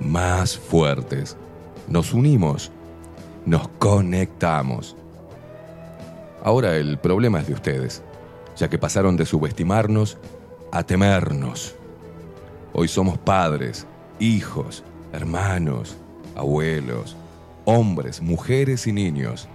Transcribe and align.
más 0.00 0.58
fuertes, 0.58 1.36
nos 1.88 2.12
unimos, 2.12 2.70
nos 3.46 3.68
conectamos. 3.78 4.96
Ahora 6.42 6.76
el 6.76 6.98
problema 6.98 7.40
es 7.40 7.48
de 7.48 7.54
ustedes, 7.54 8.02
ya 8.56 8.68
que 8.68 8.78
pasaron 8.78 9.16
de 9.16 9.26
subestimarnos 9.26 10.18
a 10.72 10.82
temernos. 10.82 11.74
Hoy 12.72 12.88
somos 12.88 13.18
padres, 13.18 13.86
hijos, 14.18 14.84
hermanos, 15.12 15.96
abuelos, 16.36 17.16
hombres, 17.64 18.22
mujeres 18.22 18.86
y 18.86 18.92
niños, 18.92 19.48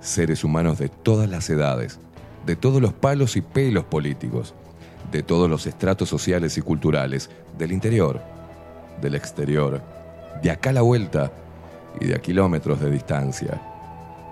seres 0.00 0.44
humanos 0.44 0.78
de 0.78 0.88
todas 0.88 1.28
las 1.28 1.50
edades, 1.50 1.98
de 2.46 2.56
todos 2.56 2.80
los 2.80 2.92
palos 2.92 3.36
y 3.36 3.40
pelos 3.40 3.84
políticos, 3.84 4.54
de 5.10 5.22
todos 5.22 5.50
los 5.50 5.66
estratos 5.66 6.08
sociales 6.08 6.56
y 6.56 6.62
culturales, 6.62 7.30
del 7.58 7.72
interior, 7.72 8.22
del 9.02 9.16
exterior, 9.16 9.82
de 10.42 10.50
acá 10.50 10.70
a 10.70 10.74
la 10.74 10.82
vuelta 10.82 11.30
y 12.00 12.06
de 12.06 12.14
a 12.14 12.22
kilómetros 12.22 12.80
de 12.80 12.90
distancia. 12.90 13.60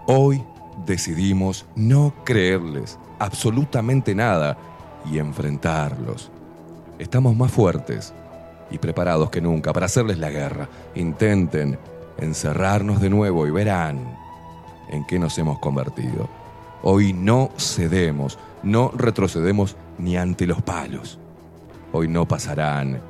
Hoy 0.07 0.43
decidimos 0.87 1.67
no 1.77 2.15
creerles 2.25 2.99
absolutamente 3.19 4.15
nada 4.15 4.57
y 5.11 5.19
enfrentarlos. 5.19 6.31
Estamos 6.99 7.37
más 7.37 7.51
fuertes 7.51 8.15
y 8.71 8.79
preparados 8.79 9.31
que 9.31 9.41
nunca 9.41 9.73
para 9.73 9.87
hacerles 9.87 10.19
la 10.19 10.31
guerra. 10.31 10.69
Intenten 10.95 11.79
encerrarnos 12.19 13.01
de 13.01 13.11
nuevo 13.11 13.47
y 13.47 13.51
verán 13.51 14.17
en 14.91 15.07
qué 15.07 15.19
nos 15.19 15.37
hemos 15.39 15.59
convertido. 15.59 16.29
Hoy 16.83 17.13
no 17.13 17.51
cedemos, 17.59 18.39
no 18.63 18.91
retrocedemos 18.97 19.77
ni 19.99 20.17
ante 20.17 20.47
los 20.47 20.63
palos. 20.63 21.19
Hoy 21.93 22.09
no 22.09 22.27
pasarán 22.27 23.10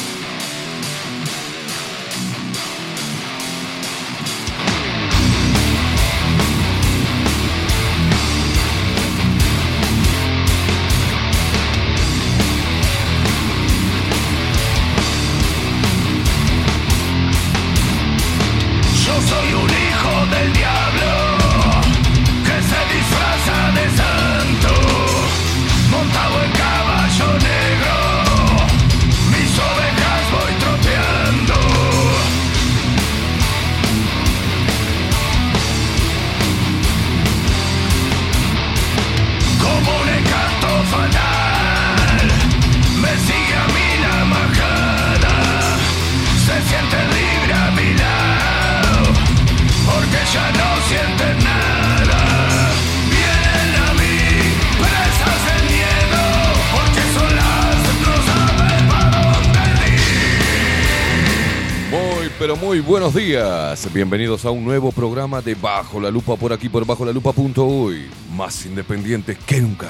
Buenos 63.13 63.29
días. 63.29 63.93
Bienvenidos 63.93 64.45
a 64.45 64.51
un 64.51 64.63
nuevo 64.63 64.91
programa 64.91 65.41
de 65.41 65.55
Bajo 65.55 65.99
la 65.99 66.09
Lupa 66.09 66.35
por 66.37 66.53
aquí 66.53 66.69
por 66.69 66.85
bajo 66.85 67.03
la 67.03 67.11
lupa.uy. 67.11 68.09
Más 68.33 68.65
independientes 68.65 69.37
que 69.39 69.59
nunca. 69.59 69.89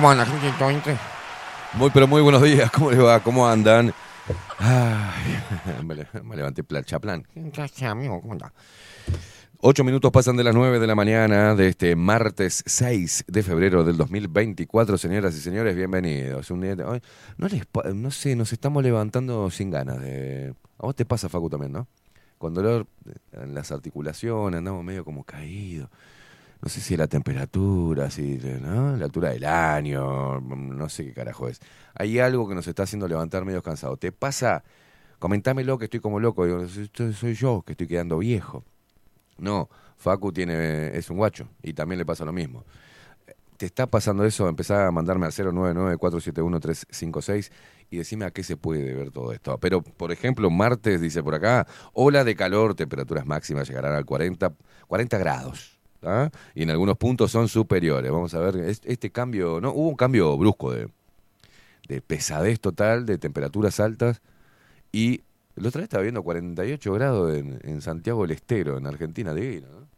¿Cómo 0.00 0.12
andas, 0.12 0.30
gente? 0.30 0.96
Muy, 1.74 1.90
pero 1.90 2.06
muy 2.06 2.22
buenos 2.22 2.42
días. 2.42 2.70
¿Cómo 2.70 2.90
les 2.90 2.98
va? 3.04 3.20
¿Cómo 3.20 3.46
andan? 3.46 3.92
Ay, 4.58 5.42
me, 5.84 5.94
le- 5.94 6.06
me 6.24 6.36
levanté 6.36 6.64
plan. 6.64 6.82
Gracias, 7.34 7.82
amigo. 7.82 8.18
¿Cómo 8.22 8.32
andas? 8.32 8.50
Ocho 9.60 9.84
minutos 9.84 10.10
pasan 10.10 10.38
de 10.38 10.44
las 10.44 10.54
nueve 10.54 10.78
de 10.78 10.86
la 10.86 10.94
mañana 10.94 11.54
de 11.54 11.68
este 11.68 11.96
martes 11.96 12.62
6 12.64 13.24
de 13.28 13.42
febrero 13.42 13.84
del 13.84 13.98
2024. 13.98 14.96
Señoras 14.96 15.34
y 15.34 15.40
señores, 15.42 15.76
bienvenidos. 15.76 16.50
Un 16.50 16.62
día 16.62 16.76
de- 16.76 16.84
hoy- 16.84 17.02
no, 17.36 17.48
les, 17.48 17.66
pa- 17.66 17.90
no 17.92 18.10
sé, 18.10 18.34
nos 18.36 18.54
estamos 18.54 18.82
levantando 18.82 19.50
sin 19.50 19.70
ganas 19.70 20.00
de... 20.00 20.54
A 20.78 20.86
vos 20.86 20.96
te 20.96 21.04
pasa, 21.04 21.28
Facu, 21.28 21.50
también, 21.50 21.72
¿no? 21.72 21.86
Con 22.38 22.54
dolor 22.54 22.86
en 23.32 23.52
las 23.54 23.70
articulaciones, 23.70 24.56
andamos 24.56 24.82
medio 24.82 25.04
como 25.04 25.24
caídos. 25.24 25.90
No 26.62 26.68
sé 26.68 26.80
si 26.80 26.96
la 26.96 27.06
temperatura, 27.06 28.10
si 28.10 28.38
¿no? 28.60 28.96
la 28.96 29.06
altura 29.06 29.30
del 29.30 29.44
año, 29.44 30.40
no 30.40 30.88
sé 30.90 31.06
qué 31.06 31.14
carajo 31.14 31.48
es. 31.48 31.60
Hay 31.94 32.18
algo 32.18 32.46
que 32.48 32.54
nos 32.54 32.66
está 32.66 32.82
haciendo 32.82 33.08
levantar 33.08 33.46
medio 33.46 33.62
cansado. 33.62 33.96
¿Te 33.96 34.12
pasa? 34.12 34.62
Comentámelo 35.18 35.78
que 35.78 35.84
estoy 35.84 36.00
como 36.00 36.20
loco. 36.20 36.44
Digo, 36.44 36.62
"Esto 36.62 37.12
soy 37.12 37.34
yo 37.34 37.62
que 37.62 37.72
estoy 37.72 37.86
quedando 37.86 38.18
viejo. 38.18 38.64
No, 39.38 39.68
Facu 39.96 40.32
tiene, 40.32 40.96
es 40.96 41.10
un 41.10 41.16
guacho 41.16 41.48
y 41.62 41.72
también 41.72 41.98
le 41.98 42.06
pasa 42.06 42.24
lo 42.24 42.32
mismo. 42.32 42.64
¿Te 43.56 43.66
está 43.66 43.86
pasando 43.86 44.24
eso? 44.24 44.48
Empezá 44.48 44.86
a 44.86 44.90
mandarme 44.90 45.26
al 45.26 45.32
099-471-356 45.32 47.50
y 47.90 47.98
decime 47.98 48.24
a 48.24 48.30
qué 48.30 48.42
se 48.42 48.56
puede 48.56 48.94
ver 48.94 49.10
todo 49.10 49.32
esto. 49.32 49.58
Pero, 49.58 49.82
por 49.82 50.12
ejemplo, 50.12 50.48
martes 50.50 51.00
dice 51.00 51.22
por 51.22 51.34
acá, 51.34 51.66
ola 51.92 52.24
de 52.24 52.34
calor, 52.34 52.74
temperaturas 52.74 53.26
máximas 53.26 53.68
llegarán 53.68 53.94
al 53.94 54.06
40, 54.06 54.54
40 54.88 55.18
grados. 55.18 55.79
¿Ah? 56.02 56.30
Y 56.54 56.62
en 56.64 56.70
algunos 56.70 56.96
puntos 56.98 57.30
son 57.30 57.48
superiores. 57.48 58.10
Vamos 58.12 58.34
a 58.34 58.40
ver, 58.40 58.56
es- 58.56 58.80
este 58.84 59.10
cambio, 59.10 59.60
no 59.60 59.72
hubo 59.72 59.88
un 59.88 59.96
cambio 59.96 60.36
brusco 60.36 60.72
de, 60.72 60.88
de 61.88 62.00
pesadez 62.02 62.60
total, 62.60 63.06
de 63.06 63.18
temperaturas 63.18 63.80
altas 63.80 64.20
y 64.92 65.22
la 65.56 65.68
otra 65.68 65.80
vez 65.80 65.84
estaba 65.86 66.02
viendo 66.04 66.22
48 66.22 66.92
grados 66.94 67.34
en, 67.36 67.60
en 67.64 67.82
Santiago 67.82 68.22
del 68.22 68.32
Estero, 68.32 68.78
en 68.78 68.86
Argentina, 68.86 69.34
divino, 69.34 69.68
¿no? 69.70 69.88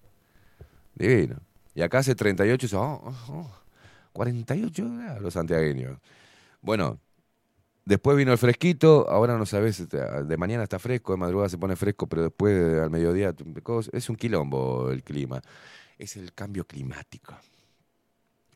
Divino. 0.94 1.36
Y 1.74 1.82
acá 1.82 1.98
hace 1.98 2.14
38 2.14 2.66
y 2.66 2.68
dice, 2.68 2.76
oh, 2.76 3.00
oh, 3.04 3.14
oh, 3.30 3.50
48 4.12 4.84
grados 4.96 5.22
los 5.22 5.34
santiagueños. 5.34 5.98
Bueno, 6.62 6.98
después 7.84 8.16
vino 8.16 8.32
el 8.32 8.38
fresquito, 8.38 9.08
ahora 9.10 9.38
no 9.38 9.46
sabes, 9.46 9.80
este, 9.80 9.98
de 9.98 10.38
mañana 10.38 10.64
está 10.64 10.78
fresco, 10.78 11.12
de 11.12 11.18
madrugada 11.18 11.48
se 11.50 11.58
pone 11.58 11.76
fresco, 11.76 12.08
pero 12.08 12.22
después 12.24 12.80
al 12.80 12.90
mediodía 12.90 13.34
es 13.92 14.10
un 14.10 14.16
quilombo 14.16 14.90
el 14.90 15.02
clima. 15.04 15.42
Es 16.02 16.16
el 16.16 16.32
cambio 16.34 16.66
climático. 16.66 17.32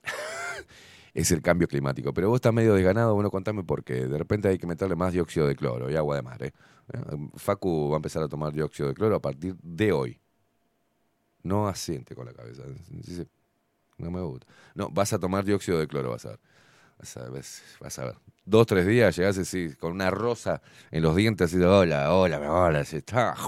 es 1.14 1.30
el 1.30 1.42
cambio 1.42 1.68
climático. 1.68 2.12
Pero 2.12 2.28
vos 2.28 2.38
estás 2.38 2.52
medio 2.52 2.74
desganado, 2.74 3.14
bueno, 3.14 3.30
contame 3.30 3.62
por 3.62 3.84
qué. 3.84 4.08
De 4.08 4.18
repente 4.18 4.48
hay 4.48 4.58
que 4.58 4.66
meterle 4.66 4.96
más 4.96 5.12
dióxido 5.12 5.46
de 5.46 5.54
cloro 5.54 5.88
y 5.88 5.94
agua 5.94 6.16
de 6.16 6.22
mar. 6.22 6.42
¿eh? 6.42 6.52
Eh, 6.92 7.28
Facu 7.36 7.88
va 7.88 7.94
a 7.94 7.98
empezar 7.98 8.24
a 8.24 8.28
tomar 8.28 8.52
dióxido 8.52 8.88
de 8.88 8.94
cloro 8.94 9.14
a 9.14 9.22
partir 9.22 9.54
de 9.62 9.92
hoy. 9.92 10.20
No 11.44 11.68
asiente 11.68 12.16
con 12.16 12.26
la 12.26 12.32
cabeza. 12.32 12.64
No 13.98 14.10
me 14.10 14.20
gusta. 14.22 14.48
No, 14.74 14.88
vas 14.90 15.12
a 15.12 15.20
tomar 15.20 15.44
dióxido 15.44 15.78
de 15.78 15.86
cloro, 15.86 16.10
vas 16.10 16.26
a 16.26 16.30
ver. 16.30 16.40
Vas 16.98 17.16
a 17.16 17.30
ver. 17.30 17.44
Vas 17.78 17.98
a 18.00 18.04
ver. 18.06 18.16
Dos, 18.44 18.66
tres 18.66 18.88
días 18.88 19.16
llegás 19.16 19.38
así, 19.38 19.72
con 19.76 19.92
una 19.92 20.10
rosa 20.10 20.60
en 20.90 21.00
los 21.00 21.14
dientes, 21.14 21.44
así 21.48 21.58
de 21.58 21.66
hola, 21.66 22.12
hola, 22.12 22.40
hola, 22.52 22.80
así, 22.80 22.96
está. 22.96 23.36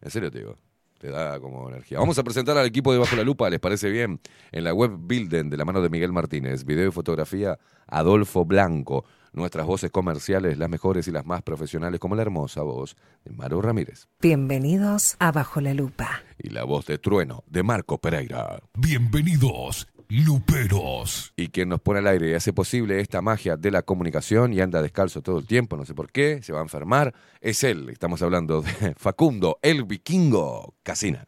En 0.00 0.10
serio 0.10 0.30
te 0.30 0.38
digo. 0.38 0.58
Te 1.04 1.10
da 1.10 1.38
como 1.38 1.68
energía. 1.68 1.98
Vamos 1.98 2.18
a 2.18 2.24
presentar 2.24 2.56
al 2.56 2.64
equipo 2.64 2.90
de 2.90 2.98
Bajo 2.98 3.14
la 3.14 3.24
Lupa, 3.24 3.50
¿les 3.50 3.60
parece 3.60 3.90
bien? 3.90 4.20
En 4.52 4.64
la 4.64 4.72
web 4.72 4.96
Bilden, 4.98 5.50
de 5.50 5.58
la 5.58 5.66
mano 5.66 5.82
de 5.82 5.90
Miguel 5.90 6.12
Martínez. 6.12 6.64
Video 6.64 6.88
y 6.88 6.92
fotografía, 6.92 7.58
Adolfo 7.86 8.46
Blanco. 8.46 9.04
Nuestras 9.34 9.66
voces 9.66 9.90
comerciales, 9.90 10.56
las 10.56 10.70
mejores 10.70 11.06
y 11.06 11.10
las 11.10 11.26
más 11.26 11.42
profesionales, 11.42 12.00
como 12.00 12.14
la 12.14 12.22
hermosa 12.22 12.62
voz 12.62 12.96
de 13.22 13.34
Maru 13.34 13.60
Ramírez. 13.60 14.08
Bienvenidos 14.22 15.16
a 15.18 15.30
Bajo 15.30 15.60
la 15.60 15.74
Lupa. 15.74 16.22
Y 16.38 16.48
la 16.48 16.64
voz 16.64 16.86
de 16.86 16.96
trueno 16.96 17.44
de 17.48 17.62
Marco 17.62 17.98
Pereira. 17.98 18.62
Bienvenidos, 18.72 19.86
Luperos. 20.08 21.32
Y 21.36 21.48
quien 21.48 21.68
nos 21.68 21.80
pone 21.80 22.00
al 22.00 22.06
aire 22.06 22.30
y 22.30 22.34
hace 22.34 22.52
posible 22.52 23.00
esta 23.00 23.22
magia 23.22 23.56
de 23.56 23.70
la 23.70 23.82
comunicación 23.82 24.52
y 24.52 24.60
anda 24.60 24.82
descalzo 24.82 25.22
todo 25.22 25.38
el 25.38 25.46
tiempo, 25.46 25.76
no 25.76 25.84
sé 25.84 25.94
por 25.94 26.10
qué, 26.10 26.42
se 26.42 26.52
va 26.52 26.60
a 26.60 26.62
enfermar, 26.62 27.14
es 27.40 27.64
él. 27.64 27.88
Estamos 27.88 28.22
hablando 28.22 28.62
de 28.62 28.94
Facundo, 28.96 29.58
el 29.62 29.84
vikingo 29.84 30.74
Casina. 30.82 31.26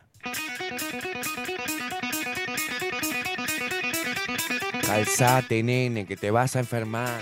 Calzate, 4.86 5.62
nene, 5.62 6.06
que 6.06 6.16
te 6.16 6.30
vas 6.30 6.56
a 6.56 6.60
enfermar. 6.60 7.20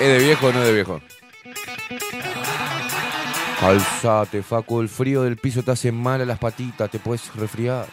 ¿Es 0.00 0.08
de 0.08 0.18
viejo 0.18 0.48
o 0.48 0.52
no 0.52 0.60
es 0.60 0.66
de 0.66 0.72
viejo? 0.74 1.00
Calzate, 3.64 4.42
Facu, 4.42 4.82
el 4.82 4.90
frío 4.90 5.22
del 5.22 5.38
piso 5.38 5.62
te 5.62 5.70
hace 5.70 5.90
mal 5.90 6.20
a 6.20 6.26
las 6.26 6.38
patitas, 6.38 6.90
te 6.90 6.98
puedes 6.98 7.34
resfriar. 7.34 7.86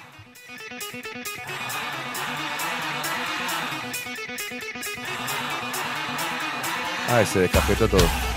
Ah, 7.07 7.23
se 7.23 7.39
descafetó 7.39 7.87
todo. 7.87 8.30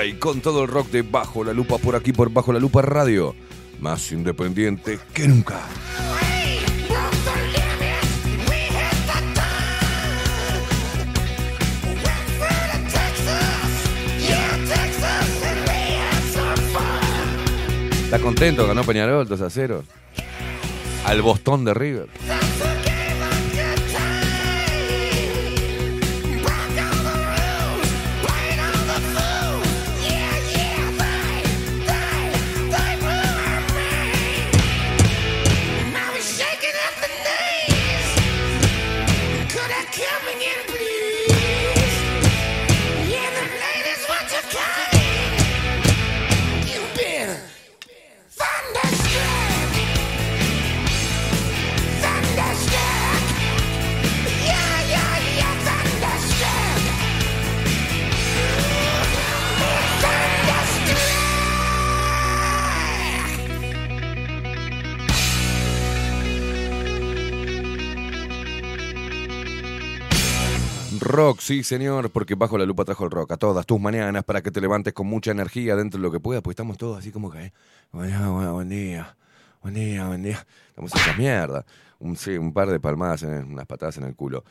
Uruguay 0.00 0.18
con 0.18 0.40
todo 0.40 0.62
el 0.62 0.68
rock 0.68 0.88
de 0.90 1.02
Bajo 1.02 1.44
la 1.44 1.52
Lupa 1.52 1.76
por 1.76 1.94
aquí 1.94 2.12
por 2.12 2.30
Bajo 2.30 2.54
la 2.54 2.58
Lupa 2.58 2.80
Radio. 2.80 3.34
Más 3.80 4.12
independiente 4.12 4.98
que 5.12 5.28
nunca. 5.28 5.60
¿Está 18.04 18.18
contento? 18.18 18.66
Ganó 18.66 18.84
Peñarol 18.84 19.28
2 19.28 19.40
a 19.42 19.50
0. 19.50 19.84
Al 21.04 21.22
Bostón 21.22 21.64
de 21.64 21.74
River. 21.74 22.39
Rock, 71.10 71.40
sí 71.40 71.64
señor, 71.64 72.10
porque 72.10 72.36
bajo 72.36 72.56
la 72.56 72.64
lupa 72.64 72.84
trajo 72.84 73.04
el 73.04 73.10
rock 73.10 73.32
a 73.32 73.36
todas 73.36 73.66
tus 73.66 73.80
mañanas 73.80 74.22
para 74.22 74.42
que 74.42 74.50
te 74.50 74.60
levantes 74.60 74.92
con 74.92 75.08
mucha 75.08 75.32
energía 75.32 75.74
dentro 75.74 75.98
de 75.98 76.02
lo 76.02 76.12
que 76.12 76.20
puedas, 76.20 76.42
pues 76.42 76.54
estamos 76.54 76.78
todos 76.78 76.98
así 76.98 77.10
como 77.10 77.30
que, 77.30 77.46
eh, 77.46 77.52
buen 77.90 78.08
día, 78.08 78.28
buen, 78.28 78.68
día, 78.68 79.16
buen 79.60 79.74
día, 79.74 80.06
buen 80.06 80.22
día. 80.22 80.46
Estamos 80.68 80.92
mierda. 81.18 81.64
Un, 81.98 82.16
sí, 82.16 82.36
un 82.36 82.52
par 82.52 82.68
de 82.68 82.78
palmadas, 82.78 83.24
en, 83.24 83.52
unas 83.52 83.66
patadas 83.66 83.96
en 83.98 84.04
el 84.04 84.14
culo. 84.14 84.44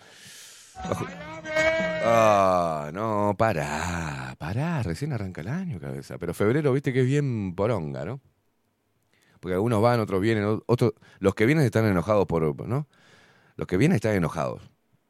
Ah, 2.06 2.92
no, 2.94 3.36
pará, 3.38 4.36
pará, 4.38 4.84
recién 4.84 5.14
arranca 5.14 5.42
el 5.42 5.48
año, 5.48 5.80
cabeza. 5.80 6.18
Pero 6.18 6.34
febrero, 6.34 6.74
viste 6.74 6.92
que 6.92 7.02
es 7.02 7.06
bien 7.06 7.56
poronga, 7.56 8.04
¿no? 8.04 8.20
Porque 9.40 9.54
algunos 9.54 9.82
van, 9.82 10.00
otros 10.02 10.20
vienen, 10.20 10.62
otros, 10.66 10.94
los 11.20 11.36
que 11.36 11.46
vienen 11.46 11.64
están 11.64 11.86
enojados 11.86 12.26
por, 12.26 12.68
¿no? 12.68 12.88
Los 13.56 13.68
que 13.68 13.78
vienen 13.78 13.96
están 13.96 14.16
enojados 14.16 14.62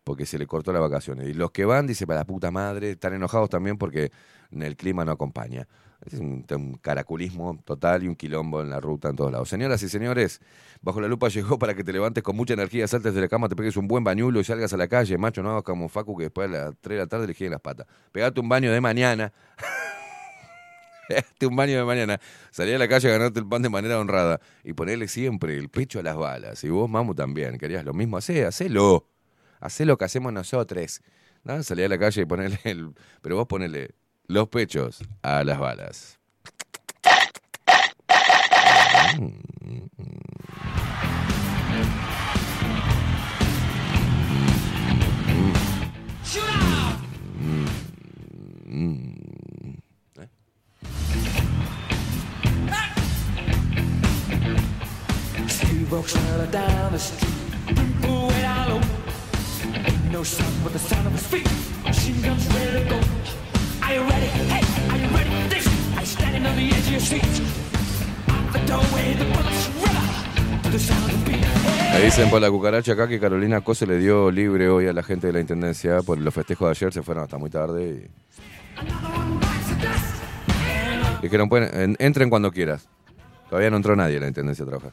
porque 0.03 0.25
se 0.25 0.37
le 0.37 0.47
cortó 0.47 0.73
las 0.73 0.81
vacaciones. 0.81 1.27
Y 1.27 1.33
los 1.33 1.51
que 1.51 1.65
van, 1.65 1.87
dice, 1.87 2.07
para 2.07 2.21
la 2.21 2.25
puta 2.25 2.51
madre, 2.51 2.91
están 2.91 3.13
enojados 3.13 3.49
también 3.49 3.77
porque 3.77 4.11
el 4.51 4.75
clima 4.75 5.05
no 5.05 5.11
acompaña. 5.11 5.67
Es 6.05 6.13
un, 6.13 6.45
un 6.49 6.75
caraculismo 6.75 7.59
total 7.65 8.03
y 8.03 8.07
un 8.07 8.15
quilombo 8.15 8.61
en 8.61 8.69
la 8.69 8.79
ruta 8.79 9.09
en 9.09 9.15
todos 9.15 9.31
lados. 9.31 9.49
Señoras 9.49 9.83
y 9.83 9.89
señores, 9.89 10.39
Bajo 10.81 11.01
la 11.01 11.07
Lupa 11.07 11.27
llegó 11.29 11.59
para 11.59 11.75
que 11.75 11.83
te 11.83 11.91
levantes 11.91 12.23
con 12.23 12.35
mucha 12.35 12.53
energía, 12.53 12.87
saltes 12.87 13.13
de 13.13 13.21
la 13.21 13.27
cama, 13.27 13.49
te 13.49 13.55
pegues 13.55 13.77
un 13.77 13.87
buen 13.87 14.03
bañulo 14.03 14.39
y 14.39 14.43
salgas 14.43 14.73
a 14.73 14.77
la 14.77 14.87
calle. 14.87 15.17
Macho, 15.17 15.43
no 15.43 15.51
hagas 15.51 15.63
como 15.63 15.89
Facu 15.89 16.15
que 16.17 16.23
después 16.23 16.49
a 16.49 16.51
las 16.51 16.75
3 16.81 16.95
de 16.95 17.03
la 17.03 17.07
tarde 17.07 17.27
le 17.27 17.33
giren 17.33 17.51
las 17.51 17.61
patas. 17.61 17.85
Pegate 18.11 18.39
un 18.39 18.47
baño 18.47 18.71
de 18.71 18.79
mañana. 18.79 19.33
Pegate 21.07 21.45
un 21.45 21.55
baño 21.55 21.77
de 21.77 21.83
mañana. 21.83 22.19
Salí 22.51 22.71
a 22.73 22.77
la 22.77 22.87
calle 22.87 23.09
a 23.09 23.11
ganarte 23.11 23.39
el 23.39 23.47
pan 23.47 23.61
de 23.61 23.69
manera 23.69 23.99
honrada. 23.99 24.39
Y 24.63 24.73
ponerle 24.73 25.07
siempre 25.07 25.57
el 25.57 25.69
pecho 25.69 25.99
a 25.99 26.03
las 26.03 26.15
balas. 26.15 26.63
Y 26.63 26.69
vos, 26.69 26.89
mamu, 26.89 27.13
también. 27.15 27.57
¿Querías 27.57 27.83
lo 27.83 27.93
mismo? 27.93 28.17
Hacé, 28.17 28.45
hacelo. 28.45 29.07
Hacé 29.59 29.85
lo 29.85 29.97
que 29.97 30.05
hacemos 30.05 30.33
nosotros. 30.33 31.01
¿no? 31.43 31.61
Salí 31.63 31.83
a 31.83 31.89
la 31.89 31.97
calle 31.97 32.21
y 32.21 32.25
ponerle 32.25 32.59
el... 32.63 32.93
Pero 33.21 33.37
vos 33.37 33.47
ponele 33.47 33.95
los 34.27 34.47
pechos 34.49 34.99
a 35.21 35.43
las 35.43 35.59
balas. 35.59 36.19
No 60.11 60.23
sound 60.23 60.63
but 60.63 60.73
the 60.73 60.79
sound 60.79 61.05
of 61.07 61.13
his 61.13 61.25
feet. 61.27 61.47
Machine 61.83 62.21
guns 62.21 62.47
ready 62.53 62.83
to 62.83 62.89
go. 62.89 62.99
Are 63.83 63.93
you 63.95 64.01
ready? 64.01 64.25
Hey, 64.27 64.61
are 64.91 64.97
you 64.97 65.07
ready 65.15 65.29
for 65.43 65.49
this? 65.49 65.67
Are 65.95 66.01
you 66.01 66.05
standing 66.07 66.45
on 66.45 66.55
the 66.55 66.67
edge 66.69 66.85
of 66.87 66.91
your 66.91 66.99
seat? 67.01 67.23
Out 68.29 68.53
the 68.53 68.59
doorway, 68.65 69.13
the 69.13 69.25
bullets 69.25 69.67
river 69.81 70.61
to 70.63 70.69
the 70.71 70.79
sound 70.79 71.03
of 71.11 71.25
the 71.25 71.31
beat. 71.31 71.45
Me 71.93 72.05
dicen 72.05 72.29
por 72.29 72.41
la 72.41 72.49
cucaracha 72.49 72.93
acá 72.93 73.07
que 73.07 73.19
Carolina 73.19 73.61
Cose 73.61 73.85
le 73.85 73.97
dio 73.97 74.31
libre 74.31 74.69
hoy 74.69 74.87
a 74.87 74.93
la 74.93 75.03
gente 75.03 75.27
de 75.27 75.33
la 75.33 75.39
Intendencia 75.39 76.01
por 76.01 76.17
los 76.17 76.33
festejos 76.33 76.67
de 76.67 76.71
ayer, 76.71 76.93
se 76.93 77.01
fueron 77.03 77.23
hasta 77.23 77.37
muy 77.37 77.49
tarde 77.49 78.09
y 81.21 81.21
dijeron, 81.21 81.49
pueden, 81.49 81.69
en- 81.77 81.95
entren 81.99 82.29
cuando 82.29 82.51
quieras. 82.51 82.87
Todavía 83.49 83.69
no 83.71 83.77
entró 83.77 83.95
nadie 83.95 84.17
a 84.17 84.21
la 84.21 84.27
Intendencia 84.27 84.63
a 84.63 84.67
trabajar. 84.67 84.91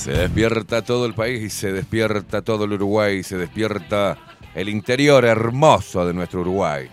Se 0.00 0.12
despierta 0.12 0.80
todo 0.82 1.04
el 1.04 1.12
país 1.12 1.52
se 1.52 1.72
despierta 1.72 2.40
todo 2.40 2.64
el 2.64 2.72
Uruguay 2.72 3.22
se 3.22 3.36
despierta 3.36 4.16
el 4.54 4.70
interior 4.70 5.26
hermoso 5.26 6.06
de 6.06 6.14
nuestro 6.14 6.40
Uruguay. 6.40 6.88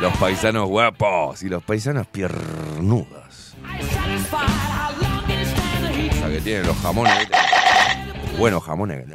Los 0.00 0.16
paisanos 0.18 0.68
guapos 0.68 1.42
y 1.42 1.48
los 1.48 1.62
paisanos 1.64 2.06
piernudos. 2.06 3.56
Sea, 6.12 6.28
que 6.28 6.40
tienen 6.40 6.66
los 6.68 6.76
jamones. 6.76 7.28
Buenos 8.38 8.62
jamones. 8.62 9.06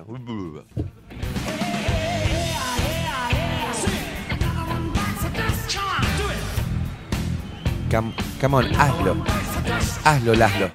Cam- 7.90 8.14
come 8.40 8.56
on, 8.58 8.66
hazlo. 8.76 9.16
Hazlo, 10.06 10.34
Laszlo. 10.36 10.72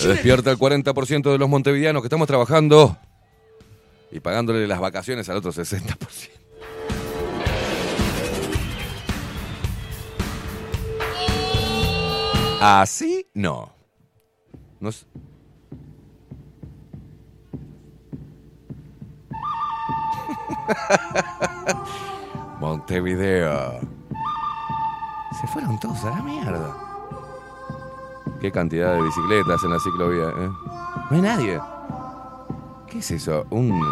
Se 0.00 0.08
despierta 0.08 0.50
el 0.50 0.58
40% 0.58 1.32
de 1.32 1.38
los 1.38 1.48
montevideanos 1.48 2.02
que 2.02 2.06
estamos 2.06 2.26
trabajando 2.28 2.96
y 4.12 4.20
pagándole 4.20 4.66
las 4.66 4.80
vacaciones 4.80 5.28
al 5.28 5.38
otro 5.38 5.52
60%. 5.52 5.96
Así 12.60 13.26
no. 13.34 13.72
No 14.80 14.88
es- 14.88 15.06
Montevideo. 22.60 23.80
Se 25.40 25.46
fueron 25.48 25.78
todos 25.78 26.04
a 26.04 26.10
la 26.10 26.22
mierda. 26.22 26.87
Qué 28.40 28.52
cantidad 28.52 28.94
de 28.94 29.02
bicicletas 29.02 29.62
en 29.64 29.70
la 29.70 29.78
ciclovía, 29.80 30.28
¿eh? 30.28 30.48
No 31.10 31.16
hay 31.16 31.20
nadie. 31.20 31.60
¿Qué 32.88 32.98
es 32.98 33.10
eso? 33.10 33.46
¿Un 33.50 33.82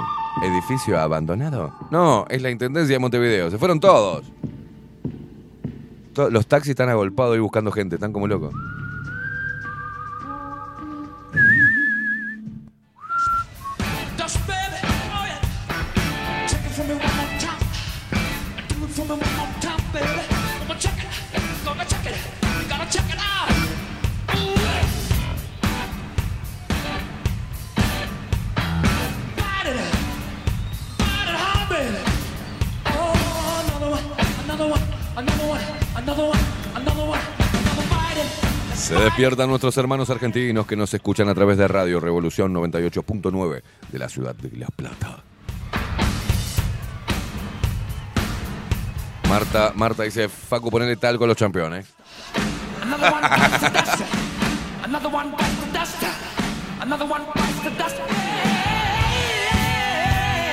edificio 0.43 0.99
abandonado? 1.01 1.73
No, 1.91 2.25
es 2.29 2.41
la 2.43 2.51
Intendencia 2.51 2.95
de 2.95 2.99
Montevideo. 3.01 3.51
Se 3.51 3.59
fueron 3.59 3.81
todos. 3.81 4.25
To- 6.15 6.31
Los 6.31 6.47
taxis 6.47 6.71
están 6.71 6.89
agolpados 6.89 7.37
y 7.37 7.41
buscando 7.41 7.71
gente, 7.73 7.97
están 7.97 8.13
como 8.13 8.27
locos. 8.29 8.55
Se 39.17 39.23
despiertan 39.23 39.49
nuestros 39.49 39.75
hermanos 39.79 40.11
argentinos 40.11 40.67
que 40.67 40.77
nos 40.77 40.93
escuchan 40.93 41.27
a 41.31 41.35
través 41.35 41.57
de 41.57 41.67
Radio 41.67 42.01
Revolución 42.01 42.53
98.9 42.53 43.63
de 43.91 43.99
la 43.99 44.11
ciudad 44.11 44.35
de 44.35 44.59
La 44.59 44.67
Plata. 44.67 45.25
Marta, 49.27 49.73
Marta 49.75 50.03
dice, 50.03 50.29
Facu, 50.29 50.71
ponele 50.71 50.97
talco 50.97 51.25
a 51.25 51.29
los 51.29 51.37
campeones. 51.39 51.87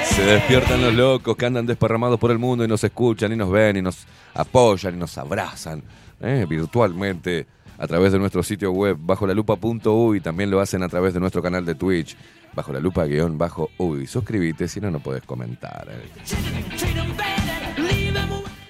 Se 0.05 0.23
despiertan 0.23 0.81
los 0.81 0.93
locos 0.93 1.35
que 1.35 1.45
andan 1.45 1.65
desparramados 1.65 2.17
por 2.17 2.31
el 2.31 2.39
mundo 2.39 2.63
y 2.63 2.69
nos 2.69 2.81
escuchan 2.81 3.33
y 3.33 3.35
nos 3.35 3.51
ven 3.51 3.75
y 3.75 3.81
nos 3.81 4.05
apoyan 4.33 4.95
y 4.95 4.97
nos 4.99 5.17
abrazan 5.17 5.83
¿eh? 6.21 6.45
virtualmente 6.47 7.45
a 7.77 7.87
través 7.87 8.11
de 8.11 8.19
nuestro 8.19 8.43
sitio 8.43 8.71
web 8.71 8.97
bajo 8.99 9.27
la 9.27 9.33
lupa.uy 9.33 10.17
y 10.17 10.21
también 10.21 10.51
lo 10.51 10.59
hacen 10.59 10.83
a 10.83 10.89
través 10.89 11.13
de 11.13 11.19
nuestro 11.19 11.41
canal 11.41 11.65
de 11.65 11.75
Twitch 11.75 12.15
bajo 12.53 12.71
la 12.71 12.79
lupa 12.79 13.05
guion 13.05 13.37
bajo 13.37 13.69
uy. 13.77 14.07
Suscríbete 14.07 14.67
si 14.67 14.79
no, 14.79 14.91
no 14.91 14.99
puedes 14.99 15.23
comentar. 15.23 15.87
¿eh? 15.89 16.01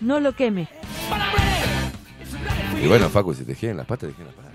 No 0.01 0.19
lo 0.19 0.33
queme. 0.33 0.67
Y 2.81 2.87
bueno, 2.87 3.09
Facu, 3.09 3.33
si 3.33 3.45
te 3.45 3.55
giran 3.55 3.77
las 3.77 3.85
patas, 3.85 4.09
te 4.09 4.15
giran 4.15 4.33
las 4.35 4.35
patas. 4.35 4.53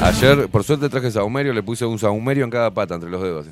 Ayer, 0.00 0.48
por 0.48 0.62
suerte, 0.62 0.88
traje 0.88 1.10
saumerio, 1.10 1.52
le 1.52 1.62
puse 1.62 1.84
un 1.84 1.98
saumerio 1.98 2.44
en 2.44 2.50
cada 2.50 2.70
pata 2.70 2.94
entre 2.94 3.10
los 3.10 3.20
dedos. 3.20 3.46
¿eh? 3.48 3.50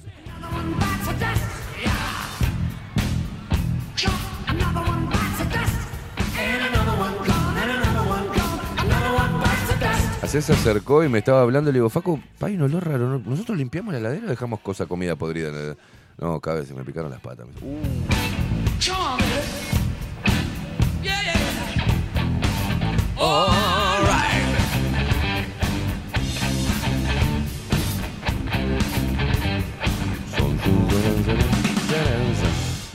Se 10.42 10.53
acercó 10.53 11.05
y 11.05 11.09
me 11.09 11.18
estaba 11.18 11.40
hablando 11.42 11.70
y 11.70 11.72
le 11.72 11.79
digo, 11.79 11.88
Facu, 11.90 12.20
hay 12.40 12.55
un 12.57 12.62
olor 12.62 12.87
raro. 12.87 13.09
¿no? 13.09 13.18
¿Nosotros 13.18 13.57
limpiamos 13.57 13.92
la 13.92 14.01
heladera 14.01 14.27
o 14.27 14.31
dejamos 14.31 14.61
cosa, 14.61 14.87
comida 14.87 15.16
podrida? 15.16 15.49
en 15.49 15.55
el-?" 15.55 15.77
No, 16.18 16.40
cada 16.40 16.61
vez 16.61 16.68
se 16.68 16.75
me 16.75 16.83
picaron 16.85 17.11
las 17.11 17.20
patas. 17.20 17.46
"Uh, 23.18 23.86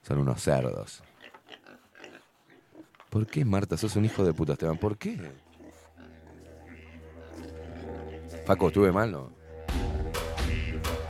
Son 0.00 0.18
unos 0.18 0.42
cerdos. 0.42 1.02
¿Por 3.10 3.26
qué, 3.26 3.44
Marta? 3.44 3.76
Sos 3.76 3.96
un 3.96 4.06
hijo 4.06 4.24
de 4.24 4.32
puta, 4.32 4.54
Esteban. 4.54 4.78
¿Por 4.78 4.96
qué? 4.96 5.30
Paco, 8.46 8.68
¿estuve 8.68 8.92
mal, 8.92 9.12
no? 9.12 9.30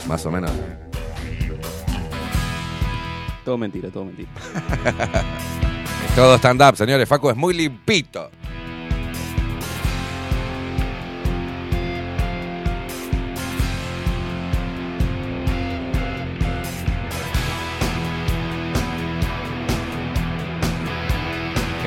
Más 0.09 0.25
o 0.25 0.31
menos. 0.31 0.51
Todo 3.49 3.57
mentira, 3.57 3.89
todo 3.89 4.05
mentira. 4.05 4.29
Todo 6.15 6.35
stand-up, 6.35 6.75
señores. 6.75 7.09
Facu 7.09 7.31
es 7.31 7.35
muy 7.35 7.55
limpito. 7.55 8.29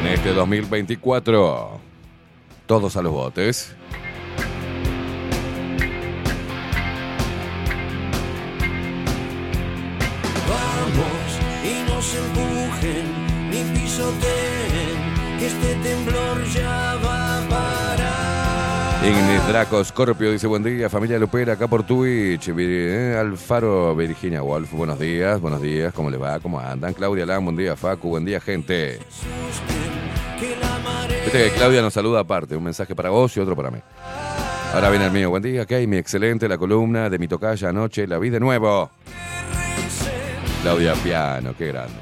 En 0.01 0.07
este 0.09 0.33
2024, 0.33 1.81
todos 2.67 2.97
a 2.97 3.03
los 3.03 3.13
botes. 3.13 3.77
Empujen 12.19 13.51
ni 13.51 13.63
pisoteen, 13.79 15.39
que 15.39 15.47
este 15.47 15.75
temblor 15.83 16.45
ya 16.53 16.99
va 17.05 17.39
a 17.39 17.49
parar. 17.49 19.05
Ignis 19.05 19.47
Draco 19.49 19.85
Scorpio 19.85 20.31
dice 20.31 20.47
buen 20.47 20.63
día, 20.63 20.89
familia 20.89 21.19
Lupera, 21.19 21.55
acá 21.55 21.67
por 21.67 21.83
Twitch. 21.83 22.51
Eh, 22.57 23.17
Alfaro 23.19 23.97
Virginia 23.97 24.43
Wolf, 24.43 24.73
buenos 24.73 24.99
días, 24.99 25.41
buenos 25.41 25.61
días, 25.61 25.93
¿cómo 25.93 26.09
les 26.09 26.21
va? 26.21 26.39
¿Cómo 26.39 26.61
andan? 26.61 26.95
Claudia 26.95 27.27
Lam, 27.27 27.45
buen 27.45 27.57
día, 27.57 27.77
Facu, 27.77 28.09
buen 28.11 28.25
día, 28.25 28.41
gente. 28.41 29.01
Viste 31.25 31.45
que 31.45 31.51
Claudia 31.57 31.83
nos 31.83 31.93
saluda 31.95 32.21
aparte, 32.21 32.57
un 32.57 32.65
mensaje 32.65 32.95
para 32.95 33.11
vos 33.11 33.37
y 33.37 33.41
otro 33.41 33.57
para 33.57 33.71
mí. 33.71 33.79
Ahora 34.75 34.89
viene 34.89 35.07
el 35.07 35.13
mío, 35.13 35.31
buen 35.31 35.43
día, 35.43 35.67
mi 35.87 35.97
excelente, 35.97 36.49
la 36.49 36.57
columna 36.57 37.11
de 37.11 37.19
mi 37.19 37.29
tocaya 37.29 37.69
anoche, 37.69 38.07
la 38.07 38.19
vi 38.19 38.31
de 38.31 38.41
nuevo. 38.41 38.91
Claudia 40.63 40.95
Piano, 40.95 41.55
qué 41.59 41.67
grande. 41.67 41.95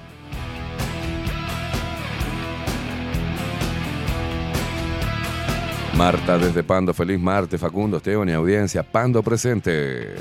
Marta 5.97 6.39
desde 6.39 6.63
Pando, 6.63 6.93
feliz 6.93 7.19
martes, 7.19 7.59
Facundo, 7.59 7.97
Esteban 7.97 8.29
y 8.29 8.33
audiencia, 8.33 8.83
Pando 8.83 9.23
presente. 9.23 10.15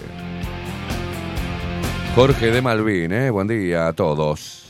Jorge 2.16 2.52
de 2.52 2.62
Malvin, 2.62 3.12
¿eh? 3.12 3.30
buen 3.30 3.48
día 3.48 3.88
a 3.88 3.94
todos. 3.94 4.64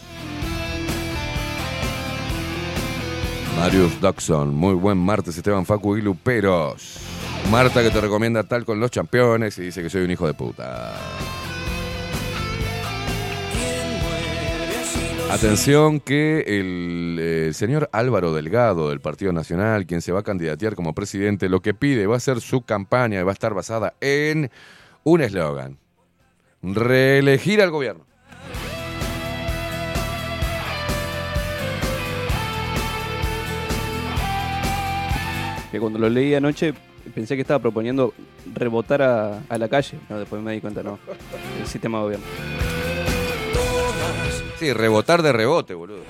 Marius 3.60 4.02
Dodson, 4.02 4.56
muy 4.56 4.74
buen 4.74 4.98
martes, 4.98 5.38
Esteban 5.38 5.66
Facu 5.66 5.96
y 5.98 6.02
Luperos. 6.02 6.98
Marta 7.52 7.84
que 7.84 7.92
te 7.92 8.02
recomienda 8.02 8.44
tal 8.44 8.66
con 8.66 8.80
los 8.80 8.90
campeones 8.90 9.58
y 9.60 9.64
dice 9.64 9.84
que 9.84 9.90
soy 9.90 10.04
un 10.04 10.12
hijo 10.12 10.26
de 10.26 10.34
puta. 10.34 10.94
Atención 15.32 16.00
que 16.00 16.40
el 16.48 17.18
eh, 17.20 17.54
señor 17.54 17.88
Álvaro 17.92 18.34
Delgado 18.34 18.90
del 18.90 19.00
Partido 19.00 19.32
Nacional, 19.32 19.86
quien 19.86 20.02
se 20.02 20.12
va 20.12 20.22
a 20.22 20.24
candidatear 20.24 20.74
como 20.74 20.96
presidente, 20.96 21.50
lo 21.50 21.62
que 21.62 21.76
pide 21.76 22.08
va 22.08 22.16
a 22.16 22.20
ser 22.20 22.42
su 22.42 22.64
campaña 22.64 23.20
y 23.20 23.24
va 23.24 23.32
a 23.32 23.34
estar 23.34 23.54
basada 23.54 23.94
en 24.02 24.50
un 25.04 25.22
eslogan. 25.22 25.78
Reelegir 26.64 27.62
al 27.62 27.70
gobierno. 27.70 28.06
Que 35.72 35.80
cuando 35.80 36.00
lo 36.00 36.10
leí 36.10 36.34
anoche 36.34 36.74
pensé 37.14 37.36
que 37.36 37.42
estaba 37.42 37.60
proponiendo 37.60 38.16
rebotar 38.56 39.04
a, 39.04 39.58
la 39.58 39.68
calle. 39.68 40.00
Después 40.10 40.42
me 40.42 40.54
di 40.54 40.62
cuenta, 40.62 40.82
no. 40.82 40.98
El 41.60 41.68
sistema 41.68 42.00
de 42.00 42.04
gobierno. 42.04 42.26
Sí, 44.60 44.74
rebotar 44.74 45.22
de 45.22 45.32
rebote, 45.32 45.74
boludo. 45.74 46.04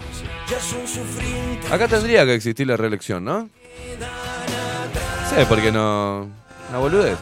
Acá 1.72 1.88
tendría 1.88 2.26
que 2.26 2.34
existir 2.34 2.66
la 2.66 2.78
reelección, 2.78 3.24
¿no? 3.24 3.48
Sí, 5.30 5.36
porque 5.48 5.72
no. 5.72 6.28
Una 6.70 6.80
boludez. 6.80 7.18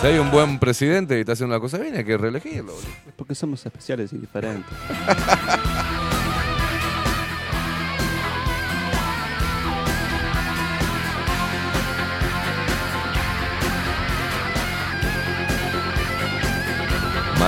Si 0.00 0.06
hay 0.06 0.18
un 0.18 0.30
buen 0.30 0.60
presidente 0.60 1.16
y 1.16 1.20
está 1.20 1.32
haciendo 1.32 1.54
una 1.56 1.60
cosa 1.60 1.78
bien, 1.78 1.96
hay 1.96 2.04
que 2.04 2.16
reelegirlo, 2.16 2.72
boludo. 2.72 2.88
Es 3.06 3.14
porque 3.16 3.34
somos 3.34 3.64
especiales 3.66 4.12
y 4.12 4.18
diferentes. 4.18 4.72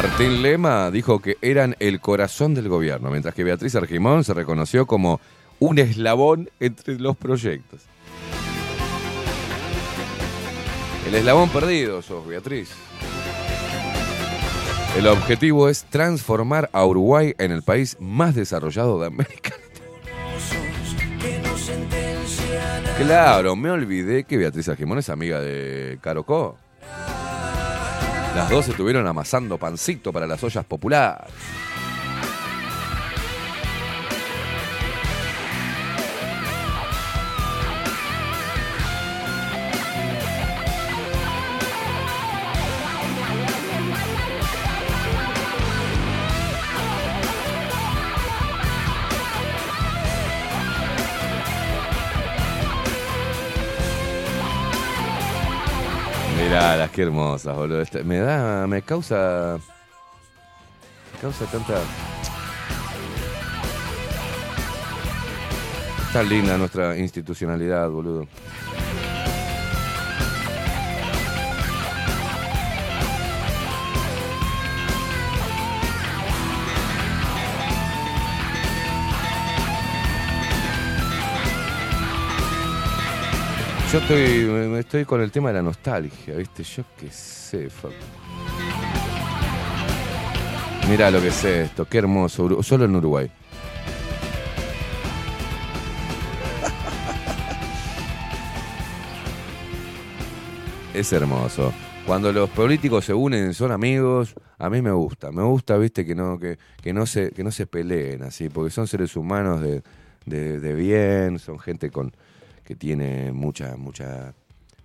Martín 0.06 0.42
Lema 0.42 0.90
dijo 0.90 1.18
que 1.22 1.38
eran 1.40 1.76
el 1.78 1.98
corazón 1.98 2.52
del 2.52 2.68
gobierno, 2.68 3.08
mientras 3.08 3.34
que 3.34 3.42
Beatriz 3.42 3.74
Argimón 3.74 4.22
se 4.22 4.34
reconoció 4.34 4.84
como 4.84 5.18
un 5.60 5.78
eslabón 5.78 6.50
entre 6.60 6.98
los 6.98 7.16
proyectos. 7.16 7.80
El 11.08 11.14
eslabón 11.14 11.48
perdido 11.48 12.02
sos, 12.02 12.26
Beatriz. 12.26 12.68
El 14.98 15.06
objetivo 15.06 15.70
es 15.70 15.84
transformar 15.84 16.68
a 16.74 16.84
Uruguay 16.84 17.34
en 17.38 17.50
el 17.50 17.62
país 17.62 17.96
más 17.98 18.34
desarrollado 18.34 19.00
de 19.00 19.06
América. 19.06 19.54
Claro, 22.98 23.56
me 23.56 23.70
olvidé 23.70 24.24
que 24.24 24.36
Beatriz 24.36 24.68
Argimón 24.68 24.98
es 24.98 25.08
amiga 25.08 25.40
de 25.40 25.98
Carocó. 26.02 26.58
Las 28.34 28.50
dos 28.50 28.68
estuvieron 28.68 29.06
amasando 29.06 29.58
pancito 29.58 30.12
para 30.12 30.26
las 30.26 30.42
ollas 30.42 30.64
populares. 30.64 31.32
Qué 56.94 57.02
hermosas, 57.02 57.56
boludo. 57.56 57.80
Este- 57.82 58.04
me 58.04 58.18
da, 58.18 58.66
me 58.68 58.80
causa, 58.82 59.58
me 61.12 61.18
causa 61.20 61.44
tanta... 61.46 61.80
Está 66.06 66.22
linda 66.22 66.56
nuestra 66.56 66.96
institucionalidad, 66.96 67.90
boludo. 67.90 68.28
Yo 83.94 84.00
estoy, 84.00 84.76
estoy 84.80 85.04
con 85.04 85.20
el 85.20 85.30
tema 85.30 85.50
de 85.50 85.54
la 85.54 85.62
nostalgia, 85.62 86.34
¿viste? 86.34 86.64
Yo 86.64 86.82
qué 86.98 87.08
sé, 87.12 87.70
Facu. 87.70 87.94
Mirá 90.90 91.12
lo 91.12 91.20
que 91.20 91.28
es 91.28 91.44
esto, 91.44 91.84
qué 91.84 91.98
hermoso. 91.98 92.60
Solo 92.64 92.86
en 92.86 92.96
Uruguay. 92.96 93.30
Es 100.92 101.12
hermoso. 101.12 101.72
Cuando 102.04 102.32
los 102.32 102.50
políticos 102.50 103.04
se 103.04 103.14
unen, 103.14 103.54
son 103.54 103.70
amigos, 103.72 104.34
a 104.58 104.68
mí 104.70 104.82
me 104.82 104.90
gusta. 104.92 105.30
Me 105.30 105.42
gusta, 105.42 105.76
viste, 105.78 106.04
que 106.04 106.14
no, 106.16 106.38
que, 106.38 106.58
que 106.82 106.92
no, 106.92 107.06
se, 107.06 107.30
que 107.30 107.44
no 107.44 107.50
se 107.50 107.66
peleen 107.66 108.22
así, 108.24 108.48
porque 108.48 108.70
son 108.70 108.86
seres 108.88 109.16
humanos 109.16 109.60
de- 109.60 109.82
de 110.26 110.74
bien, 110.74 111.38
son 111.38 111.58
gente 111.58 111.90
con 111.90 112.12
que 112.64 112.74
tiene 112.74 113.30
mucha, 113.32 113.76
mucha, 113.76 114.32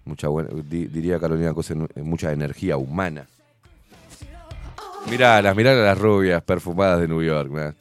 mucha 0.06 0.28
buena, 0.28 0.50
di- 0.64 0.88
diría 0.88 1.20
Carolina 1.20 1.54
Cosa, 1.54 1.76
mucha 2.04 2.32
energía 2.32 2.78
humana. 2.78 3.26
Mirá, 5.10 5.42
mirá 5.56 5.74
las 5.74 5.98
rubias 5.98 6.42
perfumadas 6.44 7.00
de 7.02 7.08
New 7.08 7.24
York. 7.24 7.50
mirá. 7.50 7.74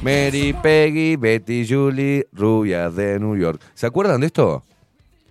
Mary, 0.00 0.52
Peggy, 0.62 1.16
Betty, 1.16 1.66
Julie, 1.68 2.26
rubias 2.32 2.94
de 2.94 3.18
New 3.18 3.36
York. 3.36 3.60
¿Se 3.74 3.86
acuerdan 3.86 4.20
de 4.20 4.26
esto? 4.28 4.62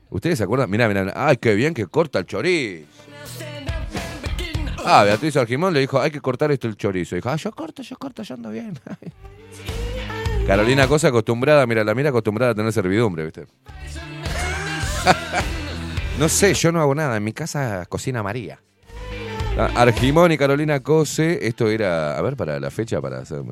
¿Ustedes 0.10 0.38
se 0.38 0.44
acuerdan? 0.44 0.70
Mirá, 0.70 0.88
mirá, 0.90 1.12
ay, 1.16 1.38
qué 1.38 1.56
bien 1.56 1.74
que 1.74 1.88
corta 1.88 2.20
el 2.20 2.26
chorizo. 2.26 2.86
Ah, 4.84 5.04
Beatriz 5.04 5.38
Argimón 5.38 5.74
le 5.74 5.80
dijo, 5.80 6.02
hay 6.02 6.12
que 6.12 6.20
cortar 6.20 6.52
esto 6.52 6.68
el 6.68 6.76
chorizo. 6.76 7.16
Dijo, 7.16 7.30
ah, 7.30 7.36
yo 7.38 7.52
corto, 7.52 7.82
yo 7.82 7.96
corto, 7.98 8.24
yo 8.24 8.36
ando 8.36 8.50
bien. 8.50 8.74
Carolina 10.48 10.88
Cosa 10.88 11.10
acostumbrada, 11.10 11.66
mira, 11.66 11.84
la 11.84 11.96
mira 11.96 12.10
acostumbrada 12.10 12.52
a 12.52 12.56
tener 12.56 12.74
servidumbre, 12.74 13.24
¿viste? 13.26 13.46
no 16.20 16.28
sé, 16.30 16.54
yo 16.54 16.72
no 16.72 16.82
hago 16.82 16.96
nada. 16.96 17.18
En 17.18 17.24
mi 17.24 17.34
casa 17.34 17.86
cocina 17.88 18.22
María. 18.24 18.60
Ah, 19.58 19.70
Argimón 19.76 20.32
y 20.32 20.38
Carolina 20.38 20.80
Cose, 20.80 21.46
esto 21.46 21.70
era, 21.70 22.18
a 22.18 22.22
ver, 22.22 22.36
para 22.36 22.60
la 22.60 22.72
fecha, 22.72 23.02
para 23.02 23.20
hacer. 23.20 23.44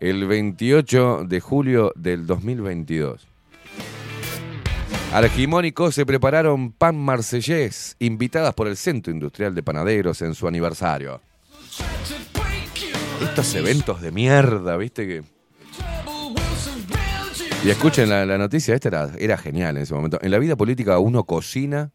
El 0.00 0.26
28 0.26 1.24
de 1.26 1.40
julio 1.40 1.92
del 1.96 2.26
2022. 2.26 3.26
Argimón 5.12 5.64
y 5.64 5.72
Cose 5.72 6.06
prepararon 6.06 6.72
pan 6.72 6.96
marsellés, 6.96 7.96
invitadas 7.98 8.54
por 8.54 8.66
el 8.66 8.76
Centro 8.76 9.12
Industrial 9.12 9.54
de 9.54 9.62
Panaderos 9.62 10.22
en 10.22 10.34
su 10.34 10.48
aniversario. 10.48 11.20
Estos 13.22 13.54
eventos 13.54 14.00
de 14.00 14.10
mierda, 14.10 14.76
¿viste? 14.76 15.06
que 15.06 15.33
Y 17.64 17.70
escuchen 17.70 18.10
la, 18.10 18.26
noticia, 18.36 18.74
esta 18.74 19.10
era, 19.18 19.38
genial 19.38 19.78
en 19.78 19.84
ese 19.84 19.94
momento. 19.94 20.18
En 20.20 20.30
la 20.30 20.38
vida 20.38 20.54
política 20.54 20.98
uno 20.98 21.24
cocina 21.24 21.92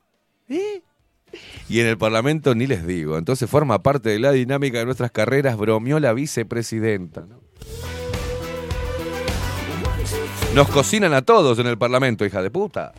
y 0.47 1.79
en 1.79 1.85
el 1.85 1.95
Parlamento 1.95 2.55
ni 2.55 2.65
les 2.65 2.87
digo. 2.87 3.19
Entonces 3.19 3.47
forma 3.47 3.83
parte 3.83 4.09
de 4.09 4.17
la 4.17 4.31
dinámica 4.31 4.79
de 4.79 4.85
nuestras 4.85 5.11
carreras, 5.11 5.57
bromeó 5.57 5.99
la 5.99 6.13
vicepresidenta. 6.13 7.21
¿no? 7.21 7.41
Nos 10.55 10.69
cocinan 10.69 11.13
a 11.13 11.21
todos 11.21 11.59
en 11.59 11.67
el 11.67 11.77
Parlamento, 11.77 12.25
hija 12.25 12.41
de 12.41 12.49
puta. 12.49 12.93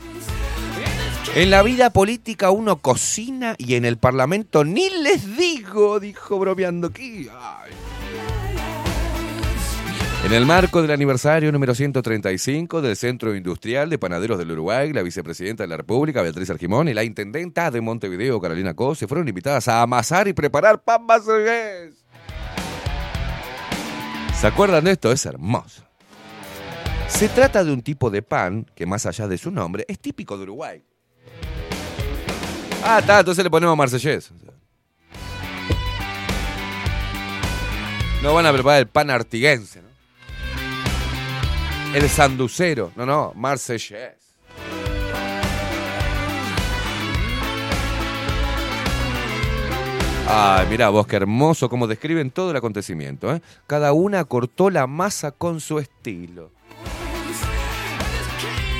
En 1.35 1.51
la 1.51 1.65
vida 1.65 1.91
política 1.91 2.53
uno 2.53 2.77
cocina 2.77 3.57
y 3.59 3.75
en 3.75 3.85
el 3.85 3.99
Parlamento 3.99 4.65
ni 4.65 4.89
les 4.91 5.37
digo, 5.37 5.99
dijo 5.99 6.39
bromeando. 6.39 6.93
En 10.23 10.35
el 10.35 10.45
marco 10.45 10.83
del 10.83 10.91
aniversario 10.91 11.51
número 11.51 11.75
135 11.75 12.83
del 12.83 12.95
Centro 12.95 13.35
Industrial 13.35 13.89
de 13.89 13.99
Panaderos 13.99 14.39
del 14.39 14.53
Uruguay, 14.53 14.93
la 14.93 15.03
vicepresidenta 15.03 15.65
de 15.65 15.69
la 15.69 15.79
República, 15.79 16.21
Beatriz 16.21 16.51
Argimón, 16.51 16.89
y 16.89 16.95
la 16.95 17.03
intendenta 17.03 17.71
de 17.71 17.81
Montevideo, 17.81 18.41
Carolina 18.41 18.75
Cose, 18.75 19.09
fueron 19.09 19.27
invitadas 19.27 19.67
a 19.69 19.81
amasar 19.81 20.29
y 20.29 20.35
preparar 20.35 20.83
pan 20.83 21.07
marsellés. 21.07 22.05
¿Se 24.39 24.47
acuerdan 24.47 24.85
de 24.85 24.93
esto? 24.93 25.11
Es 25.11 25.25
hermoso. 25.25 25.85
Se 27.09 27.29
trata 27.29 27.65
de 27.65 27.73
un 27.73 27.83
tipo 27.83 28.11
de 28.11 28.23
pan 28.23 28.67
que, 28.75 28.87
más 28.87 29.07
allá 29.07 29.27
de 29.27 29.37
su 29.37 29.51
nombre, 29.51 29.85
es 29.89 29.99
típico 29.99 30.37
de 30.37 30.45
Uruguay. 30.45 30.85
Ah, 32.85 33.01
está, 33.01 33.21
entonces 33.21 33.43
le 33.43 33.51
ponemos 33.51 33.77
marsellés. 33.77 34.31
No 38.23 38.35
van 38.35 38.47
a 38.47 38.53
preparar 38.53 38.81
el 38.81 38.87
pan 38.87 39.11
artiguense, 39.11 39.83
¿no? 39.83 39.90
El 41.95 42.09
sanducero. 42.09 42.93
No, 42.95 43.05
no, 43.05 43.33
marsellés. 43.35 44.15
Ay, 50.29 50.69
mira 50.71 50.89
vos, 50.91 51.09
qué 51.09 51.17
hermoso 51.17 51.69
cómo 51.69 51.89
describen 51.89 52.31
todo 52.31 52.53
el 52.53 52.57
acontecimiento. 52.57 53.35
¿eh? 53.35 53.43
Cada 53.67 53.93
una 53.93 54.25
cortó 54.25 54.71
la 54.71 54.87
masa 54.87 55.33
con 55.33 55.59
su 55.59 55.81
estilo. 55.81 56.53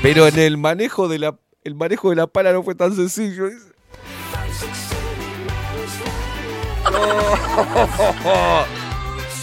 Pero 0.03 0.29
en 0.29 0.39
el 0.39 0.57
manejo 0.57 1.09
de 1.09 1.19
la, 1.19 1.37
el 1.65 1.75
manejo 1.75 2.11
de 2.11 2.17
la 2.17 2.29
pala 2.29 2.53
no 2.53 2.63
fue 2.63 2.77
tan 2.77 2.95
sencillo. 2.95 3.47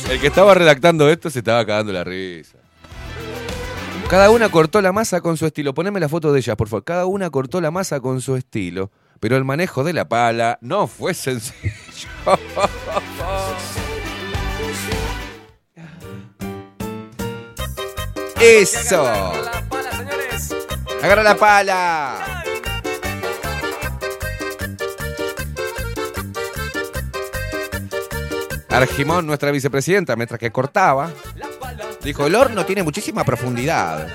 El 0.10 0.22
que 0.22 0.28
estaba 0.28 0.54
redactando 0.54 1.10
esto 1.10 1.30
se 1.30 1.40
estaba 1.40 1.66
cagando 1.66 1.92
la 1.92 2.06
risa. 2.06 2.58
Cada 4.10 4.30
una 4.30 4.48
cortó 4.50 4.82
la 4.82 4.93
masa 4.93 5.20
con 5.20 5.36
su 5.36 5.46
estilo. 5.46 5.74
Poneme 5.74 6.00
la 6.00 6.08
foto 6.08 6.32
de 6.32 6.39
ellas, 6.39 6.56
por 6.56 6.70
favor. 6.70 6.86
Cada 6.86 7.06
una 7.06 7.30
cortó 7.30 7.60
la 7.60 7.72
masa 7.72 8.00
con 8.00 8.22
su 8.22 8.38
estilo. 8.38 8.89
Pero 9.20 9.36
el 9.36 9.43
manejo 9.43 9.84
de 9.84 9.91
la 9.91 10.08
pala 10.08 10.58
no 10.62 10.88
fue 10.88 11.13
sencillo. 11.13 11.74
Eso. 18.39 19.06
Agarra 21.04 21.24
la 21.24 21.36
pala. 21.36 22.43
Argimón, 28.70 29.26
nuestra 29.26 29.52
vicepresidenta, 29.52 30.15
mientras 30.15 30.39
que 30.39 30.52
cortaba, 30.52 31.12
dijo, 32.04 32.26
el 32.26 32.36
horno 32.36 32.66
tiene 32.66 32.84
muchísima 32.84 33.24
profundidad. 33.24 34.08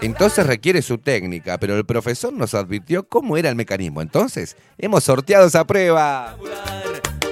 Entonces 0.00 0.46
requiere 0.46 0.82
su 0.82 0.98
técnica, 0.98 1.58
pero 1.58 1.76
el 1.76 1.84
profesor 1.86 2.32
nos 2.32 2.54
advirtió 2.54 3.08
cómo 3.08 3.36
era 3.36 3.48
el 3.48 3.54
mecanismo. 3.56 4.02
Entonces, 4.02 4.56
hemos 4.76 5.04
sorteado 5.04 5.46
esa 5.46 5.64
prueba. 5.64 6.36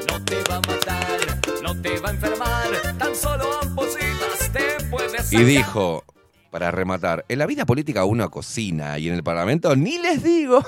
No 0.09 0.25
te 0.25 0.37
va 0.49 0.57
a 0.57 0.61
matar, 0.61 1.19
no 1.63 1.83
te 1.83 1.99
va 1.99 2.09
a 2.09 2.13
enfermar. 2.13 2.97
Tan 2.99 3.15
solo 3.15 3.61
ampositas 3.63 4.51
te 4.53 4.85
puedes 4.91 5.33
Y 5.33 5.45
dijo, 5.45 6.05
para 6.51 6.71
rematar, 6.71 7.25
en 7.29 7.39
la 7.41 7.47
vida 7.47 7.67
política 7.67 8.05
uno 8.05 8.31
cocina 8.31 8.99
y 8.99 9.09
en 9.09 9.15
el 9.15 9.23
parlamento 9.23 9.75
ni 9.77 9.99
les 9.99 10.23
digo. 10.23 10.65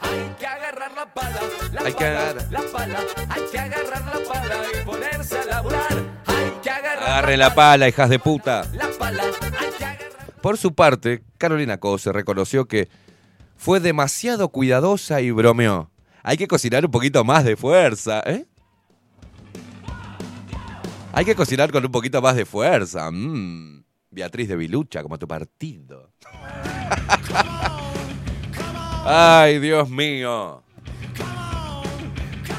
Hay 0.00 0.34
que 0.38 0.46
agarrar 0.46 0.92
la 0.94 1.12
pala, 1.12 1.40
la 1.72 1.80
Hay 1.82 1.92
que 1.92 2.04
pala, 2.04 2.20
agarrar. 2.30 2.52
la 2.52 2.60
pala, 2.72 3.00
hay 3.28 3.42
que 3.50 3.58
agarrar 3.58 4.04
la 4.06 4.32
pala 4.32 4.56
y 4.80 4.84
ponerse 4.86 5.38
a 5.38 5.44
laburar. 5.44 6.04
Hay 6.66 6.82
que 6.82 6.88
agarrar 6.88 7.08
Agarre 7.08 7.36
la 7.36 7.54
pala, 7.54 7.88
hijas 7.88 8.10
de 8.10 8.18
puta. 8.18 8.64
Por 10.40 10.58
su 10.58 10.74
parte, 10.74 11.22
Carolina 11.38 11.78
Cose 11.78 12.12
reconoció 12.12 12.66
que 12.66 12.88
fue 13.56 13.80
demasiado 13.80 14.48
cuidadosa 14.48 15.20
y 15.20 15.30
bromeó. 15.30 15.90
Hay 16.22 16.36
que 16.36 16.48
cocinar 16.48 16.84
un 16.84 16.90
poquito 16.90 17.24
más 17.24 17.44
de 17.44 17.56
fuerza, 17.56 18.20
¿eh? 18.26 18.46
Hay 21.12 21.24
que 21.24 21.34
cocinar 21.34 21.70
con 21.72 21.84
un 21.84 21.92
poquito 21.92 22.20
más 22.20 22.36
de 22.36 22.44
fuerza. 22.44 23.10
mm. 23.10 23.84
Beatriz 24.10 24.48
de 24.48 24.56
Vilucha, 24.56 25.02
como 25.02 25.18
tu 25.18 25.28
partido. 25.28 26.10
Ay, 29.04 29.58
Dios 29.60 29.88
mío. 29.88 30.62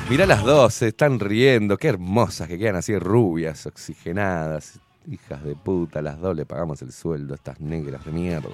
Mirá 0.09 0.25
las 0.25 0.41
dos, 0.41 0.73
se 0.73 0.87
están 0.87 1.19
riendo. 1.19 1.77
Qué 1.77 1.89
hermosas 1.89 2.47
que 2.47 2.57
quedan 2.57 2.77
así 2.77 2.97
rubias, 2.97 3.65
oxigenadas. 3.65 4.79
Hijas 5.05 5.43
de 5.43 5.53
puta, 5.53 6.01
las 6.01 6.17
dos 6.19 6.33
le 6.33 6.45
pagamos 6.45 6.81
el 6.81 6.93
sueldo 6.93 7.33
a 7.33 7.35
estas 7.35 7.59
negras 7.59 8.05
de 8.05 8.11
mierda. 8.13 8.49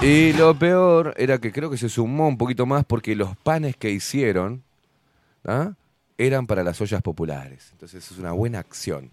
Y 0.00 0.32
lo 0.34 0.56
peor 0.56 1.12
era 1.16 1.38
que 1.38 1.50
creo 1.52 1.68
que 1.68 1.76
se 1.76 1.88
sumó 1.88 2.28
un 2.28 2.38
poquito 2.38 2.66
más 2.66 2.84
porque 2.84 3.16
los 3.16 3.36
panes 3.36 3.76
que 3.76 3.90
hicieron 3.90 4.62
¿ah? 5.44 5.72
eran 6.18 6.46
para 6.46 6.62
las 6.62 6.80
ollas 6.80 7.02
populares. 7.02 7.70
Entonces 7.72 8.08
es 8.10 8.16
una 8.16 8.30
buena 8.30 8.60
acción. 8.60 9.10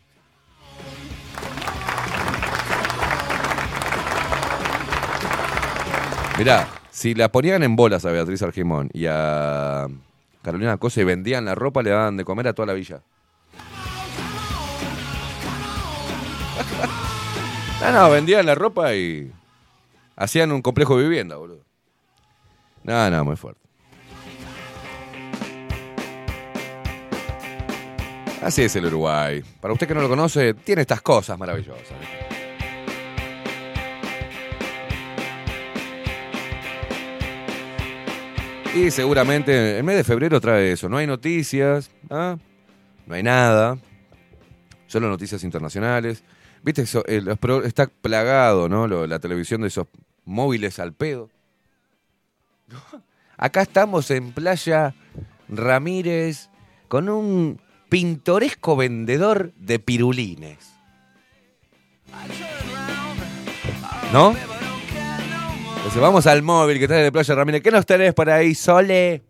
Mirá, 6.37 6.67
si 6.97 7.13
la 7.13 7.31
ponían 7.31 7.61
en 7.61 7.75
bolas 7.75 8.05
a 8.05 8.11
Beatriz 8.11 8.41
Argimón 8.41 8.89
y 8.91 9.05
a 9.05 9.85
Carolina 10.41 10.77
Cosa 10.77 11.01
y 11.01 11.03
vendían 11.03 11.45
la 11.45 11.53
ropa, 11.53 11.83
le 11.83 11.91
daban 11.91 12.17
de 12.17 12.25
comer 12.25 12.47
a 12.47 12.53
toda 12.53 12.65
la 12.65 12.73
villa. 12.73 13.03
no, 17.81 17.91
no, 17.91 18.09
vendían 18.09 18.47
la 18.47 18.55
ropa 18.55 18.95
y 18.95 19.31
hacían 20.15 20.51
un 20.51 20.63
complejo 20.63 20.97
de 20.97 21.03
vivienda, 21.03 21.35
boludo. 21.35 21.61
No, 22.81 23.11
no, 23.11 23.25
muy 23.25 23.35
fuerte. 23.35 23.61
Así 28.41 28.63
es 28.63 28.75
el 28.75 28.87
Uruguay. 28.87 29.43
Para 29.61 29.71
usted 29.71 29.87
que 29.87 29.93
no 29.93 30.01
lo 30.01 30.09
conoce, 30.09 30.55
tiene 30.55 30.81
estas 30.81 31.03
cosas 31.03 31.37
maravillosas. 31.37 31.95
Y 38.77 38.91
seguramente 38.91 39.79
el 39.79 39.83
mes 39.83 39.95
de 39.95 40.03
febrero 40.03 40.39
trae 40.39 40.71
eso. 40.71 40.87
No 40.87 40.97
hay 40.97 41.07
noticias, 41.07 41.89
¿ah? 42.11 42.37
no 43.07 43.15
hay 43.15 43.23
nada. 43.23 43.79
Solo 44.85 45.09
noticias 45.09 45.43
internacionales. 45.43 46.23
Viste, 46.61 46.83
eso, 46.83 47.03
eh, 47.07 47.23
está 47.65 47.87
plagado, 47.87 48.69
¿no? 48.69 48.87
La 49.07 49.17
televisión 49.17 49.61
de 49.61 49.69
esos 49.69 49.87
móviles 50.25 50.77
al 50.77 50.93
pedo. 50.93 51.31
Acá 53.37 53.63
estamos 53.63 54.11
en 54.11 54.31
Playa 54.31 54.93
Ramírez 55.49 56.49
con 56.87 57.09
un 57.09 57.59
pintoresco 57.89 58.75
vendedor 58.75 59.53
de 59.55 59.79
pirulines. 59.79 60.75
¿No? 64.13 64.35
Entonces 65.87 66.01
vamos 66.01 66.27
al 66.27 66.43
móvil 66.43 66.79
que 66.79 66.83
está 66.83 66.95
de 66.95 67.13
Playa 67.13 67.33
Ramírez. 67.33 67.63
¿Qué 67.63 67.71
nos 67.71 67.85
tenés 67.85 68.13
por 68.13 68.29
ahí, 68.29 68.53
Sole? 68.53 69.23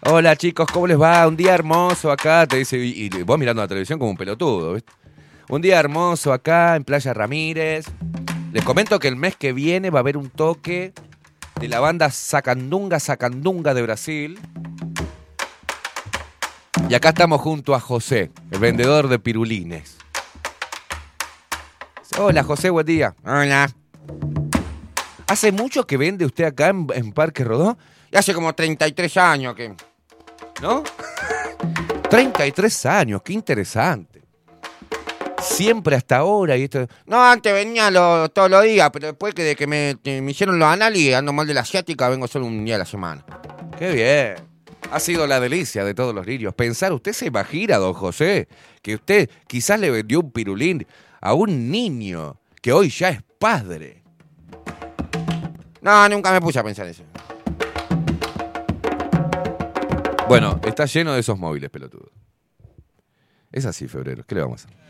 Hola 0.00 0.34
chicos, 0.34 0.66
¿cómo 0.72 0.88
les 0.88 1.00
va? 1.00 1.24
Un 1.28 1.36
día 1.36 1.54
hermoso 1.54 2.10
acá, 2.10 2.48
te 2.48 2.56
dice, 2.56 2.78
y, 2.78 3.04
y 3.04 3.22
vos 3.22 3.38
mirando 3.38 3.62
la 3.62 3.68
televisión 3.68 4.00
como 4.00 4.10
un 4.10 4.16
pelotudo, 4.16 4.74
¿viste? 4.74 4.92
Un 5.48 5.62
día 5.62 5.78
hermoso 5.78 6.32
acá 6.32 6.74
en 6.74 6.82
Playa 6.82 7.14
Ramírez. 7.14 7.86
Les 8.52 8.64
comento 8.64 8.98
que 8.98 9.06
el 9.06 9.14
mes 9.14 9.36
que 9.36 9.52
viene 9.52 9.90
va 9.90 10.00
a 10.00 10.02
haber 10.02 10.16
un 10.16 10.30
toque 10.30 10.92
de 11.60 11.68
la 11.68 11.78
banda 11.78 12.10
Sacandunga 12.10 12.98
Sacandunga 12.98 13.72
de 13.72 13.82
Brasil. 13.82 14.40
Y 16.88 16.94
acá 16.94 17.10
estamos 17.10 17.40
junto 17.40 17.76
a 17.76 17.78
José, 17.78 18.32
el 18.50 18.58
vendedor 18.58 19.06
de 19.06 19.20
pirulines. 19.20 19.96
Hola 22.18 22.42
José, 22.42 22.70
buen 22.70 22.84
día. 22.84 23.14
Hola. 23.24 23.70
¿Hace 25.30 25.52
mucho 25.52 25.86
que 25.86 25.96
vende 25.96 26.24
usted 26.24 26.44
acá 26.44 26.68
en, 26.68 26.86
en 26.94 27.12
Parque 27.12 27.44
Rodó? 27.44 27.78
Y 28.12 28.16
hace 28.16 28.34
como 28.34 28.52
33 28.52 29.16
años 29.16 29.54
que... 29.54 29.74
¿No? 30.60 30.82
33 32.10 32.86
años, 32.86 33.22
qué 33.22 33.32
interesante. 33.32 34.20
Siempre 35.40 35.94
hasta 35.96 36.16
ahora 36.18 36.56
y 36.56 36.64
esto. 36.64 36.86
No, 37.06 37.22
antes 37.24 37.52
venía 37.52 37.90
lo- 37.90 38.28
todos 38.30 38.50
los 38.50 38.62
días, 38.64 38.90
pero 38.92 39.06
después 39.06 39.32
que 39.32 39.42
de 39.44 39.56
que 39.56 39.66
me, 39.66 39.96
me 40.04 40.30
hicieron 40.32 40.58
los 40.58 40.68
análisis, 40.68 41.14
ando 41.14 41.32
mal 41.32 41.46
de 41.46 41.54
la 41.54 41.60
asiática, 41.60 42.08
vengo 42.08 42.26
solo 42.26 42.46
un 42.46 42.64
día 42.64 42.74
a 42.74 42.78
la 42.78 42.84
semana. 42.84 43.24
Qué 43.78 43.92
bien. 43.92 44.48
Ha 44.90 44.98
sido 44.98 45.26
la 45.28 45.38
delicia 45.38 45.84
de 45.84 45.94
todos 45.94 46.12
los 46.14 46.26
lirios. 46.26 46.52
Pensar, 46.54 46.92
usted 46.92 47.12
se 47.12 47.26
imagina, 47.26 47.76
don 47.76 47.94
José, 47.94 48.48
que 48.82 48.96
usted 48.96 49.30
quizás 49.46 49.78
le 49.78 49.90
vendió 49.90 50.18
un 50.20 50.32
pirulín 50.32 50.86
a 51.20 51.32
un 51.34 51.70
niño 51.70 52.40
que 52.60 52.72
hoy 52.72 52.90
ya 52.90 53.10
es 53.10 53.20
padre. 53.38 53.99
No, 55.82 56.08
nunca 56.08 56.32
me 56.32 56.40
puse 56.40 56.58
a 56.58 56.64
pensar 56.64 56.86
eso. 56.86 57.04
Bueno, 60.28 60.60
está 60.64 60.84
lleno 60.84 61.14
de 61.14 61.20
esos 61.20 61.38
móviles, 61.38 61.70
pelotudo. 61.70 62.10
Es 63.50 63.66
así, 63.66 63.88
febrero. 63.88 64.24
¿Qué 64.26 64.34
le 64.34 64.42
vamos 64.42 64.64
a 64.64 64.68
hacer? 64.68 64.80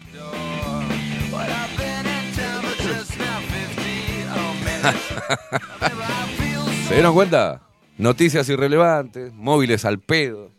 ¿Se 6.89 6.95
dieron 6.95 7.15
cuenta? 7.15 7.61
Noticias 7.97 8.49
irrelevantes, 8.49 9.33
móviles 9.33 9.85
al 9.85 10.01
pedo. 10.01 10.51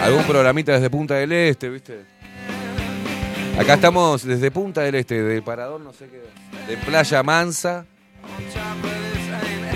Algún 0.00 0.22
programita 0.24 0.72
desde 0.72 0.88
Punta 0.88 1.16
del 1.16 1.32
Este, 1.32 1.68
¿viste? 1.68 2.19
Acá 3.58 3.74
estamos 3.74 4.24
desde 4.24 4.50
Punta 4.50 4.80
del 4.82 4.94
Este, 4.94 5.22
de 5.22 5.42
Parador, 5.42 5.80
no 5.80 5.92
sé 5.92 6.08
qué, 6.08 6.22
de 6.70 6.76
Playa 6.78 7.22
Mansa. 7.22 7.86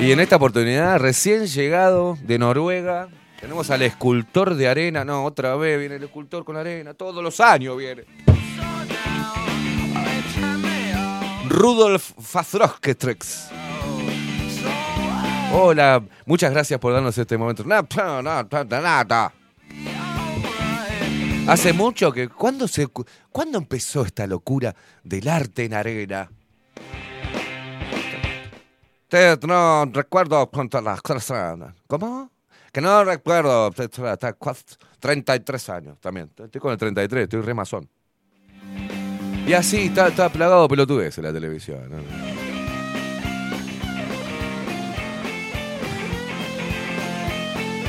Y 0.00 0.12
en 0.12 0.20
esta 0.20 0.36
oportunidad, 0.36 0.98
recién 0.98 1.46
llegado 1.46 2.16
de 2.22 2.38
Noruega, 2.38 3.08
tenemos 3.40 3.70
al 3.70 3.82
escultor 3.82 4.54
de 4.54 4.68
arena. 4.68 5.04
No, 5.04 5.24
otra 5.24 5.54
vez 5.56 5.78
viene 5.78 5.96
el 5.96 6.04
escultor 6.04 6.44
con 6.44 6.56
arena, 6.56 6.94
todos 6.94 7.22
los 7.22 7.40
años 7.40 7.76
viene. 7.76 8.04
Rudolf 11.48 12.12
Fazrosketrex. 12.20 13.50
Hola, 15.52 16.02
muchas 16.26 16.50
gracias 16.50 16.80
por 16.80 16.92
darnos 16.92 17.16
este 17.16 17.38
momento. 17.38 17.64
Hace 21.46 21.74
mucho 21.74 22.10
que. 22.10 22.28
¿cuándo, 22.28 22.66
se, 22.66 22.88
¿Cuándo 23.30 23.58
empezó 23.58 24.02
esta 24.02 24.26
locura 24.26 24.74
del 25.02 25.28
arte 25.28 25.64
en 25.64 25.74
arena? 25.74 26.30
No 29.46 29.84
recuerdo 29.92 30.50
cuánto 30.50 30.80
las 30.80 31.02
cosas. 31.02 31.58
¿Cómo? 31.86 32.30
Que 32.72 32.80
no 32.80 33.04
recuerdo. 33.04 33.70
33 35.00 35.68
años 35.68 36.00
también. 36.00 36.30
Estoy 36.36 36.60
con 36.60 36.72
el 36.72 36.78
33, 36.78 37.24
estoy 37.24 37.42
remazón. 37.42 37.88
Y 39.46 39.52
así, 39.52 39.86
está, 39.86 40.08
está 40.08 40.30
plagado 40.30 40.66
pelotudez 40.66 41.18
en 41.18 41.24
la 41.24 41.32
televisión. 41.32 42.43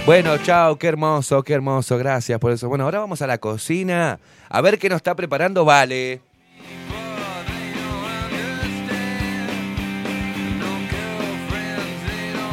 Bueno, 0.06 0.38
chao, 0.38 0.78
qué 0.78 0.86
hermoso, 0.86 1.42
qué 1.42 1.54
hermoso, 1.54 1.98
gracias 1.98 2.40
por 2.40 2.52
eso. 2.52 2.70
Bueno, 2.70 2.84
ahora 2.84 3.00
vamos 3.00 3.24
a 3.24 3.28
la 3.28 3.40
cocina 3.40 4.20
a 4.50 4.62
ver 4.62 4.78
qué 4.78 4.88
nos 4.88 4.98
está 4.98 5.16
preparando 5.16 5.66
Vale. 5.66 6.22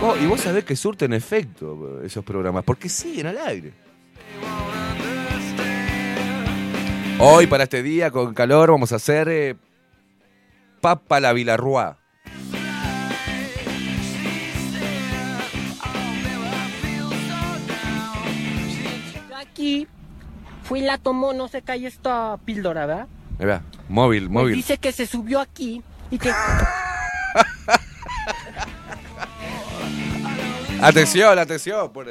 Oh, 0.00 0.16
y 0.16 0.26
vos 0.26 0.40
sabés 0.40 0.64
que 0.64 0.74
surten 0.74 1.12
efecto 1.12 2.00
esos 2.02 2.24
programas, 2.24 2.64
porque 2.64 2.88
siguen 2.88 3.26
al 3.26 3.38
aire. 3.38 3.72
Hoy, 7.20 7.46
para 7.46 7.64
este 7.64 7.82
día 7.82 8.10
con 8.10 8.32
calor, 8.32 8.70
vamos 8.70 8.92
a 8.92 8.96
hacer 8.96 9.28
eh, 9.28 9.56
papa 10.80 11.20
la 11.20 11.34
Villarroa. 11.34 12.01
Aquí 19.62 19.86
fui 20.64 20.80
y 20.80 20.82
la 20.82 20.98
tomó, 20.98 21.32
no 21.32 21.46
sé 21.46 21.62
qué 21.62 21.70
hay 21.70 21.86
esta 21.86 22.36
píldora, 22.44 22.84
¿verdad? 23.38 23.62
Móvil, 23.88 24.28
móvil. 24.28 24.56
Dice 24.56 24.76
que 24.76 24.90
se 24.90 25.06
subió 25.06 25.38
aquí 25.38 25.80
y 26.10 26.18
que... 26.18 26.32
Atención, 30.82 31.38
atención. 31.38 31.92
por- 31.92 32.08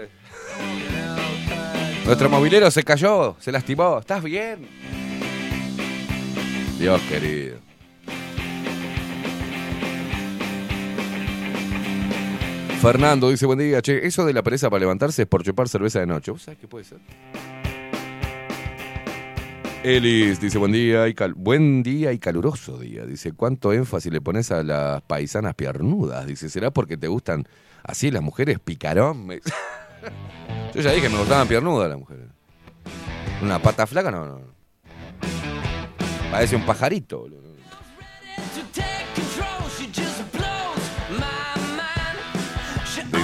Nuestro 2.06 2.30
movilero 2.30 2.72
se 2.72 2.84
cayó, 2.84 3.36
se 3.42 3.52
lastimó. 3.52 4.00
¿Estás 4.00 4.24
bien? 4.24 4.66
Dios 6.80 7.02
querido. 7.10 7.58
Fernando 12.82 13.30
dice, 13.30 13.46
buen 13.46 13.60
día, 13.60 13.82
che, 13.82 14.06
eso 14.08 14.26
de 14.26 14.34
la 14.34 14.42
pereza 14.42 14.70
para 14.70 14.80
levantarse 14.80 15.22
es 15.24 15.28
por 15.28 15.44
chupar 15.44 15.70
cerveza 15.70 16.00
de 16.00 16.08
noche. 16.08 16.32
¿Vos 16.32 16.42
sabés 16.42 16.60
qué 16.60 16.68
puede 16.68 16.84
ser? 16.84 16.98
Elis 19.84 20.40
dice, 20.42 20.58
buen 20.58 20.72
día, 20.72 21.08
y 21.08 21.14
cal- 21.14 21.34
buen 21.36 21.84
día 21.84 22.12
y 22.12 22.18
caluroso 22.20 22.80
día. 22.80 23.06
Dice, 23.06 23.34
¿cuánto 23.34 23.72
énfasis 23.72 24.12
le 24.12 24.20
pones 24.22 24.52
a 24.52 24.64
las 24.64 25.02
paisanas 25.04 25.54
piernudas? 25.54 26.26
Dice, 26.26 26.50
¿será 26.50 26.72
porque 26.72 26.98
te 26.98 27.08
gustan 27.08 27.46
así 27.84 28.10
las 28.10 28.24
mujeres 28.24 28.60
picarón? 28.60 29.28
Yo 30.74 30.82
ya 30.82 30.92
dije 30.92 31.10
me 31.10 31.18
gustaban 31.20 31.48
piernudas 31.48 31.88
las 31.90 32.00
mujeres. 32.00 32.26
Una 33.44 33.60
pata 33.60 33.86
flaca, 33.86 34.10
no, 34.10 34.26
no. 34.26 34.42
Parece 36.32 36.56
un 36.56 36.66
pajarito, 36.66 37.20
boludo. 37.20 37.42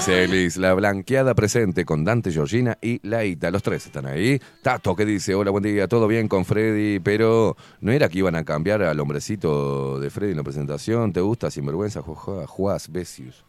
Dice 0.07 0.23
Elis, 0.23 0.55
la 0.55 0.73
blanqueada 0.73 1.35
presente 1.35 1.83
con 1.83 2.05
Dante, 2.05 2.31
Georgina 2.31 2.77
y 2.81 3.05
Laita. 3.05 3.51
Los 3.51 3.61
tres 3.61 3.87
están 3.87 4.05
ahí. 4.05 4.39
Tato 4.61 4.95
que 4.95 5.05
dice, 5.05 5.35
hola, 5.35 5.51
buen 5.51 5.65
día, 5.65 5.89
todo 5.89 6.07
bien 6.07 6.29
con 6.29 6.45
Freddy, 6.45 6.99
pero 7.01 7.57
no 7.81 7.91
era 7.91 8.07
que 8.07 8.19
iban 8.19 8.35
a 8.35 8.45
cambiar 8.45 8.81
al 8.83 8.97
hombrecito 9.01 9.99
de 9.99 10.09
Freddy 10.09 10.31
en 10.31 10.37
la 10.37 10.43
presentación. 10.43 11.11
¿Te 11.11 11.19
gusta? 11.19 11.51
Sinvergüenza, 11.51 12.01
Ju- 12.01 12.45
Juaz 12.45 12.87
Besius. 12.89 13.43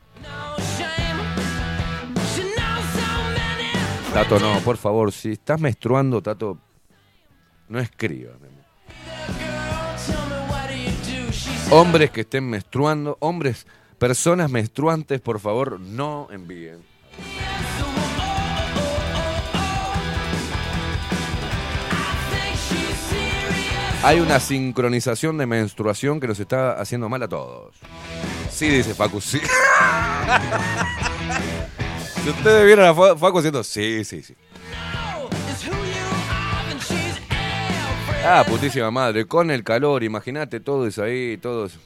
Tato, 4.12 4.40
no, 4.40 4.58
por 4.64 4.78
favor, 4.78 5.12
si 5.12 5.30
estás 5.34 5.60
menstruando, 5.60 6.20
Tato, 6.20 6.58
no 7.68 7.78
escriba. 7.78 8.32
mi 8.40 8.48
amor. 8.48 8.58
Hombres 11.70 12.10
que 12.10 12.22
estén 12.22 12.50
menstruando, 12.50 13.16
hombres, 13.20 13.64
personas 13.98 14.50
menstruantes, 14.50 15.20
por 15.20 15.40
favor, 15.40 15.80
no 15.80 16.28
envíen. 16.30 16.78
Hay 24.04 24.20
una 24.20 24.38
sincronización 24.40 25.38
de 25.38 25.46
menstruación 25.46 26.20
que 26.20 26.28
nos 26.28 26.38
está 26.38 26.80
haciendo 26.80 27.08
mal 27.08 27.22
a 27.22 27.28
todos. 27.28 27.74
Sí, 28.50 28.68
dice 28.68 28.94
Facu, 28.94 29.20
sí. 29.20 29.40
si 32.22 32.30
ustedes 32.30 32.64
vieron 32.64 32.86
a 32.86 32.94
Fa- 32.94 33.16
Facu 33.16 33.38
haciendo 33.38 33.64
sí, 33.64 34.04
sí, 34.04 34.22
sí. 34.22 34.34
Ah, 38.24 38.44
putísima 38.46 38.90
madre, 38.90 39.26
con 39.26 39.50
el 39.50 39.64
calor, 39.64 40.02
imagínate 40.04 40.60
todo 40.60 40.86
eso 40.86 41.02
ahí, 41.02 41.36
todo 41.38 41.66
eso. 41.66 41.78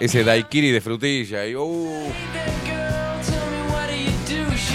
Ese 0.00 0.24
daiquiri 0.24 0.70
de 0.70 0.80
frutilla. 0.80 1.46
Y, 1.46 1.54
uh, 1.54 2.12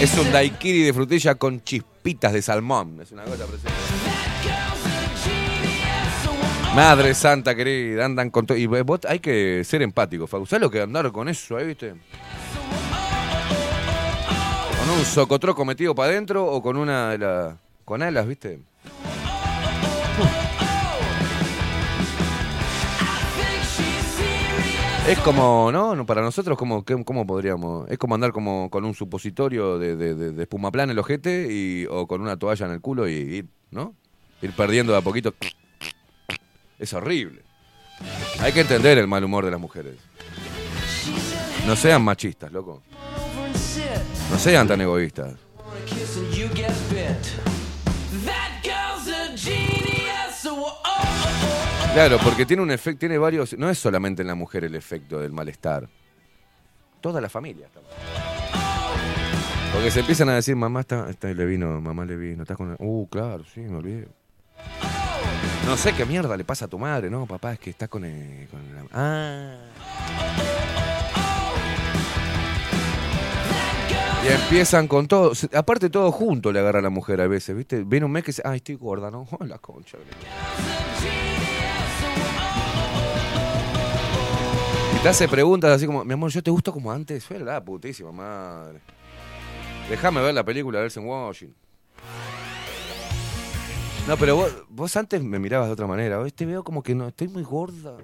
es 0.00 0.16
un 0.18 0.30
daiquiri 0.30 0.82
de 0.82 0.92
frutilla 0.92 1.34
con 1.34 1.64
chispitas 1.64 2.32
de 2.32 2.42
salmón. 2.42 3.00
Es 3.02 3.10
una 3.12 3.24
cosa 3.24 3.44
preciosa. 3.46 3.74
Madre 6.76 7.14
santa 7.14 7.54
querida, 7.54 8.04
andan 8.04 8.30
con 8.30 8.46
todo. 8.46 8.58
Y 8.58 8.66
vos 8.66 9.00
hay 9.08 9.18
que 9.18 9.64
ser 9.64 9.82
empático, 9.82 10.26
Facu. 10.26 10.46
¿Sabes 10.46 10.60
lo 10.60 10.70
que 10.70 10.82
andar 10.82 11.10
con 11.10 11.28
eso 11.28 11.56
ahí, 11.56 11.66
viste? 11.66 11.94
Con 14.78 14.90
un 14.90 15.04
socotroco 15.04 15.64
metido 15.64 15.94
para 15.94 16.10
adentro 16.12 16.44
o 16.44 16.62
con 16.62 16.76
una 16.76 17.10
de 17.10 17.18
las. 17.18 17.54
con 17.84 18.02
alas, 18.02 18.28
viste? 18.28 18.60
Es 25.08 25.18
como, 25.20 25.70
¿no? 25.70 26.04
Para 26.04 26.20
nosotros, 26.22 26.58
¿qué- 26.84 27.04
¿cómo 27.04 27.26
podríamos? 27.26 27.88
Es 27.88 27.96
como 27.98 28.14
andar 28.16 28.32
como 28.32 28.68
con 28.70 28.84
un 28.84 28.94
supositorio 28.94 29.78
de, 29.78 29.94
de, 29.96 30.14
de 30.32 30.42
espumaplan 30.42 30.84
en 30.84 30.90
el 30.92 30.98
ojete 30.98 31.46
y, 31.50 31.86
o 31.88 32.06
con 32.08 32.20
una 32.20 32.36
toalla 32.36 32.66
en 32.66 32.72
el 32.72 32.80
culo 32.80 33.08
y 33.08 33.12
ir, 33.14 33.46
¿no? 33.70 33.94
Ir 34.42 34.52
perdiendo 34.52 34.92
de 34.92 34.98
a 34.98 35.02
poquito. 35.02 35.32
Es 36.78 36.92
horrible. 36.92 37.42
Hay 38.40 38.52
que 38.52 38.60
entender 38.62 38.98
el 38.98 39.06
mal 39.06 39.22
humor 39.24 39.44
de 39.44 39.50
las 39.52 39.60
mujeres. 39.60 39.94
No 41.66 41.76
sean 41.76 42.02
machistas, 42.02 42.50
loco. 42.52 42.82
No 44.30 44.38
sean 44.38 44.66
tan 44.66 44.80
egoístas. 44.80 45.34
Claro, 51.96 52.18
porque 52.22 52.44
tiene 52.44 52.62
un 52.62 52.70
efecto, 52.70 52.98
tiene 52.98 53.16
varios. 53.16 53.56
No 53.56 53.70
es 53.70 53.78
solamente 53.78 54.20
en 54.20 54.28
la 54.28 54.34
mujer 54.34 54.64
el 54.64 54.74
efecto 54.74 55.18
del 55.18 55.32
malestar. 55.32 55.88
Toda 57.00 57.22
la 57.22 57.30
familia. 57.30 57.68
está 57.68 57.80
mal. 57.80 57.88
Porque 59.72 59.90
se 59.90 60.00
empiezan 60.00 60.28
a 60.28 60.34
decir, 60.34 60.54
mamá 60.56 60.80
está, 60.80 61.08
está 61.08 61.28
le 61.32 61.46
vino, 61.46 61.80
mamá 61.80 62.04
le 62.04 62.16
vino, 62.18 62.42
estás 62.42 62.58
con. 62.58 62.76
Uh, 62.78 63.06
claro, 63.08 63.44
sí, 63.44 63.60
me 63.60 63.78
olvidé. 63.78 64.08
No 65.64 65.74
sé 65.78 65.94
qué 65.94 66.04
mierda 66.04 66.36
le 66.36 66.44
pasa 66.44 66.66
a 66.66 66.68
tu 66.68 66.78
madre, 66.78 67.08
no, 67.08 67.24
papá, 67.24 67.54
es 67.54 67.60
que 67.60 67.70
está 67.70 67.88
con, 67.88 68.04
el, 68.04 68.46
con 68.48 68.60
la- 68.74 68.84
Ah. 68.92 69.56
Y 74.22 74.28
empiezan 74.28 74.86
con 74.86 75.08
todo. 75.08 75.32
Aparte, 75.54 75.88
todo 75.88 76.12
junto 76.12 76.52
le 76.52 76.58
agarra 76.58 76.80
a 76.80 76.82
la 76.82 76.90
mujer 76.90 77.22
a 77.22 77.26
veces, 77.26 77.56
¿viste? 77.56 77.84
Viene 77.84 78.04
un 78.04 78.12
mes 78.12 78.22
que 78.22 78.32
se. 78.34 78.42
Ay, 78.44 78.56
estoy 78.58 78.74
gorda, 78.74 79.10
¿no? 79.10 79.26
Oh, 79.30 79.44
la 79.46 79.56
concha. 79.56 79.96
Te 85.06 85.10
hace 85.10 85.28
preguntas 85.28 85.70
así 85.70 85.86
como, 85.86 86.04
mi 86.04 86.14
amor, 86.14 86.32
¿yo 86.32 86.42
te 86.42 86.50
gusto 86.50 86.72
como 86.72 86.90
antes? 86.90 87.24
Fue 87.24 87.38
la 87.38 87.64
putísima 87.64 88.10
madre. 88.10 88.80
Déjame 89.88 90.20
ver 90.20 90.34
la 90.34 90.42
película 90.44 90.80
de 90.80 90.86
Elsen 90.86 91.06
Washington. 91.06 91.56
No, 94.08 94.16
pero 94.16 94.34
vos, 94.34 94.52
vos 94.68 94.96
antes 94.96 95.22
me 95.22 95.38
mirabas 95.38 95.68
de 95.68 95.74
otra 95.74 95.86
manera. 95.86 96.18
Hoy 96.18 96.32
te 96.32 96.44
veo 96.44 96.64
como 96.64 96.82
que 96.82 96.96
no, 96.96 97.06
estoy 97.06 97.28
muy 97.28 97.44
gorda. 97.44 97.96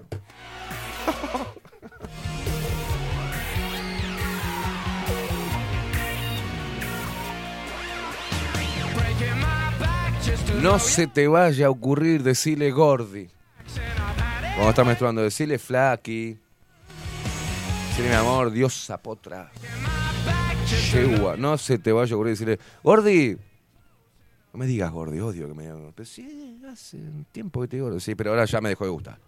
No 10.60 10.78
se 10.78 11.08
te 11.08 11.26
vaya 11.26 11.66
a 11.66 11.70
ocurrir 11.70 12.22
decirle 12.22 12.70
gordi. 12.70 13.28
Cuando 14.54 14.70
estás 14.70 14.86
menstruando, 14.86 15.22
decirle 15.22 15.58
flaqui. 15.58 16.38
Decirle 17.92 18.08
mi 18.08 18.16
amor, 18.16 18.50
diosa 18.50 18.96
potra. 18.96 19.50
Yegua. 20.94 21.36
No 21.36 21.58
se 21.58 21.78
te 21.78 21.92
vaya 21.92 22.14
a 22.14 22.16
ocurrir 22.16 22.32
decirle, 22.32 22.58
gordi. 22.82 23.36
No 24.50 24.58
me 24.58 24.66
digas 24.66 24.90
gordi, 24.90 25.20
odio 25.20 25.46
que 25.46 25.52
me 25.52 25.64
digan. 25.64 25.92
Pero 25.94 26.06
sí, 26.06 26.58
hace 26.72 26.96
un 26.96 27.26
tiempo 27.30 27.60
que 27.60 27.68
te 27.68 27.76
digo. 27.76 28.00
Sí, 28.00 28.14
pero 28.14 28.30
ahora 28.30 28.46
ya 28.46 28.62
me 28.62 28.70
dejó 28.70 28.86
de 28.86 28.90
gustar. 28.92 29.18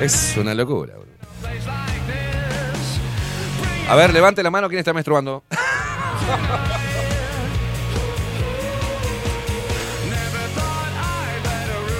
Es 0.00 0.36
una 0.36 0.52
locura, 0.52 0.94
bro. 0.96 1.06
A 3.88 3.94
ver, 3.94 4.12
levante 4.12 4.42
la 4.42 4.50
mano 4.50 4.68
quién 4.68 4.80
está 4.80 4.92
menstruando. 4.92 5.44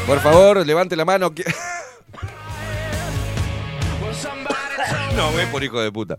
Por 0.07 0.21
favor, 0.21 0.67
levante 0.67 0.97
la 0.97 1.05
mano. 1.05 1.33
No, 5.17 5.31
ve 5.35 5.47
por 5.49 5.63
hijo 5.63 5.79
de 5.79 5.93
puta. 5.93 6.19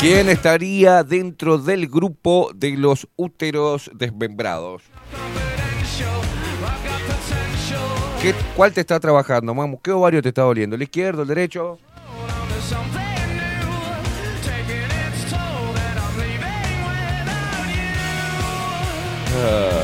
¿Quién 0.00 0.30
estaría 0.30 1.04
dentro 1.04 1.58
del 1.58 1.86
grupo 1.86 2.50
de 2.54 2.70
los 2.70 3.06
úteros 3.16 3.90
desmembrados? 3.94 4.82
¿Qué, 8.22 8.34
¿Cuál 8.56 8.72
te 8.72 8.80
está 8.80 8.98
trabajando, 8.98 9.54
mamu? 9.54 9.78
¿Qué 9.80 9.90
ovario 9.90 10.22
te 10.22 10.30
está 10.30 10.42
doliendo? 10.42 10.74
¿El 10.76 10.82
izquierdo, 10.82 11.22
el 11.22 11.28
derecho? 11.28 11.78
Uh. 19.34 19.81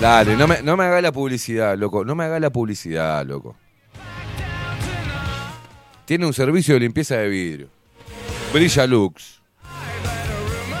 Dale, 0.00 0.34
no 0.34 0.48
me, 0.48 0.62
no 0.62 0.78
me 0.78 0.84
haga 0.84 1.02
la 1.02 1.12
publicidad, 1.12 1.76
loco. 1.76 2.04
No 2.04 2.14
me 2.14 2.24
haga 2.24 2.40
la 2.40 2.50
publicidad, 2.50 3.24
loco. 3.26 3.54
Tiene 6.06 6.26
un 6.26 6.32
servicio 6.32 6.74
de 6.74 6.80
limpieza 6.80 7.16
de 7.16 7.28
vidrio. 7.28 7.68
Brilla 8.52 8.86
Lux. 8.86 9.40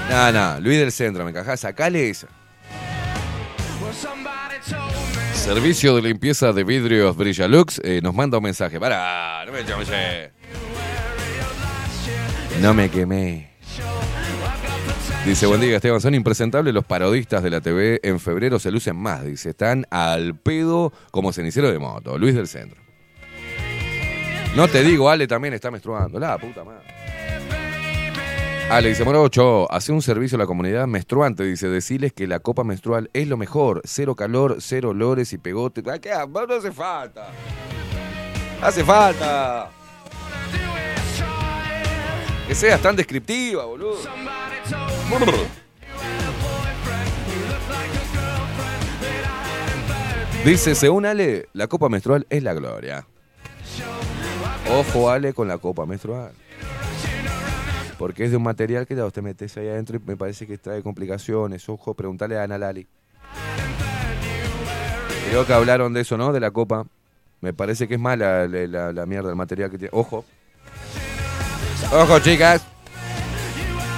Nah, 0.08 0.32
nah, 0.32 0.58
Luis 0.58 0.78
del 0.78 0.90
Centro, 0.90 1.22
me 1.24 1.30
encajás. 1.30 1.60
Sacale 1.60 2.08
esa. 2.08 2.28
Servicio 5.34 5.96
de 5.96 6.02
limpieza 6.02 6.52
de 6.52 6.64
vidrios 6.64 7.16
Brilla 7.16 7.48
Lux 7.48 7.80
eh, 7.84 8.00
nos 8.02 8.14
manda 8.14 8.38
un 8.38 8.44
mensaje. 8.44 8.80
Para, 8.80 9.44
no 9.44 9.52
me 9.52 9.64
chamullé. 9.64 10.32
No 12.60 12.72
me 12.72 12.90
quemé. 12.90 13.50
Dice, 15.26 15.46
buen 15.46 15.60
día 15.60 15.76
Esteban, 15.76 16.00
son 16.00 16.14
impresentables 16.14 16.72
los 16.72 16.84
parodistas 16.84 17.42
de 17.42 17.50
la 17.50 17.60
TV. 17.60 18.00
En 18.02 18.18
febrero 18.18 18.58
se 18.58 18.70
lucen 18.70 18.96
más, 18.96 19.22
dice. 19.22 19.50
Están 19.50 19.86
al 19.90 20.34
pedo 20.34 20.92
como 21.10 21.32
cenicero 21.32 21.70
de 21.70 21.78
moto. 21.78 22.16
Luis 22.18 22.34
del 22.34 22.48
Centro. 22.48 22.80
No 24.56 24.66
te 24.66 24.82
digo, 24.82 25.10
Ale 25.10 25.28
también 25.28 25.52
está 25.54 25.70
menstruando. 25.70 26.18
La 26.18 26.38
puta 26.38 26.64
madre. 26.64 26.86
Ale 28.70 28.88
dice, 28.88 29.04
Morocho, 29.04 29.70
hace 29.70 29.92
un 29.92 30.00
servicio 30.00 30.36
a 30.36 30.38
la 30.38 30.46
comunidad 30.46 30.86
menstruante. 30.86 31.44
Dice, 31.44 31.68
deciles 31.68 32.12
que 32.14 32.26
la 32.26 32.40
copa 32.40 32.64
menstrual 32.64 33.10
es 33.12 33.28
lo 33.28 33.36
mejor. 33.36 33.82
Cero 33.84 34.14
calor, 34.14 34.56
cero 34.60 34.90
olores 34.90 35.32
y 35.34 35.38
pegote. 35.38 35.82
Ah, 35.86 35.98
¿qué? 35.98 36.10
No 36.10 36.54
hace 36.54 36.72
falta. 36.72 37.28
Hace 38.62 38.82
falta. 38.82 39.70
Que 42.48 42.54
seas 42.54 42.80
tan 42.80 42.96
descriptiva, 42.96 43.64
boludo. 43.66 43.98
Dice, 50.44 50.74
según 50.74 51.04
Ale, 51.04 51.48
la 51.52 51.66
copa 51.66 51.88
menstrual 51.88 52.26
es 52.30 52.42
la 52.42 52.54
gloria. 52.54 53.06
Ojo, 54.70 55.10
Ale, 55.10 55.34
con 55.34 55.48
la 55.48 55.58
copa 55.58 55.84
menstrual. 55.84 56.32
Porque 57.98 58.24
es 58.24 58.30
de 58.30 58.38
un 58.38 58.42
material 58.44 58.86
que 58.86 58.96
ya 58.96 59.04
usted 59.04 59.20
metes 59.20 59.54
ahí 59.58 59.68
adentro 59.68 59.96
y 59.98 60.00
me 60.06 60.16
parece 60.16 60.46
que 60.46 60.56
trae 60.56 60.82
complicaciones. 60.82 61.68
Ojo, 61.68 61.92
preguntale 61.92 62.38
a 62.38 62.44
Ana 62.44 62.56
Lali. 62.56 62.86
Creo 65.28 65.46
que 65.46 65.52
hablaron 65.52 65.92
de 65.92 66.00
eso, 66.00 66.16
¿no? 66.16 66.32
De 66.32 66.40
la 66.40 66.50
copa. 66.50 66.86
Me 67.42 67.52
parece 67.52 67.86
que 67.86 67.94
es 67.94 68.00
mala 68.00 68.46
la, 68.48 68.66
la- 68.66 68.92
la 68.92 69.06
mierda, 69.06 69.28
el 69.30 69.36
material 69.36 69.70
que 69.70 69.76
tiene. 69.78 69.90
Ojo. 69.92 70.24
Ojo, 71.92 72.18
chicas. 72.20 72.62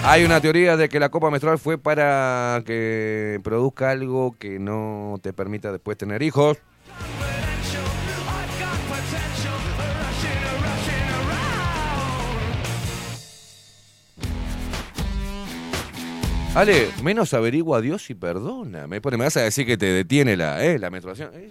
Hay 0.05 0.25
una 0.25 0.41
teoría 0.41 0.77
de 0.77 0.89
que 0.89 0.99
la 0.99 1.11
copa 1.11 1.31
menstrual 1.31 1.61
fue 1.61 1.79
para 1.79 2.61
que 2.67 3.39
produzca 3.45 3.91
algo 3.91 4.35
que 4.37 4.59
no 4.59 5.21
te 5.23 5.33
permita 5.33 5.71
después 5.71 5.97
tener 5.97 6.23
hijos. 6.23 6.59
Ale, 16.55 16.91
menos 17.03 17.33
averigua 17.33 17.79
a 17.79 17.81
Dios 17.81 18.11
y 18.11 18.15
perdona. 18.15 18.89
Me, 18.89 19.01
pone, 19.01 19.17
me 19.17 19.25
vas 19.25 19.37
a 19.37 19.43
decir 19.43 19.65
que 19.65 19.77
te 19.77 19.87
detiene 19.87 20.37
la, 20.37 20.63
eh, 20.65 20.81
la 20.81 20.91
menstruación. 20.91 21.31
Eh, 21.33 21.49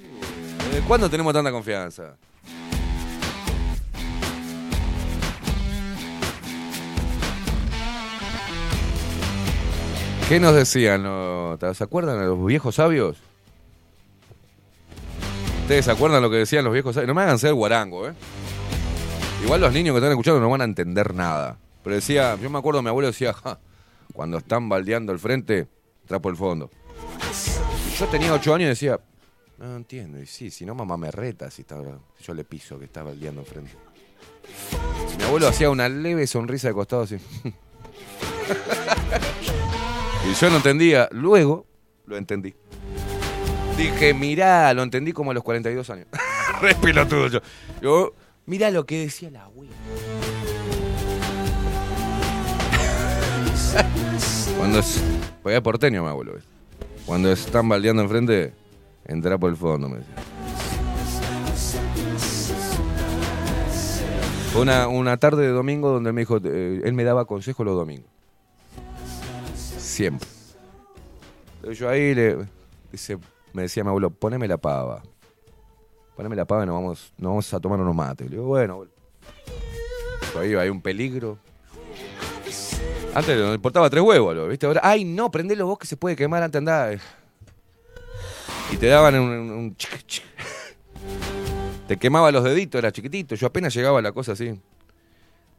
¿Desde 0.72 0.86
cuándo 0.86 1.10
tenemos 1.10 1.34
tanta 1.34 1.52
confianza? 1.52 2.18
¿Qué 10.32 10.40
nos 10.40 10.56
decían? 10.56 11.04
¿Se 11.74 11.84
acuerdan 11.84 12.18
de 12.18 12.26
los 12.26 12.46
viejos 12.46 12.76
sabios? 12.76 13.18
¿Ustedes 15.64 15.84
se 15.84 15.92
acuerdan 15.92 16.22
lo 16.22 16.30
que 16.30 16.38
decían 16.38 16.64
los 16.64 16.72
viejos 16.72 16.96
sabios? 16.96 17.10
No 17.10 17.14
me 17.14 17.24
hagan 17.24 17.38
ser 17.38 17.54
guarango, 17.54 18.08
¿eh? 18.08 18.14
Igual 19.44 19.60
los 19.60 19.74
niños 19.74 19.94
que 19.94 19.98
están 19.98 20.12
escuchando 20.12 20.40
no 20.40 20.50
van 20.50 20.62
a 20.62 20.64
entender 20.64 21.14
nada. 21.14 21.58
Pero 21.84 21.98
decía, 21.98 22.38
yo 22.42 22.50
me 22.50 22.60
acuerdo, 22.60 22.82
mi 22.82 22.88
abuelo 22.88 23.08
decía, 23.08 23.34
"Ja, 23.34 23.60
cuando 24.14 24.38
están 24.38 24.70
baldeando 24.70 25.12
el 25.12 25.20
frente, 25.20 25.68
trapo 26.08 26.30
el 26.30 26.38
fondo. 26.38 26.72
Y 27.94 28.00
yo 28.00 28.06
tenía 28.08 28.34
ocho 28.34 28.56
años 28.56 28.68
y 28.68 28.70
decía, 28.70 29.02
no 29.58 29.76
entiendo. 29.76 30.18
Y 30.18 30.28
sí, 30.28 30.50
si 30.50 30.66
no 30.66 30.74
mamá 30.74 30.96
me 30.96 31.12
reta 31.12 31.52
si, 31.52 31.64
está- 31.64 31.82
yo 32.22 32.34
le 32.34 32.46
piso 32.46 32.80
que 32.80 32.86
está 32.86 33.04
baldeando 33.04 33.42
el 33.42 33.48
frente. 33.48 33.74
Mi 35.18 35.26
abuelo 35.26 35.50
hacía 35.50 35.70
una 35.70 35.90
leve 35.90 36.26
sonrisa 36.26 36.70
de 36.70 36.74
costado 36.74 37.02
así. 37.02 37.18
y 40.30 40.34
yo 40.34 40.50
no 40.50 40.58
entendía. 40.58 41.10
Luego 41.12 41.66
lo 42.06 42.18
entendí. 42.18 42.54
Dije, 43.78 44.14
mirá, 44.14 44.74
lo 44.74 44.84
entendí 44.84 45.12
como 45.14 45.32
a 45.32 45.34
los 45.34 45.44
42 45.44 45.90
años. 45.90 46.08
Re 46.62 46.76
pelotudo 46.76 47.28
yo. 47.28 47.40
Yo, 47.82 48.14
mirá 48.46 48.70
lo 48.70 48.86
que 48.86 49.00
decía 49.00 49.32
la 49.32 49.46
abuela. 49.46 49.74
Cuando 54.58 54.80
es. 54.80 55.02
Porque 55.42 55.56
es 55.56 55.62
porteño, 55.62 56.04
mi 56.04 56.10
abuelo. 56.10 56.34
Cuando 57.06 57.32
están 57.32 57.68
baldeando 57.68 58.04
enfrente, 58.04 58.54
entra 59.06 59.38
por 59.38 59.50
el 59.50 59.58
fondo, 59.58 59.90
me 59.90 59.98
decía. 59.98 60.16
Fue 64.54 64.62
una, 64.62 64.88
una 64.90 65.18
tarde 65.18 65.44
de 65.44 65.50
domingo 65.50 65.90
donde 65.90 66.10
él 66.10 66.14
me 66.14 66.22
dijo, 66.22 66.38
eh, 66.44 66.82
él 66.84 66.94
me 66.94 67.06
daba 67.06 67.26
consejos 67.26 67.66
los 67.66 67.76
domingos. 67.76 68.10
Yo 71.74 71.90
ahí 71.90 72.16
le 72.16 72.48
me 73.54 73.64
decía 73.64 73.84
mi 73.84 73.90
abuelo, 73.90 74.10
poneme 74.10 74.48
la 74.48 74.58
pava. 74.58 75.02
Poneme 76.16 76.36
la 76.36 76.46
pava 76.46 76.64
y 76.64 76.68
nos 76.68 76.76
vamos, 76.76 77.14
nos 77.18 77.30
vamos 77.30 77.54
a 77.54 77.60
tomar 77.60 77.80
unos 77.80 77.96
mates. 77.96 78.30
Le 78.30 78.38
digo, 78.38 78.48
bueno, 78.48 78.74
abuelo. 78.74 78.92
Yo 80.34 80.40
ahí 80.40 80.54
hay 80.56 80.70
un 80.70 80.82
peligro. 80.82 81.38
Antes 83.14 83.38
nos 83.38 83.56
importaba 83.56 83.90
tres 83.90 84.02
huevos, 84.02 84.48
¿viste? 84.48 84.66
Ahora, 84.66 84.82
ay, 84.84 85.04
no, 85.04 85.30
prendelo 85.30 85.68
vos 85.68 85.78
que 85.78 85.88
se 85.88 85.98
puede 85.98 86.16
quemar 86.16 86.44
antes 86.44 86.60
andá. 86.60 86.94
Y 88.72 88.78
te 88.78 88.88
daban 88.88 89.16
un. 89.20 89.76
Te 91.88 91.98
quemaba 91.98 92.32
los 92.32 92.44
deditos, 92.44 92.80
era 92.80 92.92
chiquitito. 92.92 93.36
Yo 93.36 93.48
apenas 93.48 93.74
llegaba 93.74 94.00
a 94.00 94.02
la 94.02 94.14
cosa 94.14 94.32
así. 94.32 94.62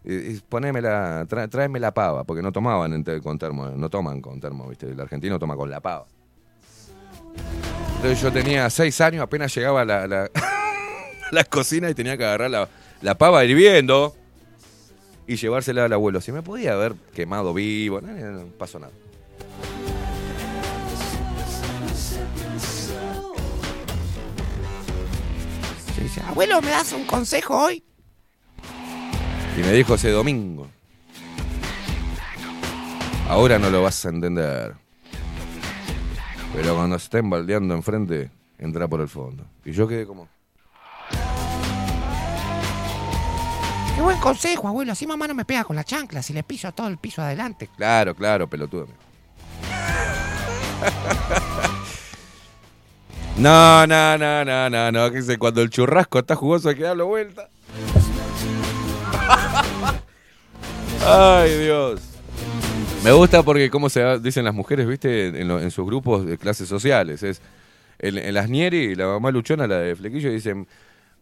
Y, 0.04 0.14
y 0.14 0.42
poneme 0.48 0.80
la, 0.80 1.24
tra- 1.26 1.48
tráeme 1.48 1.78
la 1.78 1.94
pava, 1.94 2.24
porque 2.24 2.42
no 2.42 2.52
tomaban 2.52 3.04
con 3.22 3.38
termo, 3.38 3.68
no 3.70 3.88
toman 3.88 4.20
con 4.20 4.40
termo, 4.40 4.68
¿viste? 4.68 4.90
El 4.90 5.00
argentino 5.00 5.38
toma 5.38 5.56
con 5.56 5.70
la 5.70 5.80
pava. 5.80 6.06
Entonces 7.96 8.20
yo 8.20 8.32
tenía 8.32 8.68
seis 8.68 9.00
años, 9.00 9.22
apenas 9.22 9.54
llegaba 9.54 9.82
a 9.82 9.84
la, 9.84 10.28
la, 11.30 11.44
cocina 11.44 11.88
y 11.88 11.94
tenía 11.94 12.16
que 12.16 12.24
agarrar 12.24 12.68
la, 13.00 13.14
pava 13.16 13.44
hirviendo 13.44 14.14
y 15.26 15.36
llevársela 15.36 15.84
al 15.84 15.92
abuelo. 15.92 16.20
Si 16.20 16.32
me 16.32 16.42
podía 16.42 16.72
haber 16.72 16.94
quemado 17.14 17.54
vivo, 17.54 18.00
no, 18.00 18.46
pasó 18.58 18.80
nada. 18.80 18.92
Abuelo, 26.26 26.62
¿me 26.62 26.70
das 26.70 26.92
un 26.92 27.04
consejo 27.04 27.56
hoy? 27.56 27.84
Y 29.56 29.60
me 29.60 29.72
dijo 29.72 29.94
ese 29.94 30.10
domingo. 30.10 30.68
Ahora 33.28 33.58
no 33.58 33.70
lo 33.70 33.82
vas 33.82 34.04
a 34.04 34.08
entender. 34.08 34.74
Pero 36.54 36.74
cuando 36.74 36.96
estén 36.96 37.30
baldeando 37.30 37.74
enfrente, 37.74 38.30
entra 38.58 38.88
por 38.88 39.00
el 39.00 39.08
fondo. 39.08 39.44
Y 39.64 39.72
yo 39.72 39.88
quedé 39.88 40.06
como. 40.06 40.28
Qué 43.94 44.00
buen 44.00 44.18
consejo, 44.18 44.68
abuelo. 44.68 44.92
Así 44.92 45.06
mamá 45.06 45.28
no 45.28 45.34
me 45.34 45.44
pega 45.44 45.64
con 45.64 45.76
la 45.76 45.84
chancla 45.84 46.22
si 46.22 46.32
le 46.32 46.42
piso 46.42 46.72
todo 46.72 46.88
el 46.88 46.98
piso 46.98 47.22
adelante. 47.22 47.68
Claro, 47.76 48.14
claro, 48.14 48.48
pelotudo. 48.48 48.88
No, 53.36 53.86
no, 53.86 54.18
no, 54.18 54.44
no, 54.44 54.68
no, 54.68 54.92
no. 54.92 55.10
Que 55.10 55.38
cuando 55.38 55.62
el 55.62 55.70
churrasco 55.70 56.18
está 56.18 56.36
jugoso 56.36 56.68
hay 56.68 56.74
que 56.74 56.82
darlo 56.82 57.06
vuelta. 57.06 57.48
Ay, 61.06 61.58
Dios. 61.58 62.00
Me 63.04 63.12
gusta 63.12 63.42
porque, 63.42 63.68
como 63.70 63.88
se 63.88 64.18
dicen 64.20 64.44
las 64.44 64.54
mujeres, 64.54 64.86
viste, 64.86 65.28
en 65.40 65.70
sus 65.70 65.84
grupos 65.84 66.24
de 66.24 66.38
clases 66.38 66.68
sociales, 66.68 67.22
es 67.24 67.40
en, 67.98 68.16
en 68.18 68.34
las 68.34 68.48
Nieri, 68.48 68.94
la 68.94 69.06
mamá 69.06 69.30
luchona, 69.32 69.66
la 69.66 69.78
de 69.78 69.96
Flequillo, 69.96 70.30
dicen, 70.30 70.68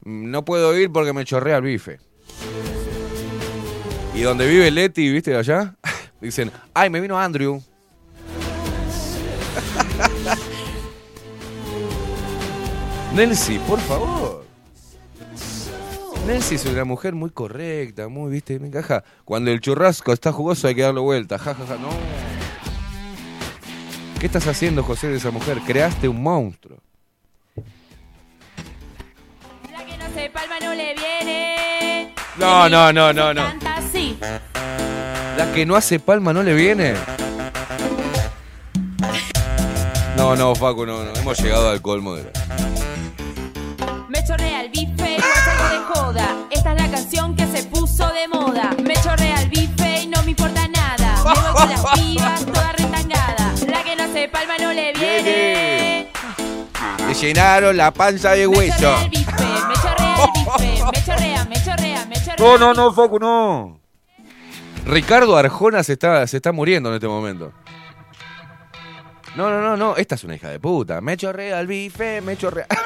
"Mm, 0.04 0.30
no 0.30 0.44
puedo 0.44 0.76
ir 0.78 0.90
porque 0.92 1.12
me 1.14 1.24
chorrea 1.24 1.56
el 1.56 1.62
bife. 1.62 1.98
Y 4.14 4.20
donde 4.22 4.46
vive 4.46 4.70
Leti, 4.70 5.10
¿viste 5.10 5.34
allá? 5.36 5.74
Dicen, 6.20 6.50
ay, 6.74 6.90
me 6.90 7.00
vino 7.00 7.18
Andrew. 7.18 7.62
Nelsi, 13.14 13.58
por 13.60 13.80
favor. 13.80 14.29
Nelsi 16.26 16.54
es 16.54 16.66
una 16.66 16.84
mujer 16.84 17.14
muy 17.14 17.30
correcta, 17.30 18.08
muy, 18.08 18.30
viste, 18.30 18.58
me 18.58 18.68
encaja. 18.68 19.02
Cuando 19.24 19.50
el 19.50 19.60
churrasco 19.60 20.12
está 20.12 20.32
jugoso 20.32 20.68
hay 20.68 20.74
que 20.74 20.82
darle 20.82 21.00
vuelta, 21.00 21.38
ja, 21.38 21.54
ja, 21.54 21.66
ja, 21.66 21.74
no. 21.76 21.88
¿Qué 24.20 24.26
estás 24.26 24.46
haciendo, 24.46 24.82
José, 24.82 25.08
de 25.08 25.16
esa 25.16 25.30
mujer? 25.30 25.60
Creaste 25.66 26.06
un 26.06 26.22
monstruo. 26.22 26.78
La 29.72 29.84
que 29.84 29.96
no 29.96 30.04
se 30.14 30.28
palma 30.28 30.60
no 30.60 30.74
le 30.74 30.94
viene. 30.94 32.14
No, 32.38 32.68
no, 32.68 32.92
no, 32.92 33.12
no, 33.14 33.32
no. 33.32 33.42
Canta 33.42 33.76
así. 33.78 34.18
La 35.38 35.50
que 35.54 35.64
no 35.64 35.74
hace 35.74 35.98
palma 35.98 36.34
no 36.34 36.42
le 36.42 36.54
viene. 36.54 36.94
No, 40.18 40.36
no, 40.36 40.54
Facu, 40.54 40.84
no, 40.84 41.02
no. 41.02 41.14
Hemos 41.14 41.38
llegado 41.40 41.70
al 41.70 41.80
colmo 41.80 42.14
de 42.14 42.24
la... 42.24 42.30
Me 44.08 44.22
chorrea 44.22 44.64
el 44.64 44.70
bife 44.70 44.89
Esta 46.50 46.72
es 46.72 46.82
la 46.82 46.90
canción 46.90 47.36
que 47.36 47.46
se 47.46 47.62
puso 47.64 48.08
de 48.12 48.26
moda. 48.26 48.74
Me 48.82 48.94
chorrea 48.94 49.42
el 49.42 49.48
bife 49.48 50.02
y 50.02 50.06
no 50.08 50.20
me 50.24 50.30
importa 50.32 50.66
nada. 50.66 51.16
Me 51.22 51.40
voy 51.40 51.52
con 51.52 51.68
las 51.70 51.84
pibas 51.94 52.46
toda 52.46 52.72
retangada. 52.72 53.54
La 53.68 53.84
que 53.84 53.94
no 53.94 54.12
se 54.12 54.28
palma 54.28 54.58
no 54.58 54.72
le 54.72 54.92
viene. 54.92 56.10
Le 57.06 57.14
llenaron 57.14 57.76
la 57.76 57.92
panza 57.92 58.32
de 58.32 58.48
Me 58.48 58.56
hueso. 58.58 58.76
chorrea 58.80 59.02
el 59.04 59.10
bife, 59.10 59.32
me 59.68 59.74
chorrea 59.74 60.24
el 60.24 60.30
bife. 60.32 60.84
Me 60.92 61.04
chorrea, 61.04 61.44
me 61.44 61.62
chorrea, 61.64 62.06
me 62.06 62.16
chorrea. 62.16 62.36
No, 62.38 62.58
no, 62.58 62.74
no, 62.74 62.92
Facu, 62.92 63.18
no. 63.20 63.80
Ricardo 64.86 65.36
Arjona 65.36 65.84
se 65.84 65.92
está, 65.92 66.26
se 66.26 66.38
está 66.38 66.50
muriendo 66.50 66.88
en 66.88 66.96
este 66.96 67.06
momento. 67.06 67.52
No, 69.36 69.48
no, 69.48 69.60
no, 69.60 69.76
no. 69.76 69.96
Esta 69.96 70.16
es 70.16 70.24
una 70.24 70.34
hija 70.34 70.48
de 70.48 70.58
puta. 70.58 71.00
Me 71.00 71.16
chorrea 71.16 71.60
el 71.60 71.68
bife, 71.68 72.20
me 72.20 72.36
chorrea. 72.36 72.66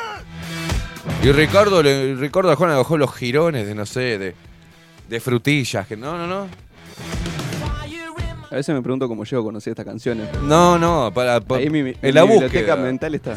Y 1.23 1.33
Ricardo, 1.33 1.83
le, 1.83 2.15
Ricardo 2.17 2.51
Arjona 2.51 2.73
le 2.73 2.79
bajó 2.79 2.97
los 2.99 3.15
jirones 3.15 3.67
de, 3.67 3.75
no 3.75 3.87
sé, 3.87 4.19
de, 4.19 4.35
de 5.09 5.21
frutillas. 5.21 5.87
Que 5.87 5.97
no, 5.97 6.17
no, 6.19 6.27
no. 6.27 6.49
A 8.51 8.57
veces 8.57 8.75
me 8.75 8.83
pregunto 8.83 9.09
cómo 9.09 9.25
yo 9.25 9.43
conocí 9.43 9.71
estas 9.71 9.85
canciones. 9.85 10.29
No, 10.43 10.79
no, 10.79 11.11
para, 11.13 11.41
para- 11.41 11.61
Ahí 11.61 11.71
mi, 11.71 11.83
mi- 11.83 11.95
en 12.01 12.15
la 12.15 12.23
mi 12.25 12.33
biblioteca 12.33 12.61
búsqueda. 12.75 12.77
mental 12.77 13.15
está. 13.15 13.37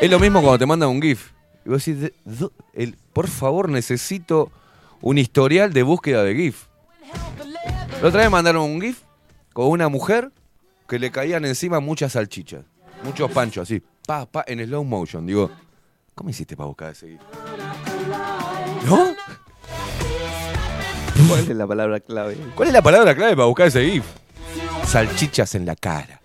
Es 0.00 0.10
lo 0.10 0.18
mismo 0.18 0.40
cuando 0.40 0.58
te 0.58 0.66
mandan 0.66 0.88
un 0.88 1.02
GIF. 1.02 1.32
Y 1.66 1.68
vos 1.70 1.84
decís, 1.84 2.12
do- 2.24 2.52
el- 2.72 2.96
por 3.12 3.28
favor, 3.28 3.68
necesito 3.68 4.50
un 5.02 5.18
historial 5.18 5.72
de 5.72 5.82
búsqueda 5.82 6.22
de 6.22 6.34
GIF. 6.34 6.66
La 8.00 8.08
otra 8.08 8.20
vez 8.22 8.30
mandaron 8.30 8.62
un 8.70 8.80
GIF 8.80 9.00
con 9.52 9.66
una 9.68 9.88
mujer 9.88 10.30
que 10.88 10.98
le 10.98 11.10
caían 11.10 11.44
encima 11.44 11.80
muchas 11.80 12.12
salchichas. 12.12 12.64
Muchos 13.02 13.30
panchos, 13.32 13.62
así. 13.64 13.82
Pa, 14.06 14.24
pa, 14.26 14.44
en 14.46 14.64
slow 14.64 14.84
motion. 14.84 15.26
Digo, 15.26 15.50
¿cómo 16.14 16.30
hiciste 16.30 16.56
para 16.56 16.68
buscar 16.68 16.92
ese 16.92 17.08
GIF? 17.08 17.20
¿No? 18.86 19.14
¿Cuál 21.28 21.40
es 21.40 21.48
la 21.48 21.66
palabra 21.66 22.00
clave? 22.00 22.36
¿Cuál 22.54 22.68
es 22.68 22.74
la 22.74 22.82
palabra 22.82 23.14
clave 23.14 23.36
para 23.36 23.46
buscar 23.46 23.66
ese 23.68 23.88
GIF? 23.88 24.04
Salchichas 24.86 25.54
en 25.54 25.66
la 25.66 25.76
cara. 25.76 26.20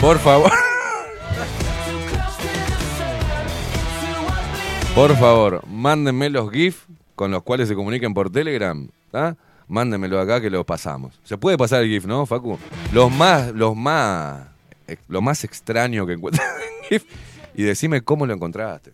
Por 0.00 0.18
favor. 0.18 0.50
Por 4.94 5.16
favor, 5.16 5.66
mándenme 5.66 6.28
los 6.28 6.50
GIF 6.50 6.84
con 7.14 7.30
los 7.30 7.42
cuales 7.42 7.66
se 7.68 7.74
comuniquen 7.74 8.12
por 8.12 8.30
Telegram. 8.30 8.90
¿tá? 9.10 9.38
Mándenmelo 9.66 10.20
acá 10.20 10.38
que 10.40 10.50
los 10.50 10.66
pasamos. 10.66 11.18
Se 11.24 11.38
puede 11.38 11.56
pasar 11.56 11.82
el 11.82 11.88
GIF, 11.88 12.04
¿no, 12.04 12.26
Facu? 12.26 12.58
Los 12.92 13.10
más, 13.10 13.52
los 13.52 13.74
más, 13.74 14.48
lo 15.08 15.20
más 15.22 15.44
extraño 15.44 16.06
que 16.06 16.14
encuentres 16.14 16.46
en 16.82 16.88
GIF. 16.88 17.04
Y 17.54 17.64
decime 17.64 18.02
cómo 18.02 18.26
lo 18.26 18.34
encontraste. 18.34 18.92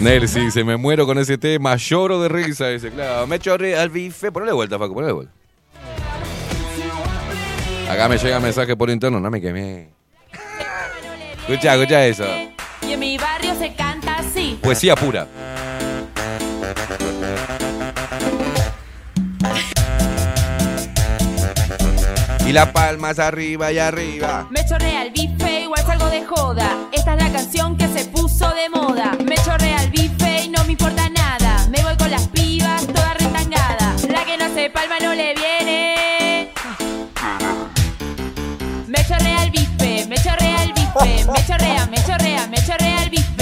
Nelsi, 0.00 0.50
se 0.50 0.64
me 0.64 0.78
muero 0.78 1.04
con 1.04 1.18
ese 1.18 1.36
tema, 1.36 1.76
lloro 1.76 2.22
de 2.22 2.30
risa. 2.30 2.68
Dice, 2.68 2.90
claro, 2.90 3.26
me 3.26 3.38
chorré 3.38 3.76
al 3.76 3.90
bife. 3.90 4.32
Ponle 4.32 4.50
vuelta, 4.52 4.78
Facu, 4.78 4.94
ponle 4.94 5.12
vuelta. 5.12 5.32
Acá 7.90 8.08
me 8.08 8.16
llega 8.16 8.40
mensaje 8.40 8.76
por 8.76 8.88
interno, 8.88 9.20
no 9.20 9.30
me 9.30 9.40
quemé. 9.40 9.90
Escucha, 11.46 11.74
escucha 11.74 12.06
eso. 12.06 12.24
Y 12.90 12.94
en 12.94 12.98
mi 12.98 13.16
barrio 13.16 13.54
se 13.56 13.72
canta 13.74 14.16
así. 14.16 14.58
Poesía 14.60 14.96
pura. 14.96 15.28
Y 22.44 22.52
las 22.52 22.72
palmas 22.72 23.20
arriba 23.20 23.70
y 23.70 23.78
arriba. 23.78 24.48
Me 24.50 24.66
chorrea 24.66 25.04
el 25.04 25.12
bife, 25.12 25.60
igual 25.60 25.86
salgo 25.86 26.06
de 26.06 26.24
joda. 26.24 26.88
Esta 26.90 27.14
es 27.14 27.22
la 27.22 27.30
canción 27.30 27.76
que 27.76 27.86
se 27.86 28.06
puso 28.06 28.50
de 28.56 28.68
moda. 28.68 29.16
Me 29.24 29.36
chorrea 29.36 29.84
el 29.84 29.90
bife 29.92 30.46
y 30.46 30.48
no 30.48 30.64
me 30.64 30.72
importa 30.72 31.08
nada. 31.10 31.68
Me 31.68 31.84
voy 31.84 31.96
con 31.96 32.10
las 32.10 32.26
pibas 32.26 32.84
toda 32.88 33.14
retangada. 33.14 33.94
La 34.08 34.24
que 34.24 34.36
no 34.36 34.52
se 34.52 34.68
palma 34.68 34.98
no 35.00 35.14
le 35.14 35.34
viene. 35.36 36.52
Me 38.88 39.04
chorrea 39.04 39.44
el 39.44 39.50
bife, 39.52 40.06
me 40.08 40.16
chorrea 40.16 40.64
el 40.64 40.72
bife. 40.72 41.24
Me 41.32 41.44
chorrea, 41.46 41.86
me 41.86 41.96
chorrea, 42.02 42.46
me 42.48 42.56
chorrea. 42.56 42.79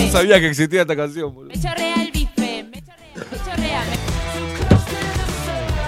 No 0.08 0.12
sabía 0.12 0.40
que 0.40 0.48
existía 0.48 0.80
esta 0.82 0.96
canción, 0.96 1.34
boludo. 1.34 1.52
Me 1.54 1.60
chorrea 1.60 2.02
el 2.02 2.10
bife, 2.10 2.64
me 2.64 2.80
chorrea, 2.80 3.26
me 3.30 3.36
chorrea. 3.44 3.82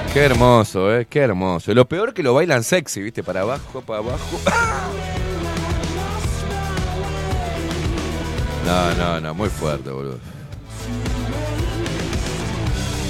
me- 0.06 0.12
Qué 0.12 0.20
hermoso, 0.20 0.94
eh, 0.94 1.06
qué 1.08 1.20
hermoso. 1.20 1.72
Lo 1.72 1.88
peor 1.88 2.12
que 2.12 2.22
lo 2.22 2.34
bailan 2.34 2.62
sexy, 2.62 3.00
¿viste? 3.00 3.22
Para 3.22 3.40
abajo, 3.40 3.80
para 3.80 4.00
abajo. 4.00 4.38
No, 8.66 8.94
no, 8.94 9.20
no, 9.20 9.34
muy 9.34 9.48
fuerte, 9.48 9.88
boludo. 9.90 10.18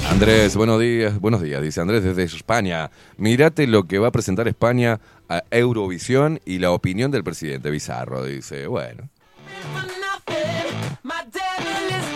Andrés, 0.09 0.55
buenos 0.55 0.79
días, 0.79 1.19
buenos 1.19 1.41
días, 1.41 1.61
dice 1.61 1.81
Andrés 1.81 2.03
desde 2.03 2.23
España. 2.23 2.89
Mírate 3.17 3.67
lo 3.67 3.83
que 3.83 3.99
va 3.99 4.07
a 4.07 4.11
presentar 4.11 4.47
España 4.47 5.01
a 5.27 5.43
Eurovisión 5.51 6.39
y 6.45 6.59
la 6.59 6.71
opinión 6.71 7.11
del 7.11 7.23
presidente 7.25 7.69
Bizarro, 7.69 8.23
dice, 8.25 8.67
bueno. 8.67 9.09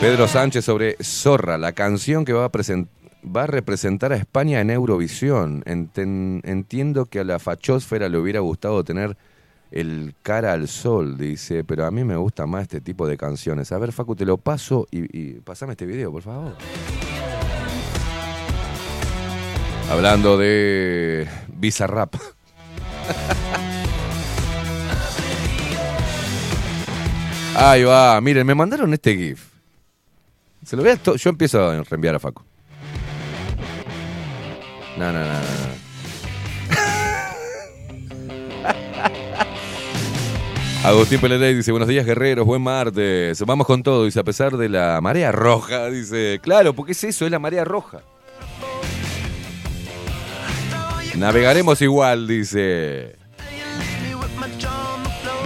Pedro 0.01 0.27
Sánchez 0.27 0.65
sobre 0.65 0.97
Zorra, 1.01 1.57
la 1.57 1.71
canción 1.71 2.25
que 2.25 2.33
va 2.33 2.45
a, 2.45 2.51
a 3.41 3.47
representar 3.47 4.11
a 4.11 4.17
España 4.17 4.59
en 4.61 4.69
Eurovisión. 4.69 5.63
Entiendo 5.65 7.05
que 7.05 7.21
a 7.21 7.23
la 7.23 7.39
fachósfera 7.39 8.09
le 8.09 8.17
hubiera 8.17 8.41
gustado 8.41 8.83
tener 8.83 9.15
el 9.71 10.13
cara 10.21 10.51
al 10.53 10.67
sol, 10.67 11.17
dice, 11.17 11.63
pero 11.63 11.85
a 11.85 11.91
mí 11.91 12.03
me 12.03 12.17
gusta 12.17 12.45
más 12.45 12.63
este 12.63 12.81
tipo 12.81 13.07
de 13.07 13.15
canciones. 13.17 13.71
A 13.71 13.77
ver, 13.77 13.93
Facu, 13.93 14.15
te 14.15 14.25
lo 14.25 14.37
paso 14.37 14.85
y, 14.91 15.17
y 15.17 15.39
pasame 15.39 15.71
este 15.73 15.85
video, 15.85 16.11
por 16.11 16.23
favor. 16.23 16.55
Hablando 19.89 20.37
de 20.37 21.27
Bizarrap. 21.47 22.15
Ahí 27.55 27.83
va, 27.83 28.19
miren, 28.19 28.45
me 28.45 28.53
mandaron 28.53 28.93
este 28.93 29.15
GIF. 29.15 29.54
Se 30.65 30.75
lo 30.75 30.81
voy 30.81 30.91
a 30.91 30.97
to- 30.97 31.15
yo 31.15 31.29
empiezo 31.29 31.63
a 31.69 31.81
reenviar 31.83 32.15
a 32.15 32.19
Facu. 32.19 32.43
No, 34.97 35.11
no, 35.11 35.19
no, 35.19 35.25
no. 35.27 35.39
Agustín 40.85 41.19
Pelerey 41.19 41.53
dice, 41.55 41.71
buenos 41.71 41.87
días 41.89 42.05
guerreros, 42.05 42.45
buen 42.45 42.61
martes. 42.61 43.41
Vamos 43.45 43.65
con 43.67 43.81
todo, 43.83 44.05
dice, 44.05 44.19
a 44.19 44.23
pesar 44.23 44.55
de 44.57 44.69
la 44.69 44.99
marea 45.01 45.31
roja, 45.31 45.89
dice, 45.89 46.39
claro, 46.41 46.73
porque 46.73 46.91
es 46.93 47.03
eso, 47.03 47.25
es 47.25 47.31
la 47.31 47.39
marea 47.39 47.63
roja. 47.63 48.01
Navegaremos 51.15 51.81
igual, 51.81 52.27
dice. 52.27 53.15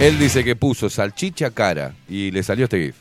Él 0.00 0.18
dice 0.18 0.42
que 0.44 0.56
puso 0.56 0.88
salchicha 0.90 1.50
cara 1.50 1.94
y 2.08 2.30
le 2.30 2.42
salió 2.42 2.64
este 2.64 2.78
GIF. 2.86 2.96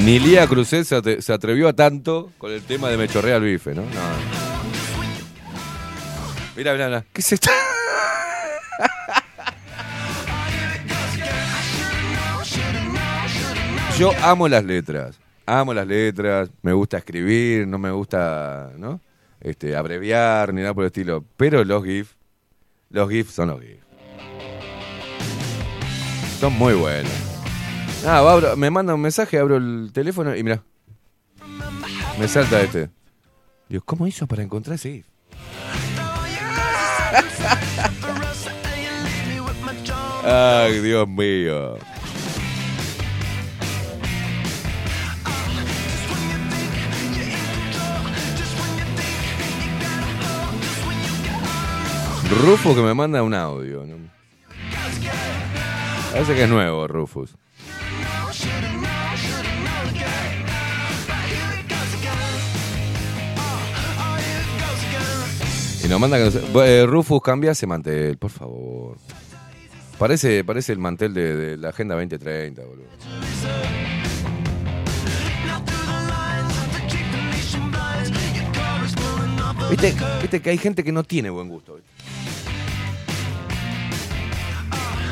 Ni 0.00 0.18
Lía 0.18 0.46
Cruzet 0.46 0.84
se, 0.84 1.22
se 1.22 1.32
atrevió 1.32 1.68
a 1.68 1.72
tanto 1.74 2.32
con 2.38 2.50
el 2.50 2.62
tema 2.62 2.88
de 2.88 2.96
me 2.96 3.08
chorrea 3.08 3.36
el 3.36 3.44
bife, 3.44 3.74
¿no? 3.74 3.82
No. 3.82 3.88
Mira, 6.56 6.72
mira, 6.72 6.86
mira. 6.86 7.04
¿Qué 7.12 7.20
es 7.20 7.32
esto? 7.32 7.50
Yo 13.98 14.10
amo 14.22 14.48
las 14.48 14.64
letras. 14.64 15.18
Amo 15.46 15.74
las 15.74 15.86
letras. 15.86 16.50
Me 16.62 16.72
gusta 16.72 16.96
escribir, 16.98 17.68
no 17.68 17.78
me 17.78 17.90
gusta, 17.90 18.70
¿no? 18.76 19.00
Este, 19.40 19.76
abreviar 19.76 20.54
ni 20.54 20.62
nada 20.62 20.74
por 20.74 20.84
el 20.84 20.88
estilo. 20.88 21.24
Pero 21.36 21.64
los 21.64 21.84
GIF, 21.84 22.14
los 22.90 23.10
GIF 23.10 23.30
son 23.30 23.48
los 23.48 23.60
GIF. 23.60 23.80
Son 26.40 26.52
muy 26.54 26.74
buenos. 26.74 27.31
Ah, 28.04 28.18
abro- 28.18 28.56
me 28.56 28.70
manda 28.70 28.94
un 28.94 29.00
mensaje, 29.00 29.38
abro 29.38 29.56
el 29.56 29.90
teléfono 29.92 30.34
y 30.34 30.42
mira. 30.42 30.62
Me 32.18 32.28
salta 32.28 32.60
este. 32.60 32.90
Dios, 33.68 33.82
¿cómo 33.84 34.06
hizo 34.06 34.26
para 34.26 34.42
encontrar 34.42 34.74
ese? 34.74 35.04
Ay, 40.24 40.80
Dios 40.80 41.08
mío. 41.08 41.76
Rufus 52.40 52.74
que 52.74 52.82
me 52.82 52.94
manda 52.94 53.22
un 53.22 53.34
audio. 53.34 53.84
Parece 56.12 56.34
que 56.34 56.44
es 56.44 56.48
nuevo, 56.48 56.86
Rufus. 56.88 57.36
Eh, 65.94 66.86
Rufus, 66.86 67.20
cambia 67.20 67.50
ese 67.50 67.66
mantel, 67.66 68.16
por 68.16 68.30
favor. 68.30 68.96
Parece, 69.98 70.42
parece 70.42 70.72
el 70.72 70.78
mantel 70.78 71.12
de, 71.12 71.58
la 71.58 71.68
Agenda 71.68 71.94
2030, 71.96 72.62
boludo. 72.64 72.86
¿Viste, 79.68 79.94
viste 80.22 80.40
que 80.40 80.50
hay 80.50 80.56
gente 80.56 80.82
que 80.82 80.92
no 80.92 81.04
tiene 81.04 81.28
buen 81.28 81.50
gusto. 81.50 81.78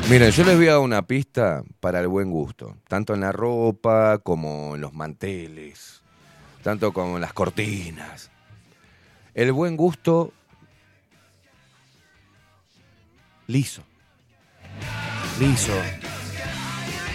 Miren, 0.09 0.31
yo 0.31 0.43
les 0.43 0.57
voy 0.57 0.67
a 0.67 0.71
dar 0.71 0.79
una 0.79 1.03
pista 1.03 1.63
para 1.79 1.99
el 1.99 2.07
buen 2.07 2.31
gusto, 2.31 2.75
tanto 2.87 3.13
en 3.13 3.21
la 3.21 3.31
ropa 3.31 4.17
como 4.17 4.73
en 4.73 4.81
los 4.81 4.93
manteles, 4.93 6.01
tanto 6.63 6.91
como 6.91 7.15
en 7.15 7.21
las 7.21 7.33
cortinas. 7.33 8.31
El 9.35 9.51
buen 9.51 9.77
gusto 9.77 10.33
liso. 13.51 13.83
Liso. 15.39 15.73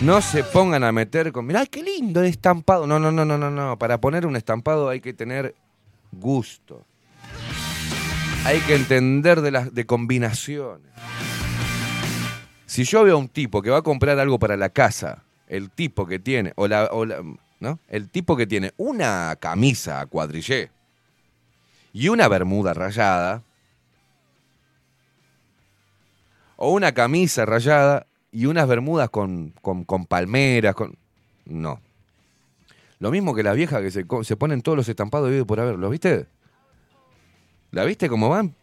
No 0.03 0.21
se 0.21 0.45
pongan 0.45 0.85
a 0.85 0.93
meter 0.93 1.33
con, 1.33 1.47
mirá 1.47 1.65
qué 1.67 1.83
lindo 1.83 2.21
el 2.21 2.27
estampado. 2.27 2.87
No, 2.87 2.99
no, 2.99 3.11
no, 3.11 3.25
no, 3.25 3.39
no, 3.39 3.51
no. 3.51 3.79
Para 3.79 4.01
poner 4.01 4.27
un 4.27 4.37
estampado 4.37 4.89
hay 4.89 5.01
que 5.01 5.15
tener 5.15 5.55
gusto. 6.13 6.85
Hay 8.45 8.61
que 8.61 8.75
entender 8.77 9.41
de 9.41 9.51
las 9.51 9.75
de 9.75 9.87
combinaciones. 9.87 10.93
Si 12.67 12.85
yo 12.85 13.05
veo 13.05 13.15
a 13.17 13.19
un 13.19 13.29
tipo 13.29 13.63
que 13.63 13.71
va 13.71 13.79
a 13.79 13.83
comprar 13.83 14.19
algo 14.19 14.39
para 14.39 14.57
la 14.57 14.69
casa, 14.69 15.23
el 15.49 15.71
tipo 15.71 16.07
que 16.07 16.19
tiene, 16.19 16.53
o 16.57 16.69
la, 16.69 16.85
o 16.93 17.05
la- 17.07 17.23
¿no? 17.59 17.79
El 17.89 18.11
tipo 18.11 18.37
que 18.37 18.47
tiene 18.47 18.73
una 18.77 19.35
camisa 19.41 20.01
a 20.01 20.07
cuadrillé 20.07 20.71
y 21.93 22.09
una 22.09 22.29
bermuda 22.29 22.75
rayada, 22.75 23.43
o 26.57 26.73
una 26.73 26.93
camisa 26.93 27.45
rayada 27.45 28.07
y 28.33 28.47
unas 28.47 28.67
bermudas 28.67 29.11
con, 29.11 29.55
con, 29.63 29.85
con 29.85 30.07
palmeras, 30.07 30.75
con... 30.75 30.97
No. 31.45 31.81
Lo 32.99 33.11
mismo 33.11 33.35
que 33.35 33.43
las 33.43 33.57
viejas 33.57 33.83
que 33.83 33.91
se, 33.91 34.05
se 34.23 34.37
ponen 34.37 34.63
todos 34.63 34.77
los 34.77 34.89
estampados 34.89 35.31
de 35.31 35.45
por 35.45 35.61
haber. 35.61 35.79
¿Lo 35.79 35.91
viste? 35.91 36.27
¿La 37.71 37.85
viste 37.85 38.09
cómo 38.09 38.29
van? 38.29 38.55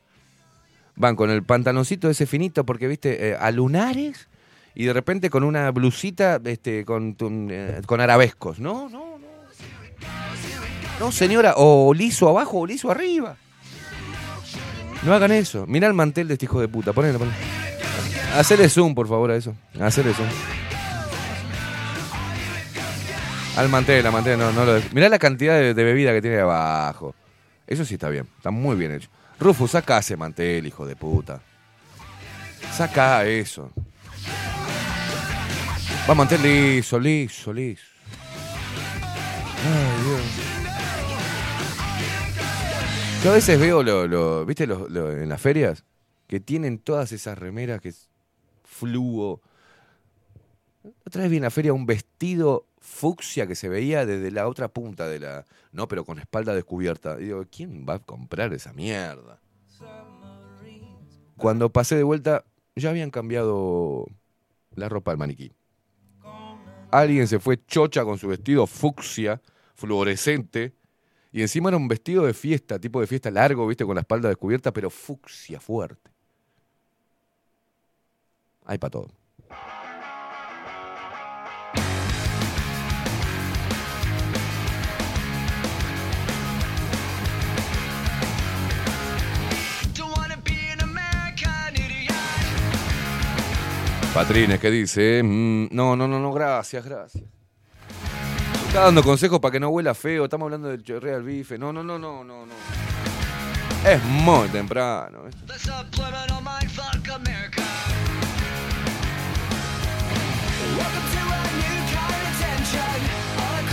Van 0.96 1.16
con 1.16 1.30
el 1.30 1.44
pantaloncito 1.44 2.10
ese 2.10 2.26
finito 2.26 2.66
porque, 2.66 2.88
viste, 2.88 3.30
eh, 3.30 3.38
a 3.40 3.52
lunares 3.52 4.28
y 4.76 4.86
de 4.86 4.94
repente 4.94 5.30
con 5.30 5.44
una 5.44 5.70
blusita 5.72 6.42
este, 6.44 6.84
con, 6.84 7.16
eh, 7.52 7.82
con 7.86 8.02
arabescos. 8.02 8.60
No, 8.60 8.90
no, 8.90 9.18
no. 9.20 9.24
No, 11.00 11.12
señora, 11.12 11.54
o 11.58 11.94
liso 11.94 12.30
abajo 12.30 12.60
o 12.60 12.68
liso 12.68 12.92
arriba. 12.92 13.38
No 15.04 15.14
hagan 15.14 15.32
eso. 15.32 15.66
Mirá 15.68 15.88
el 15.88 15.94
mantel 15.94 16.28
de 16.28 16.36
este 16.36 16.46
hijo 16.46 16.62
de 16.62 16.68
puta. 16.68 16.94
Ponelo, 16.94 17.20
ponelo. 17.20 17.63
Hacele 18.34 18.68
zoom, 18.68 18.96
por 18.96 19.08
favor, 19.08 19.32
a 19.32 19.36
eso. 19.36 19.56
Hacele 19.80 20.14
zoom. 20.14 20.28
Al 23.56 23.70
mantel, 23.70 24.04
al 24.06 24.12
mantel, 24.12 24.40
no, 24.40 24.52
no 24.52 24.66
lo 24.66 24.82
Mirá 24.94 25.08
la 25.10 25.20
cantidad 25.20 25.60
de, 25.60 25.74
bebida 25.74 26.12
que 26.12 26.22
tiene 26.22 26.40
abajo. 26.40 27.14
Eso 27.68 27.86
sí 27.86 27.94
está 27.94 28.10
bien, 28.10 28.28
está 28.38 28.50
muy 28.50 28.76
bien 28.76 28.92
hecho. 28.94 29.10
Rufus, 29.40 29.72
saca 29.72 30.00
ese 30.00 30.18
mantel, 30.18 30.66
hijo 30.66 30.86
de 30.88 30.96
puta. 30.96 31.40
Saca 32.72 33.24
eso. 33.26 33.72
Va 36.10 36.16
mantel 36.16 36.42
liso, 36.42 37.00
liso, 37.00 37.54
liso. 37.54 37.86
Ay, 39.66 40.04
Dios. 40.04 40.22
Yo 43.24 43.32
a 43.32 43.36
veces 43.36 43.60
veo, 43.60 43.84
lo, 43.84 44.46
¿viste 44.46 44.64
en 44.66 45.30
las 45.30 45.40
ferias? 45.40 45.86
Que 46.28 46.40
tienen 46.40 46.80
todas 46.80 47.12
esas 47.12 47.38
remeras 47.38 47.80
que 47.80 47.94
fluo. 48.74 49.42
Otra 51.06 51.22
vez 51.22 51.32
vi 51.32 51.38
en 51.38 51.44
la 51.44 51.52
feria 51.52 51.74
un 51.74 51.86
vestido 51.86 52.66
fucsia 52.80 53.48
que 53.48 53.56
se 53.56 53.70
veía 53.70 54.06
desde 54.06 54.32
la 54.32 54.48
otra 54.48 54.68
punta 54.68 55.08
de 55.08 55.20
la... 55.20 55.46
No, 55.72 55.88
pero 55.88 56.04
con 56.04 56.20
espalda 56.20 56.54
descubierta. 56.54 57.18
Y 57.20 57.26
digo, 57.26 57.46
¿quién 57.50 57.86
va 57.88 57.96
a 57.96 58.00
comprar 58.00 58.54
esa 58.54 58.74
mierda? 58.74 59.40
Cuando 61.38 61.70
pasé 61.72 61.96
de 61.96 62.04
vuelta, 62.04 62.46
ya 62.76 62.90
habían 62.90 63.10
cambiado 63.10 64.06
la 64.76 64.90
ropa 64.90 65.12
al 65.12 65.18
maniquí. 65.18 65.52
Alguien 66.92 67.28
se 67.28 67.40
fue 67.40 67.64
chocha 67.66 68.04
con 68.04 68.20
su 68.20 68.28
vestido 68.28 68.68
fucsia, 68.68 69.42
fluorescente, 69.74 70.74
y 71.32 71.42
encima 71.42 71.70
era 71.70 71.78
un 71.78 71.88
vestido 71.88 72.24
de 72.26 72.36
fiesta, 72.36 72.78
tipo 72.78 73.02
de 73.02 73.08
fiesta 73.08 73.32
largo, 73.32 73.66
viste, 73.66 73.84
con 73.84 73.96
la 73.96 74.02
espalda 74.02 74.30
descubierta, 74.30 74.72
pero 74.72 74.92
fucsia 74.92 75.60
fuerte. 75.60 76.13
Hay 78.66 78.78
para 78.78 78.92
todo. 78.92 79.08
Patrines, 94.14 94.60
¿qué 94.60 94.70
dice? 94.70 95.24
Mm, 95.24 95.70
no, 95.72 95.96
no, 95.96 96.08
no, 96.08 96.20
no, 96.20 96.32
gracias, 96.32 96.86
gracias. 96.86 97.24
Está 98.68 98.82
dando 98.82 99.02
consejos 99.02 99.40
para 99.40 99.52
que 99.52 99.60
no 99.60 99.70
huela 99.70 99.96
feo. 99.96 100.26
Estamos 100.26 100.46
hablando 100.46 100.68
del 100.68 100.84
chorrea 100.84 101.16
al 101.16 101.24
bife. 101.24 101.58
No, 101.58 101.74
no, 101.74 101.84
no, 101.84 101.98
no, 101.98 102.24
no, 102.24 102.46
no. 102.46 102.54
Es 103.84 104.04
muy 104.04 104.50
temprano. 104.50 105.28
¿eh? 105.28 105.32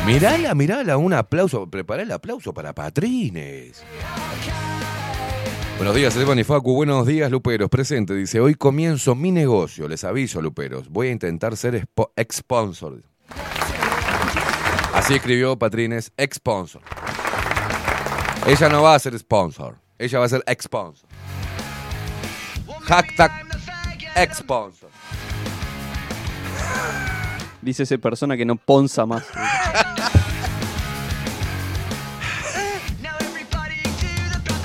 Mirala, 0.06 0.54
mirala, 0.54 0.96
un 0.96 1.12
aplauso. 1.12 1.68
Prepará 1.70 2.02
el 2.02 2.10
aplauso 2.10 2.52
para 2.52 2.74
Patrines. 2.74 3.84
Buenos 5.76 5.94
días, 5.94 6.14
Esteban 6.14 6.38
y 6.38 6.44
Facu. 6.44 6.74
Buenos 6.74 7.06
días, 7.06 7.30
Luperos. 7.30 7.70
Presente. 7.70 8.14
Dice, 8.14 8.40
hoy 8.40 8.54
comienzo 8.54 9.14
mi 9.14 9.30
negocio. 9.30 9.88
Les 9.88 10.04
aviso, 10.04 10.42
Luperos. 10.42 10.90
Voy 10.90 11.08
a 11.08 11.12
intentar 11.12 11.56
ser 11.56 11.86
ex-sponsor. 12.16 13.02
Así 14.92 15.14
escribió 15.14 15.58
Patrines, 15.58 16.12
ex-sponsor. 16.18 16.82
Ella 18.46 18.68
no 18.68 18.82
va 18.82 18.94
a 18.94 18.98
ser 18.98 19.18
sponsor. 19.18 19.76
Ella 19.98 20.18
va 20.18 20.24
a 20.26 20.28
ser 20.28 20.42
ex-sponsor. 20.46 21.08
Hashtag 22.82 23.32
ex-sponsor. 24.16 24.89
Dice 27.62 27.82
esa 27.82 27.98
persona 27.98 28.36
que 28.36 28.44
no 28.44 28.56
ponza 28.56 29.06
más. 29.06 29.24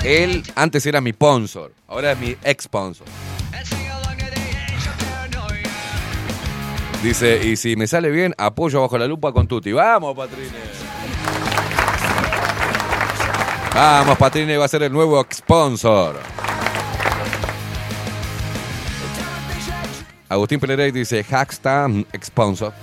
Él 0.04 0.44
antes 0.56 0.86
era 0.86 1.02
mi 1.02 1.12
sponsor. 1.12 1.74
Ahora 1.88 2.12
es 2.12 2.20
mi 2.20 2.38
ex-sponsor. 2.44 3.08
Dice, 7.02 7.40
y 7.44 7.56
si 7.56 7.76
me 7.76 7.86
sale 7.86 8.10
bien, 8.10 8.34
apoyo 8.38 8.82
bajo 8.82 8.98
la 8.98 9.08
lupa 9.08 9.32
con 9.32 9.48
Tuti. 9.48 9.72
Vamos, 9.72 10.16
Patrines. 10.16 10.52
Vamos, 13.74 14.18
Patrines 14.18 14.60
va 14.60 14.66
a 14.66 14.68
ser 14.68 14.84
el 14.84 14.92
nuevo 14.92 15.24
sponsor. 15.32 16.20
Agustín 20.28 20.60
Pelerey 20.60 20.92
dice, 20.92 21.24
hashtag 21.24 22.06
sponsor. 22.24 22.74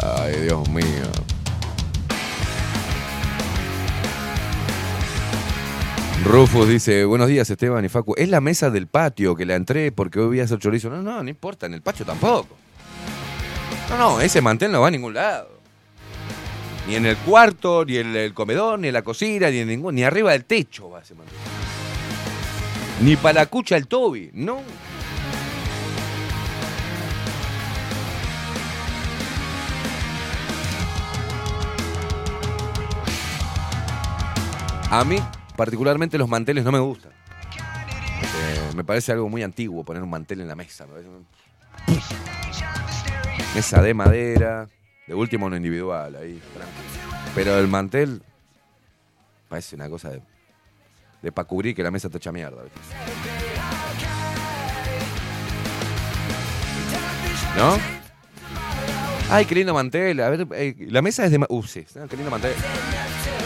Ay, 0.00 0.40
Dios 0.42 0.68
mío. 0.68 0.84
Rufus 6.24 6.68
dice, 6.68 7.06
buenos 7.06 7.28
días 7.28 7.48
Esteban 7.48 7.84
y 7.84 7.88
Facu. 7.88 8.14
Es 8.18 8.28
la 8.28 8.42
mesa 8.42 8.68
del 8.68 8.86
patio 8.86 9.34
que 9.34 9.46
la 9.46 9.54
entré 9.54 9.92
porque 9.92 10.20
hoy 10.20 10.26
voy 10.26 10.40
a 10.40 10.44
hacer 10.44 10.58
chorizo. 10.58 10.90
No, 10.90 11.00
no, 11.00 11.22
no 11.22 11.30
importa, 11.30 11.64
en 11.66 11.74
el 11.74 11.80
patio 11.80 12.04
tampoco. 12.04 12.54
No, 13.88 13.96
no, 13.96 14.20
ese 14.20 14.42
mantel 14.42 14.70
no 14.70 14.82
va 14.82 14.88
a 14.88 14.90
ningún 14.90 15.14
lado. 15.14 15.48
Ni 16.86 16.96
en 16.96 17.06
el 17.06 17.16
cuarto, 17.16 17.84
ni 17.86 17.96
en 17.96 18.14
el 18.14 18.34
comedor, 18.34 18.78
ni 18.78 18.88
en 18.88 18.94
la 18.94 19.02
cocina, 19.02 19.48
ni 19.48 19.58
en 19.58 19.68
ningún, 19.68 19.94
ni 19.94 20.04
arriba 20.04 20.32
del 20.32 20.44
techo 20.44 20.90
va 20.90 21.00
ese 21.00 21.14
mantel. 21.14 21.34
Ni 23.00 23.14
para 23.14 23.40
la 23.40 23.46
cucha 23.46 23.76
el 23.76 23.86
Toby, 23.86 24.30
no. 24.34 24.60
A 34.90 35.04
mí, 35.04 35.18
particularmente, 35.54 36.18
los 36.18 36.28
manteles 36.28 36.64
no 36.64 36.72
me 36.72 36.80
gustan. 36.80 37.12
Eh, 37.12 38.72
me 38.74 38.82
parece 38.82 39.12
algo 39.12 39.28
muy 39.28 39.42
antiguo 39.42 39.84
poner 39.84 40.02
un 40.02 40.10
mantel 40.10 40.40
en 40.40 40.48
la 40.48 40.56
mesa. 40.56 40.86
Mesa 43.54 43.82
de 43.82 43.94
madera, 43.94 44.68
de 45.06 45.14
último 45.14 45.46
uno 45.46 45.56
individual, 45.56 46.16
ahí. 46.16 46.40
Pero 47.34 47.58
el 47.58 47.68
mantel 47.68 48.22
parece 49.48 49.76
una 49.76 49.88
cosa 49.88 50.10
de, 50.10 50.22
de 51.22 51.32
para 51.32 51.46
cubrir 51.48 51.74
que 51.74 51.82
la 51.82 51.90
mesa 51.90 52.08
está 52.08 52.18
hecha 52.18 52.32
mierda. 52.32 52.62
¿No? 57.56 57.76
Ay, 59.30 59.44
qué 59.44 59.54
lindo 59.54 59.74
mantel. 59.74 60.20
A 60.20 60.30
ver, 60.30 60.46
eh, 60.52 60.74
la 60.90 61.02
mesa 61.02 61.24
es 61.24 61.30
de... 61.30 61.38
ma- 61.38 61.46
Uh, 61.48 61.62
sí, 61.62 61.84
qué 62.08 62.16
lindo 62.16 62.30
mantel. 62.30 62.52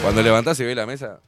Cuando 0.01 0.21
levantás 0.21 0.59
y 0.59 0.63
ves 0.65 0.75
la 0.75 0.85
mesa... 0.85 1.19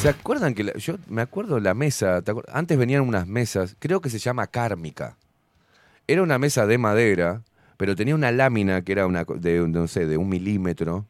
¿Se 0.00 0.08
acuerdan 0.08 0.54
que 0.54 0.64
la- 0.64 0.72
yo 0.74 0.96
me 1.08 1.22
acuerdo 1.22 1.60
la 1.60 1.74
mesa? 1.74 2.22
¿te 2.22 2.32
acuer- 2.32 2.44
Antes 2.52 2.76
venían 2.76 3.02
unas 3.02 3.26
mesas, 3.28 3.76
creo 3.78 4.00
que 4.00 4.10
se 4.10 4.18
llama 4.18 4.48
kármica. 4.48 5.16
Era 6.08 6.22
una 6.22 6.38
mesa 6.38 6.66
de 6.66 6.76
madera, 6.76 7.42
pero 7.76 7.94
tenía 7.94 8.16
una 8.16 8.32
lámina 8.32 8.82
que 8.82 8.90
era 8.92 9.06
una 9.06 9.24
de 9.24 9.60
no 9.68 9.86
sé, 9.86 10.06
de 10.06 10.16
un 10.16 10.28
milímetro, 10.28 11.06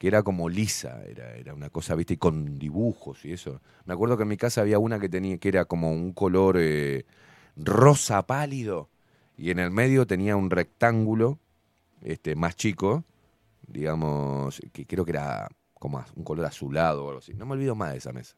que 0.00 0.08
era 0.08 0.22
como 0.22 0.48
lisa, 0.48 1.02
era, 1.06 1.34
era 1.36 1.52
una 1.52 1.68
cosa, 1.68 1.94
viste, 1.94 2.14
y 2.14 2.16
con 2.16 2.58
dibujos 2.58 3.22
y 3.26 3.32
eso. 3.34 3.60
Me 3.84 3.92
acuerdo 3.92 4.16
que 4.16 4.22
en 4.22 4.30
mi 4.30 4.38
casa 4.38 4.62
había 4.62 4.78
una 4.78 4.98
que 4.98 5.10
tenía, 5.10 5.36
que 5.36 5.50
era 5.50 5.66
como 5.66 5.92
un 5.92 6.14
color 6.14 6.56
eh, 6.58 7.04
rosa 7.54 8.26
pálido, 8.26 8.88
y 9.36 9.50
en 9.50 9.58
el 9.58 9.70
medio 9.70 10.06
tenía 10.06 10.36
un 10.36 10.48
rectángulo, 10.48 11.38
este, 12.00 12.34
más 12.34 12.56
chico, 12.56 13.04
digamos, 13.66 14.62
que 14.72 14.86
creo 14.86 15.04
que 15.04 15.10
era 15.10 15.50
como 15.74 16.02
un 16.16 16.24
color 16.24 16.46
azulado 16.46 17.04
o 17.04 17.08
algo 17.08 17.18
así. 17.18 17.34
No 17.34 17.44
me 17.44 17.52
olvido 17.52 17.74
más 17.74 17.92
de 17.92 17.98
esa 17.98 18.14
mesa. 18.14 18.36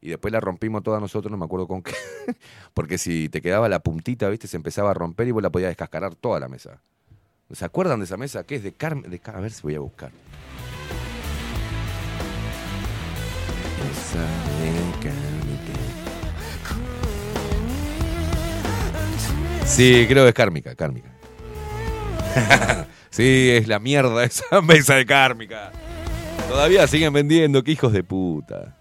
Y 0.00 0.08
después 0.08 0.32
la 0.32 0.40
rompimos 0.40 0.82
todas 0.82 1.00
nosotros, 1.00 1.30
no 1.30 1.38
me 1.38 1.44
acuerdo 1.44 1.68
con 1.68 1.84
qué. 1.84 1.94
Porque 2.74 2.98
si 2.98 3.28
te 3.28 3.40
quedaba 3.40 3.68
la 3.68 3.78
puntita, 3.78 4.28
viste, 4.28 4.48
se 4.48 4.56
empezaba 4.56 4.90
a 4.90 4.94
romper 4.94 5.28
y 5.28 5.30
vos 5.30 5.42
la 5.42 5.50
podías 5.50 5.70
descascarar 5.70 6.16
toda 6.16 6.40
la 6.40 6.48
mesa. 6.48 6.82
¿Se 7.52 7.64
acuerdan 7.64 8.00
de 8.00 8.06
esa 8.06 8.16
mesa? 8.16 8.42
¿Qué 8.42 8.56
es? 8.56 8.64
De 8.64 8.72
Carmen. 8.72 9.08
De, 9.08 9.20
a 9.24 9.38
ver 9.38 9.52
si 9.52 9.62
voy 9.62 9.76
a 9.76 9.80
buscar. 9.80 10.10
Sí, 19.70 20.04
creo 20.08 20.24
que 20.24 20.30
es 20.30 20.34
kármica, 20.34 20.74
kármica. 20.74 21.08
sí, 23.10 23.50
es 23.50 23.68
la 23.68 23.78
mierda 23.78 24.24
esa 24.24 24.60
mesa 24.62 24.96
de 24.96 25.06
kármica. 25.06 25.70
Todavía 26.48 26.86
siguen 26.86 27.12
vendiendo, 27.12 27.62
qué 27.62 27.72
hijos 27.72 27.92
de 27.92 28.02
puta. 28.02 28.76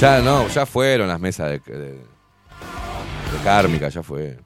Ya 0.00 0.20
no, 0.20 0.48
ya 0.48 0.66
fueron 0.66 1.08
las 1.08 1.20
mesas 1.20 1.50
de, 1.50 1.58
de, 1.72 1.92
de 1.92 1.98
kármica, 3.44 3.90
ya 3.90 4.02
fue. 4.02 4.38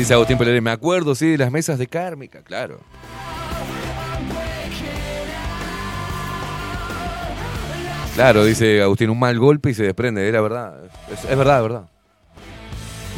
Dice 0.00 0.14
Agustín 0.14 0.38
Pelere, 0.38 0.62
me 0.62 0.70
acuerdo, 0.70 1.14
sí, 1.14 1.32
de 1.32 1.36
las 1.36 1.52
mesas 1.52 1.78
de 1.78 1.86
kármica, 1.86 2.42
claro. 2.42 2.80
Claro, 8.14 8.46
dice 8.46 8.80
Agustín, 8.80 9.10
un 9.10 9.18
mal 9.18 9.38
golpe 9.38 9.68
y 9.68 9.74
se 9.74 9.82
desprende, 9.82 10.26
era 10.26 10.40
verdad. 10.40 10.90
Es, 11.12 11.22
es 11.26 11.36
verdad, 11.36 11.58
es 11.58 11.62
verdad. 11.64 11.90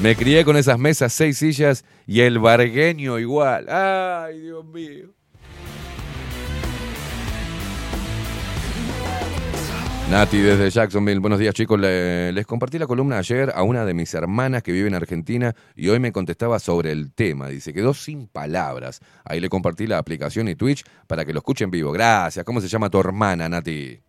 Me 0.02 0.16
crié 0.16 0.44
con 0.44 0.56
esas 0.56 0.76
mesas, 0.76 1.12
seis 1.12 1.38
sillas 1.38 1.84
y 2.04 2.22
el 2.22 2.40
bargueño 2.40 3.20
igual. 3.20 3.68
Ay, 3.68 4.40
Dios 4.40 4.64
mío. 4.64 5.10
Nati 10.10 10.38
desde 10.40 10.68
Jacksonville. 10.68 11.20
Buenos 11.20 11.38
días, 11.38 11.54
chicos. 11.54 11.80
Le- 11.80 12.32
les 12.32 12.44
compartí 12.46 12.78
la 12.78 12.86
columna 12.86 13.18
ayer 13.18 13.50
a 13.54 13.62
una 13.62 13.84
de 13.86 13.94
mis 13.94 14.12
hermanas 14.12 14.62
que 14.62 14.70
vive 14.72 14.88
en 14.88 14.94
Argentina 14.94 15.54
y 15.74 15.88
hoy 15.88 16.00
me 16.00 16.12
contestaba 16.12 16.58
sobre 16.58 16.92
el 16.92 17.12
tema. 17.12 17.48
Dice, 17.48 17.72
quedó 17.72 17.94
sin 17.94 18.26
palabras. 18.26 19.00
Ahí 19.24 19.40
le 19.40 19.48
compartí 19.48 19.86
la 19.86 19.96
aplicación 19.98 20.48
y 20.48 20.54
Twitch 20.54 20.84
para 21.06 21.24
que 21.24 21.32
lo 21.32 21.38
escuchen 21.38 21.70
vivo. 21.70 21.92
Gracias. 21.92 22.44
¿Cómo 22.44 22.60
se 22.60 22.68
llama 22.68 22.90
tu 22.90 23.00
hermana, 23.00 23.48
Nati? 23.48 24.00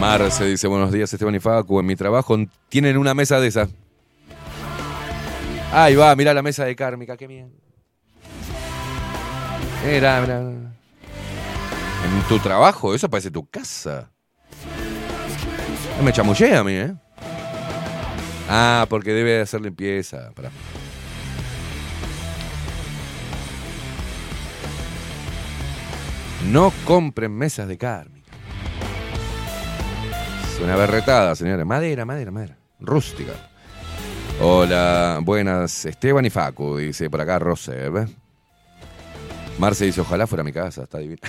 Marce 0.00 0.46
dice, 0.46 0.66
buenos 0.66 0.92
días, 0.92 1.12
Esteban 1.12 1.34
y 1.34 1.40
Facu. 1.40 1.78
En 1.78 1.86
mi 1.86 1.94
trabajo 1.96 2.36
tienen 2.68 2.96
una 2.96 3.12
mesa 3.14 3.38
de 3.38 3.48
esas. 3.48 3.68
Ahí 5.72 5.94
va, 5.94 6.16
mirá 6.16 6.34
la 6.34 6.42
mesa 6.42 6.64
de 6.64 6.74
Kármica, 6.74 7.16
qué 7.16 7.26
bien. 7.26 7.52
Mira, 9.86 10.20
mira. 10.20 10.40
En 10.40 12.22
tu 12.28 12.38
trabajo, 12.40 12.94
eso 12.94 13.08
parece 13.08 13.30
tu 13.30 13.48
casa. 13.48 14.10
Me 16.02 16.12
chamullé 16.12 16.56
a 16.56 16.64
mí, 16.64 16.72
¿eh? 16.72 16.94
Ah, 18.48 18.86
porque 18.88 19.12
debe 19.12 19.40
hacer 19.40 19.60
limpieza. 19.60 20.32
Pará. 20.34 20.50
No 26.50 26.72
compren 26.84 27.32
mesas 27.32 27.68
de 27.68 27.78
Kármica. 27.78 28.32
Es 30.52 30.60
una 30.60 30.74
berretada, 30.74 31.36
señores. 31.36 31.64
Madera, 31.64 32.04
madera, 32.04 32.30
madera. 32.32 32.56
Rústica. 32.80 33.32
Hola, 34.42 35.18
buenas, 35.22 35.84
Esteban 35.84 36.24
y 36.24 36.30
Facu, 36.30 36.78
dice 36.78 37.10
por 37.10 37.20
acá 37.20 37.38
Roser. 37.38 37.92
Marce 39.58 39.84
dice, 39.84 40.00
ojalá 40.00 40.26
fuera 40.26 40.42
mi 40.42 40.52
casa, 40.52 40.84
está 40.84 40.96
divino. 40.98 41.20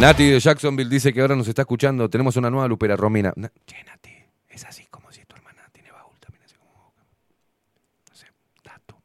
Nati 0.00 0.30
de 0.30 0.40
Jacksonville 0.40 0.90
dice 0.90 1.12
que 1.12 1.20
ahora 1.20 1.36
nos 1.36 1.46
está 1.48 1.62
escuchando. 1.62 2.08
Tenemos 2.10 2.36
una 2.36 2.50
nueva 2.50 2.66
Lupera 2.66 2.96
Romina. 2.96 3.32
Na- 3.36 3.52
che, 3.66 3.76
Nati, 3.84 4.10
es 4.48 4.64
así 4.64 4.84
como 4.90 5.12
si 5.12 5.24
tu 5.24 5.36
hermana 5.36 5.62
tiene 5.72 5.92
baúl 5.92 6.18
también, 6.18 6.42
así 6.44 6.56
como. 6.56 6.92
No 8.10 8.16
sé, 8.16 8.26
dato. 8.64 9.00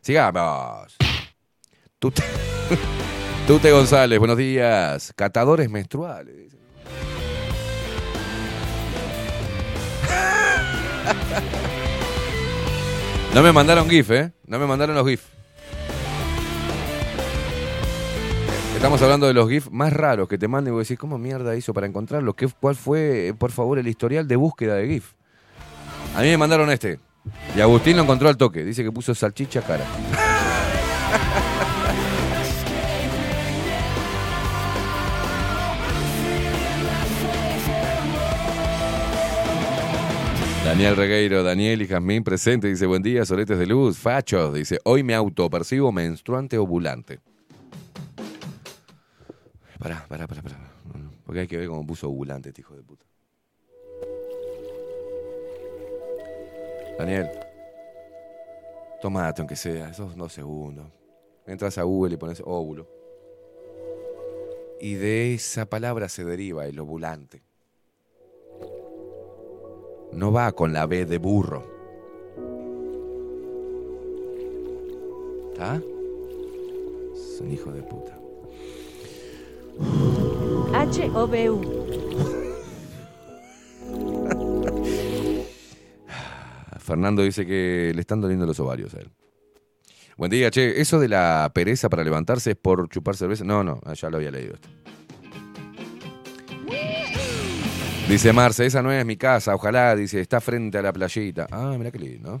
Sigamos. 0.00 0.96
Tute, 1.98 2.22
Tute 3.48 3.72
González, 3.72 4.18
buenos 4.20 4.36
días. 4.36 5.12
Catadores 5.16 5.68
menstruales. 5.70 6.56
No 13.34 13.42
me 13.42 13.52
mandaron 13.52 13.88
GIF, 13.88 14.10
¿eh? 14.10 14.32
No 14.46 14.58
me 14.58 14.66
mandaron 14.66 14.96
los 14.96 15.06
GIF. 15.06 15.22
Estamos 18.74 19.02
hablando 19.02 19.26
de 19.26 19.34
los 19.34 19.48
GIF 19.48 19.70
más 19.70 19.92
raros 19.92 20.28
que 20.28 20.38
te 20.38 20.48
manden 20.48 20.72
y 20.72 20.76
vos 20.76 20.86
decís, 20.86 20.98
¿cómo 20.98 21.18
mierda 21.18 21.56
hizo 21.56 21.74
para 21.74 21.86
encontrarlos? 21.86 22.34
¿Qué, 22.36 22.48
¿Cuál 22.48 22.76
fue, 22.76 23.34
por 23.38 23.50
favor, 23.50 23.78
el 23.78 23.88
historial 23.88 24.26
de 24.28 24.36
búsqueda 24.36 24.76
de 24.76 24.88
GIF? 24.88 25.12
A 26.16 26.20
mí 26.20 26.28
me 26.28 26.38
mandaron 26.38 26.70
este. 26.70 26.98
Y 27.56 27.60
Agustín 27.60 27.96
lo 27.96 28.04
encontró 28.04 28.28
al 28.28 28.36
toque. 28.36 28.64
Dice 28.64 28.82
que 28.82 28.92
puso 28.92 29.14
salchicha 29.14 29.62
cara. 29.62 29.84
Daniel 40.78 40.94
Regueiro, 40.94 41.42
Daniel 41.42 41.82
y 41.82 41.88
Jazmín 41.88 42.22
presente, 42.22 42.68
dice 42.68 42.86
buen 42.86 43.02
día, 43.02 43.24
soletes 43.24 43.58
de 43.58 43.66
luz, 43.66 43.98
fachos, 43.98 44.54
dice 44.54 44.78
hoy 44.84 45.02
me 45.02 45.12
autopercibo 45.12 45.90
menstruante 45.90 46.56
ovulante. 46.56 47.18
Pará, 49.80 50.06
pará, 50.08 50.28
pará, 50.28 50.40
pará. 50.40 50.56
Porque 51.26 51.40
hay 51.40 51.46
que 51.48 51.56
ver 51.56 51.66
cómo 51.66 51.84
puso 51.84 52.08
ovulante 52.08 52.50
este 52.50 52.60
hijo 52.60 52.76
de 52.76 52.84
puta. 52.84 53.04
Daniel, 56.96 57.28
tomate 59.02 59.42
aunque 59.42 59.56
sea, 59.56 59.88
esos 59.88 60.14
dos 60.14 60.32
segundos. 60.32 60.86
Entras 61.44 61.76
a 61.78 61.82
Google 61.82 62.14
y 62.14 62.18
pones 62.18 62.40
óvulo. 62.46 62.88
Y 64.80 64.94
de 64.94 65.34
esa 65.34 65.66
palabra 65.66 66.08
se 66.08 66.24
deriva 66.24 66.66
el 66.66 66.78
ovulante. 66.78 67.47
No 70.12 70.32
va 70.32 70.52
con 70.52 70.72
la 70.72 70.86
B 70.86 71.06
de 71.06 71.18
burro. 71.18 71.64
¿Está? 75.52 75.80
Es 77.12 77.40
un 77.40 77.52
hijo 77.52 77.72
de 77.72 77.82
puta. 77.82 78.18
H-O-B-U. 80.74 81.60
Fernando 86.78 87.22
dice 87.22 87.46
que 87.46 87.92
le 87.94 88.00
están 88.00 88.20
doliendo 88.20 88.46
los 88.46 88.58
ovarios 88.60 88.94
a 88.94 89.00
él. 89.00 89.10
Buen 90.16 90.30
día, 90.30 90.50
che. 90.50 90.80
¿Eso 90.80 90.98
de 90.98 91.08
la 91.08 91.50
pereza 91.54 91.88
para 91.88 92.02
levantarse 92.02 92.50
es 92.50 92.56
por 92.56 92.88
chupar 92.88 93.14
cerveza? 93.14 93.44
No, 93.44 93.62
no, 93.62 93.80
ya 93.94 94.10
lo 94.10 94.16
había 94.16 94.32
leído 94.32 94.54
esto. 94.54 94.68
Dice 98.08 98.32
Marce, 98.32 98.64
esa 98.64 98.82
no 98.82 98.90
es 98.90 99.04
mi 99.04 99.18
casa, 99.18 99.54
ojalá, 99.54 99.94
dice, 99.94 100.18
está 100.18 100.40
frente 100.40 100.78
a 100.78 100.82
la 100.82 100.94
playita. 100.94 101.46
Ah, 101.50 101.74
mira 101.76 101.90
qué 101.90 101.98
lindo. 101.98 102.40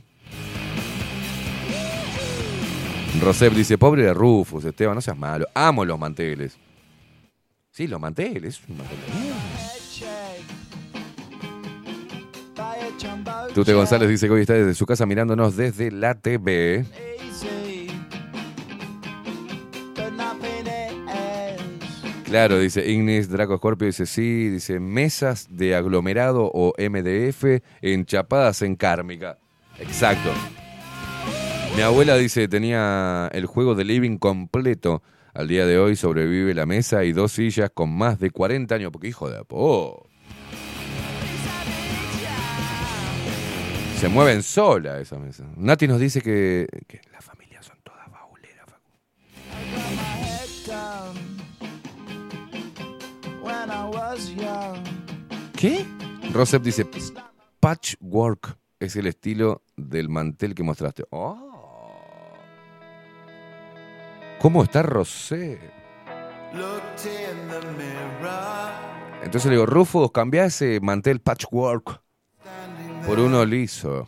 Rosep 3.20 3.52
dice, 3.52 3.76
pobre 3.76 4.04
de 4.04 4.14
Rufus, 4.14 4.64
Esteban, 4.64 4.94
no 4.94 5.02
seas 5.02 5.18
malo. 5.18 5.46
Amo 5.52 5.84
los 5.84 5.98
manteles. 5.98 6.56
Sí, 7.70 7.86
los 7.86 8.00
manteles. 8.00 8.60
Tute 13.54 13.72
González 13.74 14.08
dice 14.08 14.26
que 14.26 14.32
hoy 14.32 14.40
está 14.40 14.54
desde 14.54 14.74
su 14.74 14.86
casa 14.86 15.04
mirándonos 15.04 15.54
desde 15.54 15.90
la 15.90 16.14
TV. 16.14 16.86
Claro, 22.28 22.58
dice 22.58 22.86
Ignis 22.86 23.30
Draco 23.30 23.56
Scorpio, 23.56 23.86
dice 23.86 24.04
sí, 24.04 24.50
dice 24.50 24.80
mesas 24.80 25.46
de 25.50 25.74
aglomerado 25.74 26.50
o 26.52 26.74
MDF 26.78 27.62
enchapadas 27.80 28.60
en 28.60 28.76
kármica. 28.76 29.38
Exacto. 29.78 30.30
Mi 31.74 31.80
abuela 31.80 32.16
dice 32.16 32.46
tenía 32.46 33.30
el 33.32 33.46
juego 33.46 33.74
de 33.74 33.84
living 33.84 34.18
completo. 34.18 35.02
Al 35.32 35.48
día 35.48 35.64
de 35.64 35.78
hoy 35.78 35.96
sobrevive 35.96 36.52
la 36.52 36.66
mesa 36.66 37.02
y 37.04 37.12
dos 37.12 37.32
sillas 37.32 37.70
con 37.72 37.96
más 37.96 38.18
de 38.18 38.30
40 38.30 38.74
años. 38.74 38.90
Porque 38.92 39.08
hijo 39.08 39.30
de 39.30 39.42
po. 39.44 40.06
Se 43.96 44.08
mueven 44.08 44.42
sola 44.42 45.00
esa 45.00 45.18
mesa. 45.18 45.44
Nati 45.56 45.88
nos 45.88 45.98
dice 45.98 46.20
que, 46.20 46.66
que 46.86 47.00
las 47.10 47.24
familias 47.24 47.37
¿Qué? 55.56 55.84
Rosep 56.32 56.62
dice, 56.62 56.86
patchwork 57.60 58.56
es 58.80 58.96
el 58.96 59.06
estilo 59.06 59.62
del 59.76 60.08
mantel 60.08 60.54
que 60.54 60.62
mostraste. 60.62 61.04
Oh. 61.10 61.48
¿Cómo 64.40 64.62
está 64.62 64.82
Rosé? 64.82 65.58
Entonces 69.22 69.46
le 69.46 69.56
digo, 69.56 69.66
Rufus, 69.66 70.12
cambia 70.12 70.44
ese 70.44 70.80
mantel 70.80 71.20
patchwork 71.20 72.00
por 73.06 73.18
uno 73.18 73.44
liso. 73.44 74.06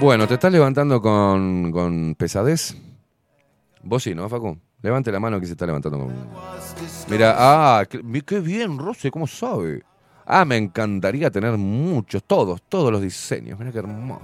Bueno, 0.00 0.26
¿te 0.26 0.34
estás 0.34 0.52
levantando 0.52 1.00
con, 1.00 1.70
con 1.70 2.14
pesadez? 2.16 2.76
Vos 3.82 4.02
sí, 4.02 4.14
¿no, 4.14 4.28
Facu? 4.28 4.58
Levante 4.82 5.12
la 5.12 5.20
mano 5.20 5.38
que 5.38 5.46
se 5.46 5.52
está 5.52 5.64
levantando 5.64 5.98
con... 5.98 6.12
Mira, 7.08 7.34
ah, 7.38 7.84
qué, 7.88 8.40
bien, 8.40 8.78
Rosé, 8.78 9.10
¿cómo 9.10 9.26
sabe? 9.26 9.82
Ah, 10.26 10.44
me 10.44 10.56
encantaría 10.56 11.30
tener 11.30 11.56
muchos, 11.56 12.24
todos, 12.24 12.62
todos 12.68 12.90
los 12.90 13.00
diseños. 13.00 13.58
Mira 13.58 13.70
qué 13.70 13.78
hermoso. 13.78 14.22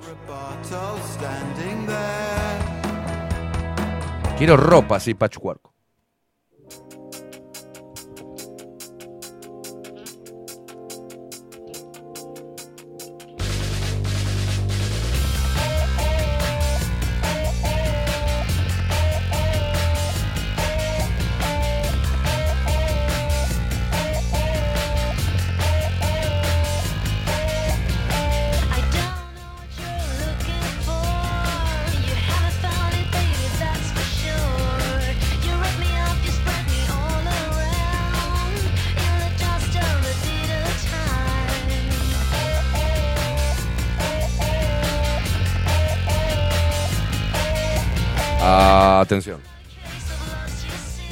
Quiero 4.37 4.57
ropa 4.57 4.97
así, 4.97 5.15
patchwork. 5.15 5.61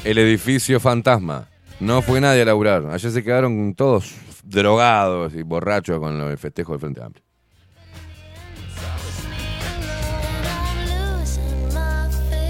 El 0.07 0.19
edificio 0.19 0.79
fantasma. 0.79 1.49
No 1.81 2.01
fue 2.01 2.21
nadie 2.21 2.43
a 2.43 2.45
laburar. 2.45 2.87
Ayer 2.93 3.11
se 3.11 3.25
quedaron 3.25 3.75
todos 3.75 4.15
drogados 4.45 5.35
y 5.35 5.43
borrachos 5.43 5.99
con 5.99 6.21
el 6.21 6.39
festejo 6.39 6.75
del 6.75 6.81
Frente 6.81 7.03
Amplio. 7.03 7.25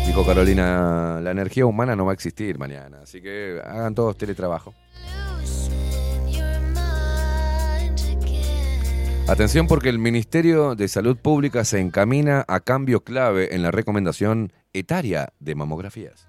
Dijo 0.06 0.26
Carolina, 0.26 1.18
la 1.22 1.30
energía 1.30 1.64
humana 1.64 1.96
no 1.96 2.04
va 2.04 2.10
a 2.10 2.14
existir 2.14 2.58
mañana, 2.58 2.98
así 3.02 3.22
que 3.22 3.58
hagan 3.64 3.94
todos 3.94 4.18
teletrabajo. 4.18 4.74
Atención 9.28 9.66
porque 9.66 9.88
el 9.88 9.98
Ministerio 9.98 10.74
de 10.74 10.88
Salud 10.88 11.16
Pública 11.16 11.64
se 11.64 11.80
encamina 11.80 12.44
a 12.48 12.60
cambio 12.60 13.02
clave 13.02 13.54
en 13.54 13.62
la 13.62 13.70
recomendación 13.70 14.52
etaria 14.74 15.32
de 15.40 15.54
mamografías. 15.54 16.28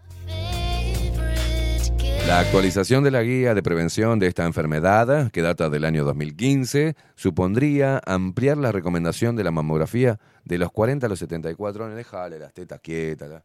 La 2.28 2.40
actualización 2.40 3.06
de 3.06 3.12
la 3.12 3.24
guía 3.24 3.54
de 3.54 3.64
prevención 3.64 4.20
de 4.20 4.28
esta 4.28 4.44
enfermedad, 4.44 5.32
que 5.32 5.42
data 5.42 5.70
del 5.70 5.86
año 5.86 6.04
2015, 6.04 6.94
supondría 7.16 8.02
ampliar 8.06 8.58
la 8.58 8.74
recomendación 8.74 9.38
de 9.38 9.46
la 9.46 9.52
mamografía 9.52 10.20
de 10.44 10.58
los 10.58 10.70
40 10.74 11.06
a 11.06 11.10
los 11.10 11.20
74 11.20 11.86
años. 11.86 11.96
Déjale 11.96 12.38
las 12.38 12.54
tetas 12.54 12.82
quietas. 12.82 13.44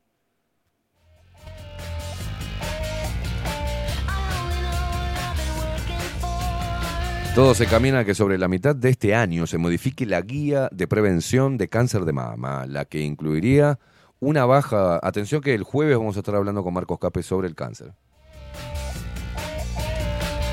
Todo 7.36 7.54
se 7.54 7.66
camina 7.66 8.00
a 8.00 8.04
que 8.04 8.16
sobre 8.16 8.36
la 8.36 8.48
mitad 8.48 8.74
de 8.74 8.90
este 8.90 9.14
año 9.14 9.46
se 9.46 9.58
modifique 9.58 10.06
la 10.06 10.20
guía 10.22 10.68
de 10.72 10.88
prevención 10.88 11.56
de 11.56 11.68
cáncer 11.68 12.04
de 12.04 12.14
mama, 12.14 12.66
la 12.66 12.84
que 12.86 12.98
incluiría 12.98 13.78
una 14.18 14.44
baja. 14.44 14.98
Atención 15.00 15.40
que 15.40 15.54
el 15.54 15.62
jueves 15.62 15.96
vamos 15.96 16.16
a 16.16 16.18
estar 16.18 16.34
hablando 16.34 16.64
con 16.64 16.74
Marcos 16.74 16.98
Capes 16.98 17.26
sobre 17.26 17.46
el 17.46 17.54
cáncer. 17.54 17.94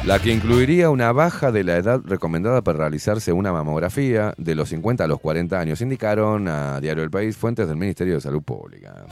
La 0.09 0.17
que 0.19 0.33
incluiría 0.33 0.89
una 0.89 1.11
baja 1.11 1.51
de 1.51 1.63
la 1.63 1.77
edad 1.77 2.01
recomendada 2.03 2.63
para 2.63 2.79
realizarse 2.79 3.31
una 3.31 3.53
mamografía 3.53 4.33
de 4.39 4.55
los 4.55 4.69
50 4.69 5.03
a 5.03 5.07
los 5.07 5.19
40 5.19 5.59
años, 5.59 5.81
indicaron 5.81 6.47
a 6.47 6.81
Diario 6.81 7.03
del 7.03 7.11
País 7.11 7.37
fuentes 7.37 7.67
del 7.67 7.77
Ministerio 7.77 8.15
de 8.15 8.21
Salud 8.21 8.41
Pública. 8.41 9.05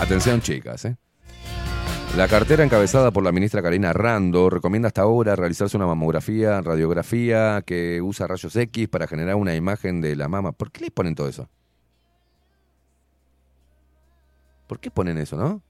Atención 0.00 0.40
chicas, 0.40 0.86
¿eh? 0.86 0.96
La 2.16 2.26
cartera 2.26 2.64
encabezada 2.64 3.12
por 3.12 3.22
la 3.22 3.30
ministra 3.30 3.62
Karina 3.62 3.92
Rando 3.92 4.50
recomienda 4.50 4.88
hasta 4.88 5.02
ahora 5.02 5.36
realizarse 5.36 5.76
una 5.76 5.86
mamografía, 5.86 6.60
radiografía 6.60 7.62
que 7.64 8.02
usa 8.02 8.26
rayos 8.26 8.56
X 8.56 8.88
para 8.88 9.06
generar 9.06 9.36
una 9.36 9.54
imagen 9.54 10.00
de 10.00 10.16
la 10.16 10.26
mama. 10.26 10.50
¿Por 10.50 10.72
qué 10.72 10.86
le 10.86 10.90
ponen 10.90 11.14
todo 11.14 11.28
eso? 11.28 11.48
¿Por 14.66 14.80
qué 14.80 14.90
ponen 14.90 15.16
eso, 15.16 15.36
no? 15.36 15.62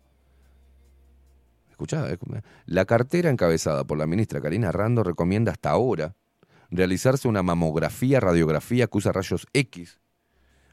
Escuchá, 1.80 2.10
escuchá. 2.10 2.42
La 2.66 2.84
cartera 2.84 3.30
encabezada 3.30 3.84
por 3.84 3.96
la 3.96 4.06
ministra 4.06 4.42
Karina 4.42 4.70
Rando 4.70 5.02
recomienda 5.02 5.52
hasta 5.52 5.70
ahora 5.70 6.14
realizarse 6.70 7.26
una 7.26 7.42
mamografía, 7.42 8.20
radiografía 8.20 8.86
que 8.86 8.98
usa 8.98 9.12
rayos 9.12 9.46
X. 9.54 9.98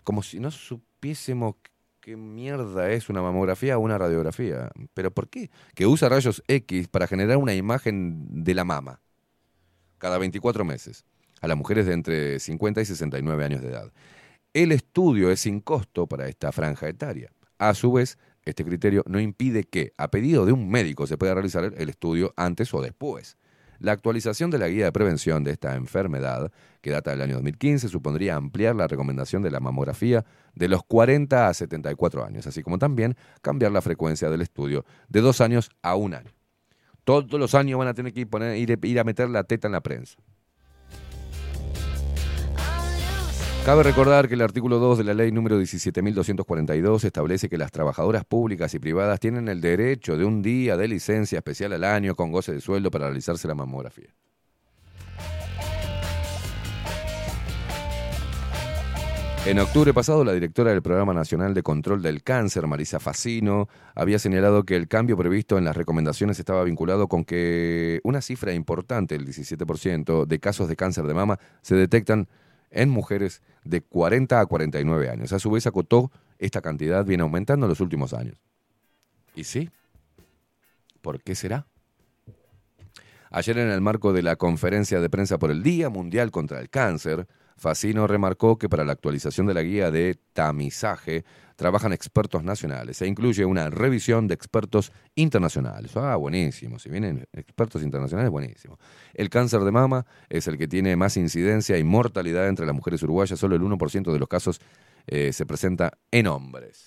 Como 0.04 0.22
si 0.22 0.42
no 0.42 0.52
supiésemos 0.52 1.56
¿qué 2.02 2.18
mierda 2.18 2.92
es 2.92 3.08
una 3.08 3.22
mamografía 3.22 3.78
o 3.78 3.80
una 3.80 3.98
radiografía? 3.98 4.70
¿Pero 4.94 5.12
por 5.12 5.30
qué? 5.30 5.50
Que 5.76 5.88
usa 5.88 6.10
rayos 6.10 6.44
X 6.46 6.90
para 6.90 7.08
generar 7.08 7.38
una 7.38 7.56
imagen 7.56 8.44
de 8.44 8.54
la 8.54 8.66
mama 8.66 9.00
cada 10.00 10.18
24 10.18 10.66
meses 10.66 11.06
a 11.40 11.48
las 11.48 11.56
mujeres 11.56 11.86
de 11.86 11.94
entre 11.94 12.40
50 12.42 12.82
y 12.82 12.86
69 12.86 13.46
años 13.46 13.62
de 13.62 13.70
edad. 13.70 13.94
El 14.54 14.74
estudio 14.74 15.32
es 15.32 15.40
sin 15.40 15.62
costo 15.62 16.06
para 16.06 16.28
esta 16.28 16.52
franja 16.52 16.90
etaria. 16.90 17.32
A 17.60 17.74
su 17.74 17.94
vez, 17.94 18.18
este 18.50 18.66
criterio 18.66 19.04
no 19.08 19.20
impide 19.20 19.64
que, 19.64 19.94
a 19.98 20.10
pedido 20.10 20.46
de 20.46 20.52
un 20.52 20.70
médico, 20.70 21.08
se 21.08 21.18
pueda 21.18 21.34
realizar 21.34 21.74
el 21.76 21.90
estudio 21.90 22.34
antes 22.36 22.74
o 22.74 22.82
después. 22.82 23.38
La 23.80 23.92
actualización 23.92 24.50
de 24.50 24.58
la 24.58 24.68
guía 24.68 24.86
de 24.86 24.92
prevención 24.92 25.44
de 25.44 25.52
esta 25.52 25.76
enfermedad, 25.76 26.52
que 26.82 26.90
data 26.90 27.12
del 27.12 27.22
año 27.22 27.36
2015, 27.36 27.90
supondría 27.90 28.36
ampliar 28.36 28.76
la 28.76 28.88
recomendación 28.88 29.44
de 29.44 29.52
la 29.52 29.60
mamografía 29.60 30.26
de 30.56 30.68
los 30.68 30.84
40 30.84 31.48
a 31.48 31.54
74 31.54 32.26
años, 32.26 32.48
así 32.48 32.64
como 32.64 32.80
también 32.80 33.16
cambiar 33.42 33.72
la 33.72 33.82
frecuencia 33.82 34.30
del 34.30 34.42
estudio 34.42 34.84
de 35.10 35.22
dos 35.22 35.42
años 35.42 35.70
a 35.84 35.96
un 35.96 36.16
año. 36.16 36.32
Todos 37.04 37.40
los 37.40 37.56
años 37.56 37.78
van 37.78 37.88
a 37.88 37.94
tener 37.94 38.14
que 38.14 38.22
ir, 38.22 39.00
a 39.00 39.04
meter 39.04 39.30
la 39.30 39.44
teta 39.44 39.68
en 39.68 39.72
la 39.72 39.82
prensa. 39.82 40.18
Cabe 43.68 43.84
recordar 43.84 44.30
que 44.30 44.36
el 44.36 44.42
artículo 44.44 44.80
2 44.80 45.00
de 45.00 45.04
la 45.04 45.14
ley 45.14 45.30
número 45.30 45.60
17.242 45.60 47.04
establece 47.04 47.50
que 47.50 47.58
las 47.58 47.70
trabajadoras 47.70 48.24
públicas 48.24 48.74
y 48.74 48.80
privadas 48.80 49.20
tienen 49.20 49.50
el 49.50 49.60
derecho 49.60 50.18
de 50.18 50.24
un 50.24 50.42
día 50.42 50.78
de 50.78 50.88
licencia 50.88 51.40
especial 51.40 51.74
al 51.74 51.84
año 51.84 52.16
con 52.16 52.32
goce 52.32 52.54
de 52.54 52.62
sueldo 52.62 52.90
para 52.90 53.08
realizarse 53.08 53.46
la 53.46 53.56
mamografía. 53.56 54.08
En 59.46 59.60
octubre 59.60 59.94
pasado, 59.94 60.24
la 60.24 60.32
directora 60.32 60.72
del 60.72 60.82
Programa 60.82 61.14
Nacional 61.14 61.54
de 61.54 61.62
Control 61.62 62.02
del 62.02 62.24
Cáncer, 62.24 62.68
Marisa 62.68 63.02
Facino, 63.02 63.68
había 63.96 64.18
señalado 64.18 64.64
que 64.64 64.78
el 64.78 64.88
cambio 64.88 65.18
previsto 65.18 65.58
en 65.58 65.66
las 65.66 65.76
recomendaciones 65.76 66.40
estaba 66.40 66.64
vinculado 66.64 67.10
con 67.10 67.26
que 67.26 68.00
una 68.06 68.22
cifra 68.22 68.54
importante, 68.54 69.16
el 69.16 69.26
17%, 69.26 70.26
de 70.26 70.40
casos 70.40 70.70
de 70.70 70.78
cáncer 70.78 71.06
de 71.06 71.14
mama 71.14 71.38
se 71.62 71.76
detectan 71.76 72.30
en 72.72 72.90
mujeres 72.90 73.42
de 73.64 73.82
40 73.82 74.40
a 74.40 74.46
49 74.46 75.10
años. 75.10 75.34
A 75.34 75.40
su 75.40 75.52
vez, 75.52 75.68
acotó, 75.68 76.12
esta 76.40 76.62
cantidad 76.62 77.06
viene 77.06 77.24
aumentando 77.24 77.66
en 77.66 77.70
los 77.70 77.80
últimos 77.80 78.14
años. 78.14 78.42
¿Y 79.36 79.44
sí? 79.44 79.70
¿Por 81.02 81.22
qué 81.22 81.36
será? 81.36 81.68
Ayer 83.30 83.58
en 83.58 83.70
el 83.70 83.82
marco 83.82 84.14
de 84.14 84.24
la 84.24 84.36
conferencia 84.36 85.02
de 85.02 85.10
prensa 85.10 85.38
por 85.38 85.52
el 85.52 85.64
Día 85.64 85.90
Mundial 85.90 86.32
contra 86.32 86.60
el 86.60 86.70
Cáncer, 86.70 87.28
Facino 87.58 88.06
remarcó 88.06 88.58
que 88.58 88.70
para 88.70 88.86
la 88.86 88.94
actualización 88.94 89.48
de 89.48 89.56
la 89.56 89.64
guía 89.64 89.90
de 89.90 90.20
tamizaje 90.34 91.26
trabajan 91.56 91.92
expertos 91.92 92.44
nacionales 92.44 93.02
e 93.02 93.08
incluye 93.08 93.44
una 93.44 93.72
revisión 93.72 94.28
de 94.28 94.36
expertos 94.36 94.92
internacionales. 95.16 95.98
Ah, 95.98 96.16
buenísimo. 96.16 96.78
Si 96.78 96.90
vienen 96.90 97.28
expertos 97.34 97.82
internacionales, 97.82 98.32
buenísimo. 98.32 98.78
El 99.16 99.30
cáncer 99.30 99.62
de 99.62 99.72
mama 99.72 100.06
es 100.30 100.48
el 100.48 100.58
que 100.58 100.68
tiene 100.68 100.96
más 100.96 101.18
incidencia 101.18 101.78
y 101.80 101.84
mortalidad 101.84 102.48
entre 102.48 102.68
las 102.68 102.76
mujeres 102.76 103.02
uruguayas. 103.02 103.40
Solo 103.40 103.56
el 103.56 103.62
1% 103.64 104.14
de 104.14 104.20
los 104.20 104.30
casos 104.30 104.62
eh, 105.08 105.34
se 105.34 105.46
presenta 105.48 105.98
en 106.12 106.28
hombres. 106.28 106.87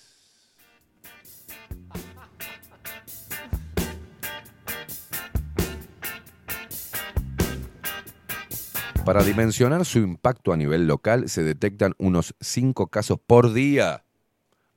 Para 9.05 9.23
dimensionar 9.23 9.83
su 9.83 9.97
impacto 9.97 10.53
a 10.53 10.57
nivel 10.57 10.85
local 10.85 11.27
se 11.27 11.41
detectan 11.41 11.95
unos 11.97 12.35
5 12.39 12.87
casos 12.87 13.19
por 13.19 13.51
día, 13.51 14.03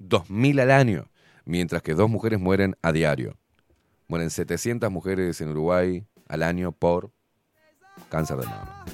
2.000 0.00 0.62
al 0.62 0.70
año, 0.70 1.10
mientras 1.44 1.82
que 1.82 1.92
dos 1.92 2.08
mujeres 2.08 2.40
mueren 2.40 2.74
a 2.80 2.92
diario. 2.92 3.36
Mueren 4.08 4.30
700 4.30 4.90
mujeres 4.90 5.42
en 5.42 5.50
Uruguay 5.50 6.06
al 6.26 6.42
año 6.42 6.72
por 6.72 7.10
cáncer 8.08 8.38
de 8.38 8.46
mama. 8.46 8.84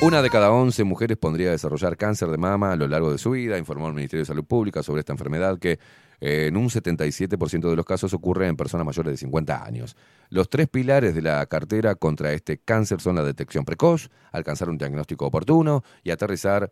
Una 0.00 0.22
de 0.22 0.30
cada 0.30 0.52
11 0.52 0.84
mujeres 0.84 1.18
podría 1.18 1.50
desarrollar 1.50 1.96
cáncer 1.96 2.28
de 2.28 2.38
mama 2.38 2.72
a 2.72 2.76
lo 2.76 2.86
largo 2.86 3.10
de 3.10 3.18
su 3.18 3.32
vida, 3.32 3.58
informó 3.58 3.88
el 3.88 3.94
Ministerio 3.94 4.22
de 4.22 4.26
Salud 4.26 4.44
Pública 4.44 4.84
sobre 4.84 5.00
esta 5.00 5.12
enfermedad 5.12 5.58
que 5.58 5.80
en 6.20 6.56
un 6.56 6.68
77% 6.68 7.70
de 7.70 7.76
los 7.76 7.84
casos 7.84 8.12
ocurre 8.12 8.46
en 8.46 8.56
personas 8.56 8.86
mayores 8.86 9.12
de 9.12 9.16
50 9.16 9.64
años. 9.64 9.96
Los 10.28 10.48
tres 10.48 10.68
pilares 10.68 11.14
de 11.14 11.22
la 11.22 11.44
cartera 11.46 11.94
contra 11.94 12.32
este 12.32 12.58
cáncer 12.58 13.00
son 13.00 13.16
la 13.16 13.24
detección 13.24 13.64
precoz, 13.64 14.10
alcanzar 14.32 14.68
un 14.68 14.78
diagnóstico 14.78 15.26
oportuno 15.26 15.82
y 16.02 16.10
aterrizar, 16.10 16.70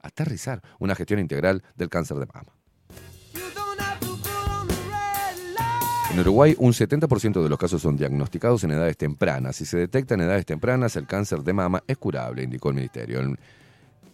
aterrizar 0.00 0.62
una 0.78 0.94
gestión 0.94 1.20
integral 1.20 1.62
del 1.76 1.88
cáncer 1.88 2.18
de 2.18 2.26
mama. 2.26 2.52
En 6.10 6.20
Uruguay, 6.20 6.56
un 6.58 6.72
70% 6.72 7.42
de 7.42 7.48
los 7.48 7.58
casos 7.58 7.82
son 7.82 7.96
diagnosticados 7.96 8.64
en 8.64 8.70
edades 8.70 8.96
tempranas. 8.96 9.56
Si 9.56 9.66
se 9.66 9.76
detecta 9.76 10.14
en 10.14 10.22
edades 10.22 10.46
tempranas, 10.46 10.96
el 10.96 11.06
cáncer 11.06 11.40
de 11.42 11.52
mama 11.52 11.84
es 11.86 11.98
curable, 11.98 12.42
indicó 12.42 12.70
el 12.70 12.76
Ministerio. 12.76 13.20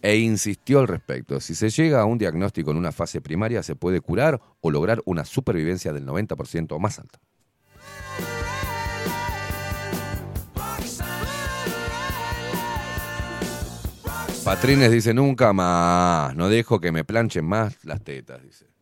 E 0.05 0.17
insistió 0.17 0.81
al 0.81 0.87
respecto. 0.87 1.39
Si 1.39 1.55
se 1.55 1.71
llega 1.71 1.99
a 1.99 2.05
un 2.05 2.19
diagnóstico 2.19 2.69
en 2.69 2.77
una 2.77 2.91
fase 2.91 3.21
primaria, 3.21 3.63
se 3.63 3.75
puede 3.75 4.01
curar 4.01 4.39
o 4.61 4.69
lograr 4.69 5.01
una 5.05 5.25
supervivencia 5.25 5.93
del 5.93 6.05
90% 6.05 6.73
o 6.73 6.79
más 6.79 6.99
alta. 6.99 7.19
Patrines 14.43 14.91
dice 14.91 15.15
nunca 15.15 15.53
más, 15.53 16.35
no 16.35 16.49
dejo 16.49 16.79
que 16.79 16.91
me 16.91 17.03
planchen 17.03 17.45
más 17.45 17.83
las 17.83 18.03
tetas, 18.03 18.43
dice. 18.43 18.74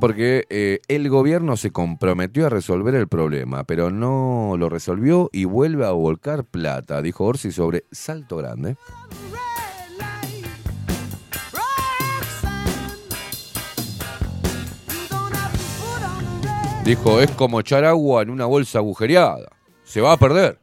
Porque 0.00 0.46
eh, 0.48 0.78
el 0.86 1.08
gobierno 1.08 1.56
se 1.56 1.72
comprometió 1.72 2.46
a 2.46 2.48
resolver 2.48 2.94
el 2.94 3.08
problema, 3.08 3.64
pero 3.64 3.90
no 3.90 4.54
lo 4.56 4.68
resolvió 4.68 5.28
y 5.32 5.44
vuelve 5.44 5.84
a 5.84 5.90
volcar 5.90 6.44
plata, 6.44 7.02
dijo 7.02 7.24
Orsi 7.24 7.50
sobre 7.50 7.84
Salto 7.90 8.36
Grande. 8.36 8.76
Dijo, 16.84 17.20
es 17.20 17.30
como 17.32 17.58
echar 17.58 17.84
agua 17.84 18.22
en 18.22 18.30
una 18.30 18.46
bolsa 18.46 18.78
agujereada. 18.78 19.50
Se 19.82 20.00
va 20.00 20.12
a 20.12 20.16
perder. 20.16 20.60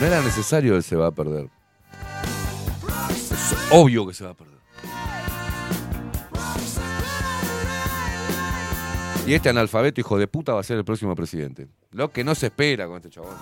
No 0.00 0.06
era 0.06 0.22
necesario 0.22 0.76
el 0.76 0.82
se 0.82 0.96
va 0.96 1.08
a 1.08 1.12
perder. 1.12 1.57
Obvio 3.70 4.06
que 4.06 4.14
se 4.14 4.24
va 4.24 4.30
a 4.30 4.34
perder. 4.34 4.58
Y 9.26 9.34
este 9.34 9.50
analfabeto 9.50 10.00
hijo 10.00 10.18
de 10.18 10.26
puta 10.26 10.54
va 10.54 10.60
a 10.60 10.62
ser 10.62 10.78
el 10.78 10.84
próximo 10.86 11.14
presidente. 11.14 11.68
Lo 11.90 12.10
que 12.10 12.24
no 12.24 12.34
se 12.34 12.46
espera 12.46 12.86
con 12.86 12.96
este 12.96 13.10
chabón. 13.10 13.34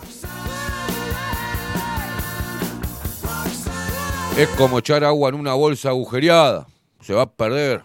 Es 4.37 4.49
como 4.51 4.81
echar 4.81 5.05
agua 5.05 5.29
en 5.29 5.37
una 5.37 5.55
bolsa 5.55 5.91
agujereada. 5.91 6.67
Se 7.01 7.15
va 7.15 7.23
a 7.23 7.31
perder. 7.31 7.83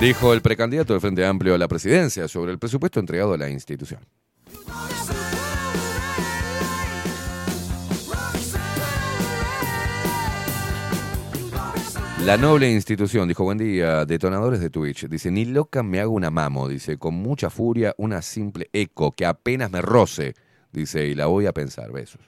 Dijo 0.00 0.32
el 0.32 0.42
precandidato 0.42 0.92
del 0.92 1.00
Frente 1.00 1.26
Amplio 1.26 1.56
a 1.56 1.58
la 1.58 1.66
presidencia 1.66 2.28
sobre 2.28 2.52
el 2.52 2.58
presupuesto 2.60 3.00
entregado 3.00 3.34
a 3.34 3.36
la 3.36 3.50
institución. 3.50 4.00
La 12.24 12.36
noble 12.36 12.70
institución, 12.70 13.26
dijo, 13.26 13.42
buen 13.42 13.58
día, 13.58 14.04
detonadores 14.04 14.60
de 14.60 14.70
Twitch. 14.70 15.08
Dice, 15.08 15.30
ni 15.30 15.44
loca 15.44 15.82
me 15.82 15.98
hago 16.00 16.12
una 16.12 16.30
mamo, 16.30 16.68
dice, 16.68 16.96
con 16.96 17.14
mucha 17.14 17.50
furia, 17.50 17.94
una 17.98 18.22
simple 18.22 18.70
eco 18.72 19.10
que 19.12 19.26
apenas 19.26 19.72
me 19.72 19.82
roce, 19.82 20.34
dice, 20.72 21.06
y 21.08 21.14
la 21.14 21.26
voy 21.26 21.46
a 21.46 21.52
pensar, 21.52 21.90
besos. 21.90 22.20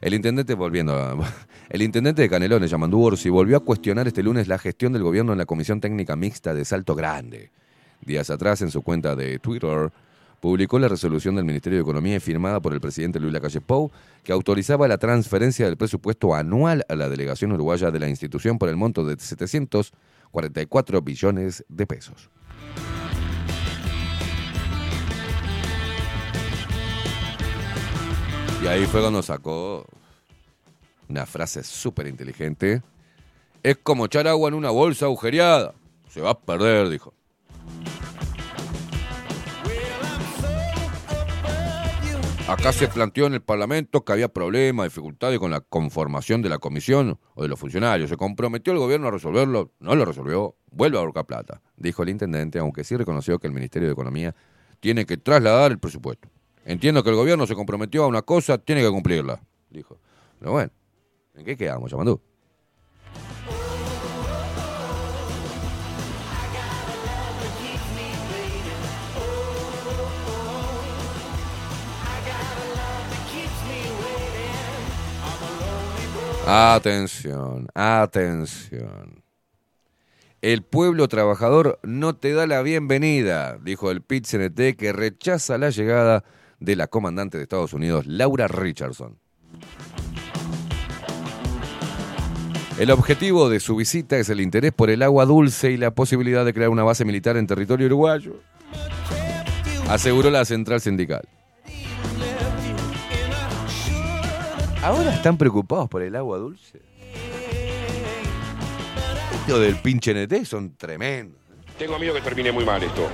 El 0.00 0.14
intendente, 0.14 0.54
volviendo 0.54 0.94
a- 0.94 1.16
el 1.68 1.82
intendente 1.82 2.22
de 2.22 2.30
Canelones, 2.30 2.70
Yamandú 2.70 3.02
Orsi, 3.02 3.28
volvió 3.28 3.58
a 3.58 3.64
cuestionar 3.64 4.06
este 4.08 4.22
lunes 4.22 4.48
la 4.48 4.58
gestión 4.58 4.94
del 4.94 5.02
gobierno 5.02 5.32
en 5.32 5.38
la 5.38 5.46
Comisión 5.46 5.80
Técnica 5.80 6.16
Mixta 6.16 6.54
de 6.54 6.64
Salto 6.64 6.94
Grande. 6.94 7.50
Días 8.00 8.30
atrás, 8.30 8.62
en 8.62 8.70
su 8.70 8.80
cuenta 8.82 9.14
de 9.14 9.38
Twitter, 9.38 9.92
publicó 10.40 10.78
la 10.78 10.88
resolución 10.88 11.34
del 11.34 11.44
Ministerio 11.44 11.78
de 11.78 11.82
Economía 11.82 12.20
firmada 12.20 12.60
por 12.60 12.72
el 12.72 12.80
presidente 12.80 13.20
Luis 13.20 13.32
Lacalle 13.32 13.60
Pou, 13.60 13.90
que 14.22 14.32
autorizaba 14.32 14.88
la 14.88 14.98
transferencia 14.98 15.66
del 15.66 15.76
presupuesto 15.76 16.34
anual 16.34 16.84
a 16.88 16.94
la 16.94 17.08
delegación 17.08 17.52
uruguaya 17.52 17.90
de 17.90 18.00
la 18.00 18.08
institución 18.08 18.58
por 18.58 18.68
el 18.68 18.76
monto 18.76 19.04
de 19.04 19.16
744 19.18 21.02
billones 21.02 21.64
de 21.68 21.86
pesos. 21.86 22.30
Y 28.62 28.66
ahí 28.68 28.86
fue 28.86 29.00
cuando 29.00 29.22
sacó 29.22 29.86
una 31.08 31.24
frase 31.26 31.62
súper 31.62 32.06
inteligente. 32.08 32.82
Es 33.62 33.76
como 33.82 34.06
echar 34.06 34.26
agua 34.26 34.48
en 34.48 34.54
una 34.54 34.70
bolsa 34.70 35.06
agujereada. 35.06 35.74
Se 36.08 36.20
va 36.20 36.30
a 36.30 36.38
perder, 36.38 36.88
dijo. 36.88 37.12
Acá 42.48 42.72
se 42.72 42.86
planteó 42.86 43.26
en 43.26 43.34
el 43.34 43.42
Parlamento 43.42 44.04
que 44.04 44.12
había 44.12 44.28
problemas, 44.28 44.86
dificultades 44.86 45.40
con 45.40 45.50
la 45.50 45.60
conformación 45.60 46.42
de 46.42 46.48
la 46.48 46.58
comisión 46.58 47.18
o 47.34 47.42
de 47.42 47.48
los 47.48 47.58
funcionarios. 47.58 48.08
Se 48.08 48.16
comprometió 48.16 48.72
el 48.72 48.78
gobierno 48.78 49.08
a 49.08 49.10
resolverlo, 49.10 49.72
no 49.80 49.96
lo 49.96 50.04
resolvió, 50.04 50.54
vuelve 50.70 50.96
a 50.96 51.00
ahorcar 51.00 51.26
plata, 51.26 51.60
dijo 51.76 52.04
el 52.04 52.10
intendente, 52.10 52.60
aunque 52.60 52.84
sí 52.84 52.96
reconoció 52.96 53.40
que 53.40 53.48
el 53.48 53.52
Ministerio 53.52 53.88
de 53.88 53.94
Economía 53.94 54.32
tiene 54.78 55.04
que 55.06 55.16
trasladar 55.16 55.72
el 55.72 55.80
presupuesto. 55.80 56.28
Entiendo 56.64 57.02
que 57.02 57.10
el 57.10 57.16
gobierno 57.16 57.48
se 57.48 57.56
comprometió 57.56 58.04
a 58.04 58.06
una 58.06 58.22
cosa, 58.22 58.58
tiene 58.58 58.80
que 58.80 58.90
cumplirla, 58.90 59.40
dijo. 59.68 59.98
Pero 60.38 60.52
bueno, 60.52 60.70
¿en 61.34 61.44
qué 61.44 61.56
quedamos, 61.56 61.90
Yamandú? 61.90 62.20
Atención, 76.48 77.66
atención. 77.74 79.24
El 80.40 80.62
pueblo 80.62 81.08
trabajador 81.08 81.80
no 81.82 82.14
te 82.14 82.34
da 82.34 82.46
la 82.46 82.62
bienvenida, 82.62 83.58
dijo 83.60 83.90
el 83.90 84.00
pit 84.00 84.26
-CNT 84.26 84.76
que 84.76 84.92
rechaza 84.92 85.58
la 85.58 85.70
llegada 85.70 86.22
de 86.60 86.76
la 86.76 86.86
comandante 86.86 87.36
de 87.36 87.42
Estados 87.42 87.72
Unidos, 87.72 88.06
Laura 88.06 88.46
Richardson. 88.46 89.18
El 92.78 92.92
objetivo 92.92 93.48
de 93.48 93.58
su 93.58 93.74
visita 93.74 94.16
es 94.16 94.28
el 94.28 94.40
interés 94.40 94.70
por 94.70 94.88
el 94.88 95.02
agua 95.02 95.24
dulce 95.24 95.72
y 95.72 95.76
la 95.76 95.90
posibilidad 95.96 96.44
de 96.44 96.54
crear 96.54 96.70
una 96.70 96.84
base 96.84 97.04
militar 97.04 97.36
en 97.36 97.48
territorio 97.48 97.86
uruguayo, 97.86 98.40
aseguró 99.88 100.30
la 100.30 100.44
central 100.44 100.80
sindical. 100.80 101.26
Ahora 104.82 105.12
están 105.12 105.36
preocupados 105.36 105.88
por 105.88 106.02
el 106.02 106.14
agua 106.16 106.38
dulce. 106.38 106.80
Los 109.48 109.60
del 109.60 109.76
pinche 109.76 110.12
NT 110.12 110.44
son 110.44 110.76
tremendos. 110.76 111.40
Tengo 111.78 111.98
miedo 111.98 112.14
que 112.14 112.20
termine 112.20 112.52
muy 112.52 112.64
mal 112.64 112.82
esto. 112.82 113.08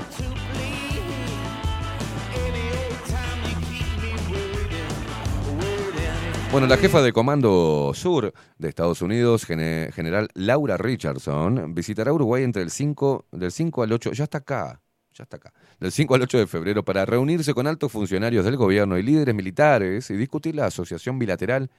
Bueno, 6.50 6.66
la 6.66 6.76
jefa 6.76 7.00
de 7.00 7.12
Comando 7.14 7.92
Sur 7.94 8.34
de 8.58 8.68
Estados 8.68 9.00
Unidos, 9.00 9.46
gene- 9.46 9.90
general 9.92 10.28
Laura 10.34 10.76
Richardson, 10.76 11.74
visitará 11.74 12.12
Uruguay 12.12 12.42
entre 12.44 12.60
el 12.62 12.70
5, 12.70 13.26
del 13.32 13.50
5 13.52 13.82
al 13.82 13.92
8, 13.92 14.12
ya 14.12 14.24
está 14.24 14.38
acá, 14.38 14.82
ya 15.14 15.22
está 15.22 15.38
acá, 15.38 15.52
del 15.82 15.90
5 15.90 16.14
al 16.14 16.22
8 16.22 16.38
de 16.38 16.46
febrero 16.46 16.84
para 16.84 17.04
reunirse 17.04 17.54
con 17.54 17.66
altos 17.66 17.90
funcionarios 17.90 18.44
del 18.44 18.56
gobierno 18.56 18.98
y 18.98 19.02
líderes 19.02 19.34
militares 19.34 20.08
y 20.10 20.14
discutir 20.14 20.54
la 20.54 20.66
asociación 20.66 21.18
bilateral 21.18 21.70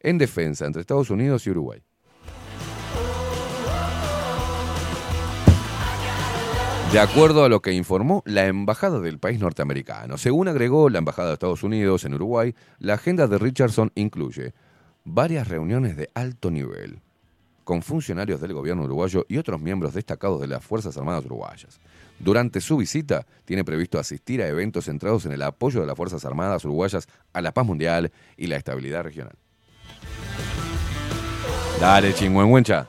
en 0.00 0.18
defensa 0.18 0.66
entre 0.66 0.80
Estados 0.80 1.08
Unidos 1.08 1.46
y 1.46 1.50
Uruguay. 1.50 1.80
De 6.90 6.98
acuerdo 6.98 7.44
a 7.44 7.48
lo 7.48 7.62
que 7.62 7.72
informó 7.72 8.24
la 8.26 8.48
embajada 8.48 8.98
del 8.98 9.20
país 9.20 9.38
norteamericano, 9.38 10.18
según 10.18 10.48
agregó 10.48 10.90
la 10.90 10.98
embajada 10.98 11.28
de 11.28 11.34
Estados 11.34 11.62
Unidos 11.62 12.04
en 12.04 12.14
Uruguay, 12.14 12.56
la 12.80 12.94
agenda 12.94 13.28
de 13.28 13.38
Richardson 13.38 13.92
incluye 13.94 14.52
varias 15.04 15.46
reuniones 15.46 15.96
de 15.96 16.10
alto 16.14 16.50
nivel 16.50 17.02
con 17.62 17.82
funcionarios 17.82 18.40
del 18.40 18.52
gobierno 18.52 18.82
uruguayo 18.82 19.24
y 19.28 19.38
otros 19.38 19.60
miembros 19.60 19.94
destacados 19.94 20.40
de 20.40 20.48
las 20.48 20.64
Fuerzas 20.64 20.96
Armadas 20.96 21.24
uruguayas. 21.24 21.78
Durante 22.24 22.62
su 22.62 22.78
visita, 22.78 23.26
tiene 23.44 23.64
previsto 23.64 23.98
asistir 23.98 24.40
a 24.40 24.48
eventos 24.48 24.86
centrados 24.86 25.26
en 25.26 25.32
el 25.32 25.42
apoyo 25.42 25.82
de 25.82 25.86
las 25.86 25.94
Fuerzas 25.94 26.24
Armadas 26.24 26.64
uruguayas 26.64 27.06
a 27.34 27.42
la 27.42 27.52
paz 27.52 27.66
mundial 27.66 28.10
y 28.38 28.46
la 28.46 28.56
estabilidad 28.56 29.02
regional. 29.02 29.34
Dale, 31.78 32.14
chingüengüencha. 32.14 32.86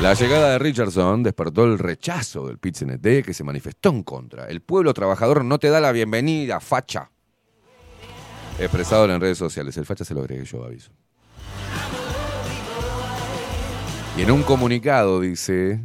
La 0.00 0.14
llegada 0.14 0.52
de 0.52 0.60
Richardson 0.60 1.24
despertó 1.24 1.64
el 1.64 1.80
rechazo 1.80 2.46
del 2.46 2.58
pit 2.58 2.78
que 3.24 3.34
se 3.34 3.42
manifestó 3.42 3.88
en 3.88 4.04
contra. 4.04 4.46
El 4.46 4.60
pueblo 4.60 4.94
trabajador 4.94 5.44
no 5.44 5.58
te 5.58 5.68
da 5.68 5.80
la 5.80 5.90
bienvenida, 5.90 6.60
facha. 6.60 7.10
Expresado 8.60 9.06
en 9.06 9.20
redes 9.20 9.38
sociales. 9.38 9.76
El 9.76 9.84
facha 9.84 10.04
se 10.04 10.14
lo 10.14 10.20
agregué 10.20 10.44
yo, 10.44 10.62
aviso. 10.62 10.92
Y 14.16 14.22
en 14.22 14.30
un 14.30 14.44
comunicado 14.44 15.20
dice... 15.20 15.80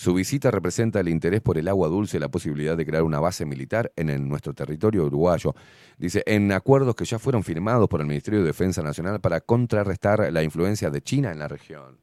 Su 0.00 0.14
visita 0.14 0.50
representa 0.50 0.98
el 1.00 1.10
interés 1.10 1.42
por 1.42 1.58
el 1.58 1.68
agua 1.68 1.88
dulce 1.88 2.16
y 2.16 2.20
la 2.20 2.30
posibilidad 2.30 2.74
de 2.74 2.86
crear 2.86 3.02
una 3.02 3.20
base 3.20 3.44
militar 3.44 3.92
en, 3.96 4.30
nuestro 4.30 4.54
territorio 4.54 5.04
uruguayo. 5.04 5.54
Dice, 5.98 6.22
en 6.24 6.50
acuerdos 6.52 6.94
que 6.94 7.04
ya 7.04 7.18
fueron 7.18 7.44
firmados 7.44 7.86
por 7.86 8.00
el 8.00 8.06
Ministerio 8.06 8.40
de 8.40 8.46
Defensa 8.46 8.82
Nacional 8.82 9.20
para 9.20 9.42
contrarrestar 9.42 10.32
la 10.32 10.42
influencia 10.42 10.88
de 10.88 11.02
China 11.02 11.32
en 11.32 11.38
la 11.38 11.48
región. 11.48 11.98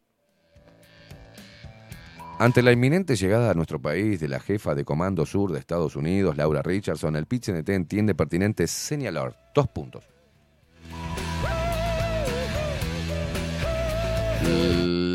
Ante 2.37 2.61
la 2.61 2.71
inminente 2.71 3.15
llegada 3.15 3.49
a 3.49 3.55
nuestro 3.55 3.81
país 3.81 4.19
de 4.19 4.27
la 4.27 4.39
jefa 4.39 4.75
de 4.75 4.85
Comando 4.85 5.25
Sur 5.25 5.51
de 5.51 5.57
Estados 5.57 5.95
Unidos, 5.95 6.37
Laura 6.37 6.61
Richardson, 6.61 7.15
el 7.15 7.25
PIT-CNT 7.25 7.69
entiende 7.69 8.13
pertinente 8.13 8.67
señalar 8.67 9.35
dos 9.55 9.69
puntos. 9.69 10.16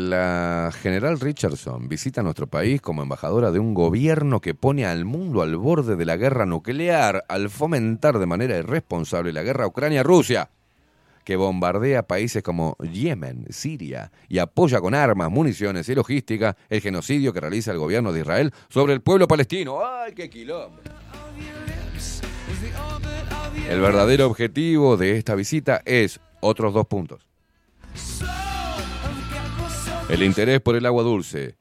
La 0.09 0.71
general 0.71 1.19
Richardson 1.19 1.89
visita 1.89 2.21
nuestro 2.21 2.45
país 2.45 2.81
como 2.81 3.01
embajadora 3.01 3.51
de 3.51 3.57
un 3.59 3.73
gobierno 3.73 4.41
que 4.41 4.53
pone 4.53 4.85
al 4.85 5.05
mundo 5.05 5.41
al 5.41 5.57
borde 5.57 5.95
de 5.95 6.05
la 6.05 6.17
guerra 6.17 6.45
nuclear 6.45 7.25
al 7.27 7.49
fomentar 7.49 8.19
de 8.19 8.27
manera 8.27 8.57
irresponsable 8.57 9.33
la 9.33 9.41
guerra 9.41 9.65
Ucrania-Rusia, 9.65 10.51
que 11.23 11.35
bombardea 11.35 12.03
países 12.03 12.43
como 12.43 12.77
Yemen, 12.77 13.47
Siria 13.49 14.11
y 14.29 14.37
apoya 14.37 14.81
con 14.81 14.93
armas, 14.93 15.31
municiones 15.31 15.89
y 15.89 15.95
logística 15.95 16.55
el 16.69 16.81
genocidio 16.81 17.33
que 17.33 17.41
realiza 17.41 17.71
el 17.71 17.79
gobierno 17.79 18.13
de 18.13 18.19
Israel 18.19 18.53
sobre 18.69 18.93
el 18.93 19.01
pueblo 19.01 19.27
palestino. 19.27 19.79
¡Ay, 19.83 20.13
qué 20.13 20.29
quilombo! 20.29 20.77
El 23.67 23.81
verdadero 23.81 24.27
objetivo 24.27 24.95
de 24.95 25.17
esta 25.17 25.35
visita 25.35 25.81
es 25.85 26.19
otros 26.39 26.73
dos 26.73 26.85
puntos. 26.85 27.27
El 30.09 30.21
interés 30.23 30.61
por 30.61 30.75
el 30.75 30.85
agua 30.85 31.03
dulce, 31.03 31.57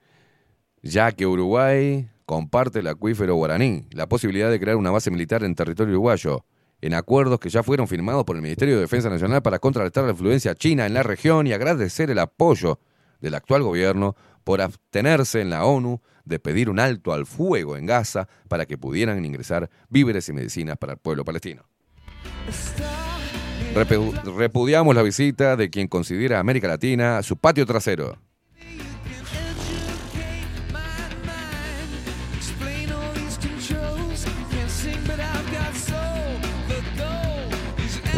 ya 0.82 1.12
que 1.12 1.26
Uruguay 1.26 2.08
comparte 2.26 2.80
el 2.80 2.86
acuífero 2.88 3.34
guaraní, 3.34 3.86
la 3.92 4.08
posibilidad 4.08 4.50
de 4.50 4.60
crear 4.60 4.76
una 4.76 4.90
base 4.90 5.10
militar 5.10 5.42
en 5.44 5.54
territorio 5.54 5.92
uruguayo, 5.94 6.44
en 6.80 6.94
acuerdos 6.94 7.38
que 7.40 7.48
ya 7.48 7.62
fueron 7.62 7.88
firmados 7.88 8.24
por 8.24 8.36
el 8.36 8.42
Ministerio 8.42 8.74
de 8.74 8.82
Defensa 8.82 9.08
Nacional 9.08 9.42
para 9.42 9.58
contrarrestar 9.58 10.04
la 10.04 10.10
influencia 10.10 10.54
china 10.54 10.84
en 10.86 10.94
la 10.94 11.02
región 11.02 11.46
y 11.46 11.52
agradecer 11.52 12.10
el 12.10 12.18
apoyo 12.18 12.78
del 13.20 13.34
actual 13.34 13.62
gobierno 13.62 14.16
por 14.44 14.60
abstenerse 14.60 15.40
en 15.40 15.50
la 15.50 15.64
ONU 15.64 16.00
de 16.24 16.38
pedir 16.38 16.68
un 16.68 16.80
alto 16.80 17.12
al 17.12 17.26
fuego 17.26 17.76
en 17.76 17.86
Gaza 17.86 18.28
para 18.48 18.66
que 18.66 18.76
pudieran 18.78 19.24
ingresar 19.24 19.70
víveres 19.88 20.28
y 20.28 20.32
medicinas 20.32 20.76
para 20.76 20.94
el 20.94 20.98
pueblo 20.98 21.24
palestino. 21.24 21.62
Repu- 23.74 24.12
repudiamos 24.36 24.94
la 24.94 25.02
visita 25.02 25.56
de 25.56 25.70
quien 25.70 25.86
considera 25.88 26.36
a 26.38 26.40
América 26.40 26.66
Latina 26.68 27.22
su 27.22 27.36
patio 27.36 27.64
trasero. 27.64 28.18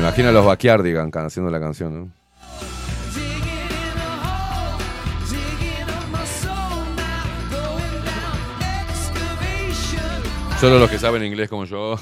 Imagino 0.04 0.28
a 0.28 0.32
los 0.32 0.44
Backyardigan 0.44 1.10
haciendo 1.14 1.50
la 1.50 1.58
canción, 1.58 1.98
¿no? 1.98 2.12
Solo 10.60 10.78
los 10.78 10.90
que 10.90 10.98
saben 10.98 11.24
inglés 11.24 11.48
como 11.48 11.64
yo 11.64 11.98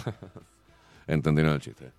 entendieron 1.07 1.53
el 1.53 1.61
chiste. 1.61 1.93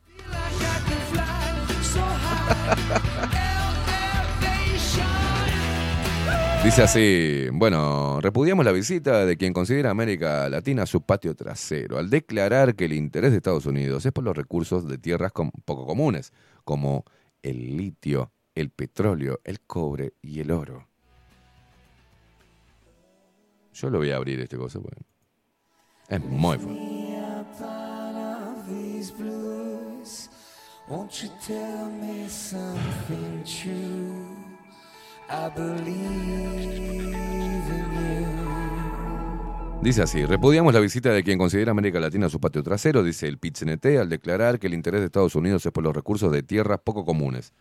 Dice 6.63 6.81
así, 6.81 7.49
bueno, 7.51 8.21
repudiamos 8.21 8.63
la 8.63 8.71
visita 8.71 9.25
de 9.25 9.35
quien 9.35 9.51
considera 9.51 9.89
América 9.89 10.47
Latina 10.47 10.85
su 10.85 11.01
patio 11.01 11.35
trasero, 11.35 11.97
al 11.99 12.09
declarar 12.09 12.73
que 12.75 12.85
el 12.85 12.93
interés 12.93 13.31
de 13.31 13.37
Estados 13.37 13.65
Unidos 13.65 14.05
es 14.05 14.13
por 14.13 14.23
los 14.23 14.35
recursos 14.35 14.87
de 14.87 14.97
tierras 14.97 15.33
poco 15.33 15.85
comunes, 15.85 16.31
como 16.63 17.03
el 17.41 17.75
litio, 17.75 18.31
el 18.55 18.69
petróleo, 18.69 19.41
el 19.43 19.59
cobre 19.59 20.13
y 20.21 20.39
el 20.39 20.51
oro. 20.51 20.87
Yo 23.73 23.89
lo 23.89 23.97
voy 23.97 24.11
a 24.11 24.15
abrir 24.15 24.39
este 24.39 24.55
cosa, 24.55 24.79
porque 24.79 25.01
es 26.07 26.21
muy 26.21 26.57
fuerte. 26.57 26.93
Dice 39.83 40.01
así, 40.01 40.25
repudiamos 40.25 40.73
la 40.73 40.79
visita 40.79 41.11
de 41.11 41.23
quien 41.23 41.37
considera 41.37 41.71
América 41.71 41.99
Latina 41.99 42.29
su 42.29 42.39
patio 42.39 42.63
trasero, 42.63 43.03
dice 43.03 43.27
el 43.27 43.37
PIT-CNT, 43.37 43.99
al 43.99 44.07
declarar 44.07 44.57
que 44.57 44.67
el 44.67 44.73
interés 44.73 45.01
de 45.01 45.07
Estados 45.07 45.35
Unidos 45.35 45.65
es 45.65 45.73
por 45.73 45.83
los 45.83 45.93
recursos 45.93 46.31
de 46.31 46.41
tierras 46.41 46.79
poco 46.81 47.03
comunes, 47.03 47.53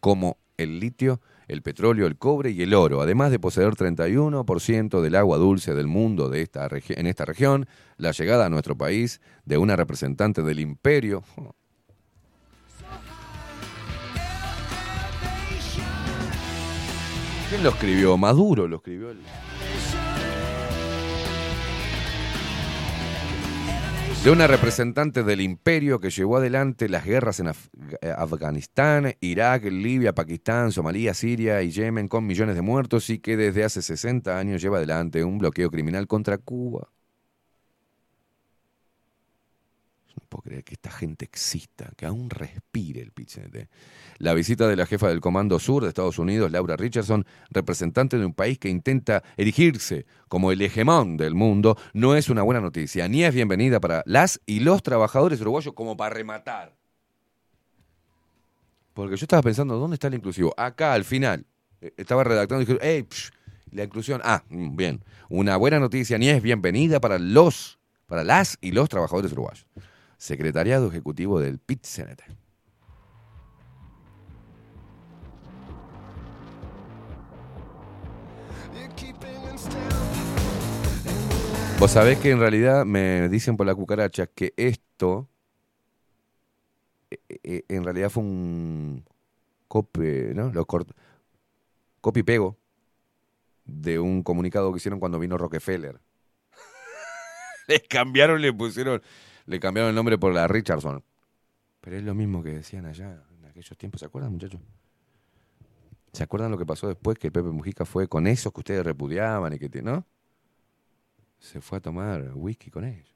como 0.00 0.38
el 0.56 0.80
litio, 0.80 1.20
el 1.46 1.62
petróleo, 1.62 2.08
el 2.08 2.18
cobre 2.18 2.50
y 2.50 2.62
el 2.62 2.74
oro, 2.74 3.00
además 3.00 3.30
de 3.30 3.38
poseer 3.38 3.74
31% 3.74 5.00
del 5.00 5.14
agua 5.14 5.38
dulce 5.38 5.74
del 5.74 5.86
mundo 5.86 6.28
de 6.28 6.42
esta 6.42 6.68
en 6.88 7.06
esta 7.06 7.24
región, 7.24 7.66
la 7.96 8.10
llegada 8.10 8.46
a 8.46 8.50
nuestro 8.50 8.76
país 8.76 9.20
de 9.44 9.56
una 9.56 9.76
representante 9.76 10.42
del 10.42 10.58
imperio. 10.58 11.22
¿Quién 17.48 17.62
lo 17.62 17.70
escribió? 17.70 18.16
Maduro 18.16 18.68
lo 18.68 18.76
escribió. 18.76 19.08
de 24.24 24.32
una 24.32 24.48
representante 24.48 25.22
del 25.22 25.40
imperio 25.40 26.00
que 26.00 26.10
llevó 26.10 26.38
adelante 26.38 26.88
las 26.88 27.04
guerras 27.04 27.38
en 27.38 27.48
eh, 27.48 27.54
Afganistán, 28.14 29.14
Irak, 29.20 29.64
Libia, 29.64 30.12
Pakistán, 30.12 30.72
Somalia, 30.72 31.14
Siria 31.14 31.62
y 31.62 31.70
Yemen 31.70 32.08
con 32.08 32.26
millones 32.26 32.56
de 32.56 32.62
muertos 32.62 33.08
y 33.10 33.20
que 33.20 33.36
desde 33.36 33.64
hace 33.64 33.80
60 33.80 34.36
años 34.36 34.60
lleva 34.60 34.78
adelante 34.78 35.22
un 35.22 35.38
bloqueo 35.38 35.70
criminal 35.70 36.06
contra 36.08 36.36
Cuba. 36.36 36.90
No 40.16 40.17
puedo 40.28 40.42
creer 40.42 40.64
que 40.64 40.74
esta 40.74 40.90
gente 40.90 41.24
exista, 41.24 41.90
que 41.96 42.06
aún 42.06 42.30
respire 42.30 43.00
el 43.00 43.12
PIT-CNT. 43.12 43.68
La 44.18 44.34
visita 44.34 44.68
de 44.68 44.76
la 44.76 44.86
jefa 44.86 45.08
del 45.08 45.20
Comando 45.20 45.58
Sur 45.58 45.82
de 45.82 45.88
Estados 45.88 46.18
Unidos, 46.18 46.50
Laura 46.50 46.76
Richardson, 46.76 47.24
representante 47.50 48.18
de 48.18 48.26
un 48.26 48.34
país 48.34 48.58
que 48.58 48.68
intenta 48.68 49.22
erigirse 49.36 50.06
como 50.28 50.52
el 50.52 50.60
hegemón 50.62 51.16
del 51.16 51.34
mundo, 51.34 51.76
no 51.94 52.14
es 52.14 52.28
una 52.28 52.42
buena 52.42 52.60
noticia, 52.60 53.08
ni 53.08 53.24
es 53.24 53.34
bienvenida 53.34 53.80
para 53.80 54.02
las 54.06 54.40
y 54.46 54.60
los 54.60 54.82
trabajadores 54.82 55.40
uruguayos 55.40 55.74
como 55.74 55.96
para 55.96 56.14
rematar. 56.14 56.76
Porque 58.94 59.16
yo 59.16 59.24
estaba 59.24 59.42
pensando, 59.42 59.78
¿dónde 59.78 59.94
está 59.94 60.08
el 60.08 60.14
inclusivo? 60.14 60.52
Acá, 60.56 60.92
al 60.92 61.04
final. 61.04 61.46
Eh, 61.80 61.92
Estaba 61.96 62.24
redactando 62.24 62.62
y 62.62 62.66
dije, 62.66 62.78
hey, 62.82 63.06
psh, 63.08 63.30
la 63.70 63.84
inclusión. 63.84 64.20
Ah, 64.24 64.42
mm, 64.48 64.76
bien. 64.76 65.04
Una 65.28 65.56
buena 65.56 65.78
noticia, 65.78 66.18
ni 66.18 66.28
es 66.28 66.42
bienvenida 66.42 67.00
para 67.00 67.18
las 67.20 68.58
y 68.60 68.72
los 68.72 68.88
trabajadores 68.88 69.32
uruguayos. 69.32 69.66
Secretariado 70.18 70.88
Ejecutivo 70.88 71.40
del 71.40 71.58
PIT-CNT. 71.58 72.22
Vos 81.78 81.92
sabés 81.92 82.18
que 82.18 82.30
en 82.30 82.40
realidad 82.40 82.84
me 82.84 83.28
dicen 83.28 83.56
por 83.56 83.64
la 83.64 83.74
cucaracha 83.74 84.26
que 84.26 84.52
esto 84.56 85.28
eh, 87.10 87.18
eh, 87.44 87.64
en 87.68 87.84
realidad 87.84 88.10
fue 88.10 88.24
un 88.24 89.04
copy, 89.68 90.34
¿no? 90.34 90.50
Lo 90.52 90.66
copy 90.66 92.22
pego 92.24 92.56
de 93.64 93.98
un 93.98 94.22
comunicado 94.22 94.72
que 94.72 94.78
hicieron 94.78 94.98
cuando 94.98 95.18
vino 95.18 95.38
Rockefeller. 95.38 96.00
le 97.68 97.80
cambiaron, 97.82 98.42
le 98.42 98.52
pusieron, 98.52 99.00
le 99.48 99.58
cambiaron 99.60 99.88
el 99.88 99.94
nombre 99.94 100.18
por 100.18 100.32
la 100.32 100.46
Richardson. 100.46 101.02
Pero 101.80 101.96
es 101.96 102.02
lo 102.02 102.14
mismo 102.14 102.42
que 102.42 102.50
decían 102.50 102.84
allá 102.84 103.24
en 103.38 103.46
aquellos 103.46 103.76
tiempos, 103.78 104.00
¿se 104.00 104.06
acuerdan, 104.06 104.32
muchachos? 104.32 104.60
¿Se 106.12 106.22
acuerdan 106.22 106.50
lo 106.50 106.58
que 106.58 106.66
pasó 106.66 106.86
después 106.86 107.18
que 107.18 107.30
Pepe 107.30 107.48
Mujica 107.48 107.84
fue 107.84 108.08
con 108.08 108.26
esos 108.26 108.52
que 108.52 108.60
ustedes 108.60 108.84
repudiaban 108.84 109.54
y 109.54 109.58
que, 109.58 109.82
¿no? 109.82 110.04
Se 111.38 111.60
fue 111.60 111.78
a 111.78 111.80
tomar 111.80 112.32
whisky 112.34 112.70
con 112.70 112.84
ellos. 112.84 113.14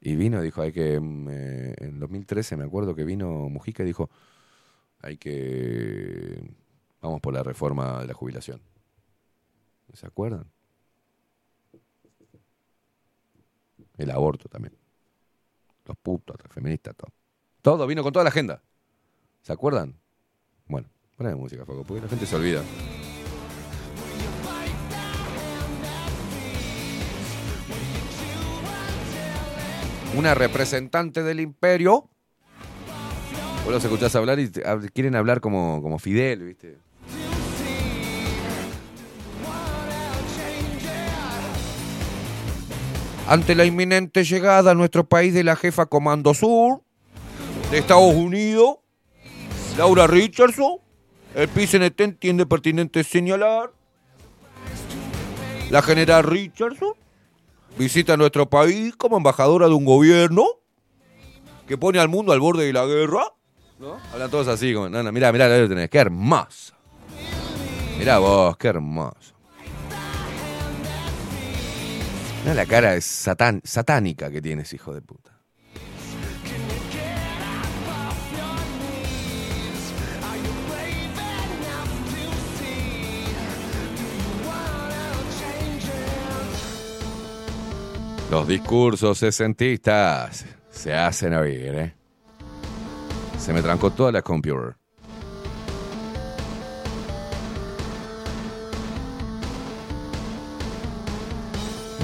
Y 0.00 0.16
vino, 0.16 0.40
dijo, 0.40 0.62
hay 0.62 0.72
que, 0.72 0.98
mm, 0.98 1.28
eh, 1.28 1.74
en 1.78 1.98
2013 1.98 2.56
me 2.56 2.64
acuerdo 2.64 2.94
que 2.94 3.04
vino 3.04 3.48
Mujica 3.50 3.82
y 3.82 3.86
dijo, 3.86 4.08
hay 5.00 5.18
que, 5.18 6.54
vamos 7.02 7.20
por 7.20 7.34
la 7.34 7.42
reforma 7.42 8.00
de 8.00 8.06
la 8.06 8.14
jubilación. 8.14 8.62
¿Se 9.92 10.06
acuerdan? 10.06 10.46
El 13.98 14.10
aborto 14.10 14.48
también. 14.48 14.76
Los 15.84 15.96
putos, 15.98 16.36
las 16.42 16.52
feministas, 16.52 16.94
todo. 16.96 17.12
Todo 17.62 17.86
vino 17.86 18.02
con 18.02 18.12
toda 18.12 18.24
la 18.24 18.30
agenda. 18.30 18.62
¿Se 19.42 19.52
acuerdan? 19.52 19.94
Bueno, 20.66 20.88
poneme 21.16 21.36
música, 21.36 21.64
Faco, 21.64 21.84
porque 21.84 22.02
la 22.02 22.08
gente 22.08 22.26
se 22.26 22.36
olvida. 22.36 22.62
Una 30.16 30.34
representante 30.34 31.22
del 31.22 31.40
imperio. 31.40 32.08
Vos 33.64 33.72
los 33.72 33.84
escuchás 33.84 34.14
hablar 34.16 34.38
y 34.38 34.50
quieren 34.92 35.16
hablar 35.16 35.40
como, 35.40 35.82
como 35.82 35.98
Fidel, 35.98 36.44
¿viste? 36.44 36.78
Ante 43.28 43.56
la 43.56 43.64
inminente 43.64 44.22
llegada 44.22 44.70
a 44.70 44.74
nuestro 44.74 45.04
país 45.04 45.34
de 45.34 45.42
la 45.42 45.56
jefa 45.56 45.86
Comando 45.86 46.32
Sur 46.32 46.82
de 47.70 47.78
Estados 47.78 48.14
Unidos, 48.14 48.76
Laura 49.76 50.06
Richardson, 50.06 50.78
el 51.34 51.48
PCNT 51.48 52.00
entiende 52.02 52.46
pertinente 52.46 53.02
señalar. 53.02 53.72
La 55.70 55.82
general 55.82 56.22
Richardson 56.22 56.92
visita 57.76 58.16
nuestro 58.16 58.48
país 58.48 58.94
como 58.96 59.16
embajadora 59.16 59.66
de 59.66 59.74
un 59.74 59.84
gobierno 59.84 60.44
que 61.66 61.76
pone 61.76 61.98
al 61.98 62.08
mundo 62.08 62.32
al 62.32 62.38
borde 62.38 62.64
de 62.64 62.72
la 62.72 62.86
guerra. 62.86 63.34
¿No? 63.80 63.98
Hablan 64.12 64.30
todos 64.30 64.46
así, 64.48 64.72
como, 64.72 64.88
no, 64.88 65.02
no, 65.02 65.10
mirá, 65.10 65.32
mirá, 65.32 65.46
ahí 65.46 65.60
lo 65.60 65.68
tenés, 65.68 65.90
qué 65.90 65.98
hermoso. 65.98 66.74
Mirá 67.98 68.18
vos, 68.18 68.56
qué 68.56 68.68
hermoso. 68.68 69.35
La 72.54 72.64
cara 72.64 72.98
satán, 73.00 73.60
satánica 73.64 74.30
que 74.30 74.40
tienes, 74.40 74.72
hijo 74.72 74.94
de 74.94 75.02
puta. 75.02 75.32
Los 88.30 88.48
discursos 88.48 89.18
sesentistas 89.18 90.46
se 90.70 90.94
hacen 90.94 91.34
oír, 91.34 91.74
¿eh? 91.74 91.94
Se 93.38 93.52
me 93.52 93.60
trancó 93.60 93.90
toda 93.90 94.12
la 94.12 94.22
computer. 94.22 94.75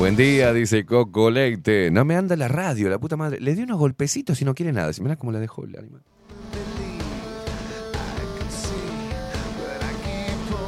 Buen 0.03 0.17
día, 0.17 0.53
dice 0.53 0.85
Coco 0.85 1.31
Leite. 1.31 1.93
No 1.93 2.05
me 2.05 2.17
anda 2.17 2.35
la 2.35 2.49
radio, 2.49 2.91
la 2.91 2.99
puta 2.99 3.17
madre. 3.17 3.39
Le 3.41 3.55
di 3.55 3.63
unos 3.63 3.79
golpecitos 3.79 4.43
y 4.43 4.45
no 4.45 4.53
quiere 4.53 4.73
nada. 4.73 4.91
Mirá 5.01 5.15
cómo 5.15 5.31
la 5.31 5.39
dejó 5.39 5.65
el 5.65 5.79
animal. 5.79 6.03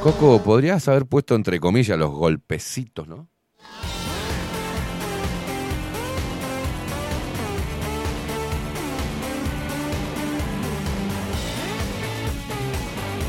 Coco, 0.01 0.41
podrías 0.41 0.87
haber 0.87 1.05
puesto 1.05 1.35
entre 1.35 1.59
comillas 1.59 1.99
los 1.99 2.11
golpecitos, 2.11 3.09
¿no? 3.09 3.27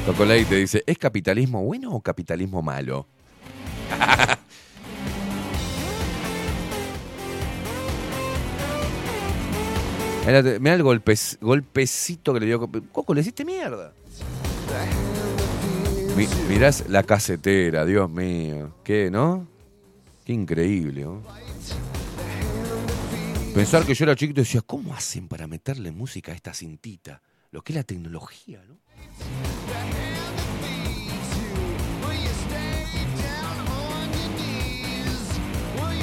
Coco 0.07 0.25
Leite 0.25 0.55
dice, 0.55 0.85
¿es 0.87 0.99
capitalismo 0.99 1.65
bueno 1.65 1.91
o 1.91 2.01
capitalismo 2.01 2.63
malo? 2.63 3.09
Mirá 10.27 10.75
el 10.75 10.83
golpes- 10.83 11.39
golpecito 11.41 12.35
que 12.35 12.41
le 12.41 12.47
dio. 12.47 12.61
Coco, 12.93 13.15
le 13.15 13.21
hiciste 13.21 13.45
mierda. 13.45 13.93
Mi- 16.17 16.27
mirás 16.49 16.85
la 16.89 17.03
casetera, 17.03 17.85
Dios 17.85 18.11
mío. 18.11 18.75
¿Qué, 18.83 19.11
no? 19.11 19.47
Qué 20.25 20.33
increíble, 20.33 21.03
¿no? 21.05 21.23
Pensar 23.55 23.85
que 23.87 23.95
yo 23.95 24.05
era 24.05 24.17
chiquito 24.17 24.41
y 24.41 24.45
decía, 24.45 24.61
¿cómo 24.63 24.95
hacen 24.95 25.29
para 25.29 25.47
meterle 25.47 25.91
música 25.93 26.33
a 26.33 26.35
esta 26.35 26.53
cintita? 26.53 27.23
Lo 27.53 27.63
que 27.63 27.73
es 27.73 27.77
la 27.77 27.85
tecnología, 27.85 28.61
¿no? 28.69 28.77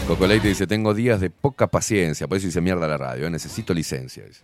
Coco 0.07 0.27
Leite 0.27 0.49
dice, 0.49 0.67
tengo 0.67 0.93
días 0.93 1.21
de 1.21 1.29
poca 1.29 1.67
paciencia, 1.67 2.27
por 2.27 2.37
eso 2.37 2.47
dice 2.47 2.59
mierda 2.59 2.87
la 2.89 2.97
radio, 2.97 3.25
¿eh? 3.25 3.29
necesito 3.29 3.73
licencia. 3.73 4.25
dice. 4.25 4.41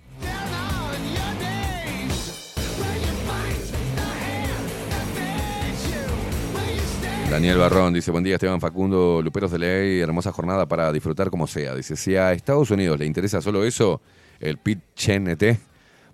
Daniel 7.29 7.57
Barrón 7.57 7.93
dice, 7.93 8.09
buen 8.09 8.23
día 8.23 8.35
Esteban 8.35 8.61
Facundo, 8.61 9.21
Luperos 9.21 9.51
de 9.51 9.59
Ley, 9.59 9.99
hermosa 9.99 10.31
jornada 10.31 10.65
para 10.65 10.91
disfrutar 10.93 11.29
como 11.29 11.45
sea. 11.45 11.75
Dice, 11.75 11.95
si 11.95 12.15
a 12.15 12.31
Estados 12.31 12.71
Unidos 12.71 12.97
le 12.97 13.05
interesa 13.05 13.41
solo 13.41 13.65
eso, 13.65 14.01
el 14.39 14.57
pit 14.57 14.79
CNT 14.95 15.59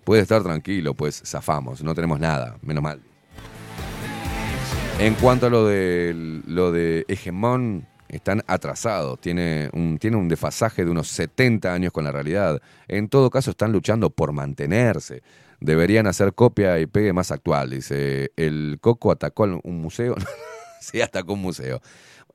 puede 0.04 0.22
estar 0.22 0.42
tranquilo, 0.42 0.94
pues 0.94 1.22
zafamos, 1.24 1.82
no 1.82 1.94
tenemos 1.94 2.18
nada, 2.18 2.58
menos 2.62 2.82
mal. 2.82 3.00
En 4.98 5.14
cuanto 5.14 5.46
a 5.46 5.50
lo 5.50 5.66
de, 5.66 6.42
lo 6.46 6.72
de 6.72 7.04
Hegemón, 7.08 7.86
están 8.08 8.42
atrasados, 8.46 9.20
tiene 9.20 9.70
un, 9.72 9.98
tiene 9.98 10.16
un 10.16 10.28
desfasaje 10.28 10.84
de 10.84 10.90
unos 10.90 11.08
70 11.08 11.72
años 11.72 11.92
con 11.92 12.04
la 12.04 12.12
realidad. 12.12 12.60
En 12.88 13.08
todo 13.08 13.30
caso, 13.30 13.50
están 13.50 13.72
luchando 13.72 14.10
por 14.10 14.32
mantenerse. 14.32 15.22
Deberían 15.60 16.06
hacer 16.06 16.34
copia 16.34 16.78
y 16.78 16.86
pegue 16.86 17.12
más 17.12 17.30
actual. 17.30 17.70
Dice, 17.70 18.32
el 18.36 18.78
Coco 18.80 19.10
atacó 19.10 19.44
un 19.62 19.80
museo. 19.80 20.14
sí, 20.80 21.00
atacó 21.00 21.32
un 21.32 21.42
museo. 21.42 21.80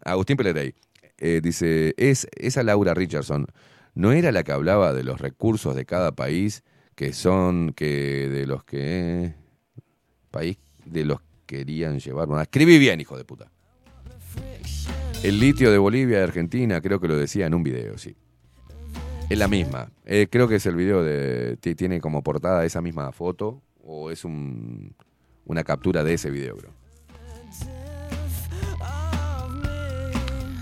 Agustín 0.03 0.37
Pelerey 0.37 0.73
eh, 1.17 1.39
dice, 1.41 1.93
es, 1.97 2.27
esa 2.35 2.63
Laura 2.63 2.95
Richardson 2.95 3.45
no 3.93 4.11
era 4.11 4.31
la 4.31 4.43
que 4.43 4.51
hablaba 4.51 4.93
de 4.93 5.03
los 5.03 5.21
recursos 5.21 5.75
de 5.75 5.85
cada 5.85 6.13
país 6.13 6.63
que 6.95 7.13
son 7.13 7.73
que 7.73 8.27
de 8.29 8.47
los 8.47 8.63
que 8.63 9.35
país 10.31 10.57
de 10.85 11.05
los 11.05 11.19
querían 11.45 11.99
llevar. 11.99 12.27
Bueno, 12.27 12.41
escribí 12.41 12.79
bien, 12.79 12.99
hijo 13.01 13.17
de 13.17 13.25
puta. 13.25 13.51
El 15.23 15.39
litio 15.39 15.71
de 15.71 15.77
Bolivia 15.77 16.19
y 16.19 16.23
Argentina, 16.23 16.81
creo 16.81 16.99
que 16.99 17.07
lo 17.07 17.15
decía 17.15 17.45
en 17.45 17.53
un 17.53 17.63
video, 17.63 17.97
sí. 17.97 18.15
Es 19.29 19.37
la 19.37 19.47
misma. 19.47 19.91
Eh, 20.05 20.27
creo 20.29 20.47
que 20.47 20.55
es 20.55 20.65
el 20.65 20.75
video 20.75 21.03
de. 21.03 21.57
ti- 21.57 21.75
Tiene 21.75 22.01
como 22.01 22.23
portada 22.23 22.65
esa 22.65 22.81
misma 22.81 23.11
foto. 23.11 23.61
O 23.83 24.09
es 24.11 24.25
un, 24.25 24.93
una 25.45 25.63
captura 25.63 26.03
de 26.03 26.13
ese 26.15 26.29
video, 26.29 26.57
creo. 26.57 26.71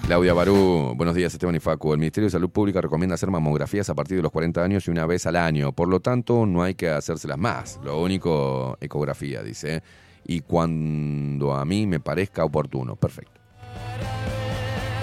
Claudia 0.06 0.34
Barú, 0.34 0.94
buenos 0.96 1.14
días 1.16 1.32
Esteban 1.34 1.56
y 1.56 1.60
Facu. 1.60 1.94
El 1.94 2.00
Ministerio 2.00 2.26
de 2.26 2.32
Salud 2.32 2.50
Pública 2.50 2.82
recomienda 2.82 3.14
hacer 3.14 3.30
mamografías 3.30 3.90
a 3.90 3.96
partir 3.96 4.18
de 4.18 4.24
los 4.24 4.32
40 4.32 4.64
años 4.64 4.88
y 4.88 4.92
una 4.92 5.06
vez 5.06 5.26
al 5.28 5.36
año. 5.36 5.72
Por 5.72 5.88
lo 5.88 6.00
tanto, 6.00 6.46
no 6.48 6.64
hay 6.64 6.74
que 6.74 6.90
hacérselas 6.90 7.38
más. 7.38 7.80
Lo 7.84 8.02
único, 8.02 8.78
ecografía, 8.82 9.42
dice. 9.44 9.84
Y 10.26 10.42
cuando 10.42 11.54
a 11.56 11.64
mí 11.64 11.86
me 11.88 12.00
parezca 12.00 12.44
oportuno. 12.44 12.96
Perfecto. 12.96 13.40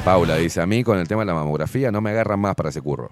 Paula 0.07 0.37
dice, 0.37 0.61
a 0.61 0.67
mí 0.67 0.85
con 0.85 0.99
el 0.99 1.09
tema 1.09 1.23
de 1.23 1.27
la 1.27 1.35
mamografía 1.35 1.91
no 1.91 2.01
me 2.01 2.11
agarran 2.11 2.39
más 2.39 2.55
para 2.55 2.69
ese 2.69 2.81
curro. 2.81 3.11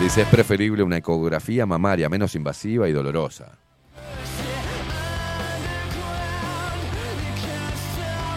Dice, 0.00 0.22
es 0.22 0.28
preferible 0.28 0.84
una 0.84 0.98
ecografía 0.98 1.66
mamaria 1.66 2.08
menos 2.08 2.36
invasiva 2.36 2.88
y 2.88 2.92
dolorosa. 2.92 3.58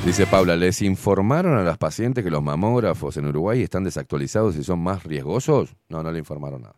Dice 0.04 0.26
Paula, 0.26 0.56
¿les 0.56 0.82
informaron 0.82 1.56
a 1.56 1.62
las 1.62 1.78
pacientes 1.78 2.24
que 2.24 2.32
los 2.32 2.42
mamógrafos 2.42 3.16
en 3.18 3.28
Uruguay 3.28 3.62
están 3.62 3.84
desactualizados 3.84 4.56
y 4.56 4.64
son 4.64 4.80
más 4.80 5.04
riesgosos? 5.04 5.76
No, 5.88 6.02
no 6.02 6.12
le 6.12 6.18
informaron 6.18 6.64
nada. 6.64 6.78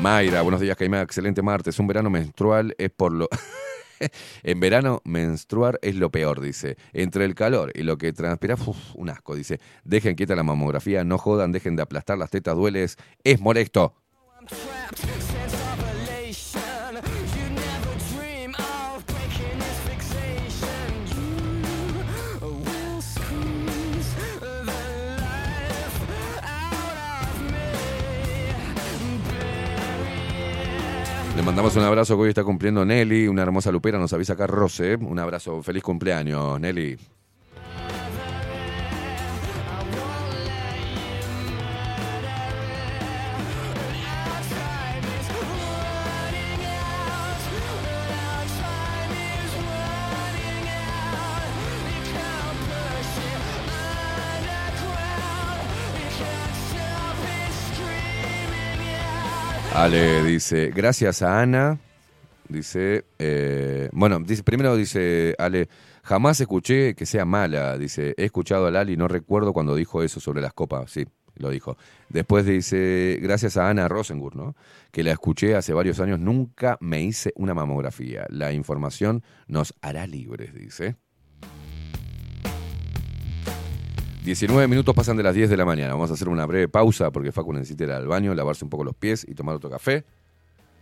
Mayra, 0.00 0.42
buenos 0.42 0.60
días, 0.60 0.76
Caimán, 0.76 1.02
excelente 1.02 1.42
martes. 1.42 1.76
Un 1.80 1.88
verano 1.88 2.08
menstrual 2.08 2.72
es 2.78 2.90
por 2.90 3.10
lo... 3.10 3.28
en 4.42 4.60
verano 4.60 5.00
menstruar 5.04 5.78
es 5.82 5.96
lo 5.96 6.10
peor, 6.10 6.40
dice. 6.40 6.76
Entre 6.92 7.24
el 7.24 7.34
calor 7.34 7.72
y 7.74 7.82
lo 7.82 7.98
que 7.98 8.12
transpira, 8.12 8.54
uf, 8.54 8.94
un 8.94 9.10
asco, 9.10 9.34
dice. 9.34 9.60
Dejen 9.84 10.14
quieta 10.14 10.34
la 10.36 10.42
mamografía, 10.42 11.04
no 11.04 11.18
jodan, 11.18 11.52
dejen 11.52 11.76
de 11.76 11.82
aplastar 11.82 12.18
las 12.18 12.30
tetas, 12.30 12.56
dueles, 12.56 12.96
es 13.24 13.40
molesto. 13.40 13.94
Mandamos 31.44 31.74
un 31.74 31.82
abrazo 31.82 32.16
que 32.16 32.22
hoy 32.22 32.28
está 32.28 32.44
cumpliendo 32.44 32.84
Nelly, 32.84 33.26
una 33.26 33.42
hermosa 33.42 33.72
lupera, 33.72 33.98
nos 33.98 34.12
avisa 34.12 34.34
acá 34.34 34.46
Rose. 34.46 34.94
Un 34.94 35.18
abrazo, 35.18 35.60
feliz 35.62 35.82
cumpleaños, 35.82 36.60
Nelly. 36.60 36.96
Ale 59.74 60.22
dice, 60.24 60.70
gracias 60.70 61.22
a 61.22 61.40
Ana, 61.40 61.78
dice, 62.48 63.06
eh, 63.18 63.88
bueno, 63.92 64.20
dice, 64.20 64.42
primero 64.42 64.76
dice 64.76 65.34
Ale, 65.38 65.68
jamás 66.02 66.40
escuché 66.40 66.94
que 66.94 67.06
sea 67.06 67.24
mala, 67.24 67.78
dice, 67.78 68.14
he 68.18 68.24
escuchado 68.26 68.66
a 68.66 68.70
Lali, 68.70 68.96
no 68.96 69.08
recuerdo 69.08 69.54
cuando 69.54 69.74
dijo 69.74 70.02
eso 70.02 70.20
sobre 70.20 70.42
las 70.42 70.52
copas, 70.52 70.90
sí, 70.90 71.06
lo 71.36 71.48
dijo. 71.48 71.76
Después 72.10 72.44
dice, 72.44 73.18
gracias 73.22 73.56
a 73.56 73.70
Ana 73.70 73.88
Rosengur, 73.88 74.36
¿no? 74.36 74.54
Que 74.90 75.02
la 75.02 75.12
escuché 75.12 75.56
hace 75.56 75.72
varios 75.72 76.00
años, 76.00 76.20
nunca 76.20 76.76
me 76.80 77.02
hice 77.02 77.32
una 77.36 77.54
mamografía. 77.54 78.26
La 78.28 78.52
información 78.52 79.22
nos 79.46 79.74
hará 79.80 80.06
libres, 80.06 80.54
dice. 80.54 80.96
19 84.24 84.68
minutos 84.68 84.94
pasan 84.94 85.16
de 85.16 85.24
las 85.24 85.34
10 85.34 85.50
de 85.50 85.56
la 85.56 85.64
mañana. 85.64 85.94
Vamos 85.94 86.10
a 86.10 86.14
hacer 86.14 86.28
una 86.28 86.46
breve 86.46 86.68
pausa 86.68 87.10
porque 87.10 87.32
Facu 87.32 87.52
necesita 87.52 87.84
ir 87.84 87.90
al 87.90 88.06
baño, 88.06 88.34
lavarse 88.34 88.64
un 88.64 88.70
poco 88.70 88.84
los 88.84 88.94
pies 88.94 89.26
y 89.28 89.34
tomar 89.34 89.56
otro 89.56 89.68
café. 89.68 90.04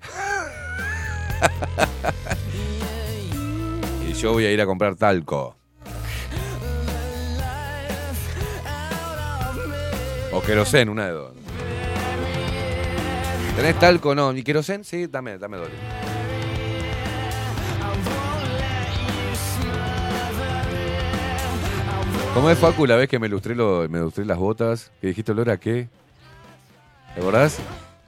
y 4.09 4.13
yo 4.13 4.33
voy 4.33 4.45
a 4.45 4.53
ir 4.53 4.61
a 4.61 4.67
comprar 4.67 4.95
talco. 4.95 5.57
O 10.33 10.43
querosén, 10.43 10.91
una 10.91 11.07
de 11.07 11.13
dos. 11.13 11.33
¿Tenés 13.57 13.79
talco? 13.79 14.15
No. 14.15 14.37
¿Y 14.37 14.43
querosén? 14.43 14.85
Sí, 14.85 15.07
dame, 15.07 15.39
dame 15.39 15.57
doble. 15.57 16.00
¿Cómo 22.35 22.49
es 22.49 22.59
Facu 22.59 22.87
la 22.87 22.97
vez 22.97 23.09
que 23.09 23.19
me 23.19 23.29
lustré, 23.29 23.55
lo- 23.55 23.89
me 23.89 23.99
lustré 23.99 24.25
las 24.25 24.39
botas? 24.39 24.91
Que 25.01 25.09
dijiste 25.09 25.33
olor 25.33 25.51
a 25.51 25.59
qué? 25.59 25.89
¿Te 27.15 27.21
acordás? 27.21 27.59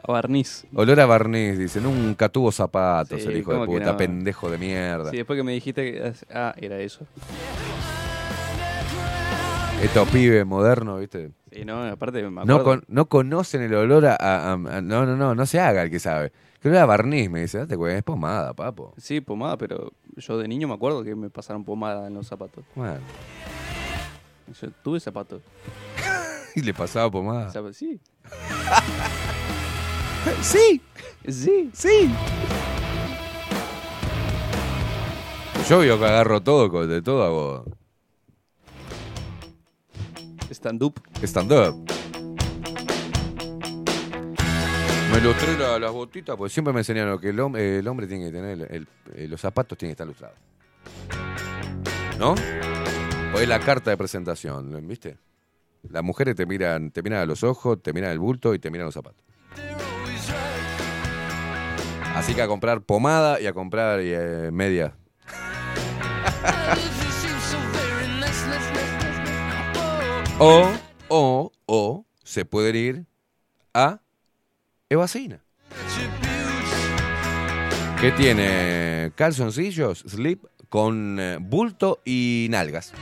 A 0.02 0.12
barniz. 0.12 0.64
Olor 0.74 1.00
a 1.00 1.06
barniz, 1.06 1.58
dice. 1.58 1.80
Nunca 1.80 2.28
tuvo 2.28 2.52
zapatos 2.52 3.20
Sí, 3.20 3.28
el 3.28 3.38
hijo 3.38 3.52
de 3.52 3.58
¿cómo 3.58 3.72
que 3.72 3.78
puta, 3.80 3.92
no? 3.92 3.96
pendejo 3.98 4.50
de 4.50 4.58
mierda. 4.58 5.10
Sí, 5.10 5.16
después 5.16 5.36
que 5.36 5.42
me 5.42 5.52
dijiste 5.52 5.92
que... 5.92 6.12
Ah, 6.32 6.54
era 6.56 6.78
eso. 6.78 7.04
Estos 9.82 10.08
pibes 10.10 10.46
modernos, 10.46 11.00
¿viste? 11.00 11.30
Sí, 11.50 11.64
no, 11.64 11.82
aparte 11.84 12.22
me 12.22 12.40
acuerdo. 12.40 12.58
No, 12.58 12.64
con- 12.64 12.84
no 12.88 13.06
conocen 13.06 13.62
el 13.62 13.74
olor 13.74 14.06
a, 14.06 14.14
a- 14.16 14.52
a- 14.52 14.56
No, 14.56 15.04
no, 15.04 15.16
no, 15.16 15.34
no 15.34 15.46
se 15.46 15.58
haga 15.58 15.82
el 15.82 15.90
que 15.90 15.98
sabe. 15.98 16.32
Que 16.60 16.68
olor 16.68 16.80
a 16.80 16.86
barniz, 16.86 17.28
me 17.28 17.40
dice. 17.40 17.58
Date 17.58 17.76
cuenta, 17.76 17.98
es 17.98 18.04
pomada, 18.04 18.54
papo. 18.54 18.94
Sí, 18.96 19.20
pomada, 19.20 19.56
pero 19.58 19.92
yo 20.16 20.38
de 20.38 20.46
niño 20.46 20.68
me 20.68 20.74
acuerdo 20.74 21.02
que 21.02 21.14
me 21.16 21.28
pasaron 21.28 21.64
pomada 21.64 22.06
en 22.06 22.14
los 22.14 22.28
zapatos. 22.28 22.64
Bueno. 22.76 22.98
Yo 24.60 24.70
tuve 24.82 25.00
zapatos. 25.00 25.42
Y 26.54 26.60
le 26.60 26.74
pasaba 26.74 27.10
pomada. 27.10 27.50
Zap- 27.52 27.72
Sí. 27.72 27.98
Sí. 30.42 30.80
Sí. 31.28 31.70
Sí. 31.72 32.10
Yo 35.68 35.78
veo 35.78 35.98
que 35.98 36.04
agarro 36.04 36.40
todo, 36.42 36.86
de 36.86 37.00
todo 37.02 37.22
hago 37.24 37.64
Stand-up. 40.50 41.00
stand-up. 41.22 41.74
Me 45.12 45.20
lustré 45.20 45.56
la- 45.58 45.78
las 45.78 45.90
botitas, 45.92 46.36
porque 46.36 46.52
siempre 46.52 46.72
me 46.74 46.80
enseñaron 46.80 47.18
que 47.18 47.30
el, 47.30 47.38
hom- 47.38 47.56
el 47.58 47.86
hombre 47.88 48.06
tiene 48.06 48.26
que 48.26 48.32
tener, 48.32 48.68
el- 48.70 48.86
el- 49.16 49.30
los 49.30 49.40
zapatos 49.40 49.76
tienen 49.78 49.96
que 49.96 50.02
estar 50.02 50.06
lustrados. 50.06 50.36
¿No? 52.18 52.34
O 53.34 53.38
es 53.38 53.48
la 53.48 53.60
carta 53.60 53.90
de 53.90 53.96
presentación, 53.96 54.86
¿viste? 54.86 55.16
Las 55.88 56.02
mujeres 56.02 56.36
te 56.36 56.46
miran, 56.46 56.90
te 56.90 57.02
miran 57.02 57.20
a 57.20 57.26
los 57.26 57.42
ojos, 57.42 57.82
te 57.82 57.92
miran 57.92 58.10
el 58.10 58.18
bulto 58.18 58.54
y 58.54 58.58
te 58.58 58.70
miran 58.70 58.86
los 58.86 58.94
zapatos. 58.94 59.24
Así 62.14 62.34
que 62.34 62.42
a 62.42 62.46
comprar 62.46 62.82
pomada 62.82 63.40
y 63.40 63.46
a 63.46 63.52
comprar 63.52 64.00
eh, 64.02 64.50
media. 64.52 64.96
O, 70.44 70.72
o, 71.06 71.52
o, 71.66 72.04
se 72.24 72.44
pueden 72.44 72.74
ir 72.74 73.06
a 73.72 74.00
Evacina. 74.88 75.44
Que 78.00 78.10
tiene 78.10 79.12
calzoncillos, 79.14 80.00
slip, 80.00 80.44
con 80.72 81.20
eh, 81.20 81.36
bulto 81.38 82.00
y 82.02 82.46
nalgas. 82.48 82.94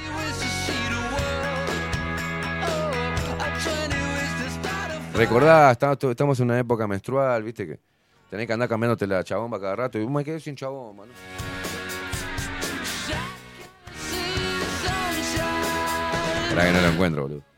Recordá, 5.14 5.70
estamos 5.70 6.40
en 6.40 6.46
una 6.46 6.58
época 6.58 6.88
menstrual, 6.88 7.44
viste 7.44 7.68
que 7.68 7.78
tenés 8.28 8.48
que 8.48 8.54
andar 8.54 8.68
cambiándote 8.68 9.06
la 9.06 9.22
chabomba 9.22 9.60
cada 9.60 9.76
rato 9.76 10.00
y 10.00 10.06
me 10.08 10.24
quedé 10.24 10.40
sin 10.40 10.56
chabomba, 10.56 11.06
¿no? 11.06 11.12
Para 16.50 16.66
que 16.66 16.72
no 16.72 16.80
lo 16.80 16.88
encuentro, 16.88 17.22
boludo. 17.22 17.49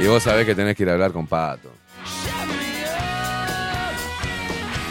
Y 0.00 0.06
vos 0.06 0.22
sabés 0.22 0.44
que 0.44 0.54
tenés 0.54 0.76
que 0.76 0.82
ir 0.82 0.90
a 0.90 0.94
hablar 0.94 1.12
con 1.12 1.26
Pato. 1.26 1.70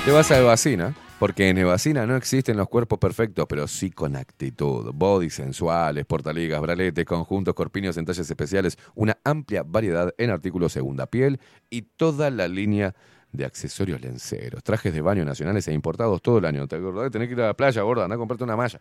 Te 0.06 0.12
vas 0.12 0.32
a 0.32 0.40
Evacina, 0.40 0.94
porque 1.20 1.50
en 1.50 1.58
Evacina 1.58 2.06
no 2.06 2.16
existen 2.16 2.58
los 2.58 2.70
cuerpos 2.70 3.00
perfectos, 3.00 3.46
pero 3.48 3.68
sí 3.68 3.92
con 3.92 4.16
actitud. 4.16 4.92
Bodies 4.94 5.36
sensuales, 5.36 6.06
portaligas, 6.06 6.62
braletes, 6.62 7.06
conjuntos, 7.06 7.54
corpiños 7.54 7.98
en 7.98 8.06
talles 8.06 8.30
especiales, 8.30 8.78
una 8.96 9.18
amplia 9.24 9.64
variedad 9.64 10.14
en 10.18 10.30
artículos 10.30 10.74
segunda 10.74 11.06
piel 11.06 11.40
y 11.70 11.84
toda 11.84 12.30
la 12.30 12.48
línea 12.48 12.96
de 13.32 13.46
accesorios 13.46 14.00
lenceros, 14.02 14.64
trajes 14.64 14.94
de 14.94 15.02
baño 15.02 15.26
nacionales 15.26 15.68
e 15.68 15.74
importados 15.74 16.22
todo 16.22 16.38
el 16.38 16.46
año. 16.46 16.68
¿Te 16.68 16.78
acordás? 16.78 17.12
Tenés 17.12 17.28
que 17.28 17.34
ir 17.34 17.42
a 17.42 17.48
la 17.48 17.54
playa, 17.54 17.82
gorda, 17.82 18.04
anda 18.06 18.16
a 18.16 18.20
comprarte 18.20 18.44
una 18.44 18.56
malla. 18.56 18.80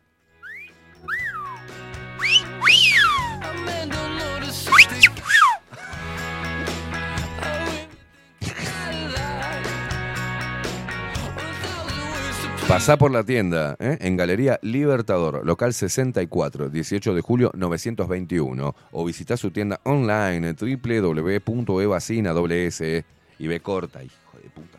Pasá 12.72 12.96
por 12.96 13.10
la 13.10 13.22
tienda, 13.22 13.76
¿eh? 13.80 13.98
en 14.00 14.16
Galería 14.16 14.58
Libertador, 14.62 15.44
local 15.44 15.74
64, 15.74 16.70
18 16.70 17.14
de 17.14 17.20
julio 17.20 17.50
921. 17.54 18.74
O 18.92 19.04
visita 19.04 19.36
su 19.36 19.50
tienda 19.50 19.78
online 19.82 20.54
www.evacina.es 20.54 22.82
y 23.38 23.46
ve 23.46 23.60
corta, 23.60 24.02
hijo 24.02 24.38
de 24.42 24.48
puta. 24.48 24.78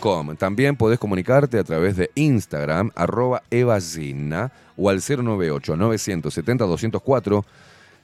.com. 0.00 0.36
También 0.36 0.76
podés 0.76 1.00
comunicarte 1.00 1.58
a 1.58 1.64
través 1.64 1.96
de 1.96 2.12
Instagram, 2.14 2.92
arroba 2.94 3.42
evacina, 3.50 4.52
o 4.76 4.90
al 4.90 5.00
098-970-204, 5.00 7.44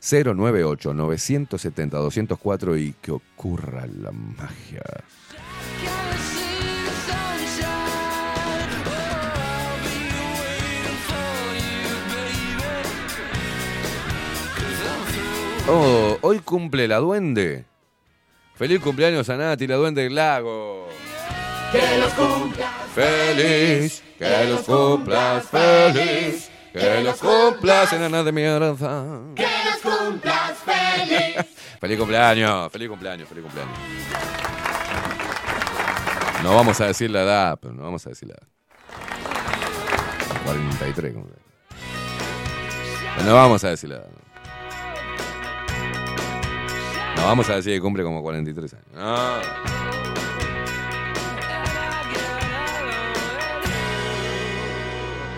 098-970-204 0.03 2.81
y 2.81 2.95
que 2.95 3.13
ocurra 3.13 3.87
la 3.87 4.11
magia. 4.11 4.83
Oh, 15.69 16.17
hoy 16.21 16.39
cumple 16.39 16.87
la 16.87 16.99
duende. 16.99 17.65
Feliz 18.55 18.81
cumpleaños 18.81 19.29
a 19.29 19.37
Nati, 19.37 19.67
la 19.67 19.75
duende 19.75 20.05
del 20.05 20.15
lago. 20.15 20.89
Que 21.73 21.99
los 21.99 22.13
cumplas 22.13 22.71
Feliz, 22.95 24.03
que 24.17 24.45
los 24.45 24.61
cumplas 24.63 25.45
feliz, 25.47 26.51
que 26.73 27.03
los 27.03 27.17
cumplas 27.17 27.93
enana 27.93 28.23
de 28.23 28.33
mierda. 28.33 28.75
Que 29.35 29.47
los 29.65 29.83
cumplas 29.83 30.53
feliz. 30.65 31.47
Feliz 31.81 31.99
cumpleaños, 31.99 32.73
feliz 32.73 32.89
cumpleaños, 32.89 33.29
feliz 33.29 33.45
cumpleaños. 33.45 33.79
No 36.43 36.55
vamos 36.55 36.81
a 36.81 36.87
decir 36.87 37.11
la 37.11 37.23
edad, 37.23 37.59
pero 37.61 37.75
no 37.75 37.83
vamos 37.83 38.07
a 38.07 38.11
decir 38.11 38.29
la 38.29 38.35
edad. 38.35 38.49
43, 40.45 41.13
como 41.13 41.27
no 43.25 43.35
vamos 43.35 43.65
a 43.65 43.71
decir 43.71 43.91
la 43.91 43.97
edad. 43.97 44.26
No 47.17 47.25
vamos 47.25 47.49
a 47.51 47.57
decir 47.57 47.73
que 47.73 47.81
cumple 47.81 48.05
como 48.05 48.23
43 48.23 48.75
años. 48.75 48.87
No. 48.95 49.77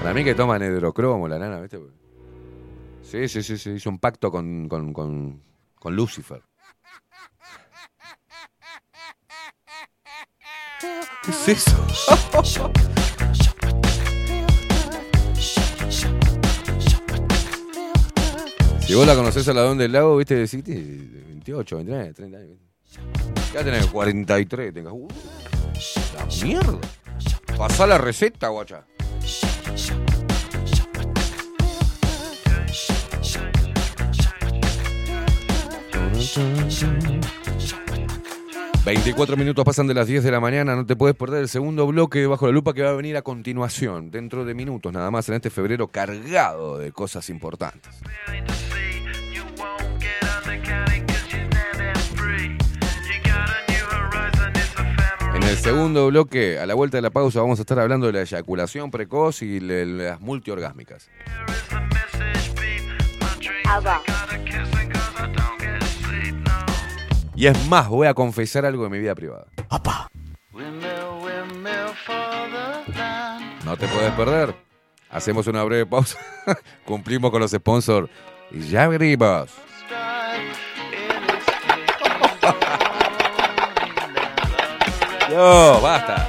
Para 0.00 0.14
mí 0.14 0.24
que 0.24 0.34
toman 0.34 0.62
hidrocromo 0.62 1.28
la 1.28 1.38
nana, 1.38 1.60
¿viste? 1.60 1.78
Sí, 3.02 3.28
sí, 3.28 3.42
sí, 3.42 3.58
sí. 3.58 3.70
Hizo 3.70 3.90
un 3.90 3.98
pacto 3.98 4.30
con, 4.30 4.68
con, 4.68 4.92
con, 4.92 5.42
con 5.74 5.96
Lucifer. 5.96 6.42
¿Qué 11.22 11.30
es 11.30 11.48
eso? 11.48 11.86
Si 18.88 18.94
vos 18.94 19.06
la 19.06 19.14
conocés 19.14 19.46
a 19.48 19.52
la 19.52 19.60
don 19.60 19.76
del 19.76 19.92
lago, 19.92 20.16
viste, 20.16 20.34
decís, 20.34 20.64
"Tiene 20.64 20.80
28, 20.80 21.76
29, 21.76 22.14
30 22.14 22.38
años. 22.38 22.56
Ya 23.52 23.62
tenés 23.62 23.86
43, 23.86 24.72
tengas. 24.72 24.94
Uh, 24.94 25.06
la 26.14 26.24
mierda. 26.42 26.78
Pasá 27.58 27.86
la 27.86 27.98
receta, 27.98 28.48
guacha. 28.48 28.86
...24 38.88 39.36
minutos 39.36 39.66
pasan 39.66 39.86
de 39.86 39.92
las 39.92 40.06
10 40.06 40.24
de 40.24 40.30
la 40.30 40.40
mañana... 40.40 40.74
...no 40.74 40.86
te 40.86 40.96
puedes 40.96 41.14
perder 41.14 41.42
el 41.42 41.48
segundo 41.50 41.86
bloque... 41.86 42.26
...bajo 42.26 42.46
la 42.46 42.52
lupa 42.52 42.72
que 42.72 42.82
va 42.82 42.88
a 42.88 42.94
venir 42.94 43.18
a 43.18 43.22
continuación... 43.22 44.10
...dentro 44.10 44.46
de 44.46 44.54
minutos 44.54 44.90
nada 44.94 45.10
más... 45.10 45.28
...en 45.28 45.34
este 45.34 45.50
febrero 45.50 45.88
cargado 45.88 46.78
de 46.78 46.90
cosas 46.90 47.28
importantes... 47.28 47.92
En 55.34 55.42
el 55.42 55.56
segundo 55.56 56.06
bloque, 56.08 56.58
a 56.58 56.66
la 56.66 56.74
vuelta 56.74 56.96
de 56.96 57.02
la 57.02 57.10
pausa, 57.10 57.40
vamos 57.40 57.58
a 57.58 57.62
estar 57.62 57.78
hablando 57.78 58.06
de 58.06 58.12
la 58.14 58.20
eyaculación 58.22 58.90
precoz 58.90 59.42
y 59.42 59.60
le- 59.60 59.84
las 59.86 60.20
multiorgásmicas. 60.20 61.08
Y 67.38 67.46
es 67.46 67.68
más, 67.68 67.88
voy 67.88 68.08
a 68.08 68.14
confesar 68.14 68.66
algo 68.66 68.82
de 68.82 68.90
mi 68.90 68.98
vida 68.98 69.14
privada. 69.14 69.46
No 73.64 73.76
te 73.76 73.86
puedes 73.86 74.10
perder. 74.14 74.56
Hacemos 75.08 75.46
una 75.46 75.62
breve 75.62 75.86
pausa. 75.86 76.18
Cumplimos 76.84 77.30
con 77.30 77.40
los 77.40 77.52
sponsors. 77.52 78.10
Y 78.50 78.62
ya 78.62 78.88
venimos. 78.88 79.52
Yo, 85.30 85.80
basta. 85.80 86.27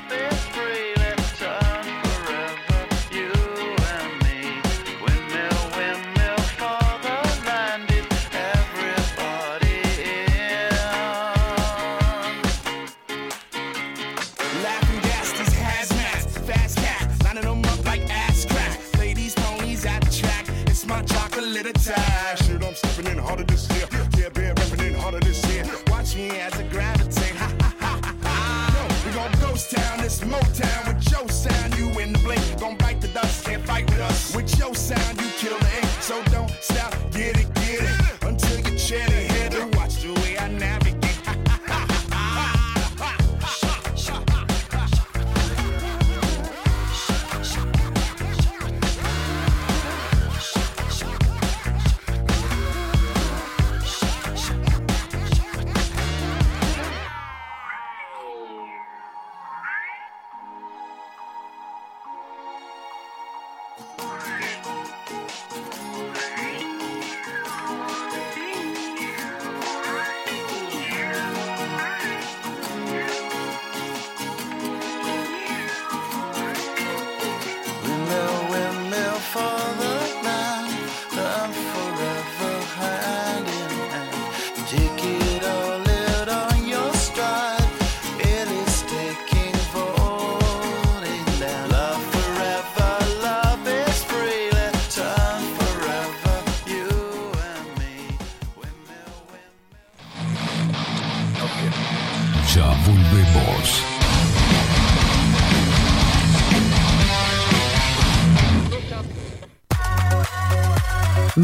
Motown 30.30 30.94
with 30.94 31.12
your 31.12 31.28
sound. 31.30 31.78
You 31.78 31.90
in 32.00 32.14
the 32.14 32.20
blink, 32.20 32.42
gon' 32.60 32.78
bite 32.78 33.02
the 33.02 33.08
dust, 33.10 33.46
can't 33.46 33.66
fight 33.66 33.90
with 33.90 34.00
us. 34.00 34.36
With 34.36 34.58
your 34.60 34.76
sound, 34.76 35.20
you 35.20 35.28
kill 35.38 35.58
the 35.58 35.78
ink. 35.78 35.90
So 36.02 36.22
don't 36.26 36.49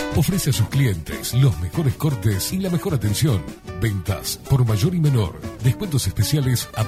Ofrece 0.15 0.49
a 0.49 0.53
sus 0.53 0.67
clientes 0.67 1.33
los 1.33 1.57
mejores 1.59 1.95
cortes 1.95 2.51
y 2.51 2.59
la 2.59 2.69
mejor 2.69 2.93
atención. 2.93 3.41
Ventas 3.81 4.41
por 4.49 4.67
mayor 4.67 4.93
y 4.93 4.99
menor. 4.99 5.39
Descuentos 5.63 6.05
especiales 6.05 6.67
a 6.75 6.83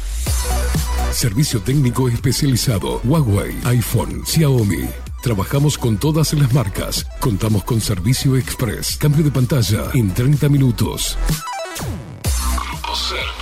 Servicio 1.12 1.60
técnico 1.60 2.08
especializado. 2.08 3.00
Huawei, 3.04 3.54
iPhone, 3.64 4.24
Xiaomi. 4.24 4.88
Trabajamos 5.22 5.76
con 5.76 5.98
todas 5.98 6.32
las 6.34 6.52
marcas. 6.52 7.04
Contamos 7.20 7.64
con 7.64 7.80
servicio 7.80 8.36
express. 8.36 8.96
Cambio 8.96 9.24
de 9.24 9.30
pantalla 9.30 9.90
en 9.94 10.12
30 10.14 10.48
minutos. 10.48 11.18
Grupo 12.24 12.96
Service. 12.96 13.41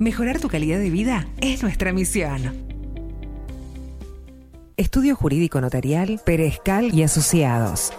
Mejorar 0.00 0.40
tu 0.40 0.48
calidad 0.48 0.78
de 0.78 0.88
vida 0.88 1.26
es 1.42 1.62
nuestra 1.62 1.92
misión. 1.92 2.40
Estudio 4.78 5.14
Jurídico 5.14 5.60
Notarial, 5.60 6.22
Perezcal 6.24 6.94
y 6.94 7.02
Asociados. 7.02 7.92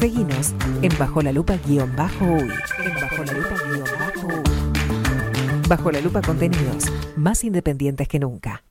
Seguinos 0.00 0.52
en 0.82 0.98
Bajo 0.98 1.22
la 1.22 1.30
Lupa 1.30 1.56
guion 1.64 1.94
bajo 1.94 2.24
uy. 2.24 2.50
En 2.82 2.94
Bajo 3.00 3.22
la 3.22 3.34
Lupa 3.34 3.54
guion 3.68 3.84
bajo 4.00 4.26
uy. 4.26 4.42
Bajo 5.68 5.92
la 5.92 6.00
Lupa 6.00 6.20
contenidos 6.22 6.86
más 7.18 7.44
independientes 7.44 8.08
que 8.08 8.18
nunca. 8.18 8.62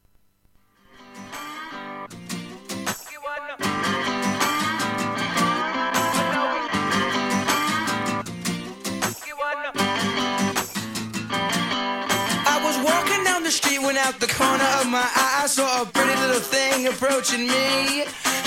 Out 14.00 14.20
the 14.20 14.28
corner 14.28 14.64
of 14.80 14.88
my 14.88 15.00
eye 15.00 15.42
I 15.44 15.48
saw 15.48 15.82
a 15.82 15.86
pretty 15.86 16.16
little 16.22 16.40
thing 16.40 16.88
approaching 16.88 17.48
me. 17.48 18.06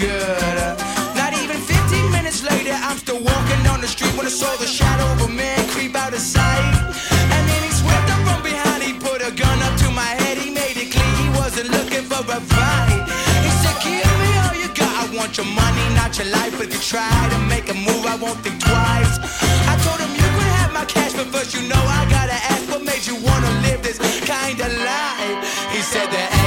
Good. 0.00 0.72
Not 1.14 1.36
even 1.36 1.60
15 1.60 2.10
minutes 2.10 2.42
later, 2.42 2.72
I'm 2.72 2.96
still 2.96 3.20
walking 3.20 3.60
down 3.62 3.80
the 3.84 3.86
street 3.86 4.16
when 4.16 4.24
I 4.24 4.32
saw 4.32 4.48
the 4.56 4.66
shadow 4.66 5.04
of 5.12 5.28
a 5.28 5.32
man 5.32 5.60
creep 5.68 5.94
out 5.94 6.14
of 6.14 6.20
sight. 6.20 6.74
And 7.34 7.42
then 7.44 7.60
he 7.60 7.70
swept 7.70 8.08
up 8.08 8.20
from 8.24 8.40
behind, 8.42 8.82
he 8.82 8.96
put 8.96 9.20
a 9.20 9.30
gun 9.30 9.58
up 9.60 9.74
to 9.84 9.88
my 9.92 10.12
head, 10.24 10.38
he 10.38 10.50
made 10.50 10.76
it 10.80 10.88
clear 10.94 11.12
he 11.20 11.28
wasn't 11.36 11.68
looking 11.76 12.04
for 12.08 12.24
a 12.24 12.40
fight. 12.40 13.00
He 13.44 13.50
said, 13.60 13.76
Give 13.84 14.14
me 14.24 14.30
all 14.40 14.56
you 14.56 14.70
got, 14.72 14.92
I 15.02 15.04
want 15.12 15.36
your 15.36 15.50
money, 15.52 15.84
not 16.00 16.16
your 16.16 16.32
life. 16.32 16.56
If 16.64 16.72
you 16.72 16.80
try 16.80 17.12
to 17.36 17.38
make 17.52 17.68
a 17.68 17.76
move, 17.76 18.04
I 18.08 18.16
won't 18.16 18.40
think 18.40 18.56
twice. 18.56 19.14
I 19.68 19.76
told 19.84 20.00
him 20.00 20.12
you 20.16 20.28
could 20.36 20.52
have 20.64 20.72
my 20.72 20.86
cash, 20.88 21.12
but 21.12 21.28
first 21.28 21.52
you 21.52 21.62
know 21.68 21.82
I 22.00 22.08
gotta 22.08 22.38
ask 22.52 22.64
what 22.72 22.82
made 22.82 23.04
you 23.04 23.16
wanna 23.20 23.52
live 23.68 23.84
this 23.84 24.00
kind 24.24 24.58
of 24.64 24.72
life. 24.80 25.38
He 25.76 25.80
said 25.84 26.08
there 26.08 26.39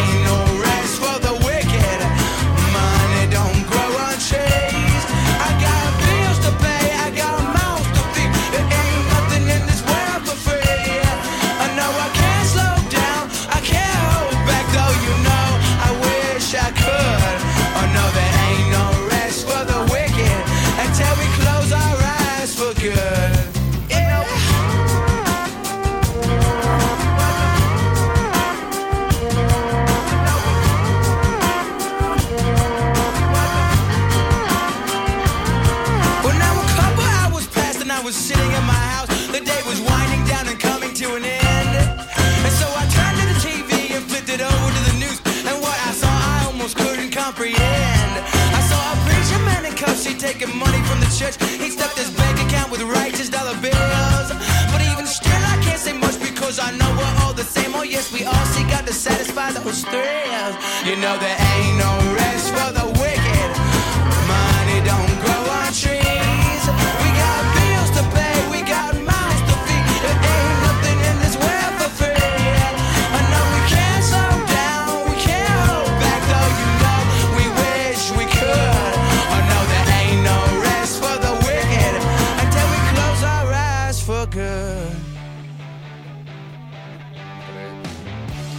church. 51.23 51.37
He 51.63 51.69
stuffed 51.69 51.97
his 51.97 52.11
bank 52.11 52.35
account 52.45 52.71
with 52.71 52.81
righteous 52.81 53.29
dollar 53.29 53.55
bills. 53.61 54.27
But 54.71 54.81
even 54.91 55.05
still, 55.07 55.43
I 55.53 55.57
can't 55.63 55.79
say 55.79 55.93
much 55.93 56.19
because 56.19 56.59
I 56.59 56.69
know 56.77 56.89
we're 56.99 57.15
all 57.23 57.33
the 57.33 57.43
same. 57.43 57.71
Oh, 57.75 57.83
yes, 57.83 58.11
we 58.11 58.25
all 58.25 58.45
seek 58.55 58.69
out 58.75 58.85
to 58.87 58.93
satisfy 58.93 59.51
those 59.51 59.83
thrills. 59.83 60.55
You 60.85 60.95
know, 60.97 61.15
there 61.17 61.37
ain't 61.53 61.77
no 61.77 62.02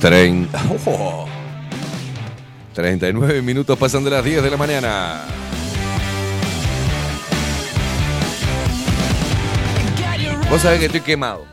Trein- 0.05 0.51
Oh. 0.87 1.27
39 2.75 3.41
minutos 3.41 3.79
pasan 3.79 4.05
de 4.05 4.11
las 4.11 4.23
10 4.23 4.43
de 4.43 4.51
la 4.51 4.59
mañana. 4.59 5.23
Vos 10.51 10.61
sabés 10.61 10.81
que 10.81 10.87
estoy 10.87 11.01
quemado. 11.01 11.47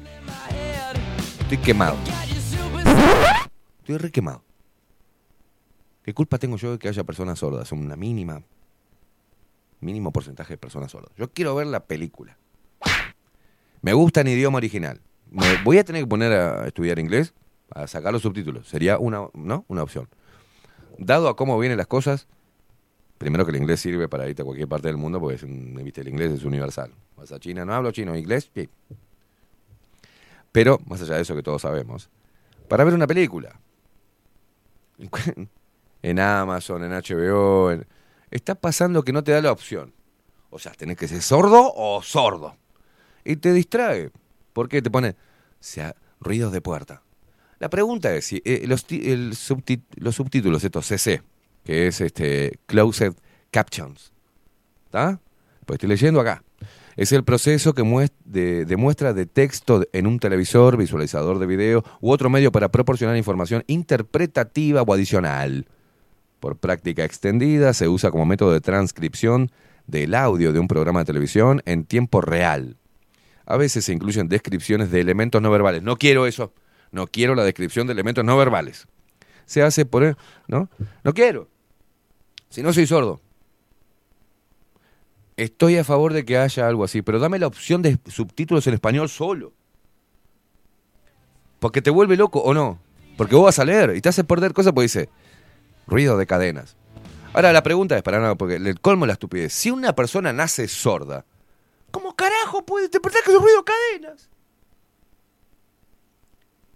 Estoy 1.40 1.60
quemado. 1.60 1.96
Estoy 3.80 3.98
re 3.98 4.12
quemado. 4.12 4.44
¿Qué 6.04 6.14
culpa 6.14 6.38
tengo 6.38 6.58
yo 6.58 6.74
de 6.74 6.78
que 6.78 6.90
haya 6.90 7.06
personas 7.06 7.40
sordas? 7.40 7.72
Una 7.72 7.96
mínima. 7.96 8.42
Mínimo 9.80 10.12
porcentaje 10.12 10.56
de 10.56 10.58
personas 10.58 10.92
sordas. 10.92 11.12
Yo 11.16 11.32
quiero 11.32 11.56
ver 11.56 11.68
la 11.68 11.86
película. 11.86 12.38
Me 13.82 13.94
gusta 13.94 14.20
en 14.20 14.28
idioma 14.28 14.58
original. 14.58 15.00
Me 15.30 15.56
voy 15.64 15.78
a 15.78 15.86
tener 15.86 16.02
que 16.02 16.08
poner 16.08 16.34
a 16.34 16.68
estudiar 16.68 17.00
inglés 17.00 17.34
a 17.74 17.88
sacar 17.88 18.14
los 18.14 18.22
subtítulos. 18.22 18.68
Sería 18.68 18.98
una, 18.98 19.28
¿no? 19.34 19.66
una 19.68 19.84
opción. 19.84 20.08
Dado 20.98 21.30
a 21.30 21.36
cómo 21.36 21.58
vienen 21.60 21.78
las 21.78 21.88
cosas, 21.88 22.28
primero 23.18 23.46
que 23.46 23.52
el 23.52 23.58
inglés 23.58 23.80
sirve 23.80 24.08
para 24.08 24.28
irte 24.30 24.42
a 24.42 24.46
cualquier 24.46 24.68
parte 24.68 24.88
del 24.88 24.98
mundo, 24.98 25.20
porque 25.20 25.44
viste, 25.46 26.02
el 26.02 26.08
inglés 26.08 26.32
es 26.32 26.44
universal. 26.44 26.92
Vas 27.18 27.32
a 27.32 27.40
China, 27.40 27.66
no 27.66 27.74
hablo 27.74 27.92
chino, 27.92 28.16
inglés, 28.16 28.52
sí. 28.54 28.70
Pero, 30.52 30.80
más 30.86 31.02
allá 31.02 31.16
de 31.16 31.22
eso 31.22 31.36
que 31.36 31.44
todos 31.44 31.62
sabemos, 31.62 32.10
para 32.68 32.84
ver 32.84 32.94
una 32.94 33.08
película, 33.08 33.60
en 36.02 36.20
Amazon, 36.20 36.84
en 36.84 36.92
HBO, 36.92 37.72
está 38.30 38.56
pasando 38.56 39.04
que 39.04 39.14
no 39.14 39.24
te 39.24 39.32
da 39.32 39.42
la 39.42 39.52
opción. 39.52 39.94
O 40.50 40.60
sea, 40.60 40.74
tenés 40.74 40.98
que 40.98 41.08
ser 41.08 41.22
sordo 41.22 41.72
o 41.74 42.02
sordo. 42.02 42.56
Y 43.24 43.38
te 43.38 43.54
distrae. 43.54 44.12
porque 44.54 44.82
te 44.82 44.92
pone 44.92 45.16
sea, 45.60 45.96
ruidos 46.20 46.52
de 46.52 46.62
puerta? 46.62 47.02
La 47.62 47.70
pregunta 47.70 48.12
es 48.16 48.26
si 48.26 48.42
eh, 48.44 48.64
los, 48.66 48.88
el 48.90 49.34
subti- 49.34 49.84
los 49.98 50.16
subtítulos, 50.16 50.64
estos 50.64 50.88
CC, 50.88 51.22
que 51.64 51.86
es 51.86 52.02
este 52.02 52.58
Closed 52.66 53.14
Captions, 53.52 54.12
¿está? 54.86 55.20
Pues 55.68 55.76
estoy 55.76 55.90
leyendo 55.90 56.20
acá. 56.20 56.44
Es 56.96 57.12
el 57.12 57.24
proceso 57.24 57.76
que 57.76 57.84
de 58.26 58.78
muestra 58.78 59.14
de 59.14 59.28
texto 59.28 59.86
en 59.94 60.08
un 60.08 60.18
televisor, 60.18 60.76
visualizador 60.76 61.38
de 61.38 61.46
video 61.46 61.84
u 62.00 62.10
otro 62.12 62.32
medio 62.32 62.52
para 62.52 62.70
proporcionar 62.72 63.16
información 63.16 63.64
interpretativa 63.68 64.82
o 64.82 64.92
adicional. 64.92 65.68
Por 66.40 66.58
práctica 66.58 67.04
extendida, 67.06 67.76
se 67.76 67.88
usa 67.88 68.10
como 68.10 68.26
método 68.26 68.54
de 68.54 68.62
transcripción 68.62 69.52
del 69.86 70.16
audio 70.16 70.52
de 70.52 70.58
un 70.58 70.68
programa 70.68 71.02
de 71.02 71.06
televisión 71.06 71.62
en 71.66 71.84
tiempo 71.84 72.22
real. 72.22 72.78
A 73.46 73.56
veces 73.58 73.86
se 73.86 73.94
incluyen 73.94 74.30
descripciones 74.30 74.90
de 74.90 75.00
elementos 75.00 75.44
no 75.44 75.52
verbales. 75.52 75.84
No 75.84 75.96
quiero 75.98 76.26
eso. 76.26 76.54
No 76.92 77.08
quiero 77.08 77.36
la 77.36 77.44
descripción 77.44 77.88
de 77.88 77.94
elementos 77.94 78.24
no 78.24 78.38
verbales. 78.38 78.88
Se 79.46 79.64
hace 79.64 79.86
por... 79.86 80.18
¿No? 80.48 80.70
No 81.04 81.14
quiero. 81.14 81.48
Si 82.50 82.62
no 82.62 82.74
soy 82.74 82.86
sordo. 82.86 83.22
Estoy 85.38 85.78
a 85.78 85.84
favor 85.84 86.14
de 86.14 86.26
que 86.26 86.38
haya 86.38 86.68
algo 86.68 86.84
así, 86.84 87.02
pero 87.02 87.20
dame 87.20 87.40
la 87.40 87.48
opción 87.48 87.82
de 87.82 87.98
subtítulos 88.08 88.68
en 88.68 88.74
español 88.74 89.10
solo. 89.10 89.54
Porque 91.60 91.82
te 91.82 91.90
vuelve 91.90 92.18
loco 92.18 92.40
o 92.40 92.54
no. 92.54 92.80
Porque 93.18 93.36
vos 93.36 93.46
vas 93.46 93.60
a 93.60 93.66
leer 93.66 93.96
y 93.96 94.02
te 94.02 94.10
hace 94.10 94.24
perder 94.24 94.54
cosas 94.54 94.74
porque 94.74 94.84
dice 94.84 95.10
ruido 95.88 96.18
de 96.18 96.26
cadenas. 96.26 96.76
Ahora 97.34 97.54
la 97.54 97.64
pregunta 97.64 97.96
es 97.96 98.04
para 98.04 98.20
nada, 98.20 98.36
porque 98.36 98.56
el 98.56 98.80
colmo 98.82 99.06
de 99.06 99.08
la 99.08 99.14
estupidez. 99.14 99.54
Si 99.54 99.72
una 99.72 99.96
persona 99.96 100.34
nace 100.34 100.68
sorda, 100.68 101.26
¿cómo 101.92 102.16
carajo 102.16 102.66
puede 102.66 102.86
interpretar 102.86 103.24
que 103.24 103.32
es 103.32 103.40
ruido 103.40 103.60
de 103.60 103.64
cadenas? 103.64 104.31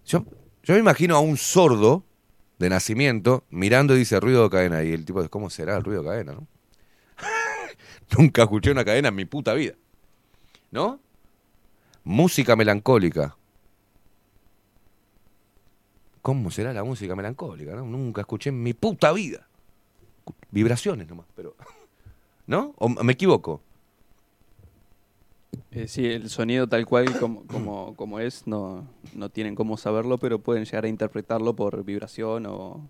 Yo, 0.06 0.24
yo 0.62 0.74
me 0.74 0.80
imagino 0.80 1.16
a 1.16 1.20
un 1.20 1.36
sordo 1.36 2.04
de 2.58 2.70
nacimiento 2.70 3.44
mirando 3.50 3.94
y 3.94 3.98
dice 3.98 4.18
ruido 4.20 4.44
de 4.44 4.50
cadena. 4.50 4.82
Y 4.82 4.92
el 4.92 5.04
tipo 5.04 5.20
dice, 5.20 5.30
¿cómo 5.30 5.50
será 5.50 5.76
el 5.76 5.84
ruido 5.84 6.02
de 6.02 6.08
cadena? 6.08 6.36
Nunca 8.16 8.42
escuché 8.42 8.70
una 8.70 8.84
cadena 8.84 9.08
en 9.08 9.14
mi 9.14 9.24
puta 9.24 9.52
vida. 9.54 9.74
¿No? 10.70 11.00
Música 12.04 12.54
melancólica. 12.56 13.36
¿Cómo 16.22 16.50
será 16.50 16.72
la 16.72 16.84
música 16.84 17.14
melancólica? 17.14 17.74
no? 17.74 17.84
Nunca 17.84 18.22
escuché 18.22 18.50
en 18.50 18.62
mi 18.62 18.74
puta 18.74 19.12
vida. 19.12 19.46
Vibraciones 20.50 21.08
nomás, 21.08 21.26
pero. 21.34 21.56
¿No? 22.46 22.74
¿O 22.78 22.88
me 22.88 23.12
equivoco? 23.12 23.60
Eh, 25.70 25.88
sí, 25.88 26.06
el 26.06 26.30
sonido 26.30 26.66
tal 26.68 26.86
cual 26.86 27.18
como, 27.18 27.46
como, 27.46 27.94
como 27.96 28.20
es, 28.20 28.46
no, 28.46 28.88
no 29.14 29.28
tienen 29.28 29.54
cómo 29.54 29.76
saberlo, 29.76 30.18
pero 30.18 30.38
pueden 30.38 30.64
llegar 30.64 30.84
a 30.84 30.88
interpretarlo 30.88 31.54
por 31.54 31.84
vibración 31.84 32.46
o, 32.46 32.88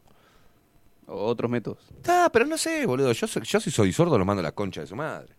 o 1.06 1.24
otros 1.24 1.51
métodos. 1.51 1.78
Ah, 2.06 2.30
pero 2.32 2.47
no 2.47 2.56
sé, 2.59 2.86
boludo. 2.86 3.12
Yo, 3.12 3.26
si 3.26 3.70
soy 3.70 3.93
sordo 3.93 4.18
lo 4.18 4.24
mando 4.24 4.40
a 4.40 4.44
la 4.44 4.52
concha 4.52 4.80
de 4.80 4.86
su 4.86 4.97
madre. 4.97 5.34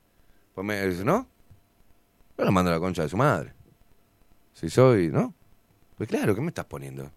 Pues 0.54 0.66
me, 0.66 0.88
¿No? 1.04 1.28
Yo 2.38 2.46
lo 2.46 2.52
mando 2.52 2.72
a 2.72 2.76
la 2.76 2.80
concha 2.80 3.04
de 3.04 3.10
su 3.10 3.18
madre. 3.18 3.54
Si 4.54 4.70
soy, 4.70 5.10
¿no? 5.10 5.34
Pues 5.98 6.10
claro, 6.10 6.36
¿qué 6.36 6.42
me 6.42 6.50
estás 6.50 6.66
poniendo? 6.66 7.12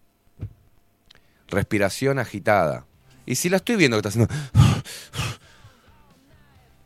Respiración 1.47 2.19
agitada. 2.19 2.85
Y 3.25 3.35
si 3.35 3.49
la 3.49 3.57
estoy 3.57 3.75
viendo 3.75 3.99
que 3.99 4.07
está 4.07 4.09
haciendo... 4.09 4.33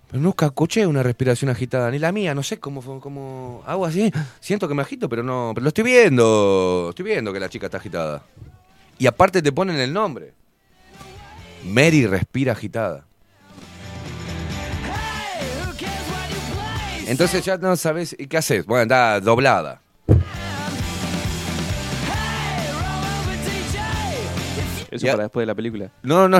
Pero 0.09 0.21
nunca 0.21 0.45
escuché 0.47 0.85
una 0.85 1.03
respiración 1.03 1.49
agitada, 1.49 1.89
ni 1.91 1.99
la 1.99 2.11
mía, 2.11 2.33
no 2.35 2.43
sé 2.43 2.59
cómo, 2.59 2.81
cómo 3.01 3.63
hago 3.65 3.85
así. 3.85 4.11
Siento 4.39 4.67
que 4.67 4.73
me 4.73 4.81
agito, 4.81 5.09
pero 5.09 5.23
no. 5.23 5.51
Pero 5.53 5.63
lo 5.63 5.67
estoy 5.69 5.83
viendo, 5.83 6.87
estoy 6.89 7.05
viendo 7.05 7.33
que 7.33 7.39
la 7.39 7.49
chica 7.49 7.67
está 7.67 7.77
agitada. 7.77 8.23
Y 8.97 9.07
aparte 9.07 9.41
te 9.41 9.51
ponen 9.51 9.77
el 9.77 9.91
nombre. 9.91 10.33
Mary 11.63 12.05
respira 12.05 12.53
agitada. 12.53 13.05
Entonces 17.07 17.43
ya 17.43 17.57
no 17.57 17.75
sabes. 17.75 18.15
Qué 18.29 18.37
haces? 18.37 18.65
Bueno, 18.65 18.83
está 18.83 19.19
doblada. 19.19 19.81
Eso 24.91 25.07
para 25.07 25.23
después 25.23 25.41
de 25.41 25.47
la 25.47 25.55
película. 25.55 25.91
No, 26.03 26.29
no. 26.29 26.39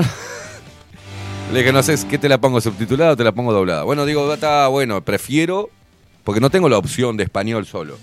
Le 1.52 1.60
dije, 1.60 1.72
no 1.72 1.82
sé, 1.82 1.96
¿qué 2.08 2.18
te 2.18 2.28
la 2.28 2.38
pongo 2.38 2.60
subtitulada 2.60 3.12
o 3.12 3.16
te 3.16 3.22
la 3.22 3.32
pongo 3.32 3.52
doblada? 3.52 3.84
Bueno, 3.84 4.04
digo, 4.04 4.32
está 4.34 4.66
bueno, 4.68 5.00
prefiero, 5.02 5.70
porque 6.24 6.40
no 6.40 6.50
tengo 6.50 6.68
la 6.68 6.76
opción 6.76 7.16
de 7.16 7.24
español 7.24 7.66
solo. 7.66 7.96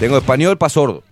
Tengo 0.00 0.16
español 0.16 0.56
para 0.56 0.70
sordo. 0.70 1.02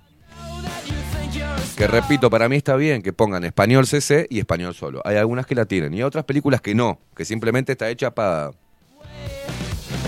Que 1.77 1.87
repito, 1.87 2.29
para 2.31 2.49
mí 2.49 2.57
está 2.57 2.77
bien 2.77 3.03
que 3.03 3.13
pongan 3.13 3.45
español 3.45 3.87
CC 3.87 4.27
y 4.31 4.39
español 4.39 4.75
solo. 4.75 5.03
Hay 5.05 5.17
algunas 5.17 5.47
que 5.47 5.55
la 5.55 5.67
tienen 5.67 5.95
y 5.95 5.99
hay 5.99 6.03
otras 6.03 6.25
películas 6.25 6.61
que 6.61 6.75
no, 6.75 6.99
que 7.15 7.25
simplemente 7.25 7.73
está 7.73 7.89
hecha 7.89 8.11
para... 8.11 8.53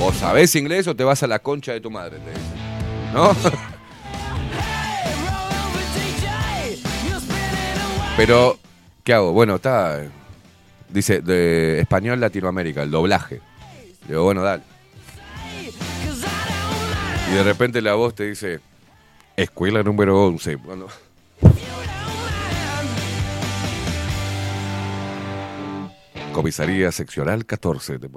O 0.00 0.12
sabes 0.12 0.54
inglés 0.56 0.86
o 0.88 0.96
te 0.96 1.04
vas 1.04 1.22
a 1.22 1.26
la 1.26 1.38
concha 1.38 1.72
de 1.72 1.80
tu 1.80 1.90
madre, 1.90 2.18
te 2.18 2.30
dicen. 2.30 2.44
¿No? 3.14 3.36
Pero, 8.16 8.58
¿qué 9.04 9.14
hago? 9.14 9.32
Bueno, 9.32 9.56
está... 9.56 10.02
Dice, 10.92 11.22
de 11.22 11.80
español 11.80 12.20
Latinoamérica, 12.20 12.82
el 12.82 12.90
doblaje. 12.90 13.40
Digo, 14.06 14.24
bueno, 14.24 14.42
dale. 14.42 14.62
Y 17.30 17.34
de 17.34 17.42
repente 17.42 17.80
la 17.80 17.94
voz 17.94 18.14
te 18.14 18.28
dice, 18.28 18.60
escuela 19.36 19.82
número 19.82 20.26
11. 20.26 20.56
Bueno, 20.56 20.86
comisaría 26.32 26.92
seccional 26.92 27.46
14. 27.46 27.98
Te. 27.98 28.08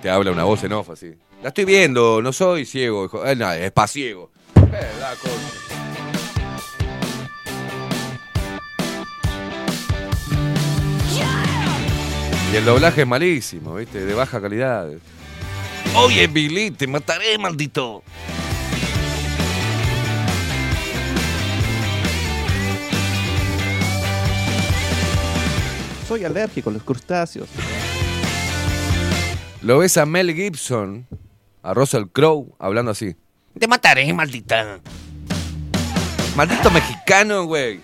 Te 0.00 0.10
habla 0.10 0.30
una 0.30 0.44
voz 0.44 0.64
en 0.64 0.72
off 0.72 0.90
así. 0.90 1.12
La 1.42 1.48
estoy 1.48 1.64
viendo, 1.64 2.22
no 2.22 2.32
soy 2.32 2.64
ciego. 2.64 3.04
hijo. 3.04 3.26
Eh, 3.26 3.36
no, 3.36 3.50
es 3.52 3.72
pasiego. 3.72 4.30
Eh. 4.56 5.71
Y 12.52 12.56
el 12.56 12.66
doblaje 12.66 13.00
es 13.00 13.06
malísimo, 13.06 13.76
¿viste? 13.76 14.04
De 14.04 14.12
baja 14.12 14.38
calidad. 14.38 14.86
Oye, 15.96 16.26
Billy, 16.26 16.70
te 16.70 16.86
mataré, 16.86 17.38
maldito. 17.38 18.02
Soy 26.06 26.24
alérgico 26.26 26.68
a 26.68 26.74
los 26.74 26.82
crustáceos. 26.82 27.48
Lo 29.62 29.78
ves 29.78 29.96
a 29.96 30.04
Mel 30.04 30.34
Gibson, 30.34 31.06
a 31.62 31.72
Russell 31.72 32.04
Crowe, 32.12 32.54
hablando 32.58 32.90
así. 32.90 33.16
Te 33.58 33.66
mataré, 33.66 34.12
maldita. 34.12 34.78
Maldito 36.36 36.70
mexicano, 36.70 37.44
güey. 37.44 37.80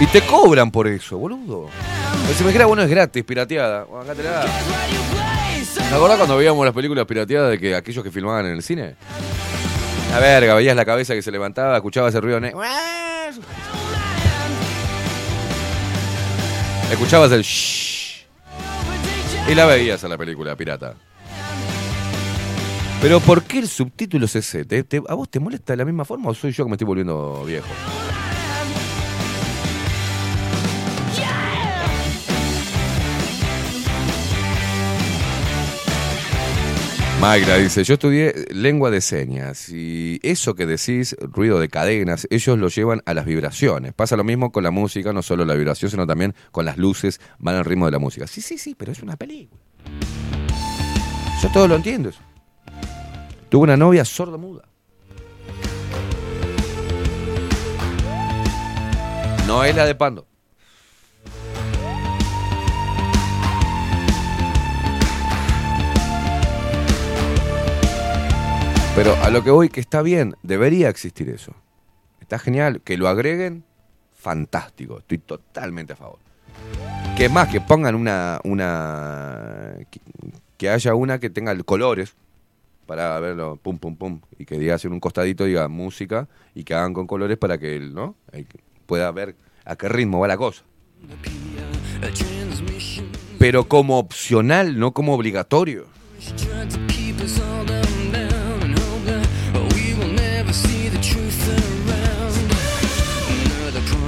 Y 0.00 0.06
te 0.06 0.22
cobran 0.22 0.70
por 0.70 0.88
eso, 0.88 1.18
boludo. 1.18 1.68
Si 2.36 2.44
me 2.44 2.48
dijera, 2.50 2.66
bueno, 2.66 2.82
es 2.82 2.88
gratis, 2.88 3.22
pirateada. 3.24 3.82
Acá 3.82 4.14
te 4.14 4.22
la. 4.22 4.46
¿Te 5.88 5.94
acordás 5.94 6.16
cuando 6.16 6.36
veíamos 6.36 6.64
las 6.64 6.74
películas 6.74 7.04
pirateadas 7.04 7.50
de 7.50 7.58
que 7.58 7.74
aquellos 7.74 8.02
que 8.02 8.10
filmaban 8.10 8.46
en 8.46 8.52
el 8.52 8.62
cine? 8.62 8.94
La 10.10 10.18
verga, 10.20 10.54
veías 10.54 10.74
la 10.74 10.84
cabeza 10.84 11.14
que 11.14 11.22
se 11.22 11.30
levantaba, 11.30 11.76
escuchabas 11.76 12.10
ese 12.14 12.20
ruido 12.20 12.40
negro. 12.40 12.60
Escuchabas 16.92 17.30
el 17.32 17.42
shhh. 17.42 18.24
Y 19.48 19.54
la 19.54 19.66
veías 19.66 20.02
a 20.04 20.08
la 20.08 20.16
película 20.18 20.56
pirata. 20.56 20.94
Pero 23.02 23.20
¿por 23.20 23.42
qué 23.44 23.58
el 23.60 23.68
subtítulo 23.68 24.26
es 24.26 24.36
ese? 24.36 24.64
¿Te- 24.64 24.84
te- 24.84 25.02
¿A 25.08 25.14
vos 25.14 25.28
te 25.28 25.40
molesta 25.40 25.72
de 25.72 25.78
la 25.78 25.84
misma 25.84 26.04
forma 26.04 26.30
o 26.30 26.34
soy 26.34 26.52
yo 26.52 26.64
que 26.64 26.70
me 26.70 26.74
estoy 26.74 26.86
volviendo 26.86 27.42
viejo? 27.44 27.66
Mayra 37.20 37.58
dice, 37.58 37.84
yo 37.84 37.94
estudié 37.94 38.46
lengua 38.50 38.90
de 38.90 39.02
señas 39.02 39.68
y 39.68 40.18
eso 40.22 40.54
que 40.54 40.64
decís, 40.64 41.14
ruido 41.20 41.60
de 41.60 41.68
cadenas, 41.68 42.26
ellos 42.30 42.58
lo 42.58 42.68
llevan 42.68 43.02
a 43.04 43.12
las 43.12 43.26
vibraciones. 43.26 43.92
Pasa 43.92 44.16
lo 44.16 44.24
mismo 44.24 44.52
con 44.52 44.64
la 44.64 44.70
música, 44.70 45.12
no 45.12 45.20
solo 45.20 45.44
la 45.44 45.52
vibración, 45.52 45.90
sino 45.90 46.06
también 46.06 46.34
con 46.50 46.64
las 46.64 46.78
luces, 46.78 47.20
van 47.38 47.56
al 47.56 47.66
ritmo 47.66 47.84
de 47.84 47.92
la 47.92 47.98
música. 47.98 48.26
Sí, 48.26 48.40
sí, 48.40 48.56
sí, 48.56 48.74
pero 48.74 48.92
es 48.92 49.02
una 49.02 49.16
película. 49.18 49.60
Yo 51.42 51.52
todo 51.52 51.68
lo 51.68 51.76
entiendo. 51.76 52.10
Tuve 53.50 53.64
una 53.64 53.76
novia 53.76 54.06
sorda-muda. 54.06 54.62
No 59.46 59.62
es 59.62 59.76
la 59.76 59.84
de 59.84 59.94
Pando. 59.94 60.29
Pero 68.96 69.14
a 69.22 69.30
lo 69.30 69.42
que 69.44 69.50
voy, 69.50 69.68
que 69.68 69.80
está 69.80 70.02
bien, 70.02 70.36
debería 70.42 70.88
existir 70.88 71.28
eso. 71.28 71.54
Está 72.20 72.38
genial, 72.38 72.80
que 72.82 72.96
lo 72.96 73.08
agreguen, 73.08 73.64
fantástico, 74.12 74.98
estoy 74.98 75.18
totalmente 75.18 75.92
a 75.92 75.96
favor. 75.96 76.18
Que 77.16 77.28
más, 77.28 77.48
que 77.48 77.60
pongan 77.60 77.94
una, 77.94 78.40
una, 78.44 79.74
que, 80.58 80.68
haya 80.68 80.94
una 80.94 81.18
que 81.18 81.30
tenga 81.30 81.56
colores 81.62 82.14
para 82.86 83.18
verlo, 83.20 83.56
pum, 83.62 83.78
pum, 83.78 83.96
pum, 83.96 84.20
y 84.38 84.44
que 84.44 84.58
diga 84.58 84.76
en 84.82 84.92
un 84.92 85.00
costadito, 85.00 85.44
diga 85.44 85.68
música, 85.68 86.28
y 86.54 86.64
que 86.64 86.74
hagan 86.74 86.92
con 86.92 87.06
colores 87.06 87.38
para 87.38 87.58
que 87.58 87.76
él, 87.76 87.94
¿no? 87.94 88.16
Pueda 88.86 89.10
ver 89.12 89.36
a 89.64 89.76
qué 89.76 89.88
ritmo 89.88 90.18
va 90.18 90.28
la 90.28 90.36
cosa. 90.36 90.64
Pero 93.38 93.68
como 93.68 93.98
opcional, 93.98 94.78
no 94.78 94.92
como 94.92 95.14
obligatorio. 95.14 95.86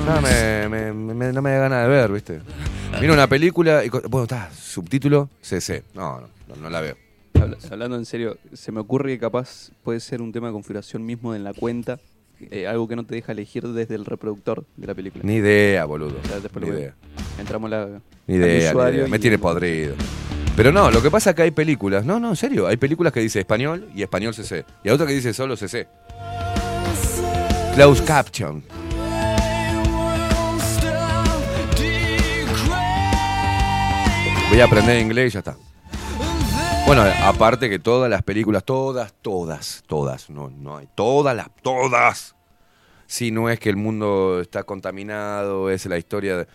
No 0.07 0.21
me, 0.21 0.69
me- 0.69 0.93
me- 1.15 1.33
no 1.33 1.43
me 1.43 1.51
da 1.53 1.59
ganas 1.61 1.83
de 1.85 1.89
ver, 1.89 2.13
¿viste? 2.13 2.41
Mira 3.01 3.13
una 3.13 3.27
película 3.27 3.85
y... 3.85 3.89
Bueno, 3.89 4.25
está, 4.25 4.51
subtítulo 4.53 5.29
CC. 5.41 5.85
No, 5.95 6.21
no, 6.21 6.29
no, 6.49 6.57
no 6.63 6.71
la 6.71 6.81
veo. 6.81 6.97
Habla- 7.35 7.57
Hablando 7.71 7.97
en 7.97 8.05
serio, 8.05 8.37
se 8.53 8.73
me 8.73 8.81
ocurre 8.81 9.11
que 9.13 9.19
capaz 9.21 9.71
puede 9.83 10.01
ser 10.01 10.21
un 10.21 10.33
tema 10.33 10.49
de 10.49 10.53
configuración 10.53 11.05
mismo 11.07 11.35
en 11.35 11.45
la 11.45 11.55
cuenta, 11.55 11.99
eh, 12.51 12.67
algo 12.67 12.89
que 12.89 12.97
no 12.97 13.05
te 13.05 13.15
deja 13.15 13.33
elegir 13.33 13.67
desde 13.69 13.95
el 13.95 14.05
reproductor 14.05 14.65
de 14.77 14.87
la 14.87 14.95
película. 14.95 15.23
Ni 15.25 15.37
idea, 15.37 15.85
boludo. 15.85 16.17
O 16.23 16.29
sea, 16.29 16.41
después 16.41 16.65
Ni 16.65 16.71
lo- 16.71 16.79
idea. 16.79 16.95
Entramos 17.39 17.71
la, 17.71 17.87
Ni 18.27 18.35
al 18.37 18.41
idea, 18.43 18.59
ni 18.65 18.69
usuario 18.69 18.99
idea. 19.01 19.09
Me 19.09 19.17
y- 19.17 19.21
tiene 19.21 19.39
podrido. 19.39 19.95
Pero 20.57 20.71
no, 20.73 20.91
lo 20.91 21.01
que 21.01 21.11
pasa 21.11 21.31
es 21.31 21.37
que 21.37 21.43
hay 21.43 21.51
películas. 21.53 22.05
No, 22.05 22.21
no, 22.21 22.31
en 22.31 22.37
serio. 22.37 22.67
Hay 22.67 22.77
películas 22.77 23.13
que 23.13 23.21
dice 23.21 23.39
español 23.41 23.89
y 23.95 24.03
español 24.03 24.35
CC. 24.35 24.65
Y 24.85 24.89
hay 24.89 24.95
otra 24.95 25.07
que 25.07 25.15
dice 25.15 25.33
solo 25.33 25.57
CC. 25.57 25.87
Close 27.75 28.05
Caption. 28.05 28.63
Voy 34.53 34.61
a 34.61 34.67
aprender 34.67 35.01
inglés 35.01 35.31
y 35.31 35.33
ya 35.33 35.39
está. 35.39 35.57
Bueno, 36.87 37.03
aparte 37.25 37.71
que 37.71 37.79
todas 37.79 38.11
las 38.11 38.23
películas, 38.23 38.63
todas, 38.65 39.15
todas, 39.23 39.83
todas, 39.87 40.29
no, 40.29 40.51
no 40.51 40.77
hay, 40.77 40.87
todas 40.95 41.35
las, 41.35 41.49
todas. 41.63 42.37
Si 43.07 43.31
no 43.31 43.49
es 43.49 43.59
que 43.59 43.71
el 43.71 43.77
mundo 43.77 44.43
está 44.43 44.65
contaminado, 44.65 45.71
es 45.71 45.87
la 45.87 45.97
historia 45.97 46.37
de... 46.37 46.49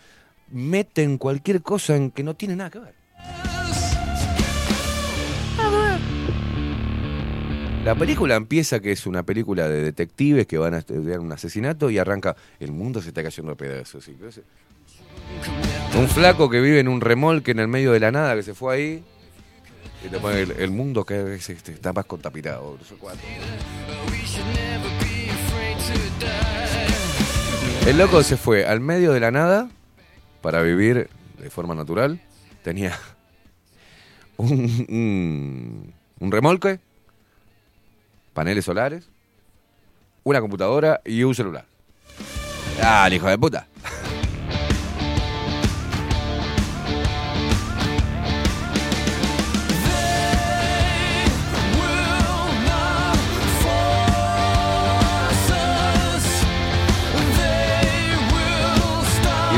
Meten 0.51 1.17
cualquier 1.17 1.63
cosa 1.63 1.95
en 1.95 2.11
que 2.11 2.21
no 2.21 2.35
tiene 2.35 2.55
nada 2.55 2.69
que 2.69 2.77
ver. 2.77 2.93
La 7.83 7.95
película 7.95 8.35
empieza 8.35 8.79
que 8.79 8.91
es 8.91 9.07
una 9.07 9.23
película 9.23 9.67
de 9.67 9.81
detectives 9.81 10.45
que 10.45 10.59
van 10.59 10.75
a 10.75 10.77
estudiar 10.77 11.19
un 11.19 11.31
asesinato 11.31 11.89
y 11.89 11.97
arranca, 11.97 12.35
el 12.59 12.71
mundo 12.71 13.01
se 13.01 13.07
está 13.07 13.23
cayendo 13.23 13.53
a 13.53 13.55
pedazos. 13.55 14.07
Un 15.95 16.07
flaco 16.07 16.49
que 16.49 16.61
vive 16.61 16.79
en 16.79 16.87
un 16.87 17.01
remolque 17.01 17.51
en 17.51 17.59
el 17.59 17.67
medio 17.67 17.91
de 17.91 17.99
la 17.99 18.11
nada 18.11 18.35
que 18.35 18.43
se 18.43 18.53
fue 18.53 18.75
ahí 18.75 19.03
el, 20.03 20.51
el 20.51 20.71
mundo 20.71 21.05
que 21.05 21.35
es, 21.35 21.49
este, 21.49 21.73
está 21.73 21.93
más 21.93 22.05
contaminado. 22.05 22.77
El 27.85 27.97
loco 27.97 28.23
se 28.23 28.37
fue 28.37 28.65
al 28.65 28.79
medio 28.79 29.13
de 29.13 29.19
la 29.19 29.31
nada 29.31 29.69
para 30.41 30.61
vivir 30.61 31.09
de 31.39 31.49
forma 31.49 31.75
natural. 31.75 32.21
Tenía 32.63 32.97
un, 34.37 35.93
un, 36.19 36.31
remolque, 36.31 36.79
paneles 38.33 38.65
solares, 38.65 39.09
una 40.23 40.41
computadora 40.41 41.01
y 41.05 41.23
un 41.23 41.33
celular. 41.33 41.65
Ah, 42.83 43.09
hijo 43.11 43.27
de 43.27 43.37
puta. 43.37 43.67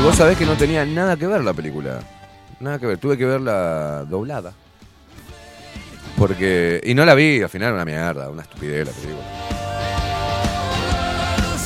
Vos 0.04 0.16
sabés 0.16 0.36
que 0.38 0.46
no 0.46 0.56
tenía 0.56 0.84
nada 0.86 1.16
que 1.16 1.26
ver 1.26 1.42
la 1.44 1.52
película. 1.52 2.00
Nada 2.58 2.78
que 2.78 2.86
ver. 2.86 2.98
Tuve 2.98 3.16
que 3.16 3.24
verla 3.26 4.04
doblada. 4.08 4.52
Porque. 6.18 6.80
Y 6.84 6.94
no 6.94 7.04
la 7.04 7.14
vi, 7.14 7.40
al 7.42 7.48
final 7.48 7.74
una 7.74 7.84
mierda, 7.84 8.28
una 8.30 8.42
estupidez 8.42 8.86
la 8.86 8.92
película. 8.92 9.26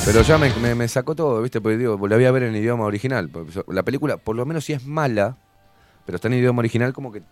Pero 0.05 0.20
ya 0.23 0.36
me, 0.36 0.52
me- 0.56 0.74
me 0.74 0.89
sacó 0.89 1.15
todo, 1.15 1.40
¿viste? 1.40 1.61
Porque 1.61 1.78
digo, 1.78 1.93
la 2.09 2.16
voy 2.16 2.24
a 2.27 2.31
ver 2.31 2.43
en 2.44 2.55
idioma 2.56 2.85
original. 2.85 3.31
La 3.69 3.82
película, 3.82 4.19
por 4.19 4.36
lo 4.36 4.44
menos 4.44 4.65
si 4.65 4.73
es 4.74 4.85
mala, 4.85 5.36
pero 6.05 6.16
está 6.16 6.28
en 6.28 6.35
idioma 6.35 6.59
original, 6.61 6.93
como 6.93 7.11
que 7.11 7.23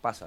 pasa. 0.00 0.26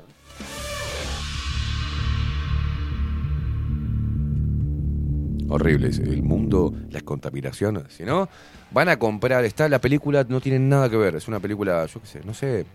Horrible, 5.51 5.87
el 5.89 6.21
mundo, 6.21 6.73
la 6.91 7.01
contaminación. 7.01 7.83
Si 7.89 8.03
no, 8.03 8.29
van 8.71 8.89
a 8.89 8.97
comprar. 8.97 9.45
Está 9.45 9.67
la 9.69 9.79
película, 9.79 10.25
no 10.27 10.41
tiene 10.41 10.59
nada 10.59 10.89
que 10.89 10.97
ver. 10.97 11.15
Es 11.15 11.27
una 11.27 11.39
película, 11.39 11.85
yo 11.85 12.01
qué 12.01 12.07
sé, 12.07 12.21
no 12.25 12.33
sé, 12.33 12.65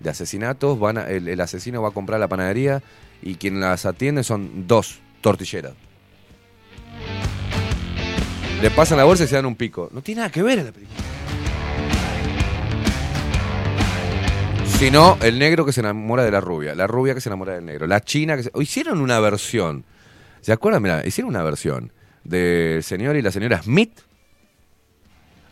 de 0.00 0.10
asesinatos. 0.10 0.78
Van 0.78 0.98
a- 0.98 1.08
el, 1.08 1.40
asesino 1.40 1.82
va 1.82 1.88
a 1.88 1.92
comprar 1.92 2.20
la 2.20 2.28
panadería 2.28 2.82
y 3.22 3.34
quien 3.34 3.60
las 3.60 3.86
atiende 3.86 4.22
son 4.24 4.66
dos 4.66 4.98
tortilleras. 5.20 5.72
Le 8.62 8.70
pasan 8.70 8.98
la 8.98 9.04
bolsa 9.04 9.24
y 9.24 9.26
se 9.26 9.36
dan 9.36 9.46
un 9.46 9.56
pico. 9.56 9.88
No 9.92 10.02
tiene 10.02 10.20
nada 10.20 10.30
que 10.30 10.42
ver 10.42 10.58
en 10.58 10.66
la 10.66 10.72
película. 10.72 10.96
Sino 14.78 15.18
el 15.20 15.38
negro 15.38 15.66
que 15.66 15.72
se 15.72 15.80
enamora 15.80 16.24
de 16.24 16.30
la 16.30 16.40
rubia, 16.40 16.74
la 16.74 16.86
rubia 16.86 17.12
que 17.14 17.20
se 17.20 17.28
enamora 17.28 17.54
del 17.54 17.66
negro, 17.66 17.86
la 17.86 18.00
china 18.00 18.36
que 18.36 18.44
se... 18.44 18.50
o 18.54 18.62
Hicieron 18.62 19.00
una 19.02 19.20
versión. 19.20 19.84
¿Se 20.40 20.52
acuerdan? 20.52 20.82
Mira, 20.82 21.06
hicieron 21.06 21.28
una 21.28 21.42
versión 21.42 21.92
del 22.24 22.82
señor 22.82 23.16
y 23.16 23.22
la 23.22 23.30
señora 23.30 23.62
Smith. 23.62 24.00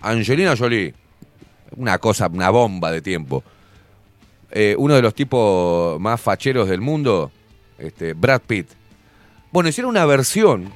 Angelina 0.01 0.57
Jolie. 0.57 0.95
Una 1.77 1.99
cosa, 1.99 2.29
una 2.29 2.51
bomba 2.51 2.91
de 2.91 3.03
tiempo. 3.03 3.43
Eh, 4.51 4.75
uno 4.79 4.95
de 4.95 5.03
los 5.03 5.15
tipos 5.15 6.01
más 6.01 6.21
facheros 6.21 6.69
del 6.69 6.81
mundo, 6.81 7.31
este, 7.77 8.15
Brad 8.15 8.41
Pitt. 8.47 8.69
Bueno, 9.51 9.69
hicieron 9.69 9.91
una 9.91 10.07
versión 10.07 10.71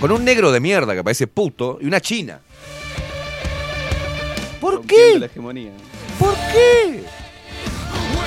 con 0.00 0.10
un 0.12 0.24
negro 0.24 0.52
de 0.52 0.60
mierda 0.60 0.94
que 0.94 1.02
parece 1.02 1.26
puto 1.26 1.78
y 1.80 1.86
una 1.86 2.00
china. 2.00 2.40
¿Por 4.60 4.84
la 5.18 5.26
hegemonía. 5.26 5.72
¿Por 6.18 6.34
qué? 6.52 7.02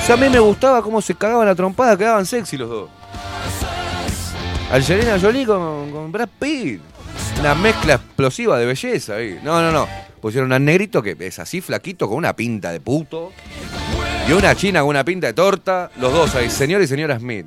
O 0.01 0.05
sea, 0.05 0.15
a 0.15 0.17
mí 0.17 0.29
me 0.29 0.39
gustaba 0.39 0.81
cómo 0.81 1.01
se 1.01 1.15
cagaban 1.15 1.47
la 1.47 1.55
trompada, 1.55 1.97
quedaban 1.97 2.25
sexy 2.25 2.57
los 2.57 2.69
dos. 2.69 2.89
Angelina 4.71 5.19
Jolie 5.19 5.45
con, 5.45 5.91
con 5.91 6.11
Brad 6.11 6.29
Pitt. 6.39 6.81
Una 7.39 7.55
mezcla 7.55 7.95
explosiva 7.95 8.57
de 8.57 8.65
belleza 8.65 9.15
ahí. 9.15 9.39
No, 9.43 9.61
no, 9.61 9.71
no. 9.71 10.04
Pusieron 10.25 10.51
al 10.53 10.65
negrito 10.65 11.03
que 11.03 11.15
es 11.19 11.37
así 11.37 11.61
flaquito 11.61 12.07
con 12.07 12.17
una 12.17 12.35
pinta 12.35 12.71
de 12.71 12.79
puto. 12.79 13.31
Y 14.27 14.31
una 14.31 14.55
china 14.55 14.79
con 14.79 14.89
una 14.89 15.05
pinta 15.05 15.27
de 15.27 15.33
torta. 15.33 15.91
Los 16.01 16.11
dos 16.11 16.33
ahí, 16.33 16.49
señor 16.49 16.81
y 16.81 16.87
señora 16.87 17.19
Smith. 17.19 17.45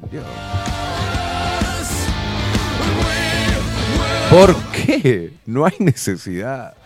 ¿Por 4.31 4.55
qué? 4.71 5.33
No 5.45 5.67
hay 5.67 5.73
necesidad. 5.81 6.77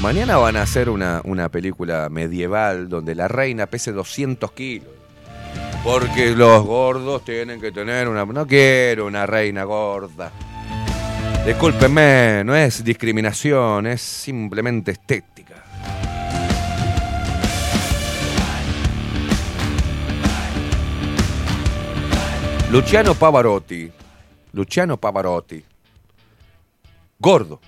Mañana 0.00 0.36
van 0.36 0.54
a 0.54 0.62
hacer 0.62 0.88
una, 0.88 1.22
una 1.24 1.48
película 1.48 2.08
medieval 2.08 2.88
donde 2.88 3.16
la 3.16 3.26
reina 3.26 3.66
pese 3.66 3.90
200 3.90 4.52
kilos. 4.52 4.92
Porque 5.82 6.36
los 6.36 6.64
gordos 6.64 7.24
tienen 7.24 7.60
que 7.60 7.72
tener 7.72 8.06
una... 8.06 8.24
No 8.26 8.46
quiero 8.46 9.08
una 9.08 9.26
reina 9.26 9.64
gorda. 9.64 10.30
Discúlpenme, 11.44 12.44
no 12.44 12.54
es 12.54 12.84
discriminación, 12.84 13.88
es 13.88 14.00
simplemente 14.00 14.92
estética. 14.92 15.64
Luciano 22.70 23.14
Pavarotti. 23.14 23.90
Luciano 24.52 24.96
Pavarotti. 24.96 25.64
Gordo. 27.18 27.60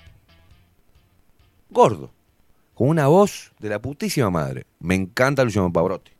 Gordo. 1.69 2.11
Con 2.73 2.87
una 2.89 3.07
voz 3.07 3.51
de 3.59 3.69
la 3.69 3.79
putísima 3.79 4.29
madre. 4.29 4.65
Me 4.79 4.95
encanta 4.95 5.43
Luciano 5.43 5.71
Pavarotti. 5.71 6.11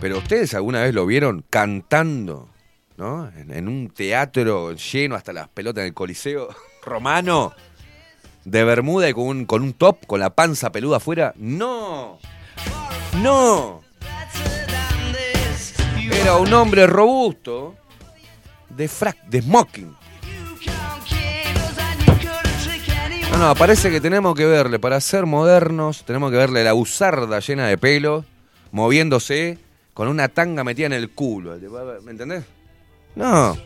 Pero 0.00 0.18
ustedes 0.18 0.52
alguna 0.54 0.82
vez 0.82 0.92
lo 0.92 1.06
vieron 1.06 1.44
cantando, 1.48 2.50
¿no? 2.96 3.30
En, 3.36 3.68
un 3.68 3.90
teatro 3.90 4.72
lleno 4.72 5.14
hasta 5.14 5.32
las 5.32 5.48
pelotas 5.48 5.82
en 5.82 5.88
el 5.88 5.94
Coliseo 5.94 6.48
romano, 6.84 7.52
de 8.44 8.64
Bermuda 8.64 9.08
y 9.08 9.12
con 9.12 9.24
un, 9.24 9.44
con 9.44 9.62
un 9.62 9.72
top, 9.72 10.06
con 10.06 10.20
la 10.20 10.30
panza 10.30 10.70
peluda 10.70 10.98
afuera. 10.98 11.32
¡No! 11.36 12.18
¡No! 13.20 13.82
Era 16.12 16.36
un 16.36 16.52
hombre 16.52 16.86
robusto, 16.86 17.74
de 18.70 18.88
frac, 18.88 19.24
de 19.24 19.42
smoking. 19.42 19.96
No, 23.32 23.38
no, 23.38 23.54
parece 23.54 23.90
que 23.90 24.00
tenemos 24.00 24.34
que 24.34 24.46
verle, 24.46 24.78
para 24.78 25.00
ser 25.00 25.26
modernos, 25.26 26.04
tenemos 26.04 26.30
que 26.30 26.38
verle 26.38 26.64
la 26.64 26.74
usarda 26.74 27.38
llena 27.40 27.66
de 27.66 27.76
pelo, 27.76 28.24
moviéndose, 28.72 29.58
con 29.92 30.08
una 30.08 30.28
tanga 30.28 30.64
metida 30.64 30.86
en 30.86 30.94
el 30.94 31.10
culo. 31.10 31.58
¿Me 32.02 32.12
entendés? 32.12 32.44
No. 33.16 33.56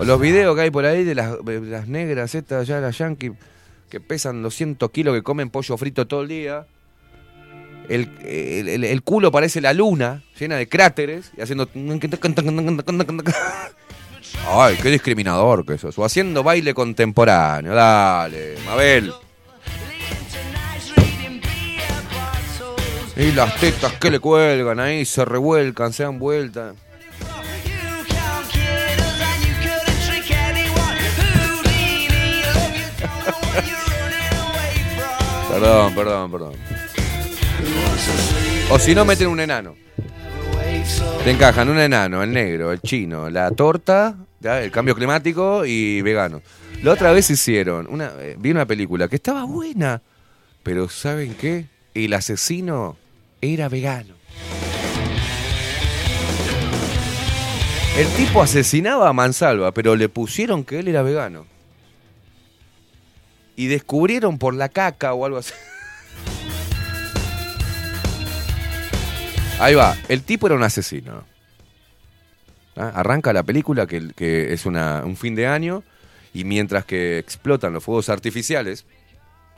O 0.00 0.04
los 0.04 0.20
videos 0.20 0.54
que 0.54 0.62
hay 0.62 0.70
por 0.70 0.84
ahí 0.86 1.04
de 1.04 1.14
las, 1.14 1.36
negras 1.88 2.34
estas, 2.34 2.66
ya 2.66 2.78
las 2.80 2.96
yankees, 2.96 3.32
que 3.90 4.00
pesan 4.00 4.42
200 4.42 4.90
kilos, 4.90 5.14
que 5.14 5.22
comen 5.22 5.50
pollo 5.50 5.76
frito 5.76 6.06
todo 6.06 6.22
el 6.22 6.28
día. 6.28 6.66
El, 7.88 8.08
el- 8.24 8.68
el- 8.68 8.84
el 8.84 9.02
culo 9.02 9.32
parece 9.32 9.60
la 9.60 9.72
luna, 9.72 10.22
llena 10.38 10.56
de 10.56 10.68
cráteres, 10.68 11.32
y 11.36 11.40
haciendo... 11.40 11.68
Ay, 14.46 14.76
qué 14.80 14.90
discriminador 14.90 15.64
que 15.66 15.74
eso. 15.74 15.90
O 15.96 16.04
haciendo 16.04 16.42
baile 16.42 16.74
contemporáneo. 16.74 17.74
Dale, 17.74 18.54
Mabel. 18.66 19.12
Y 23.16 23.32
las 23.32 23.56
tetas 23.58 23.94
que 23.94 24.10
le 24.12 24.20
cuelgan 24.20 24.78
ahí, 24.78 25.04
se 25.04 25.24
revuelcan, 25.24 25.92
se 25.92 26.04
dan 26.04 26.18
vueltas. 26.20 26.74
Perdón, 35.48 35.94
perdón, 35.94 36.30
perdón. 36.30 36.52
O 38.70 38.78
si 38.78 38.94
no, 38.94 39.04
meten 39.04 39.28
un 39.28 39.40
enano. 39.40 39.76
Te 41.24 41.30
encajan 41.30 41.68
un 41.68 41.78
enano, 41.78 42.22
el 42.22 42.32
negro, 42.32 42.70
el 42.70 42.80
chino, 42.80 43.28
la 43.30 43.50
torta, 43.50 44.16
el 44.42 44.70
cambio 44.70 44.94
climático 44.94 45.64
y 45.64 46.00
vegano. 46.02 46.42
La 46.82 46.92
otra 46.92 47.12
vez 47.12 47.28
hicieron, 47.30 47.86
una, 47.90 48.12
eh, 48.20 48.36
vi 48.38 48.50
una 48.50 48.66
película 48.66 49.08
que 49.08 49.16
estaba 49.16 49.44
buena, 49.44 50.00
pero 50.62 50.88
¿saben 50.88 51.34
qué? 51.34 51.66
El 51.92 52.12
asesino 52.12 52.96
era 53.40 53.68
vegano. 53.68 54.14
El 57.96 58.06
tipo 58.10 58.40
asesinaba 58.40 59.08
a 59.08 59.12
Mansalva, 59.12 59.72
pero 59.72 59.96
le 59.96 60.08
pusieron 60.08 60.62
que 60.62 60.78
él 60.78 60.88
era 60.88 61.02
vegano. 61.02 61.46
Y 63.58 63.66
descubrieron 63.66 64.38
por 64.38 64.54
la 64.54 64.68
caca 64.68 65.14
o 65.14 65.26
algo 65.26 65.38
así. 65.38 65.52
Ahí 69.58 69.74
va, 69.74 69.96
el 70.08 70.22
tipo 70.22 70.46
era 70.46 70.54
un 70.54 70.62
asesino. 70.62 71.24
¿Ah? 72.76 72.92
Arranca 72.94 73.32
la 73.32 73.42
película 73.42 73.88
que, 73.88 74.52
es 74.52 74.64
un 74.64 75.16
fin 75.16 75.34
de 75.34 75.48
año 75.48 75.82
y 76.32 76.44
mientras 76.44 76.84
que 76.84 77.18
explotan 77.18 77.72
los 77.72 77.82
fuegos 77.82 78.08
artificiales, 78.10 78.86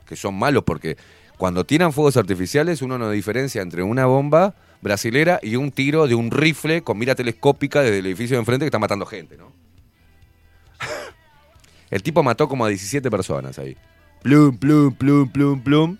que 0.07 0.15
son 0.15 0.33
malos 0.33 0.63
porque 0.63 0.97
cuando 1.37 1.63
tiran 1.63 1.93
fuegos 1.93 2.17
artificiales 2.17 2.81
uno 2.81 2.97
no 2.97 3.11
diferencia 3.11 3.61
entre 3.61 3.83
una 3.83 4.07
bomba 4.07 4.55
brasilera 4.81 5.39
y 5.43 5.57
un 5.57 5.71
tiro 5.71 6.07
de 6.07 6.15
un 6.15 6.31
rifle 6.31 6.81
con 6.81 6.97
mira 6.97 7.13
telescópica 7.13 7.81
desde 7.83 7.99
el 7.99 8.07
edificio 8.07 8.35
de 8.35 8.39
enfrente 8.39 8.65
que 8.65 8.69
está 8.69 8.79
matando 8.79 9.05
gente, 9.05 9.37
¿no? 9.37 9.53
El 11.91 12.01
tipo 12.01 12.23
mató 12.23 12.47
como 12.47 12.65
a 12.65 12.69
17 12.69 13.11
personas 13.11 13.59
ahí. 13.59 13.75
Plum, 14.23 14.57
plum, 14.57 14.93
plum, 14.93 15.29
plum, 15.29 15.61
plum. 15.61 15.97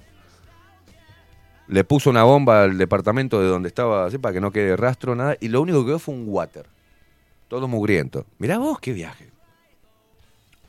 Le 1.68 1.84
puso 1.84 2.10
una 2.10 2.24
bomba 2.24 2.64
al 2.64 2.78
departamento 2.78 3.42
de 3.42 3.48
donde 3.48 3.68
estaba, 3.68 4.06
así, 4.06 4.18
para 4.18 4.34
que 4.34 4.42
no 4.42 4.52
quede 4.52 4.78
rastro, 4.78 5.16
nada. 5.16 5.36
Y 5.42 5.50
lo 5.50 5.62
único 5.62 5.82
que 5.82 5.88
quedó 5.88 6.00
fue 6.00 6.16
un 6.16 6.26
water. 6.28 6.66
Todo 7.50 7.68
mugriento. 7.68 8.26
Mirá 8.40 8.58
vos 8.58 8.80
qué 8.80 8.94
viaje. 8.94 9.30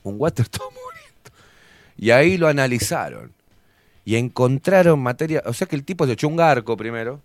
Un 0.03 0.15
water 0.19 0.47
todo 0.49 0.69
mugriento. 0.69 1.31
Y 1.97 2.11
ahí 2.11 2.37
lo 2.37 2.49
analizaron. 2.49 3.33
Y 4.03 4.17
encontraron 4.17 4.99
materia. 4.99 5.41
O 5.45 5.53
sea 5.53 5.67
que 5.67 5.77
el 5.77 5.85
tipo 5.85 6.05
se 6.05 6.13
echó 6.13 6.27
un 6.27 6.35
garco 6.35 6.75
primero, 6.75 7.21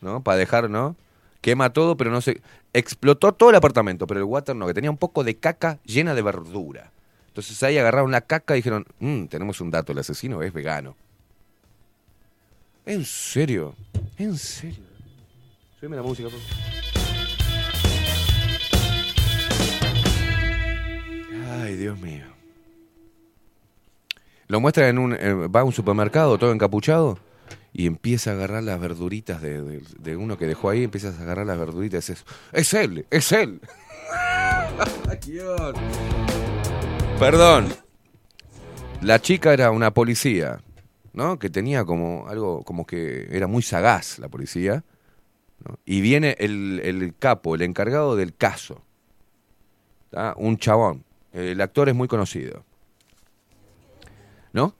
¿no? 0.00 0.22
Para 0.22 0.38
dejar, 0.38 0.68
¿no? 0.68 0.96
Quema 1.40 1.72
todo, 1.72 1.96
pero 1.96 2.10
no 2.10 2.20
se. 2.20 2.40
Explotó 2.72 3.32
todo 3.32 3.50
el 3.50 3.56
apartamento, 3.56 4.08
pero 4.08 4.18
el 4.18 4.24
water 4.24 4.56
no, 4.56 4.66
que 4.66 4.74
tenía 4.74 4.90
un 4.90 4.96
poco 4.96 5.22
de 5.22 5.36
caca 5.36 5.78
llena 5.84 6.14
de 6.14 6.22
verdura. 6.22 6.90
Entonces 7.28 7.62
ahí 7.62 7.78
agarraron 7.78 8.10
la 8.10 8.22
caca 8.22 8.54
y 8.54 8.58
dijeron, 8.58 8.84
"Mm, 8.98 9.26
tenemos 9.26 9.60
un 9.60 9.70
dato, 9.70 9.92
el 9.92 9.98
asesino 9.98 10.42
es 10.42 10.52
vegano. 10.52 10.96
¿En 12.84 13.04
serio? 13.04 13.74
¿En 14.16 14.36
serio? 14.36 14.82
Súbeme 15.78 15.96
la 15.96 16.02
música, 16.02 16.28
por. 16.28 16.40
Ay, 21.62 21.76
Dios 21.76 21.98
mío. 22.00 22.24
Lo 24.48 24.60
muestra 24.60 24.88
en 24.88 24.98
un. 24.98 25.12
eh, 25.12 25.32
va 25.34 25.60
a 25.60 25.64
un 25.64 25.72
supermercado 25.72 26.38
todo 26.38 26.52
encapuchado 26.52 27.18
y 27.72 27.86
empieza 27.86 28.30
a 28.30 28.34
agarrar 28.34 28.62
las 28.62 28.80
verduritas 28.80 29.42
de 29.42 30.16
uno 30.16 30.38
que 30.38 30.46
dejó 30.46 30.70
ahí. 30.70 30.84
Empiezas 30.84 31.18
a 31.18 31.22
agarrar 31.22 31.46
las 31.46 31.58
verduritas. 31.58 32.08
Es, 32.08 32.24
es 32.52 32.74
él, 32.74 33.06
es 33.10 33.32
él. 33.32 33.60
Perdón. 37.18 37.74
La 39.02 39.20
chica 39.20 39.52
era 39.52 39.72
una 39.72 39.92
policía, 39.92 40.60
¿no? 41.12 41.36
Que 41.36 41.50
tenía 41.50 41.84
como 41.84 42.28
algo, 42.28 42.62
como 42.62 42.86
que 42.86 43.26
era 43.30 43.48
muy 43.48 43.62
sagaz 43.62 44.20
la 44.20 44.28
policía. 44.28 44.84
¿no? 45.64 45.80
Y 45.84 46.00
viene 46.00 46.36
el, 46.38 47.12
capo, 47.18 47.56
el 47.56 47.62
encargado 47.62 48.14
del 48.14 48.36
caso. 48.36 48.82
Un 50.36 50.58
chabón. 50.58 51.04
El 51.32 51.60
actor 51.60 51.88
es 51.88 51.94
muy 51.96 52.06
conocido. 52.06 52.64
¿No? 54.52 54.76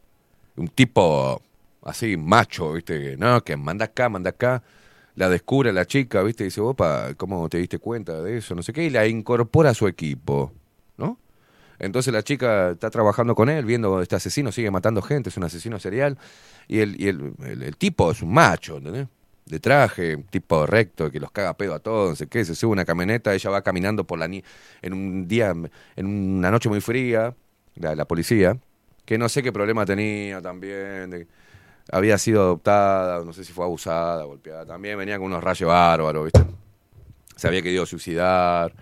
Un 0.56 0.68
tipo 0.68 1.42
así, 1.82 2.16
macho, 2.16 2.74
¿viste? 2.74 3.16
No, 3.16 3.42
que 3.42 3.56
manda 3.56 3.86
acá, 3.86 4.08
manda 4.08 4.30
acá. 4.30 4.62
La 5.16 5.28
descubre 5.28 5.72
la 5.72 5.86
chica, 5.86 6.22
¿viste? 6.22 6.44
Dice, 6.44 6.60
opa, 6.60 7.14
¿cómo 7.16 7.48
te 7.48 7.58
diste 7.58 7.80
cuenta 7.80 8.22
de 8.22 8.38
eso? 8.38 8.54
No 8.54 8.62
sé 8.62 8.72
qué. 8.72 8.84
Y 8.84 8.90
la 8.90 9.08
incorpora 9.08 9.70
a 9.70 9.74
su 9.74 9.88
equipo, 9.88 10.52
¿no? 10.96 11.18
Entonces 11.78 12.12
la 12.12 12.22
chica 12.22 12.70
está 12.72 12.90
trabajando 12.90 13.34
con 13.34 13.48
él, 13.48 13.64
viendo 13.64 14.00
este 14.02 14.16
asesino, 14.16 14.52
sigue 14.52 14.70
matando 14.70 15.02
gente, 15.02 15.30
es 15.30 15.36
un 15.36 15.44
asesino 15.44 15.78
serial. 15.78 16.18
Y 16.68 16.80
el, 16.80 17.00
y 17.00 17.08
el, 17.08 17.32
el- 17.44 17.76
tipo 17.76 18.10
es 18.10 18.22
un 18.22 18.32
macho, 18.32 18.78
¿entendés? 18.78 19.06
De 19.46 19.60
traje, 19.60 20.18
tipo 20.30 20.66
recto, 20.66 21.10
que 21.10 21.18
los 21.20 21.30
caga 21.30 21.54
pedo 21.56 21.74
a 21.74 21.78
todos, 21.80 22.10
no 22.10 22.16
sé 22.16 22.26
qué. 22.26 22.44
Se 22.44 22.54
sube 22.54 22.72
una 22.72 22.84
camioneta, 22.84 23.34
ella 23.34 23.50
va 23.50 23.62
caminando 23.62 24.04
por 24.04 24.18
la 24.18 24.28
ni 24.28 24.44
en 24.82 24.92
un 24.92 25.26
día, 25.28 25.54
en 25.96 26.06
una 26.06 26.50
noche 26.50 26.68
muy 26.68 26.80
fría, 26.82 27.34
la, 27.76 27.94
la 27.94 28.04
policía, 28.06 28.58
que 29.06 29.16
no 29.18 29.28
sé 29.28 29.42
qué 29.42 29.52
problema 29.52 29.86
tenía 29.86 30.42
también. 30.42 31.26
había 31.90 32.18
sido 32.18 32.42
adoptada, 32.42 33.24
no 33.24 33.32
sé 33.32 33.44
si 33.44 33.52
fue 33.52 33.64
abusada, 33.64 34.24
golpeada. 34.24 34.66
También 34.66 34.98
venía 34.98 35.18
con 35.18 35.26
unos 35.28 35.42
rayos 35.44 35.68
bárbaros, 35.68 36.24
¿viste? 36.26 36.42
Se 37.36 37.48
había 37.48 37.62
querido 37.62 37.86
suicidar, 37.86 38.74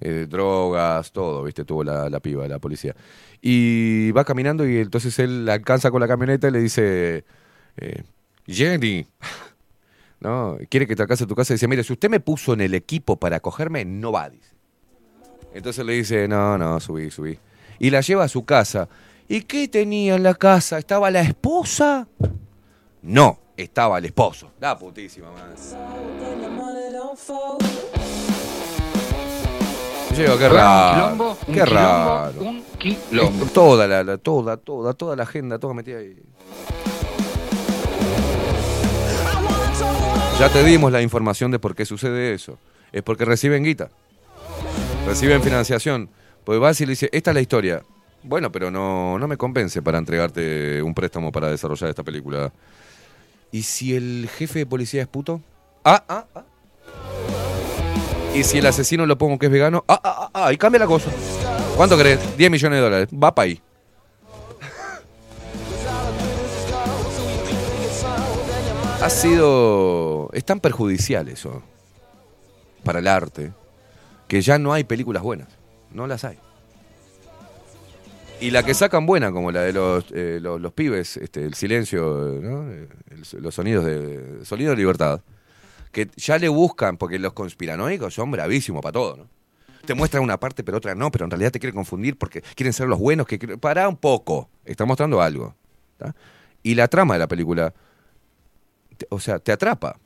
eh, 0.00 0.26
drogas, 0.28 1.12
todo, 1.12 1.44
¿viste? 1.44 1.64
Tuvo 1.64 1.84
la, 1.84 2.08
la 2.08 2.20
piba, 2.20 2.48
la 2.48 2.58
policía. 2.58 2.94
Y 3.42 4.10
va 4.12 4.24
caminando 4.24 4.66
y 4.66 4.78
entonces 4.78 5.18
él 5.18 5.44
la 5.44 5.54
alcanza 5.54 5.90
con 5.90 6.00
la 6.00 6.08
camioneta 6.08 6.48
y 6.48 6.50
le 6.50 6.60
dice, 6.60 7.24
eh, 7.76 8.02
Jenny, 8.46 9.06
¿no? 10.20 10.58
Quiere 10.68 10.86
que 10.86 10.96
te 10.96 11.02
alcance 11.02 11.24
a 11.24 11.26
tu 11.26 11.34
casa 11.34 11.52
y 11.52 11.56
dice, 11.56 11.68
mire, 11.68 11.84
si 11.84 11.92
usted 11.92 12.10
me 12.10 12.20
puso 12.20 12.52
en 12.52 12.60
el 12.60 12.74
equipo 12.74 13.16
para 13.16 13.40
cogerme, 13.40 13.84
no 13.84 14.12
va, 14.12 14.30
dice. 14.30 14.50
Entonces 15.52 15.84
le 15.84 15.94
dice, 15.94 16.28
no, 16.28 16.56
no, 16.56 16.78
subí, 16.80 17.10
subí. 17.10 17.38
Y 17.78 17.90
la 17.90 18.00
lleva 18.02 18.24
a 18.24 18.28
su 18.28 18.44
casa. 18.44 18.88
¿Y 19.28 19.42
qué 19.42 19.68
tenía 19.68 20.16
en 20.16 20.22
la 20.22 20.34
casa? 20.34 20.78
¿Estaba 20.78 21.10
la 21.10 21.22
esposa? 21.22 22.06
No, 23.02 23.38
estaba 23.56 23.98
el 23.98 24.06
esposo. 24.06 24.52
La 24.60 24.78
putísima 24.78 25.30
madre. 25.30 25.56
Digo, 30.16 30.36
qué 30.38 30.48
raro. 30.48 31.02
quilombo, 31.02 31.30
un 31.46 31.54
qué 31.54 31.64
quilombo, 31.64 31.68
raro. 31.74 32.40
un 32.40 32.64
quilombo. 32.78 33.46
Toda 33.46 33.86
la, 33.88 34.02
la- 34.04 34.18
toda, 34.18 34.56
toda, 34.56 34.92
toda 34.94 35.16
la 35.16 35.22
agenda, 35.22 35.58
toda 35.58 35.72
metida 35.74 35.98
ahí. 35.98 36.16
Ya 40.38 40.48
te 40.48 40.64
dimos 40.64 40.90
la 40.90 41.02
información 41.02 41.50
de 41.50 41.58
por 41.58 41.74
qué 41.74 41.84
sucede 41.84 42.32
eso. 42.34 42.58
Es 42.92 43.02
porque 43.02 43.24
reciben 43.24 43.62
guita. 43.62 43.90
Reciben 45.06 45.42
financiación. 45.42 46.08
Pues 46.44 46.58
vas 46.58 46.80
y 46.80 46.86
le 46.86 46.90
dices, 46.92 47.10
esta 47.12 47.30
es 47.30 47.34
la 47.34 47.40
historia. 47.40 47.82
Bueno, 48.22 48.50
pero 48.50 48.70
no, 48.70 49.18
no 49.18 49.28
me 49.28 49.36
convence 49.36 49.80
para 49.82 49.98
entregarte 49.98 50.82
un 50.82 50.94
préstamo 50.94 51.30
para 51.30 51.48
desarrollar 51.50 51.90
esta 51.90 52.02
película. 52.02 52.52
¿Y 53.52 53.62
si 53.62 53.94
el 53.94 54.28
jefe 54.34 54.60
de 54.60 54.66
policía 54.66 55.02
es 55.02 55.08
puto? 55.08 55.40
Ah, 55.84 56.02
ah, 56.08 56.24
ah. 56.34 56.42
¿Y 58.34 58.44
si 58.44 58.58
el 58.58 58.66
asesino 58.66 59.06
lo 59.06 59.18
pongo 59.18 59.38
que 59.38 59.46
es 59.46 59.52
vegano? 59.52 59.84
Ah, 59.88 60.00
ah, 60.02 60.30
ah, 60.32 60.46
ah, 60.46 60.52
y 60.52 60.56
cambia 60.56 60.78
la 60.78 60.86
cosa. 60.86 61.10
¿Cuánto 61.76 61.98
crees? 61.98 62.36
10 62.36 62.50
millones 62.50 62.78
de 62.78 62.82
dólares. 62.82 63.08
Va 63.12 63.34
para 63.34 63.46
ahí. 63.46 63.60
Ha 69.02 69.08
sido... 69.08 70.28
Es 70.32 70.44
tan 70.44 70.60
perjudicial 70.60 71.28
eso 71.28 71.62
para 72.84 72.98
el 72.98 73.08
arte 73.08 73.52
que 74.28 74.42
ya 74.42 74.58
no 74.58 74.72
hay 74.72 74.84
películas 74.84 75.22
buenas. 75.22 75.48
No 75.92 76.06
las 76.06 76.24
hay. 76.24 76.38
Y 78.40 78.52
la 78.52 78.62
que 78.62 78.74
sacan 78.74 79.06
buena, 79.06 79.32
como 79.32 79.50
la 79.50 79.62
de 79.62 79.72
los, 79.72 80.04
eh, 80.12 80.38
los, 80.40 80.72
pibes, 80.72 81.16
este, 81.16 81.44
el 81.44 81.54
silencio, 81.54 82.38
¿no? 82.40 82.70
Eh, 82.70 82.88
los 83.38 83.54
sonidos 83.54 83.84
de 83.84 84.44
sonido 84.44 84.70
de 84.70 84.76
libertad, 84.76 85.20
que 85.92 86.08
ya 86.16 86.38
le 86.38 86.48
buscan, 86.48 86.96
porque 86.96 87.18
los 87.18 87.32
conspiranoicos 87.32 88.14
son 88.14 88.30
bravísimos 88.30 88.82
para 88.82 88.92
todo, 88.92 89.16
¿no? 89.16 89.28
Te 89.86 89.94
muestran 89.94 90.22
una 90.22 90.38
parte, 90.38 90.62
pero 90.62 90.76
otra 90.76 90.94
no, 90.94 91.10
pero 91.10 91.24
en 91.24 91.30
realidad 91.30 91.50
te 91.50 91.58
quieren 91.58 91.74
confundir 91.74 92.16
porque 92.16 92.42
quieren 92.54 92.72
ser 92.72 92.86
los 92.86 92.98
buenos. 92.98 93.26
que 93.26 93.38
Pará 93.58 93.88
un 93.88 93.96
poco, 93.96 94.48
está 94.64 94.84
mostrando 94.84 95.22
algo. 95.22 95.54
Y 96.62 96.74
la 96.74 96.86
trama 96.88 97.14
de 97.14 97.20
la 97.20 97.28
película, 97.28 97.72
o 99.08 99.18
sea, 99.18 99.38
te 99.38 99.52
atrapa. 99.52 99.98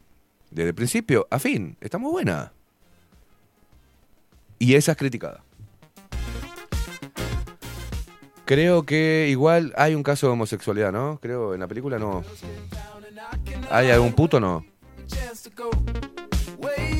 Desde 0.51 0.69
el 0.69 0.75
principio 0.75 1.27
a 1.31 1.41
fin, 1.41 1.77
está 1.81 1.99
muy 1.99 2.13
buena. 2.13 2.53
Y 4.61 4.75
esa 4.77 4.93
es 4.93 4.99
criticada. 4.99 5.43
Creo 8.45 8.85
que 8.85 9.27
igual 9.31 9.73
hay 9.77 9.95
un 9.95 10.03
caso 10.03 10.27
de 10.27 10.35
homosexualidad, 10.35 10.93
¿no? 10.93 11.19
Creo 11.21 11.55
en 11.55 11.61
la 11.61 11.67
película 11.67 11.99
no. 11.99 12.23
¿Hay 13.71 13.91
algún 13.91 14.13
puto 14.13 14.39
no? 14.39 14.65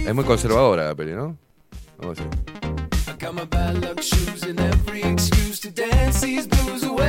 Es 0.07 0.15
muy 0.15 0.25
conservadora 0.25 0.85
la 0.85 0.95
peli, 0.95 1.13
¿no? 1.13 1.37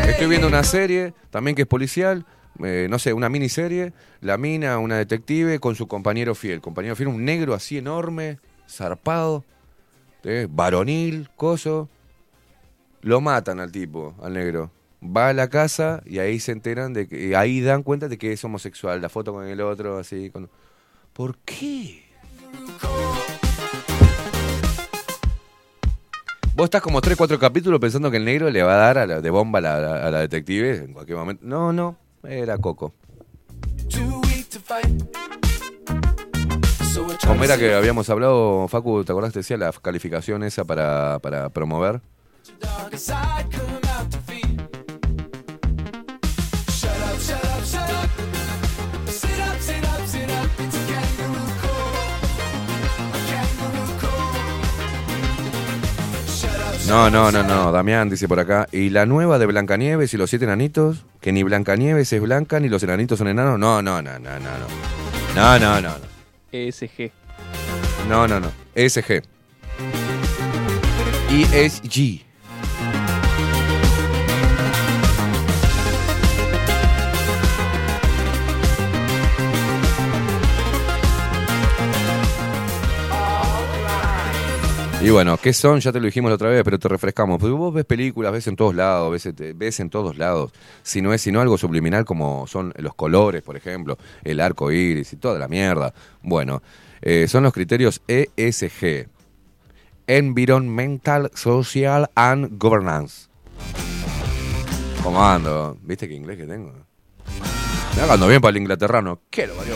Estoy 0.08 0.28
viendo 0.28 0.48
una 0.48 0.64
serie 0.64 1.14
también 1.30 1.56
que 1.56 1.64
es 1.64 1.68
policial, 1.68 2.26
eh, 2.64 2.88
no 2.90 3.00
sé, 3.00 3.14
una 3.14 3.30
miniserie. 3.30 3.94
La 4.22 4.38
mina, 4.38 4.78
una 4.80 4.98
detective 4.98 5.60
con 5.60 5.76
su 5.76 5.88
compañero 5.88 6.36
fiel. 6.36 6.62
Compañero 6.62 6.96
fiel, 6.96 7.10
un 7.10 7.26
negro 7.26 7.54
así 7.54 7.78
enorme, 7.78 8.40
zarpado, 8.70 9.44
eh, 10.24 10.48
varonil, 10.50 11.30
coso. 11.36 11.90
Lo 13.02 13.22
matan 13.22 13.60
al 13.60 13.72
tipo, 13.72 14.16
al 14.22 14.34
negro. 14.34 14.72
Va 15.04 15.30
a 15.30 15.34
la 15.34 15.50
casa 15.50 16.02
y 16.06 16.20
ahí 16.20 16.40
se 16.40 16.52
enteran 16.52 16.94
de 16.94 17.08
que. 17.08 17.36
ahí 17.36 17.62
dan 17.62 17.84
cuenta 17.84 18.08
de 18.08 18.18
que 18.18 18.32
es 18.32 18.44
homosexual. 18.44 19.02
La 19.02 19.10
foto 19.10 19.34
con 19.34 19.46
el 19.46 19.62
otro, 19.62 19.98
así. 19.98 20.30
Con... 20.32 20.50
¿Por 21.16 21.38
qué? 21.46 22.04
Vos 26.56 26.66
estás 26.66 26.82
como 26.82 27.00
3, 27.00 27.16
4 27.16 27.40
capítulos 27.40 27.80
pensando 27.80 28.12
que 28.12 28.18
el 28.18 28.26
negro 28.26 28.50
le 28.50 28.62
va 28.64 28.74
a 28.74 28.76
dar 28.76 28.98
a 28.98 29.08
la, 29.08 29.22
de 29.22 29.30
bomba 29.30 29.60
a 29.60 30.12
la, 30.12 30.20
detective 30.20 30.76
en 30.76 30.92
cualquier 30.92 31.18
momento. 31.18 31.42
No, 31.46 31.72
no, 31.72 31.96
era 32.28 32.58
Coco. 32.58 32.94
Como 37.26 37.44
era 37.46 37.58
que 37.58 37.74
habíamos 37.74 38.10
hablado, 38.10 38.68
Facu, 38.68 39.06
¿te 39.06 39.14
acordás? 39.14 39.32
Te 39.32 39.40
decía 39.40 39.56
la 39.56 39.72
calificación 39.72 40.44
esa 40.44 40.66
para, 40.66 41.20
para 41.20 41.48
promover. 41.48 42.02
No, 56.88 57.10
no, 57.10 57.32
no, 57.32 57.42
no, 57.42 57.72
Damián 57.72 58.10
dice 58.10 58.28
por 58.28 58.40
acá. 58.40 58.68
¿Y 58.72 58.90
la 58.90 59.08
nueva 59.08 59.40
de 59.40 59.48
Blancanieves 59.48 60.14
y 60.14 60.18
los 60.18 60.30
siete 60.30 60.46
enanitos? 60.46 61.06
Que 61.20 61.32
ni 61.32 61.42
Blancanieves 61.42 62.14
es 62.14 62.22
blanca 62.22 62.60
ni 62.60 62.70
los 62.70 62.84
enanitos 62.84 63.18
son 63.18 63.28
enanos. 63.28 63.58
No, 63.58 63.82
no, 63.82 64.02
no, 64.02 64.20
no, 64.20 64.40
no, 64.40 64.40
no. 64.40 64.68
No, 65.36 65.60
no, 65.60 65.82
no. 65.82 65.96
ESG. 66.52 67.12
No, 68.08 68.28
no, 68.28 68.40
no. 68.40 68.52
ESG. 68.76 69.24
ESG. 71.32 72.25
Y 85.02 85.10
bueno, 85.12 85.38
¿qué 85.38 85.54
son? 85.54 85.80
Ya 85.82 85.92
te 85.92 86.00
lo 86.00 86.06
dijimos 86.06 86.30
la 86.32 86.36
otra 86.36 86.50
vez, 86.50 86.64
pero 86.64 86.80
te 86.80 86.88
refrescamos. 86.88 87.40
Porque 87.40 87.54
vos 87.54 87.74
ves 87.74 87.86
películas, 87.86 88.32
ves 88.32 88.48
en 88.48 88.56
todos 88.56 88.74
lados, 88.74 89.12
ves, 89.12 89.26
este, 89.28 89.54
en 89.82 89.90
todos 89.90 90.18
lados. 90.18 90.52
Si 90.82 91.02
no 91.02 91.14
es 91.14 91.28
algo 91.28 91.58
subliminal 91.58 92.06
como 92.06 92.48
son 92.48 92.74
los 92.78 92.96
colores, 92.96 93.44
por 93.44 93.56
ejemplo, 93.56 93.98
el 94.24 94.40
arco 94.40 94.72
iris 94.72 95.14
y 95.14 95.18
toda 95.18 95.38
la 95.38 95.48
mierda. 95.48 95.94
Bueno, 96.24 96.64
eh, 97.02 97.28
son 97.28 97.44
los 97.44 97.54
criterios 97.54 98.02
ESG. 98.08 99.08
Environmental, 100.08 101.32
Social 101.34 102.10
and 102.16 102.58
Governance. 102.58 103.28
¿Cómo 105.04 105.24
ando? 105.24 105.78
¿Viste 105.84 106.08
qué 106.08 106.16
inglés 106.16 106.38
que 106.38 106.46
tengo? 106.46 106.74
Me 107.96 108.28
bien 108.28 108.42
para 108.42 108.50
el 108.50 108.58
inglaterrano. 108.58 109.22
¿Qué 109.30 109.48
lo 109.48 109.56
valió? 109.56 109.76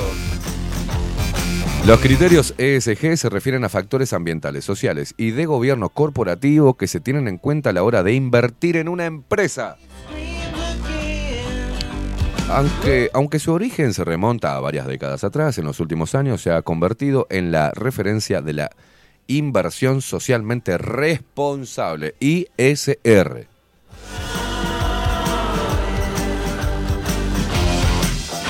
Los 1.86 2.02
criterios 2.02 2.54
ESG 2.58 3.18
se 3.18 3.30
refieren 3.30 3.64
a 3.64 3.70
factores 3.70 4.14
ambientales, 4.14 4.64
sociales 4.64 5.16
y 5.18 5.32
de 5.32 5.46
gobierno 5.46 5.90
corporativo 5.90 6.76
que 6.76 6.88
se 6.88 7.00
tienen 7.00 7.28
en 7.28 7.38
cuenta 7.38 7.72
a 7.72 7.74
la 7.74 7.84
hora 7.84 8.04
de 8.04 8.14
invertir 8.14 8.78
en 8.78 8.88
una 8.88 9.06
empresa. 9.06 9.78
Aunque, 12.50 13.10
aunque 13.14 13.40
su 13.40 13.54
origen 13.54 13.94
se 13.94 14.04
remonta 14.04 14.56
a 14.56 14.60
varias 14.60 14.88
décadas 14.88 15.24
atrás, 15.24 15.58
en 15.58 15.66
los 15.66 15.80
últimos 15.80 16.16
años 16.16 16.42
se 16.42 16.52
ha 16.52 16.62
convertido 16.62 17.28
en 17.30 17.52
la 17.52 17.72
referencia 17.72 18.42
de 18.42 18.54
la 18.54 18.70
inversión 19.28 20.02
socialmente 20.02 20.78
responsable, 20.78 22.16
ISR. 22.20 23.48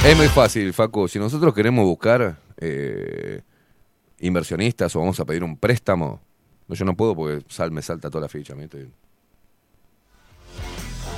Es 0.05 0.17
muy 0.17 0.27
fácil, 0.29 0.73
Facu. 0.73 1.09
Si 1.09 1.19
nosotros 1.19 1.53
queremos 1.53 1.83
buscar 1.83 2.37
eh, 2.59 3.41
inversionistas 4.19 4.95
o 4.95 4.99
vamos 4.99 5.19
a 5.19 5.25
pedir 5.25 5.43
un 5.43 5.57
préstamo, 5.57 6.21
no, 6.67 6.75
yo 6.75 6.85
no 6.85 6.95
puedo 6.95 7.15
porque 7.15 7.43
sal, 7.49 7.71
me 7.71 7.81
salta 7.81 8.09
toda 8.09 8.21
la 8.23 8.29
ficha. 8.29 8.53
¿viste? 8.53 8.87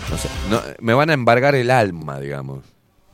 No 0.09 0.17
sé, 0.17 0.29
no, 0.49 0.61
me 0.79 0.93
van 0.93 1.09
a 1.09 1.13
embargar 1.13 1.55
el 1.55 1.71
alma, 1.71 2.19
digamos. 2.19 2.65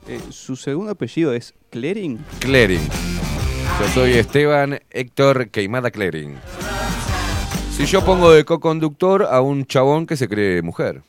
Eh, 0.07 0.19
su 0.29 0.55
segundo 0.55 0.91
apellido 0.91 1.33
es 1.33 1.53
Clearing. 1.69 2.23
Clearing. 2.39 2.87
Yo 3.79 3.87
soy 3.93 4.13
Esteban 4.13 4.79
Héctor 4.89 5.49
Queimada 5.49 5.91
Clearing. 5.91 6.35
Si 7.75 7.85
yo 7.85 8.03
pongo 8.03 8.31
de 8.31 8.43
co-conductor 8.43 9.27
a 9.29 9.41
un 9.41 9.65
chabón 9.65 10.07
que 10.07 10.17
se 10.17 10.27
cree 10.27 10.61
mujer. 10.61 11.03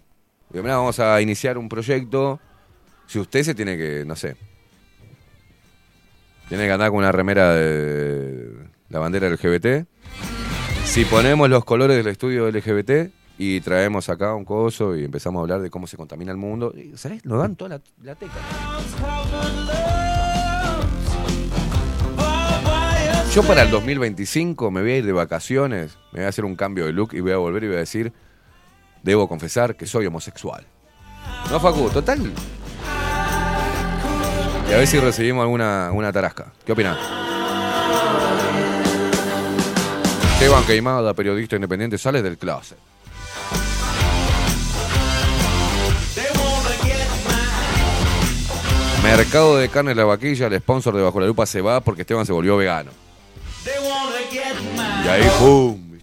Digo, 0.51 0.63
"Mirá, 0.63 0.77
vamos 0.77 0.99
a 0.99 1.21
iniciar 1.23 1.57
un 1.57 1.69
proyecto. 1.69 2.41
Si 3.07 3.19
usted 3.19 3.43
se 3.43 3.55
tiene 3.55 3.79
que, 3.79 4.05
no 4.07 4.17
sé, 4.17 4.37
tiene 6.49 6.67
que 6.67 6.73
andar 6.73 6.91
con 6.91 6.99
una 6.99 7.13
remera 7.13 7.55
de 7.55 8.53
la 8.89 8.99
bandera 8.99 9.29
LGBT. 9.29 9.87
Si 10.85 11.05
ponemos 11.05 11.49
los 11.51 11.65
colores 11.65 11.97
del 11.97 12.07
estudio 12.07 12.51
LGBT 12.51 13.11
y 13.37 13.61
traemos 13.61 14.09
acá 14.09 14.35
un 14.35 14.45
coso 14.45 14.97
y 14.97 15.05
empezamos 15.05 15.41
a 15.41 15.43
hablar 15.43 15.61
de 15.61 15.71
cómo 15.71 15.87
se 15.87 15.97
contamina 15.97 16.33
el 16.33 16.39
mundo, 16.39 16.73
¿sabes? 16.95 17.25
Nos 17.25 17.39
dan 17.39 17.55
toda 17.55 17.77
la, 17.77 17.81
la 18.03 18.15
teca. 18.15 18.33
Yo 23.35 23.43
para 23.43 23.63
el 23.63 23.71
2025 23.71 24.71
me 24.71 24.81
voy 24.81 24.91
a 24.91 24.97
ir 24.97 25.07
de 25.07 25.13
vacaciones, 25.13 25.99
me 26.13 26.21
voy 26.21 26.27
a 26.27 26.29
hacer 26.29 26.47
un 26.47 26.57
cambio 26.57 26.87
de 26.87 26.93
look 26.93 27.11
y 27.13 27.21
voy 27.21 27.33
a 27.33 27.37
volver 27.37 27.65
y 27.65 27.67
voy 27.67 27.77
a 27.77 27.81
decir, 27.81 28.13
debo 29.03 29.29
confesar 29.29 29.77
que 29.77 29.87
soy 29.87 30.07
homosexual. 30.07 30.67
No, 31.51 31.61
Facu, 31.61 31.91
total. 31.91 32.33
Y 34.69 34.73
a 34.73 34.77
ver 34.77 34.87
si 34.87 35.01
recibimos 35.01 35.43
alguna 35.43 35.91
una 35.93 36.13
tarasca. 36.13 36.53
¿Qué 36.67 36.73
opinas? 36.73 36.99
Esteban 40.35 40.65
Queimada, 40.65 41.15
periodista 41.15 41.57
independiente, 41.57 41.97
sale 41.99 42.23
del 42.23 42.37
closet. 42.39 42.79
Mercado 49.03 49.57
de 49.57 49.69
carne 49.71 49.95
La 49.95 50.05
Vaquilla, 50.05 50.49
el 50.49 50.59
sponsor 50.59 50.95
de 50.95 51.03
Bajo 51.03 51.19
la 51.19 51.27
Lupa 51.27 51.47
se 51.47 51.63
va 51.63 51.81
porque 51.81 52.03
Esteban 52.03 52.27
se 52.27 52.33
volvió 52.33 52.57
vegano. 52.57 52.91
Y 55.05 55.09
ahí, 55.09 55.31
¡pum! 55.39 55.99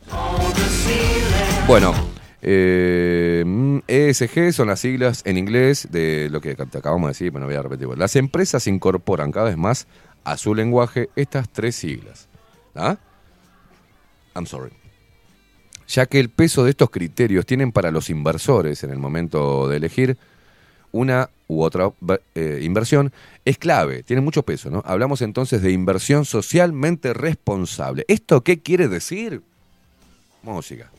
Bueno, 1.67 1.93
eh, 2.47 3.43
mm, 3.43 3.79
ESG 3.87 4.53
son 4.53 4.67
las 4.67 4.79
siglas 4.79 5.23
en 5.25 5.39
inglés 5.39 5.87
de 5.89 6.29
lo 6.29 6.41
que 6.41 6.51
acabamos 6.51 7.07
de 7.07 7.13
decir, 7.13 7.31
pero 7.31 7.39
no 7.39 7.47
voy 7.47 7.55
a 7.55 7.63
repetir. 7.63 7.87
Las 7.97 8.15
empresas 8.15 8.67
incorporan 8.67 9.31
cada 9.31 9.47
vez 9.47 9.57
más 9.57 9.87
a 10.23 10.37
su 10.37 10.53
lenguaje 10.53 11.09
estas 11.15 11.49
tres 11.49 11.75
siglas. 11.75 12.27
¿Ah? 12.75 12.97
I'm 14.35 14.45
sorry. 14.45 14.71
Ya 15.87 16.05
que 16.05 16.19
el 16.19 16.29
peso 16.29 16.63
de 16.63 16.69
estos 16.69 16.91
criterios 16.91 17.47
tienen 17.47 17.71
para 17.71 17.89
los 17.89 18.11
inversores 18.11 18.83
en 18.83 18.91
el 18.91 18.99
momento 18.99 19.67
de 19.67 19.77
elegir 19.77 20.15
una 20.91 21.31
u 21.47 21.63
otra 21.63 21.93
eh, 22.35 22.59
inversión 22.61 23.11
es 23.43 23.57
clave, 23.57 24.03
tiene 24.03 24.21
mucho 24.21 24.43
peso, 24.43 24.69
¿no? 24.69 24.83
Hablamos 24.85 25.23
entonces 25.23 25.63
de 25.63 25.71
inversión 25.71 26.25
socialmente 26.25 27.11
responsable. 27.13 28.05
¿Esto 28.07 28.43
qué 28.43 28.59
quiere 28.59 28.87
decir? 28.87 29.41
Música. 30.43 30.91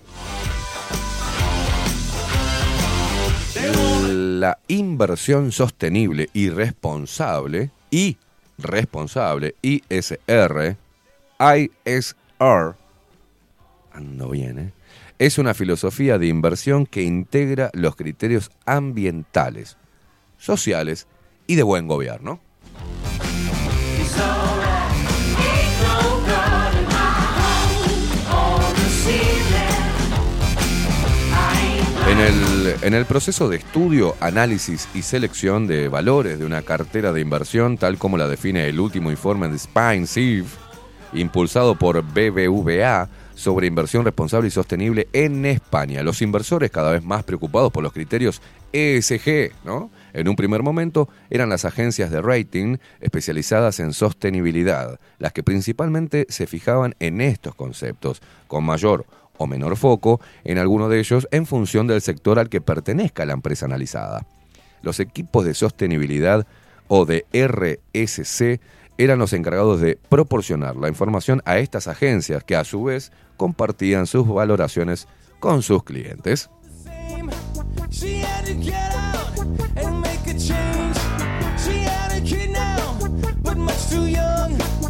La 4.37 4.59
inversión 4.69 5.51
sostenible 5.51 6.29
y 6.35 6.51
responsable 6.51 7.71
y 7.91 8.19
responsable 8.59 9.55
ISR 9.63 10.77
ISR 11.41 12.77
ando 13.93 14.29
bien, 14.29 14.59
¿eh? 14.59 14.73
Es 15.19 15.39
una 15.39 15.55
filosofía 15.55 16.19
de 16.19 16.27
inversión 16.27 16.85
que 16.85 17.03
integra 17.03 17.71
los 17.73 17.97
criterios 17.97 18.51
ambientales, 18.67 19.79
sociales 20.37 21.07
y 21.47 21.55
de 21.55 21.63
buen 21.63 21.89
gobierno. 21.89 22.39
En 32.09 32.95
el, 32.95 33.05
proceso 33.05 33.49
de 33.49 33.57
estudio, 33.57 34.15
análisis 34.20 34.89
y 34.95 35.03
selección 35.03 35.66
de 35.66 35.89
valores 35.89 36.39
de 36.39 36.45
una 36.45 36.62
cartera 36.62 37.12
de 37.12 37.20
inversión, 37.20 37.78
tal 37.78 37.99
como 37.99 38.16
la 38.16 38.28
define 38.28 38.69
el 38.69 38.78
último 38.78 39.11
informe 39.11 39.49
de 39.49 39.59
Spine 39.59 40.07
Sieve, 40.07 40.47
impulsado 41.12 41.74
por 41.74 42.01
BBVA 42.03 43.09
sobre 43.35 43.66
inversión 43.66 44.05
responsable 44.05 44.47
y 44.47 44.53
sostenible 44.53 45.09
en 45.12 45.45
España. 45.47 46.05
Los 46.05 46.23
inversores 46.23 46.70
cada 46.70 46.93
vez 46.93 47.03
más 47.03 47.24
preocupados 47.24 47.73
por 47.73 47.83
los 47.83 47.93
criterios 47.93 48.41
ESG, 48.73 49.53
¿no? 49.65 49.91
En 50.12 50.28
un 50.28 50.37
primer 50.37 50.62
momento 50.62 51.09
eran 51.28 51.49
las 51.49 51.65
agencias 51.65 52.12
de 52.12 52.23
rating 52.23 52.77
especializadas 53.01 53.81
en 53.81 53.93
sostenibilidad, 53.93 55.01
las 55.19 55.33
que 55.33 55.43
principalmente 55.43 56.27
se 56.28 56.47
fijaban 56.47 56.95
en 57.01 57.20
estos 57.20 57.57
conceptos, 57.57 58.23
con 58.47 58.65
mayor 58.65 59.07
o 59.39 59.47
menor 59.47 59.77
foco 59.77 60.21
en 60.45 60.59
alguno 60.59 60.89
de 60.89 60.99
ellos 60.99 61.29
en 61.31 61.47
función 61.47 61.87
del 61.87 62.01
sector 62.01 62.39
al 62.39 62.49
que 62.49 62.61
pertenezca 62.61 63.27
la 63.27 63.33
empresa 63.33 63.67
analizada. 63.67 64.27
Los 64.83 65.01
equipos 65.01 65.45
de 65.45 65.55
sostenibilidad 65.55 66.47
o 66.89 67.05
de 67.05 67.27
RSC 67.33 68.61
eran 68.99 69.19
los 69.19 69.33
encargados 69.33 69.81
de 69.81 69.99
proporcionar 70.09 70.77
la 70.77 70.89
información 70.89 71.43
a 71.45 71.59
estas 71.59 71.89
agencias 71.89 72.45
que 72.45 72.57
a 72.57 72.65
su 72.65 72.85
vez 72.85 73.13
compartían 73.37 74.07
sus 74.07 74.27
valoraciones 74.27 75.07
con 75.41 75.63
sus 75.63 75.83
clientes. 75.85 76.49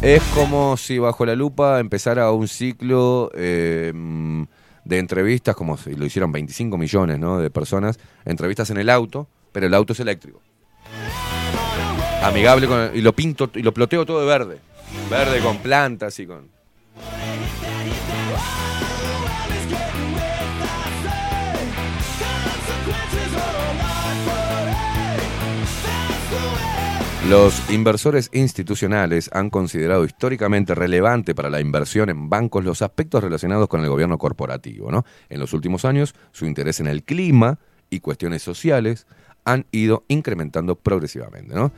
Es 0.01 0.21
como 0.35 0.77
si 0.77 0.99
bajo 0.99 1.25
la 1.25 1.35
lupa 1.35 1.79
empezara 1.79 2.31
un 2.31 2.47
ciclo 2.47 3.31
mm, 3.33 4.43
de 4.85 4.99
entrevistas, 4.99 5.55
como 5.55 5.75
si 5.77 5.95
lo 5.95 6.05
hicieron 6.05 6.31
25 6.31 6.77
millones 6.77 7.19
de 7.19 7.49
personas, 7.49 7.99
entrevistas 8.23 8.69
en 8.69 8.77
el 8.77 8.89
auto, 8.89 9.27
pero 9.51 9.65
el 9.65 9.73
auto 9.73 9.93
es 9.93 9.99
eléctrico. 9.99 10.39
Amigable 12.21 12.67
con 12.67 12.91
y 12.93 13.01
lo 13.01 13.13
pinto 13.13 13.49
y 13.55 13.63
lo 13.63 13.73
ploteo 13.73 14.05
todo 14.05 14.21
de 14.21 14.27
verde. 14.27 14.59
Verde 15.09 15.39
con 15.39 15.57
plantas 15.57 16.19
y 16.19 16.27
con. 16.27 16.47
Los 27.29 27.69
inversores 27.69 28.29
institucionales 28.31 29.29
han 29.33 29.49
considerado 29.49 30.05
históricamente 30.05 30.73
relevante 30.73 31.35
para 31.35 31.49
la 31.49 31.59
inversión 31.59 32.09
en 32.09 32.29
bancos 32.29 32.63
los 32.63 32.81
aspectos 32.81 33.21
relacionados 33.21 33.67
con 33.67 33.81
el 33.81 33.89
gobierno 33.89 34.17
corporativo. 34.17 34.91
¿no? 34.91 35.03
En 35.27 35.41
los 35.41 35.51
últimos 35.51 35.83
años, 35.83 36.15
su 36.31 36.45
interés 36.45 36.79
en 36.79 36.87
el 36.87 37.03
clima 37.03 37.59
y 37.89 37.99
cuestiones 37.99 38.43
sociales 38.43 39.07
han 39.43 39.65
ido 39.71 40.05
incrementando 40.07 40.75
progresivamente. 40.75 41.53
¿no? 41.53 41.73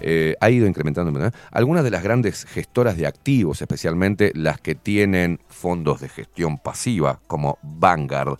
eh, 0.00 0.36
ha 0.40 0.50
ido 0.50 0.66
incrementando. 0.66 1.30
Algunas 1.50 1.84
de 1.84 1.90
las 1.90 2.02
grandes 2.02 2.44
gestoras 2.44 2.96
de 2.96 3.06
activos, 3.06 3.62
especialmente 3.62 4.32
las 4.34 4.60
que 4.60 4.74
tienen 4.74 5.40
fondos 5.48 6.00
de 6.00 6.08
gestión 6.08 6.58
pasiva, 6.58 7.20
como 7.26 7.58
Vanguard, 7.62 8.38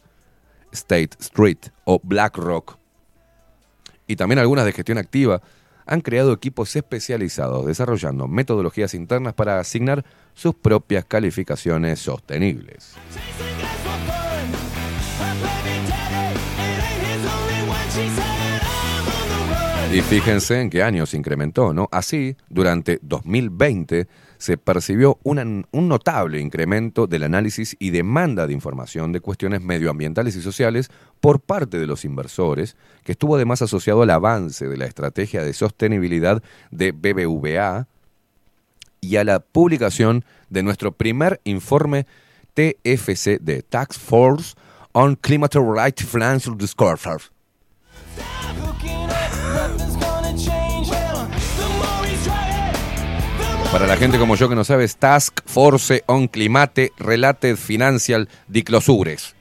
State 0.72 1.10
Street 1.20 1.58
o 1.84 2.00
BlackRock, 2.02 2.78
y 4.06 4.16
también 4.16 4.40
algunas 4.40 4.64
de 4.64 4.72
gestión 4.72 4.98
activa, 4.98 5.40
han 5.86 6.00
creado 6.00 6.32
equipos 6.32 6.74
especializados 6.76 7.66
desarrollando 7.66 8.28
metodologías 8.28 8.94
internas 8.94 9.34
para 9.34 9.58
asignar 9.58 10.04
sus 10.34 10.54
propias 10.54 11.04
calificaciones 11.04 11.98
sostenibles. 12.00 12.94
Y 19.92 20.02
fíjense 20.02 20.60
en 20.60 20.70
qué 20.70 20.84
año 20.84 21.04
se 21.04 21.16
incrementó, 21.16 21.74
¿no? 21.74 21.88
Así, 21.90 22.36
durante 22.48 23.00
2020 23.02 24.06
se 24.40 24.56
percibió 24.56 25.18
un 25.22 25.66
notable 25.74 26.40
incremento 26.40 27.06
del 27.06 27.24
análisis 27.24 27.76
y 27.78 27.90
demanda 27.90 28.46
de 28.46 28.54
información 28.54 29.12
de 29.12 29.20
cuestiones 29.20 29.60
medioambientales 29.60 30.34
y 30.34 30.40
sociales 30.40 30.88
por 31.20 31.40
parte 31.40 31.78
de 31.78 31.86
los 31.86 32.06
inversores, 32.06 32.74
que 33.04 33.12
estuvo 33.12 33.36
además 33.36 33.60
asociado 33.60 34.00
al 34.00 34.08
avance 34.08 34.66
de 34.66 34.78
la 34.78 34.86
estrategia 34.86 35.42
de 35.42 35.52
sostenibilidad 35.52 36.42
de 36.70 36.92
BBVA 36.92 37.86
y 39.02 39.16
a 39.16 39.24
la 39.24 39.40
publicación 39.40 40.24
de 40.48 40.62
nuestro 40.62 40.92
primer 40.92 41.42
informe 41.44 42.06
TFC 42.54 43.40
de 43.42 43.62
Tax 43.62 43.98
Force 43.98 44.54
on 44.92 45.16
Climate 45.16 45.58
Related 45.58 46.06
Financial 46.06 46.56
Disclosure. 46.56 47.29
Para 53.72 53.86
la 53.86 53.96
gente 53.96 54.18
como 54.18 54.34
yo 54.34 54.48
que 54.48 54.56
no 54.56 54.64
sabe, 54.64 54.84
es 54.84 54.96
Task 54.96 55.40
Force 55.46 56.02
on 56.06 56.26
Climate 56.26 56.92
Related 56.98 57.56
Financial 57.56 58.28
Disclosures. 58.48 59.36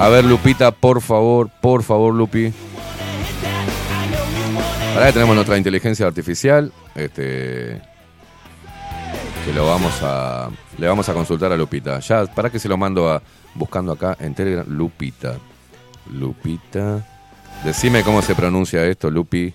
A 0.00 0.08
ver, 0.08 0.24
Lupita, 0.24 0.70
por 0.70 1.02
favor, 1.02 1.50
por 1.60 1.82
favor, 1.82 2.14
Lupi. 2.14 2.52
Ahora 4.94 5.12
tenemos 5.12 5.34
nuestra 5.34 5.58
inteligencia 5.58 6.06
artificial. 6.06 6.72
Este. 6.94 7.80
Que 9.44 9.52
lo 9.52 9.66
vamos 9.66 9.92
a. 10.02 10.48
Le 10.78 10.88
vamos 10.88 11.08
a 11.08 11.12
consultar 11.12 11.52
a 11.52 11.56
Lupita. 11.56 12.00
Ya, 12.00 12.24
para 12.26 12.48
que 12.48 12.58
se 12.58 12.68
lo 12.68 12.76
mando. 12.76 13.20
Buscando 13.54 13.92
acá 13.92 14.16
en 14.20 14.34
Telegram. 14.34 14.66
Lupita. 14.68 15.36
Lupita. 16.12 17.06
Decime 17.64 18.02
cómo 18.04 18.22
se 18.22 18.34
pronuncia 18.34 18.84
esto, 18.86 19.10
Lupi. 19.10 19.52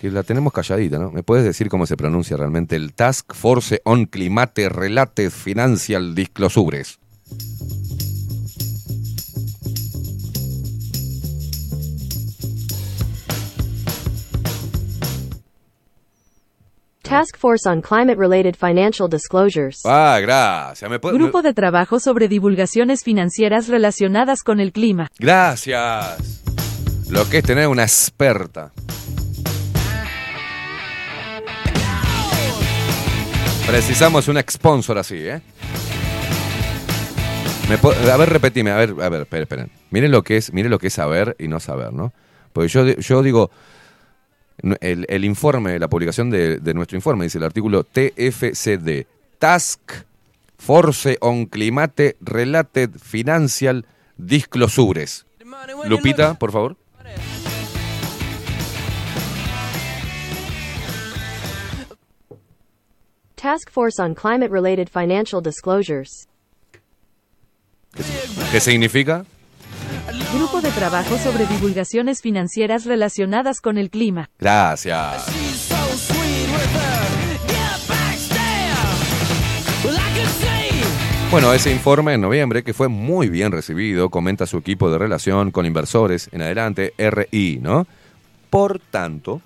Que 0.00 0.10
la 0.10 0.22
tenemos 0.22 0.52
calladita, 0.52 0.98
¿no? 0.98 1.10
¿Me 1.10 1.22
puedes 1.24 1.44
decir 1.44 1.68
cómo 1.68 1.84
se 1.86 1.96
pronuncia 1.96 2.36
realmente 2.36 2.76
el 2.76 2.92
Task 2.94 3.34
Force 3.34 3.80
on 3.84 4.06
Climate 4.06 4.68
Related 4.68 5.30
Financial 5.30 6.14
Disclosures? 6.14 6.98
Task 17.02 17.38
Force 17.38 17.66
on 17.66 17.80
Climate 17.80 18.16
Related 18.18 18.54
Financial 18.56 19.08
Disclosures. 19.08 19.80
Ah, 19.84 20.18
gracias. 20.20 20.90
¿Me 20.90 20.98
puede- 20.98 21.16
Grupo 21.16 21.40
de 21.42 21.54
trabajo 21.54 22.00
sobre 22.00 22.28
divulgaciones 22.28 23.02
financieras 23.02 23.68
relacionadas 23.68 24.42
con 24.42 24.60
el 24.60 24.72
clima. 24.72 25.08
Gracias. 25.18 26.42
Lo 27.08 27.26
que 27.30 27.38
es 27.38 27.44
tener 27.44 27.68
una 27.68 27.84
experta. 27.84 28.72
Precisamos 33.68 34.26
un 34.28 34.42
sponsor 34.48 34.96
así, 34.96 35.16
¿eh? 35.16 35.42
Me 37.68 37.74
a 38.10 38.16
ver, 38.16 38.30
repetime, 38.30 38.70
a 38.70 38.76
ver, 38.76 38.94
a 38.98 39.10
ver, 39.10 39.20
esperen, 39.20 39.42
esperen. 39.42 39.70
Miren 39.90 40.10
lo 40.10 40.22
que 40.22 40.38
es, 40.38 40.54
miren 40.54 40.70
lo 40.70 40.78
que 40.78 40.86
es 40.86 40.94
saber 40.94 41.36
y 41.38 41.48
no 41.48 41.60
saber, 41.60 41.92
¿no? 41.92 42.14
Porque 42.54 42.68
yo, 42.68 42.86
yo 42.86 43.22
digo, 43.22 43.50
el 44.80 45.24
informe, 45.26 45.78
la 45.78 45.88
publicación 45.88 46.30
de, 46.30 46.60
de 46.60 46.72
nuestro 46.72 46.96
informe, 46.96 47.24
dice 47.24 47.36
el 47.36 47.44
artículo 47.44 47.84
TFCD, 47.84 49.06
Task 49.38 49.80
Force 50.56 51.18
on 51.20 51.44
Climate 51.44 52.16
Related 52.22 52.92
Financial 52.98 53.84
Disclosures. 54.16 55.26
Lupita, 55.84 56.38
por 56.38 56.52
favor. 56.52 56.76
Task 63.40 63.70
Force 63.70 64.02
on 64.02 64.14
Climate 64.14 64.50
Related 64.50 64.88
Financial 64.88 65.40
Disclosures. 65.40 66.26
¿Qué 68.50 68.60
significa? 68.60 69.24
Grupo 70.34 70.60
de 70.60 70.70
trabajo 70.72 71.16
sobre 71.18 71.46
divulgaciones 71.46 72.20
financieras 72.20 72.84
relacionadas 72.84 73.60
con 73.60 73.78
el 73.78 73.90
clima. 73.90 74.28
Gracias. 74.40 75.24
Bueno, 81.30 81.52
ese 81.52 81.70
informe 81.70 82.14
en 82.14 82.22
noviembre, 82.22 82.64
que 82.64 82.74
fue 82.74 82.88
muy 82.88 83.28
bien 83.28 83.52
recibido, 83.52 84.10
comenta 84.10 84.46
su 84.46 84.56
equipo 84.56 84.90
de 84.90 84.98
relación 84.98 85.50
con 85.52 85.64
inversores 85.64 86.28
en 86.32 86.42
adelante, 86.42 86.92
RI, 86.98 87.60
¿no? 87.62 87.86
Por 88.50 88.80
tanto, 88.80 89.42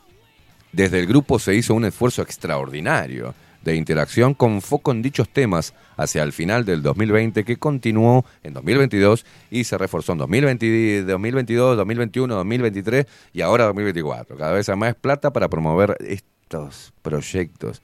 desde 0.73 1.01
el 1.01 1.07
grupo 1.07 1.39
se 1.39 1.55
hizo 1.55 1.75
un 1.75 1.85
esfuerzo 1.85 2.23
extraordinario 2.23 3.35
de 3.65 3.77
interacción 3.77 4.35
con 4.35 4.61
foco 4.61 4.91
en 4.91 5.03
dichos 5.03 5.29
temas 5.29 5.75
hacia 5.97 6.23
el 6.23 6.33
final 6.33 6.65
del 6.65 6.83
2020 6.83 7.45
que 7.45 7.57
continuó 7.57 8.25
en 8.43 8.55
2022 8.55 9.25
y 9.51 9.65
se 9.65 9.79
reforzó 9.79 10.13
en 10.13 10.19
2020, 10.19 11.05
2022, 11.05 11.77
2021, 11.77 12.35
2023 12.35 13.07
y 13.33 13.41
ahora 13.41 13.65
2024. 13.65 14.37
Cada 14.37 14.53
vez 14.53 14.69
hay 14.69 14.77
más 14.77 14.95
plata 14.95 15.33
para 15.33 15.49
promover 15.49 15.97
estos 16.01 16.93
proyectos 17.03 17.83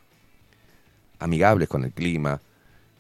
amigables 1.19 1.69
con 1.69 1.85
el 1.85 1.93
clima 1.93 2.41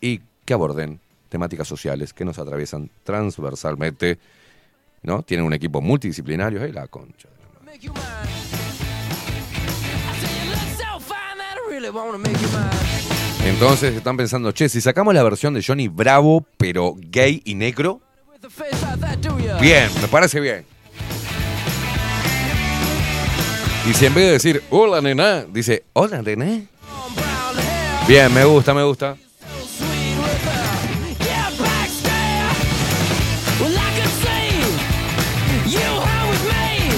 y 0.00 0.20
que 0.44 0.55
aborden 0.55 1.00
temáticas 1.28 1.68
sociales 1.68 2.12
que 2.12 2.24
nos 2.24 2.38
atraviesan 2.38 2.90
transversalmente, 3.05 4.18
¿no? 5.02 5.22
Tienen 5.22 5.46
un 5.46 5.52
equipo 5.52 5.80
multidisciplinario, 5.80 6.62
¡ay, 6.62 6.72
la 6.72 6.86
concha! 6.88 7.28
Entonces 13.44 13.94
están 13.94 14.16
pensando, 14.16 14.52
che, 14.52 14.69
si 14.69 14.81
sacamos 14.81 15.15
la 15.15 15.23
versión 15.23 15.55
de 15.55 15.62
Johnny 15.62 15.89
Bravo, 15.89 16.44
pero 16.56 16.94
gay 16.98 17.40
y 17.44 17.55
negro, 17.55 18.01
bien, 19.60 19.90
me 20.01 20.09
parece 20.09 20.40
bien. 20.40 20.66
Y 23.89 23.94
si 23.94 24.05
en 24.05 24.15
vez 24.15 24.24
de 24.27 24.32
decir, 24.32 24.62
hola 24.69 25.01
nena, 25.01 25.44
dice, 25.44 25.85
hola 25.94 26.20
nena. 26.20 26.60
Bien, 28.06 28.35
me 28.35 28.44
gusta, 28.44 28.74
me 28.74 28.82
gusta. 28.82 29.16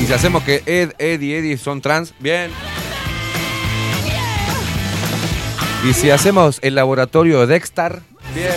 Y 0.01 0.07
si 0.07 0.12
hacemos 0.12 0.43
que 0.43 0.62
Ed, 0.67 0.93
Ed 0.99 1.21
y 1.21 1.35
Eddie 1.35 1.59
son 1.59 1.81
trans, 1.81 2.12
bien. 2.19 2.51
Y 5.82 5.94
si 5.94 6.11
hacemos 6.11 6.59
el 6.62 6.74
laboratorio 6.74 7.40
de 7.40 7.47
Dexter, 7.47 8.01
bien. 8.35 8.51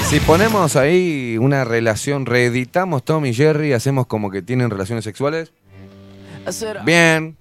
Y 0.00 0.04
si 0.04 0.20
ponemos 0.20 0.76
ahí 0.76 1.38
una 1.40 1.64
relación, 1.64 2.26
reeditamos 2.26 3.02
Tom 3.02 3.24
y 3.24 3.32
Jerry, 3.32 3.72
hacemos 3.72 4.06
como 4.06 4.30
que 4.30 4.42
tienen 4.42 4.68
relaciones 4.68 5.04
sexuales, 5.04 5.52
bien. 6.84 7.38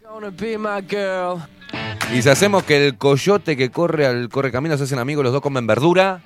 Y 2.13 2.21
si 2.21 2.29
hacemos 2.29 2.63
que 2.63 2.87
el 2.87 2.97
coyote 2.97 3.57
que 3.57 3.71
corre 3.71 4.05
al 4.05 4.29
corre 4.29 4.51
camino 4.53 4.77
se 4.77 4.85
hacen 4.85 4.99
amigos, 4.99 5.23
los 5.23 5.33
dos 5.33 5.41
comen 5.41 5.67
verdura, 5.67 6.21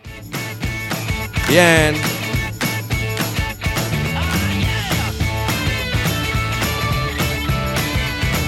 bien. 1.49 1.95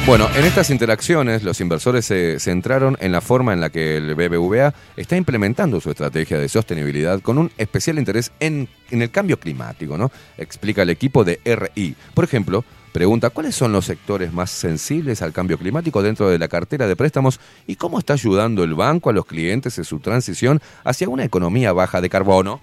Bueno, 0.07 0.29
en 0.37 0.45
estas 0.45 0.69
interacciones 0.69 1.43
los 1.43 1.59
inversores 1.59 2.05
se 2.05 2.39
centraron 2.39 2.95
en 3.01 3.11
la 3.11 3.19
forma 3.19 3.51
en 3.51 3.59
la 3.59 3.69
que 3.69 3.97
el 3.97 4.15
BBVA 4.15 4.73
está 4.95 5.17
implementando 5.17 5.81
su 5.81 5.89
estrategia 5.91 6.39
de 6.39 6.47
sostenibilidad 6.47 7.19
con 7.19 7.37
un 7.37 7.51
especial 7.57 7.99
interés 7.99 8.31
en, 8.39 8.69
el 8.89 9.11
cambio 9.11 9.37
climático, 9.37 9.97
¿no? 9.97 10.09
Explica 10.37 10.83
el 10.83 10.91
equipo 10.91 11.25
de 11.25 11.41
RI. 11.43 11.93
Por 12.13 12.23
ejemplo, 12.23 12.63
pregunta 12.93 13.31
cuáles 13.31 13.53
son 13.55 13.73
los 13.73 13.83
sectores 13.83 14.31
más 14.31 14.49
sensibles 14.49 15.21
al 15.21 15.33
cambio 15.33 15.57
climático 15.57 16.01
dentro 16.01 16.29
de 16.29 16.39
la 16.39 16.47
cartera 16.47 16.87
de 16.87 16.95
préstamos 16.95 17.41
y 17.67 17.75
cómo 17.75 17.99
está 17.99 18.13
ayudando 18.13 18.63
el 18.63 18.75
banco 18.75 19.09
a 19.09 19.13
los 19.13 19.25
clientes 19.25 19.77
en 19.77 19.83
su 19.83 19.99
transición 19.99 20.61
hacia 20.85 21.09
una 21.09 21.25
economía 21.25 21.73
baja 21.73 21.99
de 21.99 22.07
carbono. 22.07 22.61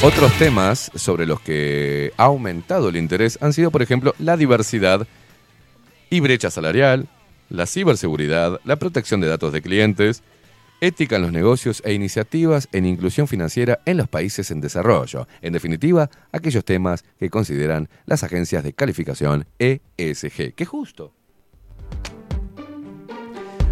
Otros 0.00 0.32
temas 0.38 0.92
sobre 0.94 1.26
los 1.26 1.40
que 1.40 2.12
ha 2.16 2.26
aumentado 2.26 2.88
el 2.88 2.96
interés 2.96 3.36
han 3.42 3.52
sido, 3.52 3.72
por 3.72 3.82
ejemplo, 3.82 4.14
la 4.20 4.36
diversidad 4.36 5.08
y 6.08 6.20
brecha 6.20 6.50
salarial, 6.50 7.08
la 7.50 7.66
ciberseguridad, 7.66 8.60
la 8.64 8.76
protección 8.76 9.20
de 9.20 9.26
datos 9.26 9.52
de 9.52 9.60
clientes, 9.60 10.22
ética 10.80 11.16
en 11.16 11.22
los 11.22 11.32
negocios 11.32 11.82
e 11.84 11.94
iniciativas 11.94 12.68
en 12.70 12.86
inclusión 12.86 13.26
financiera 13.26 13.80
en 13.86 13.96
los 13.96 14.08
países 14.08 14.52
en 14.52 14.60
desarrollo. 14.60 15.26
En 15.42 15.52
definitiva, 15.52 16.10
aquellos 16.30 16.64
temas 16.64 17.04
que 17.18 17.28
consideran 17.28 17.88
las 18.06 18.22
agencias 18.22 18.62
de 18.62 18.74
calificación 18.74 19.46
ESG. 19.58 20.54
¡Qué 20.54 20.64
justo! 20.64 21.12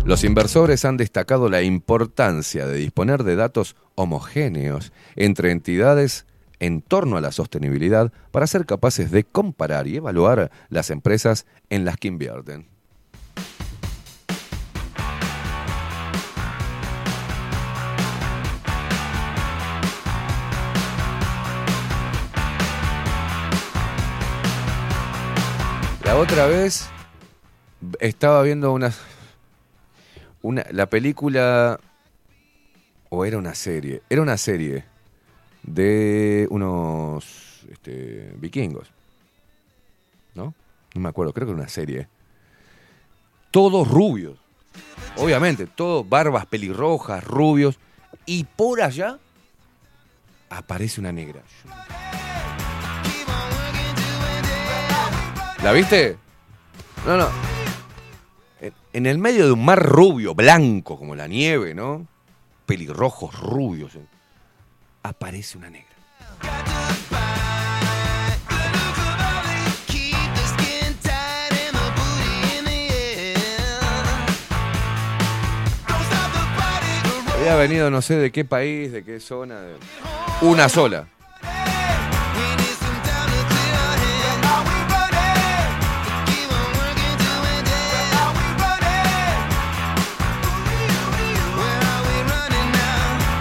Los 0.07 0.23
inversores 0.23 0.85
han 0.85 0.97
destacado 0.97 1.49
la 1.49 1.63
importancia 1.63 2.69
de 2.69 2.77
disponer 2.77 3.25
de 3.25 3.35
datos 3.35 3.75
homogéneos 3.97 4.93
entre 5.17 5.51
entidades 5.51 6.27
en 6.61 6.81
torno 6.81 7.17
a 7.17 7.21
la 7.21 7.33
sostenibilidad 7.33 8.13
para 8.31 8.47
ser 8.47 8.67
capaces 8.67 9.11
de 9.11 9.25
comparar 9.25 9.89
y 9.89 9.97
evaluar 9.97 10.53
las 10.69 10.91
empresas 10.91 11.45
en 11.71 11.85
las 11.85 11.97
que 11.97 12.07
invierten. 12.07 12.69
La 26.05 26.17
otra 26.17 26.47
vez 26.47 26.89
estaba 27.99 28.45
viendo 28.45 28.73
una, 28.73 28.93
una 30.43 30.65
la 30.71 30.87
película 30.87 31.79
o 33.09 33.25
era 33.25 33.39
una 33.39 33.55
serie, 33.55 34.03
era 34.09 34.23
una 34.23 34.37
serie 34.37 34.85
de 35.63 36.47
unos 36.51 37.67
este, 37.71 38.33
vikingos, 38.37 38.89
¿no? 40.35 40.55
No 40.95 41.01
me 41.01 41.09
acuerdo, 41.09 41.33
creo 41.33 41.47
que 41.47 41.53
era 41.53 41.61
una 41.61 41.69
serie. 41.69 42.09
Todos 43.51 43.89
rubios, 43.89 44.39
obviamente, 45.17 45.67
todos 45.67 46.09
barbas 46.09 46.47
pelirrojas, 46.47 47.25
rubios, 47.25 47.79
y 48.25 48.45
por 48.45 48.83
allá 48.83 49.19
aparece 50.51 51.01
una 51.01 51.13
negra. 51.13 51.43
¿La 55.63 55.73
viste? 55.73 56.17
No, 57.07 57.17
no. 57.17 57.56
En, 58.97 59.05
el 59.05 59.19
medio 59.19 59.45
de 59.45 59.53
un 59.53 59.63
mar 59.63 59.79
rubio, 59.79 60.35
blanco 60.35 60.99
como 60.99 61.15
la 61.15 61.27
nieve, 61.27 61.75
¿no? 61.75 62.07
Pelirrojos, 62.65 63.39
rubios. 63.39 63.93
Aparece 65.03 65.59
una 65.59 65.69
negra. 65.69 65.93
Había 77.39 77.57
venido 77.57 77.91
no 77.91 78.03
sé 78.03 78.17
de 78.17 78.33
qué 78.33 78.45
país, 78.45 78.93
de 78.93 79.05
qué 79.05 79.21
zona. 79.21 79.61
de- 79.61 79.77
Una 80.43 80.69
sola. 80.69 81.07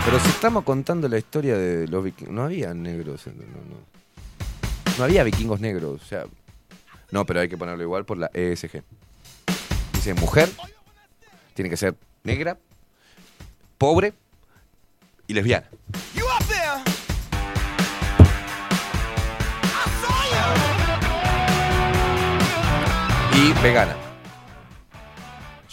Pero 0.05 0.19
si 0.19 0.29
estamos 0.29 0.63
contando 0.63 1.09
la 1.09 1.17
historia 1.17 1.57
de 1.57 1.87
los 1.87 2.03
vikingos, 2.03 2.31
no 2.31 2.43
había 2.43 2.73
negros, 2.75 3.25
no, 3.25 3.33
no, 3.33 3.75
no. 3.75 3.95
No 4.99 5.03
había 5.03 5.23
vikingos 5.23 5.59
negros, 5.59 5.99
o 5.99 6.05
sea, 6.05 6.25
no, 7.11 7.25
pero 7.25 7.39
hay 7.39 7.49
que 7.49 7.57
ponerlo 7.57 7.81
igual 7.81 8.05
por 8.05 8.19
la 8.19 8.29
ESG. 8.31 8.83
Dice 9.93 10.13
mujer, 10.13 10.49
tiene 11.55 11.71
que 11.71 11.77
ser 11.77 11.95
negra, 12.23 12.57
pobre 13.79 14.13
y 15.27 15.33
lesbiana. 15.33 15.67
Y 23.33 23.63
vegana. 23.63 24.04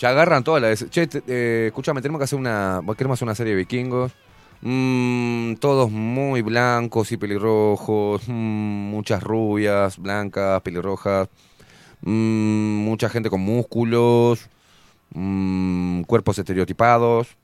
Ya 0.02 0.08
agarran 0.08 0.42
todas 0.42 0.60
las... 0.60 0.90
Che, 0.90 1.06
te- 1.06 1.22
eh, 1.28 1.66
escúchame, 1.68 2.02
tenemos 2.02 2.18
que 2.18 2.24
hacer 2.24 2.36
una... 2.36 2.80
Queremos 2.98 3.18
hacer 3.18 3.24
una 3.24 3.36
serie 3.36 3.52
de 3.52 3.58
vikingos. 3.58 4.10
Mm, 4.60 5.54
todos 5.60 5.92
muy 5.92 6.42
blancos 6.42 7.12
y 7.12 7.16
pelirrojos. 7.16 8.22
mm, 8.26 8.32
muchas 8.90 9.22
rubias, 9.22 9.98
blancas, 9.98 10.60
pelirrojas. 10.62 11.28
mm, 12.00 12.78
mucha 12.84 13.08
gente 13.08 13.30
con 13.30 13.42
músculos. 13.42 14.48
mm, 15.14 16.02
cuerpos 16.02 16.36
estereotipados. 16.36 17.36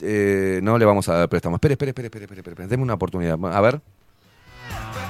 eh, 0.00 0.58
no 0.64 0.78
le 0.78 0.84
vamos 0.84 1.08
a 1.08 1.14
dar 1.14 1.28
préstamo. 1.28 1.54
Espere, 1.56 1.74
espere, 1.74 1.90
espere, 1.90 2.06
espere, 2.08 2.24
espere, 2.24 2.38
espere. 2.50 2.66
Deme 2.68 2.82
una 2.82 2.94
oportunidad. 2.94 3.38
A 3.54 3.60
ver. 3.60 3.80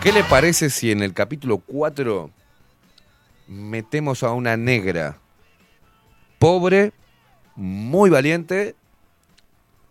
¿Qué 0.03 0.13
le 0.13 0.23
parece 0.25 0.69
si 0.69 0.91
en 0.91 1.03
el 1.03 1.15
capítulo 1.15 1.57
4 1.65 2.29
metemos 3.49 4.23
a 4.23 4.33
una 4.33 4.59
negra 4.59 5.17
pobre, 6.43 6.93
muy 7.55 8.11
valiente, 8.11 8.75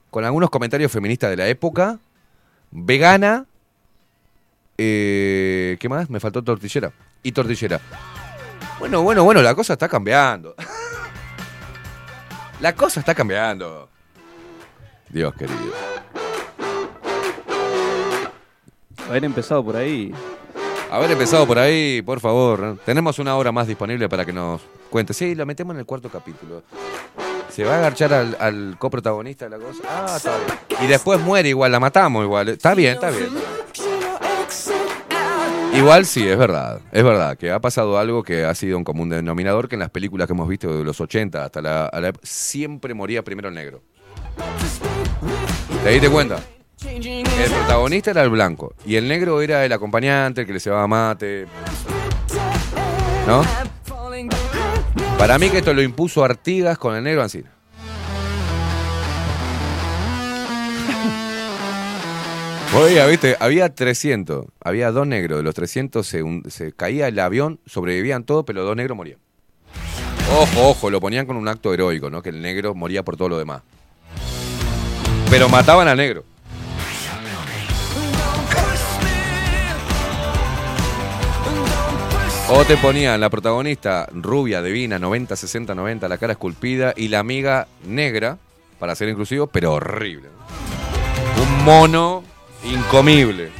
con 0.09 0.25
algunos 0.25 0.49
comentarios 0.49 0.91
feministas 0.91 1.29
de 1.29 1.37
la 1.37 1.47
época, 1.47 1.97
vegana, 2.71 3.45
eh, 4.77 5.77
¿qué 5.79 5.87
más? 5.87 6.09
Me 6.09 6.19
faltó 6.19 6.43
tortillera. 6.43 6.91
Y 7.23 7.31
tortillera. 7.31 7.79
Bueno, 8.79 9.01
bueno, 9.01 9.23
bueno, 9.23 9.41
la 9.41 9.55
cosa 9.55 9.71
está 9.73 9.87
cambiando. 9.87 10.53
la 12.59 12.75
cosa 12.75 12.99
está 12.99 13.15
cambiando. 13.15 13.87
Dios 15.07 15.33
querido. 15.35 15.73
Haber 19.07 19.23
empezado 19.23 19.63
por 19.63 19.77
ahí. 19.77 20.13
Haber 20.91 21.11
empezado 21.11 21.47
por 21.47 21.59
ahí, 21.59 22.01
por 22.01 22.19
favor. 22.19 22.77
Tenemos 22.85 23.19
una 23.19 23.37
hora 23.37 23.53
más 23.53 23.67
disponible 23.67 24.09
para 24.09 24.25
que 24.25 24.33
nos 24.33 24.59
cuente. 24.91 25.13
Sí, 25.15 25.33
lo 25.33 25.47
metemos 25.47 25.73
en 25.73 25.79
el 25.79 25.85
cuarto 25.87 26.09
capítulo. 26.09 26.61
Se 27.49 27.63
va 27.63 27.75
a 27.75 27.77
agarchar 27.79 28.13
al, 28.13 28.75
coprotagonista 28.77 29.45
de 29.49 29.57
la 29.57 29.63
cosa. 29.65 29.81
Ah, 29.89 30.13
está 30.15 30.37
bien. 30.37 30.83
Y 30.83 30.87
después 30.87 31.19
muere 31.19 31.49
igual, 31.49 31.71
la 31.71 31.79
matamos 31.79 32.23
igual. 32.23 32.49
Está 32.49 32.75
bien, 32.75 32.93
está 32.93 33.09
bien. 33.09 33.29
Igual 35.73 36.05
sí, 36.05 36.27
es 36.27 36.37
verdad. 36.37 36.81
Es 36.91 37.03
verdad 37.03 37.37
que 37.37 37.49
ha 37.51 37.59
pasado 37.59 37.97
algo 37.97 38.23
que 38.23 38.43
ha 38.45 38.53
sido 38.53 38.77
un 38.77 38.83
común 38.83 39.09
denominador 39.09 39.67
que 39.69 39.75
en 39.75 39.79
las 39.79 39.89
películas 39.89 40.27
que 40.27 40.33
hemos 40.33 40.47
visto 40.47 40.77
de 40.77 40.83
los 40.83 40.99
80 40.99 41.43
hasta 41.45 41.61
la, 41.61 41.89
la- 41.93 42.13
siempre 42.23 42.93
moría 42.93 43.23
primero 43.23 43.49
el 43.49 43.55
negro. 43.55 43.81
¿Te 45.83 45.89
diste 45.89 46.09
cuenta? 46.09 46.39
El 46.85 47.51
protagonista 47.51 48.11
era 48.11 48.23
el 48.23 48.29
blanco 48.29 48.73
y 48.85 48.95
el 48.95 49.07
negro 49.07 49.41
era 49.41 49.63
el 49.65 49.71
acompañante, 49.71 50.41
el 50.41 50.47
que 50.47 50.53
le 50.53 50.59
llevaba 50.59 50.87
mate. 50.87 51.47
¿No? 53.27 53.43
Para 55.21 55.37
mí 55.37 55.51
que 55.51 55.59
esto 55.59 55.75
lo 55.75 55.83
impuso 55.83 56.23
Artigas 56.23 56.79
con 56.79 56.95
el 56.95 57.03
negro 57.03 57.21
Ancina. 57.21 57.51
Oiga, 62.75 63.05
viste, 63.05 63.37
había 63.39 63.69
300, 63.69 64.47
había 64.63 64.89
dos 64.89 65.05
negros, 65.05 65.37
de 65.37 65.43
los 65.43 65.53
300 65.53 66.07
se, 66.07 66.23
se 66.49 66.73
caía 66.73 67.07
el 67.07 67.19
avión, 67.19 67.59
sobrevivían 67.67 68.23
todos, 68.23 68.45
pero 68.45 68.63
dos 68.63 68.75
negros 68.75 68.97
morían. 68.97 69.19
Ojo, 70.39 70.69
ojo, 70.69 70.89
lo 70.89 70.99
ponían 70.99 71.27
con 71.27 71.37
un 71.37 71.47
acto 71.47 71.71
heroico, 71.71 72.09
¿no? 72.09 72.23
Que 72.23 72.29
el 72.29 72.41
negro 72.41 72.73
moría 72.73 73.03
por 73.03 73.15
todo 73.15 73.29
lo 73.29 73.37
demás. 73.37 73.61
Pero 75.29 75.49
mataban 75.49 75.87
al 75.87 75.97
negro. 75.97 76.23
O 82.53 82.65
te 82.65 82.75
ponían 82.75 83.21
la 83.21 83.29
protagonista 83.29 84.09
rubia, 84.11 84.61
divina, 84.61 84.99
90, 84.99 85.37
60, 85.37 85.73
90, 85.73 86.09
la 86.09 86.17
cara 86.17 86.33
esculpida, 86.33 86.93
y 86.97 87.07
la 87.07 87.19
amiga 87.19 87.65
negra, 87.85 88.39
para 88.77 88.93
ser 88.93 89.07
inclusivo, 89.07 89.47
pero 89.47 89.75
horrible. 89.75 90.27
Un 91.41 91.63
mono 91.63 92.25
incomible. 92.65 93.51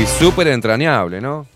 Y 0.00 0.06
súper 0.06 0.46
entrañable, 0.46 1.20
¿no? 1.20 1.44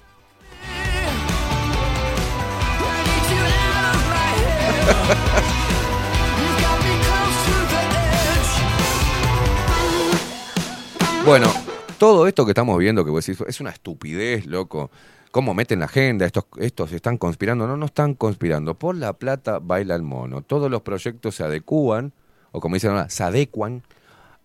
Bueno, 11.24 11.52
todo 11.98 12.28
esto 12.28 12.44
que 12.44 12.52
estamos 12.52 12.78
viendo, 12.78 13.04
que 13.04 13.10
vos 13.10 13.28
es 13.28 13.60
una 13.60 13.70
estupidez, 13.70 14.46
loco. 14.46 14.92
¿Cómo 15.30 15.54
meten 15.54 15.80
la 15.80 15.86
agenda? 15.86 16.26
Estos, 16.26 16.44
estos 16.58 16.92
están 16.92 17.18
conspirando. 17.18 17.66
No, 17.66 17.76
no 17.76 17.86
están 17.86 18.14
conspirando. 18.14 18.74
Por 18.74 18.96
la 18.96 19.12
plata 19.12 19.58
baila 19.58 19.94
el 19.94 20.02
mono. 20.02 20.42
Todos 20.42 20.70
los 20.70 20.82
proyectos 20.82 21.34
se 21.34 21.44
adecúan, 21.44 22.12
o 22.52 22.60
como 22.60 22.76
dicen 22.76 22.90
ahora, 22.90 23.08
se 23.10 23.22
adecuan 23.22 23.82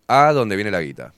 a 0.08 0.34
donde 0.34 0.56
viene 0.56 0.72
la 0.72 0.82
guita. 0.82 1.14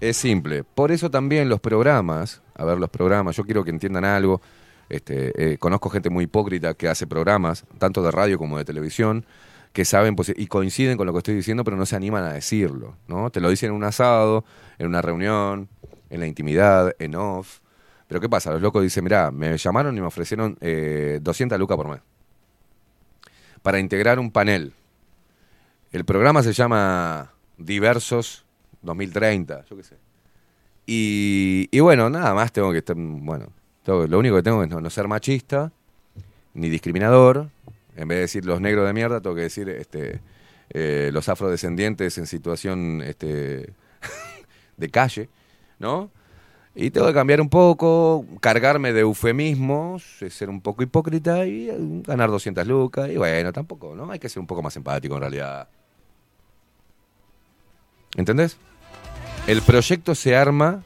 Es 0.00 0.16
simple. 0.16 0.64
Por 0.64 0.92
eso 0.92 1.10
también 1.10 1.48
los 1.48 1.60
programas, 1.60 2.42
a 2.54 2.64
ver, 2.64 2.78
los 2.78 2.90
programas, 2.90 3.36
yo 3.36 3.44
quiero 3.44 3.64
que 3.64 3.70
entiendan 3.70 4.04
algo. 4.04 4.42
Este, 4.88 5.52
eh, 5.52 5.58
conozco 5.58 5.88
gente 5.88 6.10
muy 6.10 6.24
hipócrita 6.24 6.74
que 6.74 6.88
hace 6.88 7.06
programas, 7.06 7.64
tanto 7.78 8.02
de 8.02 8.10
radio 8.10 8.38
como 8.38 8.58
de 8.58 8.66
televisión, 8.66 9.24
que 9.72 9.84
saben 9.84 10.14
pues, 10.14 10.32
y 10.36 10.46
coinciden 10.46 10.96
con 10.96 11.06
lo 11.06 11.12
que 11.12 11.18
estoy 11.18 11.34
diciendo, 11.34 11.64
pero 11.64 11.76
no 11.76 11.86
se 11.86 11.96
animan 11.96 12.24
a 12.24 12.32
decirlo. 12.32 12.96
¿no? 13.08 13.30
Te 13.30 13.40
lo 13.40 13.48
dicen 13.48 13.70
en 13.70 13.76
un 13.76 13.84
asado, 13.84 14.44
en 14.78 14.86
una 14.86 15.00
reunión, 15.00 15.68
en 16.10 16.20
la 16.20 16.26
intimidad, 16.26 16.94
en 16.98 17.14
off. 17.14 17.60
Pero 18.14 18.20
¿qué 18.20 18.28
pasa? 18.28 18.52
Los 18.52 18.62
locos 18.62 18.80
dicen, 18.80 19.02
mirá, 19.02 19.32
me 19.32 19.58
llamaron 19.58 19.98
y 19.98 20.00
me 20.00 20.06
ofrecieron 20.06 20.56
eh, 20.60 21.18
200 21.20 21.58
lucas 21.58 21.76
por 21.76 21.88
mes 21.88 21.98
para 23.60 23.80
integrar 23.80 24.20
un 24.20 24.30
panel. 24.30 24.72
El 25.90 26.04
programa 26.04 26.40
se 26.44 26.52
llama 26.52 27.32
Diversos 27.58 28.44
2030, 28.82 29.64
yo 29.64 29.76
qué 29.76 29.82
sé. 29.82 29.96
Y, 30.86 31.80
bueno, 31.80 32.08
nada 32.08 32.32
más 32.34 32.52
tengo 32.52 32.70
que 32.70 32.78
estar, 32.78 32.94
bueno, 32.96 33.48
tengo- 33.82 34.06
lo 34.06 34.20
único 34.20 34.36
que 34.36 34.44
tengo 34.44 34.62
es 34.62 34.68
no, 34.70 34.80
no 34.80 34.90
ser 34.90 35.08
machista, 35.08 35.72
ni 36.52 36.68
discriminador. 36.68 37.48
En 37.96 38.06
vez 38.06 38.18
de 38.18 38.20
decir 38.20 38.44
los 38.44 38.60
negros 38.60 38.86
de 38.86 38.92
mierda, 38.92 39.20
tengo 39.20 39.34
que 39.34 39.42
decir 39.42 39.68
este, 39.70 40.20
eh, 40.70 41.10
los 41.12 41.28
afrodescendientes 41.28 42.16
en 42.18 42.28
situación 42.28 43.02
este, 43.04 43.72
de 44.76 44.88
calle, 44.88 45.28
¿no? 45.80 46.12
Y 46.76 46.90
tengo 46.90 47.06
que 47.06 47.14
cambiar 47.14 47.40
un 47.40 47.48
poco, 47.48 48.26
cargarme 48.40 48.92
de 48.92 49.00
eufemismos, 49.00 50.22
eh, 50.22 50.30
ser 50.30 50.50
un 50.50 50.60
poco 50.60 50.82
hipócrita 50.82 51.46
y 51.46 51.70
eh, 51.70 51.76
ganar 51.78 52.30
200 52.30 52.66
lucas. 52.66 53.08
Y 53.10 53.16
bueno, 53.16 53.52
tampoco, 53.52 53.94
¿no? 53.94 54.10
Hay 54.10 54.18
que 54.18 54.28
ser 54.28 54.40
un 54.40 54.46
poco 54.46 54.60
más 54.60 54.74
empático 54.76 55.14
en 55.14 55.20
realidad. 55.20 55.68
¿Entendés? 58.16 58.56
El 59.46 59.62
proyecto 59.62 60.16
se 60.16 60.34
arma, 60.34 60.82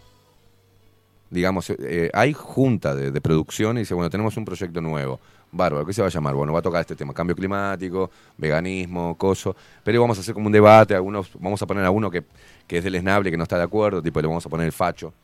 digamos, 1.31 1.71
eh, 1.71 2.11
hay 2.13 2.35
junta 2.35 2.95
de, 2.95 3.11
de 3.11 3.21
producción 3.23 3.79
y 3.79 3.81
dice, 3.81 3.95
bueno, 3.95 4.11
tenemos 4.11 4.37
un 4.37 4.45
proyecto 4.45 4.83
nuevo. 4.83 5.19
Bárbaro, 5.51 5.87
¿qué 5.87 5.95
se 5.95 6.03
va 6.03 6.09
a 6.09 6.11
llamar? 6.11 6.35
Bueno, 6.35 6.53
va 6.53 6.59
a 6.59 6.63
tocar 6.63 6.83
este 6.83 6.97
tema, 6.97 7.15
cambio 7.15 7.35
climático, 7.35 8.11
veganismo, 8.37 9.17
coso. 9.17 9.57
Pero 9.83 10.03
vamos 10.03 10.19
a 10.19 10.21
hacer 10.21 10.35
como 10.35 10.49
un 10.49 10.53
debate, 10.53 10.95
algunos, 10.95 11.31
vamos 11.41 11.63
a 11.63 11.67
poner 11.67 11.87
a 11.87 11.91
uno 11.91 12.11
que, 12.11 12.25
que 12.67 12.77
es 12.77 12.85
del 12.85 12.97
esnable, 12.97 13.31
que 13.31 13.39
no 13.39 13.45
está 13.45 13.57
de 13.57 13.65
acuerdo, 13.65 14.03
tipo, 14.03 14.21
le 14.21 14.29
vamos 14.29 14.45
a 14.45 14.51
poner 14.51 14.67
el 14.67 14.73
facho. 14.73 15.15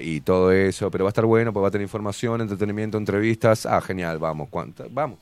Y 0.00 0.20
todo 0.20 0.52
eso, 0.52 0.90
pero 0.90 1.04
va 1.04 1.08
a 1.08 1.12
estar 1.12 1.26
bueno, 1.26 1.52
pues 1.52 1.62
va 1.64 1.68
a 1.68 1.70
tener 1.70 1.84
información, 1.84 2.40
entretenimiento, 2.40 2.96
entrevistas. 2.96 3.66
Ah, 3.66 3.80
genial, 3.80 4.18
vamos, 4.18 4.48
¿cuánto? 4.50 4.86
Vamos. 4.90 5.18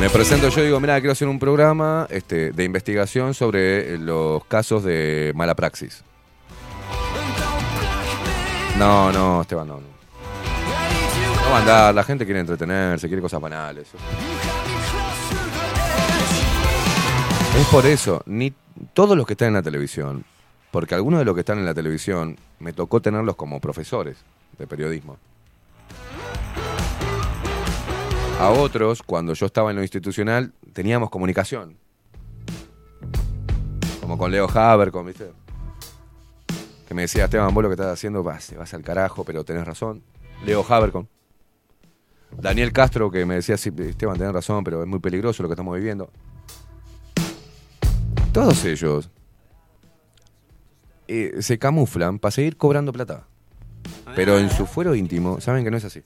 Me 0.00 0.10
presento 0.10 0.50
yo 0.50 0.62
digo, 0.62 0.80
mira, 0.80 1.00
quiero 1.00 1.12
hacer 1.12 1.28
un 1.28 1.38
programa 1.38 2.06
este, 2.10 2.52
de 2.52 2.64
investigación 2.64 3.32
sobre 3.32 3.94
eh, 3.94 3.98
los 3.98 4.44
casos 4.44 4.84
de 4.84 5.32
mala 5.34 5.54
praxis. 5.54 6.04
No, 8.78 9.10
no, 9.12 9.40
Esteban, 9.40 9.68
no. 9.68 9.80
No, 9.80 9.93
no 11.44 11.50
va 11.50 11.56
a 11.56 11.60
andar, 11.60 11.94
la 11.94 12.04
gente 12.04 12.24
quiere 12.24 12.40
entretenerse, 12.40 13.06
quiere 13.06 13.22
cosas 13.22 13.40
banales. 13.40 13.88
Es 17.58 17.66
por 17.68 17.86
eso, 17.86 18.22
ni 18.26 18.52
todos 18.94 19.16
los 19.16 19.26
que 19.26 19.34
están 19.34 19.48
en 19.48 19.54
la 19.54 19.62
televisión, 19.62 20.24
porque 20.70 20.94
algunos 20.94 21.20
de 21.20 21.24
los 21.24 21.34
que 21.34 21.40
están 21.40 21.58
en 21.58 21.66
la 21.66 21.74
televisión 21.74 22.36
me 22.58 22.72
tocó 22.72 23.00
tenerlos 23.00 23.36
como 23.36 23.60
profesores 23.60 24.16
de 24.58 24.66
periodismo. 24.66 25.18
A 28.40 28.50
otros, 28.50 29.02
cuando 29.02 29.34
yo 29.34 29.46
estaba 29.46 29.70
en 29.70 29.76
lo 29.76 29.82
institucional, 29.82 30.52
teníamos 30.72 31.10
comunicación. 31.10 31.76
Como 34.00 34.18
con 34.18 34.32
Leo 34.32 34.48
Habercom, 34.52 35.06
¿viste? 35.06 35.30
Que 36.88 36.94
me 36.94 37.02
decía, 37.02 37.24
Esteban, 37.24 37.54
vos 37.54 37.62
lo 37.62 37.68
que 37.68 37.74
estás 37.74 37.92
haciendo 37.92 38.22
vas, 38.22 38.52
vas 38.58 38.74
al 38.74 38.82
carajo, 38.82 39.24
pero 39.24 39.44
tenés 39.44 39.64
razón. 39.64 40.02
Leo 40.44 40.66
Habercom. 40.68 41.06
Daniel 42.40 42.72
Castro, 42.72 43.10
que 43.10 43.24
me 43.24 43.36
decía, 43.36 43.56
sí, 43.56 43.70
Esteban, 43.76 44.18
tenés 44.18 44.32
razón, 44.32 44.64
pero 44.64 44.82
es 44.82 44.88
muy 44.88 44.98
peligroso 44.98 45.42
lo 45.42 45.48
que 45.48 45.54
estamos 45.54 45.76
viviendo. 45.76 46.10
Todos 48.32 48.64
ellos 48.64 49.10
eh, 51.06 51.36
se 51.40 51.58
camuflan 51.58 52.18
para 52.18 52.32
seguir 52.32 52.56
cobrando 52.56 52.92
plata. 52.92 53.26
Pero 54.14 54.38
en 54.38 54.50
su 54.50 54.66
fuero 54.66 54.94
íntimo 54.94 55.40
saben 55.40 55.64
que 55.64 55.70
no 55.70 55.76
es 55.76 55.84
así. 55.84 56.02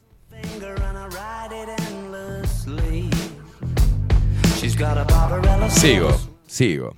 Sigo, 5.71 6.11
sigo. 6.47 6.97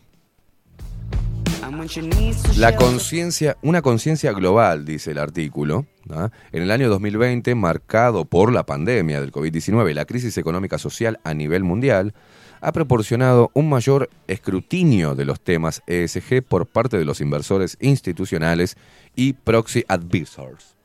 La 2.57 2.75
conciencia, 2.75 3.57
una 3.63 3.83
conciencia 3.83 4.33
global, 4.33 4.85
dice 4.85 5.13
el 5.13 5.19
artículo, 5.19 5.87
¿ah? 6.11 6.31
en 6.53 6.63
el 6.63 6.71
año 6.71 6.89
2020, 6.89 7.55
marcado 7.55 8.25
por 8.25 8.53
la 8.53 8.67
pandemia 8.67 9.21
del 9.21 9.31
COVID-19 9.31 9.91
y 9.91 9.95
la 9.95 10.05
crisis 10.05 10.37
económica 10.39 10.79
social 10.79 11.21
a 11.23 11.33
nivel 11.35 11.63
mundial, 11.63 12.15
ha 12.61 12.73
proporcionado 12.73 13.51
un 13.55 13.69
mayor 13.69 14.11
escrutinio 14.27 15.15
de 15.15 15.25
los 15.25 15.41
temas 15.41 15.83
ESG 15.87 16.43
por 16.43 16.67
parte 16.67 16.99
de 16.99 17.05
los 17.05 17.21
inversores 17.21 17.77
institucionales 17.81 18.77
y 19.15 19.33
proxy 19.33 19.85
advisors. 19.89 20.77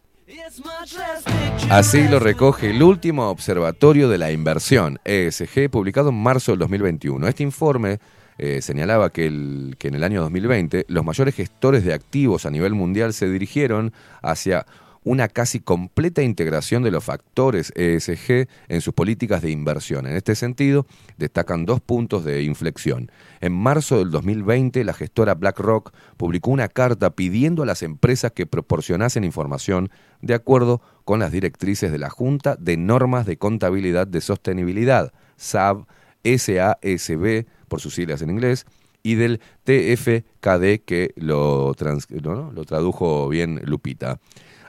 Así 1.70 2.08
lo 2.08 2.20
recoge 2.20 2.72
el 2.72 2.82
último 2.82 3.30
observatorio 3.30 4.10
de 4.10 4.18
la 4.18 4.32
inversión, 4.32 5.00
ESG, 5.04 5.70
publicado 5.70 6.10
en 6.10 6.16
marzo 6.16 6.52
del 6.52 6.60
2021. 6.60 7.28
Este 7.28 7.44
informe 7.44 8.00
eh, 8.38 8.62
señalaba 8.62 9.12
que, 9.12 9.72
que 9.78 9.88
en 9.88 9.96
el 9.96 10.04
año 10.04 10.22
2020 10.22 10.86
los 10.90 11.06
mayores 11.06 11.36
gestores 11.36 11.86
de 11.86 11.94
activos 11.94 12.46
a 12.46 12.52
nivel 12.52 12.74
mundial 12.74 13.14
se 13.14 13.30
dirigieron 13.30 13.94
hacia 14.22 14.66
una 15.06 15.28
casi 15.28 15.60
completa 15.60 16.24
integración 16.24 16.82
de 16.82 16.90
los 16.92 17.04
factores 17.04 17.72
ESG 17.76 18.48
en 18.68 18.82
sus 18.82 18.94
políticas 18.94 19.44
de 19.44 19.52
inversión. 19.52 20.08
En 20.08 20.16
este 20.16 20.34
sentido, 20.34 20.88
destacan 21.18 21.66
dos 21.66 21.80
puntos 21.80 22.26
de 22.26 22.42
inflexión. 22.42 23.12
En 23.40 23.54
marzo 23.54 24.00
del 24.00 24.10
2020, 24.10 24.84
la 24.84 24.94
gestora 24.94 25.36
BlackRock 25.36 25.94
publicó 26.18 26.50
una 26.50 26.68
carta 26.68 27.12
pidiendo 27.12 27.62
a 27.62 27.68
las 27.68 27.84
empresas 27.84 28.32
que 28.32 28.48
proporcionasen 28.48 29.24
información 29.24 29.92
de 30.22 30.34
acuerdo 30.34 30.82
con 31.06 31.20
las 31.20 31.32
directrices 31.32 31.92
de 31.92 32.00
la 32.00 32.10
Junta 32.10 32.56
de 32.56 32.76
Normas 32.76 33.28
de 33.28 33.38
Contabilidad 33.38 34.08
de 34.08 34.22
Sostenibilidad, 34.22 35.14
SAB, 35.38 35.86
SASB, 36.24 37.46
por 37.68 37.82
sus 37.82 37.96
siglas 37.96 38.22
en 38.22 38.30
inglés, 38.30 38.66
y 39.04 39.16
del 39.16 39.40
TFKD, 39.66 40.84
que 40.86 41.14
lo, 41.16 41.74
trans- 41.76 42.10
¿no? 42.10 42.52
lo 42.52 42.66
tradujo 42.66 43.30
bien 43.30 43.62
Lupita. 43.66 44.20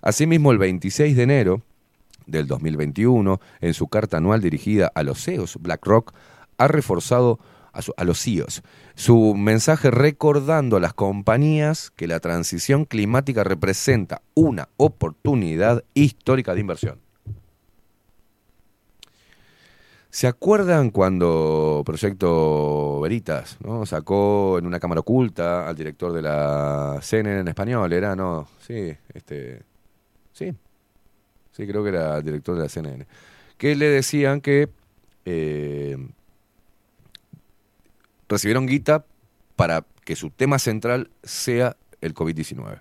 Asimismo, 0.03 0.53
el 0.53 0.59
26 0.59 1.17
de 1.17 1.23
enero 1.23 1.63
del 2.27 2.47
2021, 2.47 3.41
en 3.61 3.75
su 3.75 3.89
carta 3.89 4.19
anual 4.19 4.41
dirigida 4.43 4.91
a 4.95 5.03
los 5.03 5.25
CEOs, 5.25 5.59
BlackRock 5.61 6.13
ha 6.59 6.69
reforzado 6.69 7.39
a, 7.73 7.83
su- 7.83 7.95
a 7.97 8.05
los 8.05 8.21
CEOs 8.23 8.63
su 8.95 9.35
mensaje 9.35 9.91
recordando 9.91 10.77
a 10.77 10.81
las 10.81 10.95
compañías 10.95 11.91
que 11.95 12.07
la 12.07 12.19
transición 12.21 12.85
climática 12.87 13.45
representa 13.45 14.23
una 14.35 14.69
oportunidad 14.79 15.85
histórica 15.95 16.55
de 16.55 16.61
inversión. 16.61 16.99
¿Se 20.17 20.27
acuerdan 20.27 20.89
cuando 20.89 21.83
Proyecto 21.85 23.01
Veritas 23.03 23.59
¿no? 23.63 23.85
sacó 23.85 24.57
en 24.59 24.65
una 24.65 24.81
cámara 24.81 25.03
oculta 25.03 25.69
al 25.69 25.77
director 25.77 26.11
de 26.15 26.23
la 26.23 27.01
CNN 27.03 27.41
en 27.41 27.49
español? 27.49 27.93
Era, 27.93 28.17
no, 28.17 28.49
sí, 28.67 28.97
este, 29.13 29.61
sí, 30.33 30.55
sí, 31.53 31.67
creo 31.67 31.83
que 31.83 31.91
era 31.91 32.17
el 32.17 32.25
director 32.25 32.57
de 32.57 32.63
la 32.63 32.69
CNN. 32.71 33.07
Que 33.59 33.77
le 33.77 33.91
decían 33.91 34.41
que 34.41 34.71
eh, 35.27 35.99
recibieron 38.27 38.65
guita 38.65 39.05
para 39.55 39.85
que 40.07 40.17
su 40.17 40.31
tema 40.31 40.59
central 40.59 41.11
sea 41.25 41.77
el 42.01 42.15
COVID-19. 42.15 42.81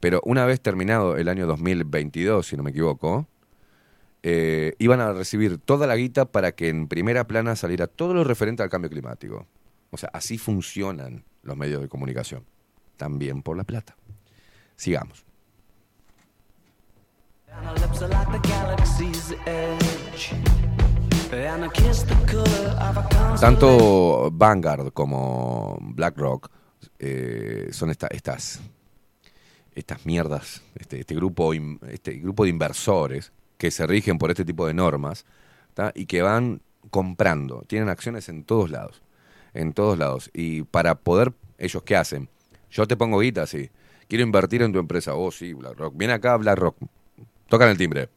Pero 0.00 0.22
una 0.24 0.46
vez 0.46 0.62
terminado 0.62 1.18
el 1.18 1.28
año 1.28 1.46
2022, 1.46 2.46
si 2.46 2.56
no 2.56 2.62
me 2.62 2.70
equivoco, 2.70 3.26
eh, 4.26 4.72
iban 4.78 5.00
a 5.02 5.12
recibir 5.12 5.58
toda 5.58 5.86
la 5.86 5.96
guita 5.96 6.24
para 6.24 6.52
que 6.52 6.70
en 6.70 6.88
primera 6.88 7.26
plana 7.26 7.56
saliera 7.56 7.86
todo 7.86 8.14
lo 8.14 8.24
referente 8.24 8.62
al 8.62 8.70
cambio 8.70 8.88
climático. 8.88 9.46
O 9.90 9.98
sea, 9.98 10.08
así 10.14 10.38
funcionan 10.38 11.24
los 11.42 11.56
medios 11.58 11.82
de 11.82 11.88
comunicación. 11.88 12.42
También 12.96 13.42
por 13.42 13.56
la 13.58 13.64
plata. 13.64 13.96
Sigamos. 14.76 15.26
Tanto 23.40 24.30
Vanguard 24.32 24.92
como 24.92 25.78
BlackRock 25.80 26.50
eh, 26.98 27.68
son 27.72 27.90
esta- 27.90 28.06
estas, 28.08 28.60
estas 29.74 30.06
mierdas, 30.06 30.62
este, 30.76 31.00
este, 31.00 31.14
grupo, 31.14 31.52
este 31.88 32.14
grupo 32.14 32.44
de 32.44 32.50
inversores 32.50 33.32
que 33.64 33.70
se 33.70 33.86
rigen 33.86 34.18
por 34.18 34.30
este 34.30 34.44
tipo 34.44 34.66
de 34.66 34.74
normas 34.74 35.24
¿tá? 35.72 35.90
y 35.94 36.04
que 36.04 36.20
van 36.20 36.60
comprando, 36.90 37.62
tienen 37.66 37.88
acciones 37.88 38.28
en 38.28 38.44
todos 38.44 38.68
lados, 38.68 39.00
en 39.54 39.72
todos 39.72 39.96
lados. 39.96 40.30
Y 40.34 40.64
para 40.64 40.96
poder, 40.96 41.32
ellos 41.56 41.82
qué 41.82 41.96
hacen? 41.96 42.28
Yo 42.70 42.86
te 42.86 42.94
pongo 42.98 43.20
guita, 43.20 43.46
sí. 43.46 43.70
Quiero 44.06 44.22
invertir 44.22 44.60
en 44.60 44.70
tu 44.70 44.78
empresa. 44.78 45.14
Oh, 45.14 45.30
sí, 45.30 45.54
BlackRock. 45.54 45.96
Viene 45.96 46.12
acá 46.12 46.36
BlackRock. 46.36 46.76
Tocan 47.48 47.70
el 47.70 47.78
timbre. 47.78 48.10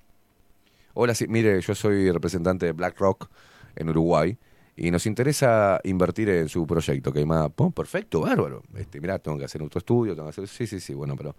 Hola, 0.93 1.15
sí, 1.15 1.27
mire, 1.29 1.61
yo 1.61 1.73
soy 1.73 2.11
representante 2.11 2.65
de 2.65 2.73
BlackRock 2.73 3.29
en 3.77 3.87
Uruguay 3.87 4.37
y 4.75 4.91
nos 4.91 5.05
interesa 5.05 5.79
invertir 5.85 6.27
en 6.27 6.49
su 6.49 6.67
proyecto. 6.67 7.13
Que 7.13 7.25
más, 7.25 7.49
oh, 7.55 7.71
perfecto, 7.71 8.19
bárbaro. 8.19 8.63
Este, 8.75 8.99
mirá, 8.99 9.17
tengo 9.17 9.37
que 9.37 9.45
hacer 9.45 9.63
otro 9.63 9.79
estudio, 9.79 10.13
tengo 10.13 10.27
que 10.27 10.31
hacer. 10.31 10.49
Sí, 10.49 10.67
sí, 10.67 10.81
sí, 10.81 10.93
bueno, 10.93 11.15
pero 11.15 11.37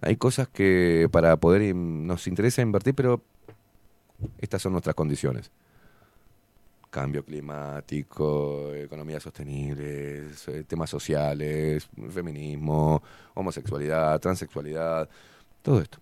hay 0.00 0.16
cosas 0.16 0.48
que 0.48 1.08
para 1.12 1.36
poder 1.36 1.72
nos 1.72 2.26
interesa 2.26 2.60
invertir, 2.62 2.96
pero 2.96 3.22
estas 4.38 4.62
son 4.62 4.72
nuestras 4.72 4.94
condiciones. 4.94 5.50
Cambio 6.90 7.24
climático, 7.24 8.72
economía 8.74 9.18
sostenible, 9.18 10.26
eh, 10.46 10.64
temas 10.66 10.90
sociales, 10.90 11.88
feminismo, 12.10 13.02
homosexualidad, 13.34 14.20
transexualidad, 14.20 15.08
todo 15.62 15.80
esto. 15.80 15.98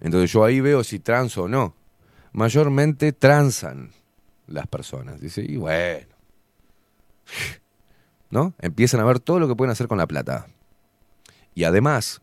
Entonces 0.00 0.32
yo 0.32 0.44
ahí 0.44 0.60
veo 0.60 0.84
si 0.84 0.98
trans 0.98 1.36
o 1.38 1.48
no. 1.48 1.74
Mayormente 2.32 3.12
transan 3.12 3.90
las 4.46 4.66
personas. 4.66 5.20
Dice, 5.20 5.42
y 5.42 5.56
bueno. 5.56 6.06
¿No? 8.30 8.54
Empiezan 8.58 9.00
a 9.00 9.04
ver 9.04 9.20
todo 9.20 9.40
lo 9.40 9.48
que 9.48 9.56
pueden 9.56 9.72
hacer 9.72 9.88
con 9.88 9.98
la 9.98 10.06
plata. 10.06 10.46
Y 11.54 11.64
además, 11.64 12.20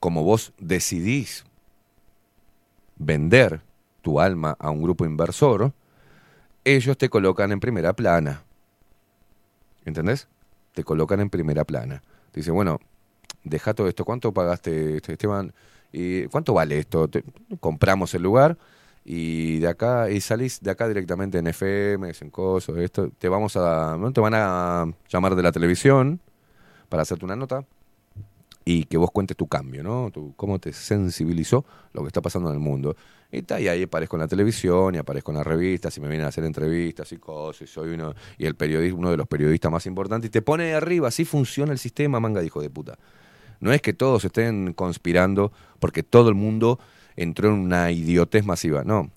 como 0.00 0.24
vos 0.24 0.52
decidís 0.58 1.44
vender 2.96 3.62
tu 4.02 4.20
alma 4.20 4.56
a 4.58 4.70
un 4.70 4.82
grupo 4.82 5.04
inversor, 5.04 5.72
ellos 6.64 6.98
te 6.98 7.08
colocan 7.08 7.52
en 7.52 7.60
primera 7.60 7.92
plana. 7.92 8.42
¿Entendés? 9.84 10.28
Te 10.74 10.84
colocan 10.84 11.20
en 11.20 11.30
primera 11.30 11.64
plana. 11.64 12.02
Te 12.30 12.40
dice, 12.40 12.50
bueno, 12.50 12.78
deja 13.44 13.74
todo 13.74 13.88
esto. 13.88 14.04
¿Cuánto 14.04 14.32
pagaste, 14.32 14.96
este, 14.96 15.12
Esteban? 15.12 15.52
¿Y 15.92 16.26
cuánto 16.26 16.54
vale 16.54 16.78
esto? 16.78 17.08
Compramos 17.60 18.14
el 18.14 18.22
lugar 18.22 18.56
y 19.04 19.58
de 19.58 19.68
acá 19.68 20.10
y 20.10 20.20
salís 20.20 20.60
de 20.60 20.70
acá 20.70 20.86
directamente 20.88 21.38
en 21.38 21.46
FM, 21.48 22.12
en 22.20 22.30
cosas, 22.30 22.76
esto. 22.76 23.10
Te 23.18 23.28
vamos 23.28 23.56
a, 23.56 23.98
te 24.14 24.20
van 24.20 24.34
a 24.34 24.86
llamar 25.08 25.34
de 25.34 25.42
la 25.42 25.52
televisión 25.52 26.20
para 26.88 27.02
hacerte 27.02 27.24
una 27.24 27.36
nota 27.36 27.64
y 28.64 28.84
que 28.84 28.96
vos 28.96 29.10
cuentes 29.10 29.36
tu 29.36 29.48
cambio, 29.48 29.82
¿no? 29.82 30.10
Tu, 30.12 30.34
cómo 30.36 30.58
te 30.58 30.72
sensibilizó 30.72 31.64
lo 31.92 32.02
que 32.02 32.08
está 32.08 32.20
pasando 32.20 32.48
en 32.50 32.54
el 32.54 32.60
mundo. 32.60 32.96
Y, 33.34 33.42
ta, 33.42 33.58
y 33.58 33.66
ahí 33.66 33.84
aparezco 33.84 34.16
en 34.16 34.20
la 34.20 34.28
televisión 34.28 34.94
y 34.94 34.98
aparezco 34.98 35.30
en 35.32 35.38
las 35.38 35.46
revistas 35.46 35.96
y 35.96 36.00
me 36.02 36.08
vienen 36.08 36.26
a 36.26 36.28
hacer 36.28 36.44
entrevistas 36.44 37.10
y 37.12 37.16
cosas 37.16 37.62
y 37.62 37.66
soy 37.72 37.94
uno 37.94 38.14
y 38.36 38.44
el 38.44 38.54
periodista 38.54 38.94
uno 38.98 39.10
de 39.10 39.16
los 39.16 39.26
periodistas 39.26 39.72
más 39.72 39.86
importantes 39.86 40.28
y 40.28 40.30
te 40.30 40.42
pone 40.42 40.64
de 40.64 40.74
arriba, 40.74 41.08
así 41.08 41.24
funciona 41.24 41.72
el 41.72 41.78
sistema, 41.78 42.20
manga 42.20 42.40
de 42.40 42.46
hijo 42.46 42.60
de 42.60 42.68
puta. 42.68 42.98
No 43.60 43.72
es 43.72 43.80
que 43.80 43.94
todos 43.94 44.24
estén 44.24 44.74
conspirando 44.74 45.50
porque 45.80 46.02
todo 46.02 46.28
el 46.28 46.34
mundo 46.34 46.78
entró 47.16 47.48
en 47.48 47.54
una 47.54 47.90
idiotez 47.90 48.44
masiva, 48.44 48.84
no. 48.84 49.10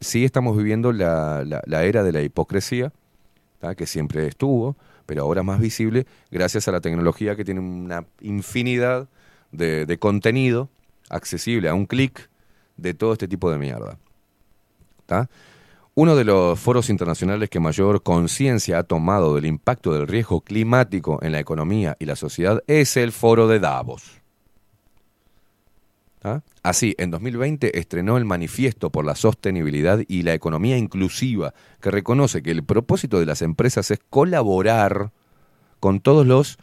Sí 0.00 0.24
estamos 0.24 0.56
viviendo 0.56 0.92
la, 0.92 1.44
la- 1.66 1.84
era 1.84 2.02
de 2.02 2.12
la 2.12 2.20
hipocresía, 2.22 2.92
que 3.76 3.86
siempre 3.86 4.26
estuvo, 4.26 4.76
pero 5.06 5.22
ahora 5.22 5.42
más 5.42 5.60
visible 5.60 6.06
gracias 6.30 6.68
a 6.68 6.72
la 6.72 6.80
tecnología 6.80 7.34
que 7.36 7.44
tiene 7.44 7.60
una 7.60 8.04
infinidad 8.20 9.08
de, 9.52 9.86
de 9.86 9.98
contenido 9.98 10.68
accesible 11.08 11.68
a 11.68 11.74
un 11.74 11.86
clic 11.86 12.28
de 12.76 12.94
todo 12.94 13.12
este 13.12 13.28
tipo 13.28 13.50
de 13.50 13.58
mierda. 13.58 13.98
Uno 15.94 16.16
de 16.16 16.24
los 16.24 16.58
foros 16.58 16.88
internacionales 16.88 17.50
que 17.50 17.60
mayor 17.60 18.02
conciencia 18.02 18.78
ha 18.78 18.82
tomado 18.82 19.34
del 19.34 19.44
impacto 19.44 19.92
del 19.92 20.06
riesgo 20.06 20.40
climático 20.40 21.18
en 21.22 21.32
la 21.32 21.40
economía 21.40 21.96
y 21.98 22.06
la 22.06 22.16
sociedad 22.16 22.62
es 22.66 22.96
el 22.96 23.12
foro 23.12 23.46
de 23.46 23.60
Davos. 23.60 24.22
Así, 26.62 26.94
en 26.98 27.10
2020 27.10 27.78
estrenó 27.78 28.16
el 28.16 28.24
Manifiesto 28.24 28.90
por 28.90 29.04
la 29.04 29.16
Sostenibilidad 29.16 30.00
y 30.06 30.22
la 30.22 30.34
Economía 30.34 30.78
Inclusiva, 30.78 31.52
que 31.80 31.90
reconoce 31.90 32.42
que 32.42 32.52
el 32.52 32.62
propósito 32.62 33.18
de 33.18 33.26
las 33.26 33.42
empresas 33.42 33.90
es 33.90 33.98
colaborar 34.08 35.10
con 35.80 35.98
todos 35.98 36.24
los 36.24 36.58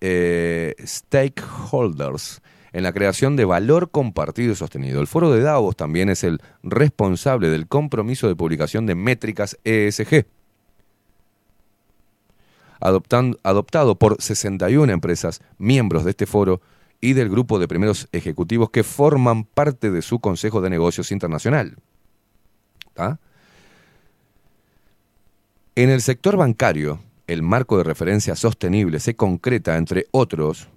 eh, 0.00 0.74
stakeholders 0.82 2.40
en 2.72 2.82
la 2.82 2.92
creación 2.92 3.36
de 3.36 3.44
valor 3.44 3.90
compartido 3.90 4.52
y 4.52 4.56
sostenido. 4.56 5.00
El 5.00 5.06
foro 5.06 5.30
de 5.30 5.40
Davos 5.42 5.76
también 5.76 6.08
es 6.08 6.24
el 6.24 6.40
responsable 6.62 7.50
del 7.50 7.66
compromiso 7.66 8.28
de 8.28 8.36
publicación 8.36 8.86
de 8.86 8.94
métricas 8.94 9.58
ESG, 9.64 10.26
adoptado 12.80 13.94
por 13.96 14.20
61 14.20 14.92
empresas 14.92 15.40
miembros 15.58 16.04
de 16.04 16.10
este 16.10 16.26
foro 16.26 16.60
y 17.00 17.12
del 17.12 17.28
grupo 17.28 17.58
de 17.58 17.68
primeros 17.68 18.08
ejecutivos 18.12 18.70
que 18.70 18.84
forman 18.84 19.44
parte 19.44 19.90
de 19.90 20.02
su 20.02 20.20
Consejo 20.20 20.60
de 20.60 20.70
Negocios 20.70 21.12
Internacional. 21.12 21.76
En 25.74 25.90
el 25.90 26.00
sector 26.00 26.36
bancario, 26.36 27.00
el 27.26 27.42
marco 27.42 27.78
de 27.78 27.84
referencia 27.84 28.36
sostenible 28.36 29.00
se 29.00 29.16
concreta, 29.16 29.76
entre 29.76 30.06
otros, 30.10 30.68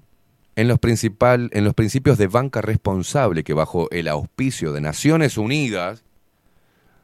en 0.56 0.67
los, 0.67 0.80
en 0.82 1.64
los 1.64 1.74
principios 1.74 2.17
de 2.17 2.27
banca 2.27 2.61
responsable 2.61 3.43
que 3.43 3.53
bajo 3.53 3.90
el 3.92 4.08
auspicio 4.08 4.72
de 4.72 4.82
Naciones 4.82 5.38
Unidas 5.38 6.03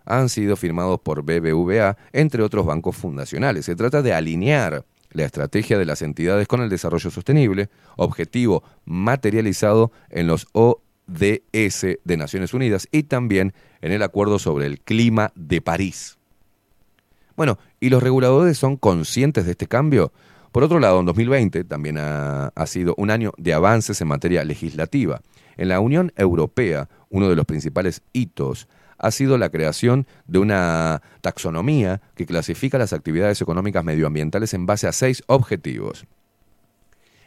han 0.05 0.29
sido 0.29 0.55
firmados 0.55 0.99
por 0.99 1.21
BBVA, 1.23 1.97
entre 2.11 2.43
otros 2.43 2.65
bancos 2.65 2.95
fundacionales. 2.95 3.65
Se 3.65 3.75
trata 3.75 4.01
de 4.01 4.13
alinear 4.13 4.85
la 5.11 5.25
estrategia 5.25 5.77
de 5.77 5.85
las 5.85 6.01
entidades 6.01 6.47
con 6.47 6.61
el 6.61 6.69
desarrollo 6.69 7.11
sostenible, 7.11 7.69
objetivo 7.97 8.63
materializado 8.85 9.91
en 10.09 10.27
los 10.27 10.47
ODS 10.53 11.87
de 12.03 12.17
Naciones 12.17 12.53
Unidas 12.53 12.87
y 12.91 13.03
también 13.03 13.53
en 13.81 13.91
el 13.91 14.03
Acuerdo 14.03 14.39
sobre 14.39 14.65
el 14.65 14.79
Clima 14.79 15.31
de 15.35 15.61
París. 15.61 16.17
Bueno, 17.35 17.57
¿y 17.79 17.89
los 17.89 18.03
reguladores 18.03 18.57
son 18.57 18.77
conscientes 18.77 19.45
de 19.45 19.51
este 19.51 19.67
cambio? 19.67 20.11
Por 20.51 20.63
otro 20.63 20.79
lado, 20.79 20.99
en 20.99 21.05
2020 21.05 21.63
también 21.63 21.97
ha, 21.97 22.51
sido 22.65 22.93
un 22.97 23.09
año 23.09 23.31
de 23.37 23.53
avances 23.53 24.01
en 24.01 24.09
materia 24.09 24.43
legislativa. 24.43 25.21
En 25.55 25.69
la 25.69 25.79
Unión 25.79 26.11
Europea, 26.17 26.89
uno 27.09 27.29
de 27.29 27.35
los 27.35 27.45
principales 27.45 28.01
hitos 28.11 28.67
ha 28.97 29.11
sido 29.11 29.37
la 29.37 29.49
creación 29.49 30.07
de 30.27 30.39
una 30.39 31.01
taxonomía 31.21 32.01
que 32.15 32.25
clasifica 32.25 32.77
las 32.77 32.93
actividades 32.93 33.41
económicas 33.41 33.83
medioambientales 33.83 34.53
en 34.53 34.65
base 34.65 34.87
a 34.87 34.91
seis 34.91 35.23
objetivos. 35.27 36.05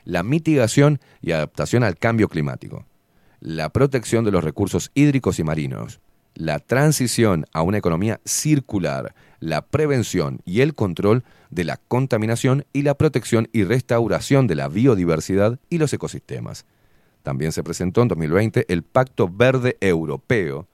La 0.04 0.22
mitigación 0.22 1.00
y 1.22 1.32
adaptación 1.32 1.82
al 1.82 1.96
cambio 1.96 2.28
climático, 2.28 2.84
la 3.40 3.70
protección 3.70 4.24
de 4.24 4.32
los 4.32 4.44
recursos 4.44 4.90
hídricos 4.94 5.38
y 5.38 5.44
marinos, 5.44 6.00
la 6.34 6.58
transición 6.58 7.46
a 7.52 7.62
una 7.62 7.78
economía 7.78 8.20
circular, 8.24 9.14
la 9.40 9.62
prevención 9.62 10.40
y 10.44 10.60
el 10.60 10.74
control 10.74 11.24
de 11.50 11.64
la 11.64 11.78
contaminación 11.88 12.64
y 12.72 12.82
la 12.82 12.94
protección 12.94 13.48
y 13.52 13.64
restauración 13.64 14.46
de 14.46 14.54
la 14.54 14.68
biodiversidad 14.68 15.58
y 15.70 15.78
los 15.78 15.92
ecosistemas. 15.92 16.64
También 17.22 17.52
se 17.52 17.62
presentó 17.62 18.02
en 18.02 18.08
2020 18.08 18.66
el 18.68 18.82
Pacto 18.82 19.28
Verde 19.28 19.76
Europeo, 19.80 20.66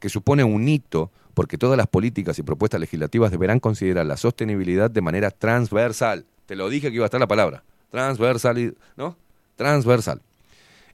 que 0.00 0.08
supone 0.08 0.44
un 0.44 0.66
hito 0.68 1.10
porque 1.34 1.58
todas 1.58 1.76
las 1.76 1.86
políticas 1.86 2.38
y 2.38 2.42
propuestas 2.42 2.80
legislativas 2.80 3.30
deberán 3.30 3.60
considerar 3.60 4.06
la 4.06 4.16
sostenibilidad 4.16 4.90
de 4.90 5.00
manera 5.00 5.30
transversal. 5.30 6.26
Te 6.46 6.56
lo 6.56 6.68
dije 6.68 6.90
que 6.90 6.96
iba 6.96 7.04
a 7.04 7.06
estar 7.06 7.20
la 7.20 7.28
palabra. 7.28 7.62
Transversal, 7.90 8.76
¿no? 8.96 9.16
Transversal. 9.56 10.20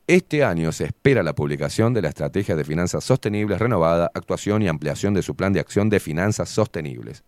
Este 0.08 0.42
año 0.42 0.72
se 0.72 0.86
espera 0.86 1.22
la 1.22 1.34
publicación 1.34 1.92
de 1.92 2.00
la 2.00 2.08
Estrategia 2.08 2.56
de 2.56 2.64
Finanzas 2.64 3.04
Sostenibles 3.04 3.58
renovada, 3.58 4.10
actuación 4.14 4.62
y 4.62 4.68
ampliación 4.68 5.12
de 5.12 5.20
su 5.20 5.36
plan 5.36 5.52
de 5.52 5.60
acción 5.60 5.90
de 5.90 6.00
finanzas 6.00 6.48
sostenibles. 6.48 7.24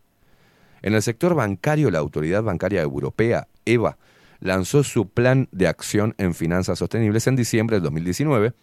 En 0.81 0.94
el 0.94 1.02
sector 1.02 1.34
bancario, 1.34 1.91
la 1.91 1.99
Autoridad 1.99 2.42
Bancaria 2.42 2.81
Europea, 2.81 3.49
EVA, 3.67 3.99
lanzó 4.39 4.83
su 4.83 5.10
plan 5.10 5.47
de 5.52 5.68
acción 5.68 6.15
en 6.17 6.33
finanzas 6.33 6.78
sostenibles 6.78 7.26
en 7.26 7.36
diciembre 7.36 7.76
del 7.76 7.83
2019, 7.83 8.55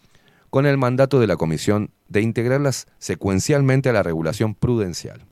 con 0.50 0.66
el 0.66 0.78
mandato 0.78 1.20
de 1.20 1.28
la 1.28 1.36
Comisión 1.36 1.92
de 2.08 2.20
integrarlas 2.20 2.88
secuencialmente 2.98 3.88
a 3.88 3.92
la 3.92 4.02
regulación 4.02 4.56
prudencial. 4.56 5.26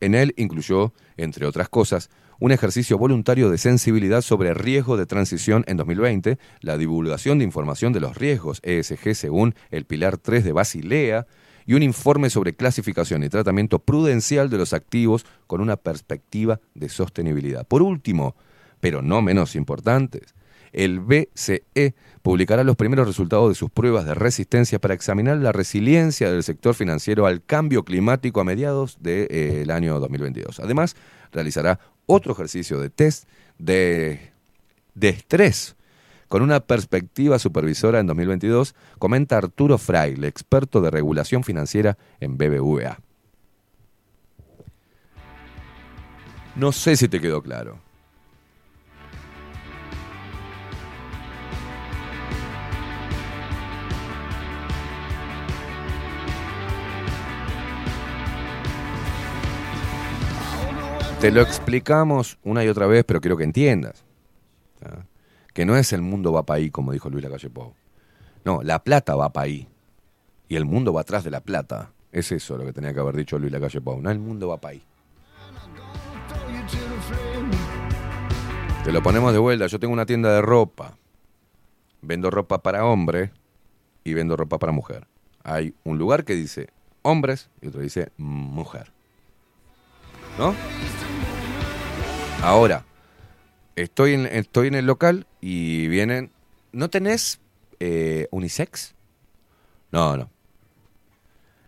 En 0.00 0.14
él 0.14 0.32
incluyó, 0.38 0.94
entre 1.18 1.44
otras 1.44 1.68
cosas, 1.68 2.08
un 2.40 2.52
ejercicio 2.52 2.98
voluntario 2.98 3.50
de 3.50 3.58
sensibilidad 3.58 4.22
sobre 4.22 4.54
riesgo 4.54 4.96
de 4.96 5.06
transición 5.06 5.62
en 5.68 5.76
2020, 5.76 6.38
la 6.60 6.78
divulgación 6.78 7.38
de 7.38 7.44
información 7.44 7.92
de 7.92 8.00
los 8.00 8.16
riesgos 8.16 8.60
ESG 8.64 9.14
según 9.14 9.54
el 9.70 9.84
Pilar 9.84 10.16
3 10.18 10.42
de 10.42 10.52
Basilea, 10.52 11.26
y 11.66 11.74
un 11.74 11.82
informe 11.82 12.30
sobre 12.30 12.54
clasificación 12.54 13.22
y 13.22 13.28
tratamiento 13.28 13.78
prudencial 13.78 14.48
de 14.50 14.56
los 14.56 14.72
activos 14.72 15.24
con 15.46 15.60
una 15.60 15.76
perspectiva 15.76 16.58
de 16.74 16.88
sostenibilidad. 16.88 17.66
Por 17.66 17.82
último, 17.82 18.34
pero 18.80 19.02
no 19.02 19.20
menos 19.22 19.54
importantes, 19.54 20.34
el 20.72 21.00
BCE 21.00 21.94
publicará 22.22 22.64
los 22.64 22.76
primeros 22.76 23.06
resultados 23.06 23.50
de 23.50 23.54
sus 23.54 23.70
pruebas 23.70 24.04
de 24.04 24.14
resistencia 24.14 24.78
para 24.78 24.94
examinar 24.94 25.36
la 25.36 25.52
resiliencia 25.52 26.30
del 26.30 26.42
sector 26.42 26.74
financiero 26.74 27.26
al 27.26 27.44
cambio 27.44 27.84
climático 27.84 28.40
a 28.40 28.44
mediados 28.44 28.98
del 29.00 29.70
año 29.70 30.00
2022. 30.00 30.60
Además, 30.60 30.96
realizará 31.32 31.78
otro 32.10 32.32
ejercicio 32.32 32.80
de 32.80 32.90
test 32.90 33.24
de, 33.58 34.32
de 34.94 35.08
estrés 35.10 35.76
con 36.28 36.42
una 36.42 36.60
perspectiva 36.60 37.40
supervisora 37.40 37.98
en 37.98 38.06
2022, 38.06 38.74
comenta 39.00 39.36
Arturo 39.36 39.78
Fraile, 39.78 40.28
experto 40.28 40.80
de 40.80 40.90
regulación 40.90 41.42
financiera 41.42 41.98
en 42.20 42.38
BBVA. 42.38 43.00
No 46.54 46.70
sé 46.70 46.96
si 46.96 47.08
te 47.08 47.20
quedó 47.20 47.42
claro. 47.42 47.80
Te 61.20 61.30
lo 61.30 61.42
explicamos 61.42 62.38
una 62.42 62.64
y 62.64 62.68
otra 62.68 62.86
vez, 62.86 63.04
pero 63.04 63.20
quiero 63.20 63.36
que 63.36 63.44
entiendas. 63.44 64.06
Que 65.52 65.66
no 65.66 65.76
es 65.76 65.92
el 65.92 66.00
mundo 66.00 66.32
va 66.32 66.44
para 66.44 66.56
ahí, 66.56 66.70
como 66.70 66.92
dijo 66.92 67.10
Luis 67.10 67.22
Lacalle 67.22 67.50
Pou. 67.50 67.74
No, 68.46 68.62
la 68.62 68.82
plata 68.82 69.14
va 69.16 69.30
para 69.30 69.44
ahí. 69.44 69.68
Y 70.48 70.56
el 70.56 70.64
mundo 70.64 70.94
va 70.94 71.02
atrás 71.02 71.22
de 71.22 71.30
la 71.30 71.40
plata. 71.40 71.92
Es 72.10 72.32
eso 72.32 72.56
lo 72.56 72.64
que 72.64 72.72
tenía 72.72 72.94
que 72.94 73.00
haber 73.00 73.16
dicho 73.16 73.38
Luis 73.38 73.52
Lacalle 73.52 73.82
Pou. 73.82 74.00
No, 74.00 74.10
el 74.10 74.18
mundo 74.18 74.48
va 74.48 74.56
para 74.56 74.72
ahí. 74.72 74.82
Te 78.82 78.90
lo 78.90 79.02
ponemos 79.02 79.34
de 79.34 79.38
vuelta. 79.38 79.66
Yo 79.66 79.78
tengo 79.78 79.92
una 79.92 80.06
tienda 80.06 80.32
de 80.32 80.40
ropa. 80.40 80.96
Vendo 82.00 82.30
ropa 82.30 82.62
para 82.62 82.86
hombre 82.86 83.30
y 84.04 84.14
vendo 84.14 84.38
ropa 84.38 84.58
para 84.58 84.72
mujer. 84.72 85.06
Hay 85.44 85.74
un 85.84 85.98
lugar 85.98 86.24
que 86.24 86.34
dice 86.34 86.70
hombres 87.02 87.50
y 87.60 87.66
otro 87.66 87.82
dice 87.82 88.10
mujer. 88.16 88.90
¿No? 90.40 90.54
Ahora, 92.42 92.86
estoy 93.76 94.14
en, 94.14 94.24
estoy 94.24 94.68
en 94.68 94.74
el 94.74 94.86
local 94.86 95.26
y 95.42 95.86
vienen. 95.88 96.30
¿No 96.72 96.88
tenés 96.88 97.40
eh, 97.78 98.26
unisex? 98.30 98.94
No, 99.92 100.16
no. 100.16 100.30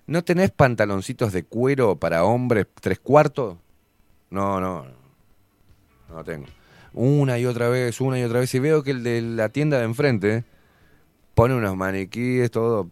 ¿No 0.07 0.25
tenés 0.25 0.53
pantaloncitos 0.53 1.35
de 1.35 1.45
cuero 1.45 1.97
para 1.97 2.25
hombres 2.25 2.67
tres 2.81 2.99
cuartos? 2.99 3.59
No, 4.31 4.59
no. 4.59 4.87
No, 6.09 6.25
tengo. 6.25 6.47
Una 6.95 7.39
y 7.39 7.45
otra 7.45 7.69
vez, 7.69 8.01
una 8.01 8.19
y 8.19 8.23
otra 8.23 8.41
vez. 8.41 8.55
Y 8.55 8.59
veo 8.59 8.83
que 8.83 8.93
el 8.93 9.03
de 9.03 9.21
la 9.21 9.51
tienda 9.51 9.81
de 9.81 9.85
enfrente 9.85 10.45
pone 11.35 11.55
unos 11.55 11.77
maniquíes, 11.77 12.51
todo 12.51 12.89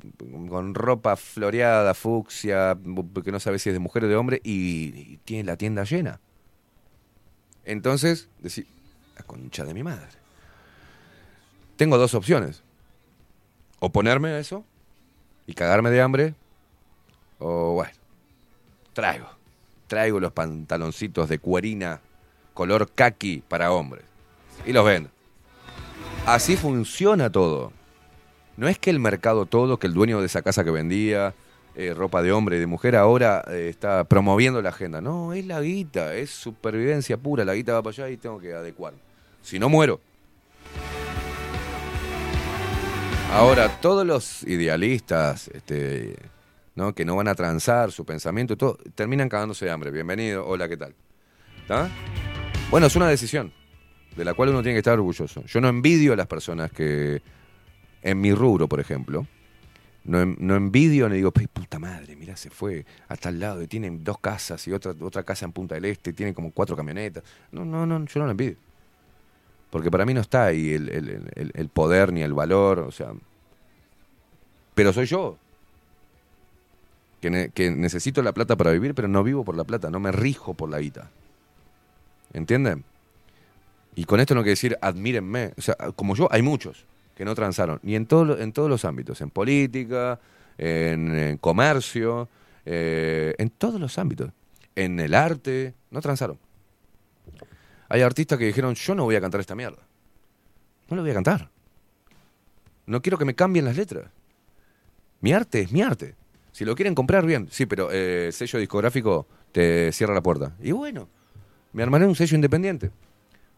con 0.48 0.74
ropa 0.74 1.16
floreada, 1.16 1.94
fucsia, 1.94 2.76
que 3.24 3.32
no 3.32 3.40
sabe 3.40 3.58
si 3.58 3.68
es 3.68 3.74
de 3.74 3.78
mujer 3.78 4.04
o 4.04 4.08
de 4.08 4.16
hombre, 4.16 4.40
y, 4.42 5.18
tiene 5.18 5.44
la 5.44 5.56
tienda 5.56 5.84
llena. 5.84 6.20
Entonces, 7.64 8.28
decir, 8.38 8.66
la 9.16 9.22
concha 9.24 9.64
de 9.64 9.74
mi 9.74 9.82
madre. 9.82 10.08
Tengo 11.76 11.98
dos 11.98 12.14
opciones. 12.14 12.62
O 13.78 13.90
ponerme 13.90 14.38
eso 14.38 14.64
y 15.46 15.54
cagarme 15.54 15.90
de 15.90 16.02
hambre, 16.02 16.34
o 17.38 17.72
bueno, 17.72 17.92
traigo. 18.92 19.28
Traigo 19.86 20.20
los 20.20 20.32
pantaloncitos 20.32 21.28
de 21.28 21.38
cuerina 21.38 22.00
color 22.54 22.92
kaki 22.92 23.42
para 23.48 23.72
hombres. 23.72 24.04
Y 24.66 24.72
los 24.72 24.84
vendo. 24.84 25.10
Así 26.26 26.56
funciona 26.56 27.32
todo. 27.32 27.72
No 28.60 28.68
es 28.68 28.78
que 28.78 28.90
el 28.90 29.00
mercado 29.00 29.46
todo, 29.46 29.78
que 29.78 29.86
el 29.86 29.94
dueño 29.94 30.20
de 30.20 30.26
esa 30.26 30.42
casa 30.42 30.64
que 30.64 30.70
vendía 30.70 31.32
eh, 31.74 31.94
ropa 31.94 32.20
de 32.20 32.30
hombre 32.30 32.58
y 32.58 32.60
de 32.60 32.66
mujer 32.66 32.94
ahora 32.94 33.42
eh, 33.48 33.68
está 33.70 34.04
promoviendo 34.04 34.60
la 34.60 34.68
agenda. 34.68 35.00
No, 35.00 35.32
es 35.32 35.46
la 35.46 35.62
guita, 35.62 36.14
es 36.14 36.28
supervivencia 36.28 37.16
pura. 37.16 37.42
La 37.46 37.54
guita 37.54 37.72
va 37.72 37.82
para 37.82 37.94
allá 37.94 38.10
y 38.10 38.18
tengo 38.18 38.38
que 38.38 38.52
adecuar. 38.52 38.92
Si 39.40 39.58
no 39.58 39.70
muero. 39.70 39.98
Ahora, 43.32 43.80
todos 43.80 44.06
los 44.06 44.42
idealistas 44.42 45.48
este, 45.48 46.16
¿no? 46.74 46.94
que 46.94 47.06
no 47.06 47.16
van 47.16 47.28
a 47.28 47.34
transar 47.34 47.90
su 47.92 48.04
pensamiento, 48.04 48.58
todo, 48.58 48.76
terminan 48.94 49.30
cagándose 49.30 49.64
de 49.64 49.70
hambre. 49.70 49.90
Bienvenido, 49.90 50.46
hola, 50.46 50.68
¿qué 50.68 50.76
tal? 50.76 50.94
¿Está? 51.62 51.88
Bueno, 52.70 52.88
es 52.88 52.94
una 52.94 53.08
decisión 53.08 53.54
de 54.14 54.22
la 54.22 54.34
cual 54.34 54.50
uno 54.50 54.60
tiene 54.60 54.74
que 54.74 54.80
estar 54.80 54.98
orgulloso. 54.98 55.46
Yo 55.46 55.62
no 55.62 55.68
envidio 55.68 56.12
a 56.12 56.16
las 56.16 56.26
personas 56.26 56.70
que, 56.70 57.22
en 58.02 58.20
mi 58.20 58.32
rubro, 58.34 58.68
por 58.68 58.80
ejemplo, 58.80 59.26
no, 60.04 60.24
no 60.24 60.56
envidio 60.56 61.08
ni 61.08 61.16
digo, 61.16 61.30
"Pe- 61.30 61.48
puta 61.48 61.78
madre, 61.78 62.16
mira, 62.16 62.36
se 62.36 62.48
fue 62.50 62.86
hasta 63.08 63.28
al 63.28 63.38
lado 63.38 63.62
y 63.62 63.66
tienen 63.66 64.02
dos 64.02 64.18
casas 64.18 64.66
y 64.66 64.72
otra, 64.72 64.94
otra 65.00 65.22
casa 65.22 65.44
en 65.44 65.52
Punta 65.52 65.74
del 65.74 65.84
Este, 65.84 66.12
tienen 66.12 66.34
como 66.34 66.50
cuatro 66.52 66.74
camionetas. 66.76 67.22
No, 67.52 67.64
no, 67.64 67.84
no, 67.86 68.04
yo 68.06 68.20
no 68.20 68.24
lo 68.26 68.30
envidio. 68.30 68.56
Porque 69.70 69.90
para 69.90 70.04
mí 70.06 70.14
no 70.14 70.20
está 70.20 70.46
ahí 70.46 70.72
el, 70.72 70.88
el- 70.88 71.30
el- 71.36 71.50
el 71.54 71.68
poder 71.68 72.12
ni 72.12 72.22
el 72.22 72.32
valor, 72.32 72.78
o 72.80 72.90
sea. 72.90 73.12
Pero 74.74 74.92
soy 74.92 75.06
yo. 75.06 75.36
Que, 77.20 77.50
que 77.52 77.70
necesito 77.70 78.22
la 78.22 78.32
plata 78.32 78.56
para 78.56 78.70
vivir, 78.72 78.94
pero 78.94 79.06
no 79.06 79.22
vivo 79.22 79.44
por 79.44 79.54
la 79.54 79.64
plata, 79.64 79.90
no 79.90 80.00
me 80.00 80.10
rijo 80.10 80.54
por 80.54 80.70
la 80.70 80.80
guita. 80.80 81.10
¿Entienden? 82.32 82.84
Y 83.94 84.04
con 84.04 84.20
esto 84.20 84.34
no 84.34 84.40
quiere 84.40 84.52
decir 84.52 84.78
admírenme. 84.80 85.52
O 85.58 85.60
sea, 85.60 85.76
como 85.94 86.14
yo, 86.16 86.28
hay 86.32 86.40
muchos 86.42 86.86
que 87.20 87.26
no 87.26 87.34
transaron. 87.34 87.80
Y 87.82 87.96
en, 87.96 88.06
todo, 88.06 88.38
en 88.38 88.50
todos 88.50 88.70
los 88.70 88.86
ámbitos. 88.86 89.20
En 89.20 89.28
política, 89.28 90.18
en, 90.56 91.36
comercio, 91.36 92.30
eh, 92.64 93.34
en 93.36 93.50
todos 93.50 93.78
los 93.78 93.98
ámbitos. 93.98 94.30
En 94.74 94.98
el 94.98 95.14
arte, 95.14 95.74
no 95.90 96.00
transaron. 96.00 96.38
Hay 97.90 98.00
artistas 98.00 98.38
que 98.38 98.46
dijeron, 98.46 98.74
yo 98.74 98.94
no 98.94 99.04
voy 99.04 99.16
a 99.16 99.20
cantar 99.20 99.38
esta 99.38 99.54
mierda. 99.54 99.82
No 100.88 100.96
lo 100.96 101.02
voy 101.02 101.10
a 101.10 101.14
cantar. 101.14 101.50
No 102.86 103.02
quiero 103.02 103.18
que 103.18 103.26
me 103.26 103.34
cambien 103.34 103.66
las 103.66 103.76
letras. 103.76 104.06
Mi 105.20 105.34
arte 105.34 105.60
es 105.60 105.72
mi 105.72 105.82
arte. 105.82 106.14
Si 106.52 106.64
lo 106.64 106.74
quieren 106.74 106.94
comprar, 106.94 107.26
bien. 107.26 107.48
Sí, 107.50 107.66
pero 107.66 107.92
eh, 107.92 108.28
el 108.28 108.32
sello 108.32 108.58
discográfico 108.58 109.26
te 109.52 109.92
cierra 109.92 110.14
la 110.14 110.22
puerta. 110.22 110.56
Y 110.58 110.72
bueno, 110.72 111.06
me 111.74 111.82
armaré 111.82 112.06
un 112.06 112.14
sello 112.14 112.34
independiente. 112.34 112.90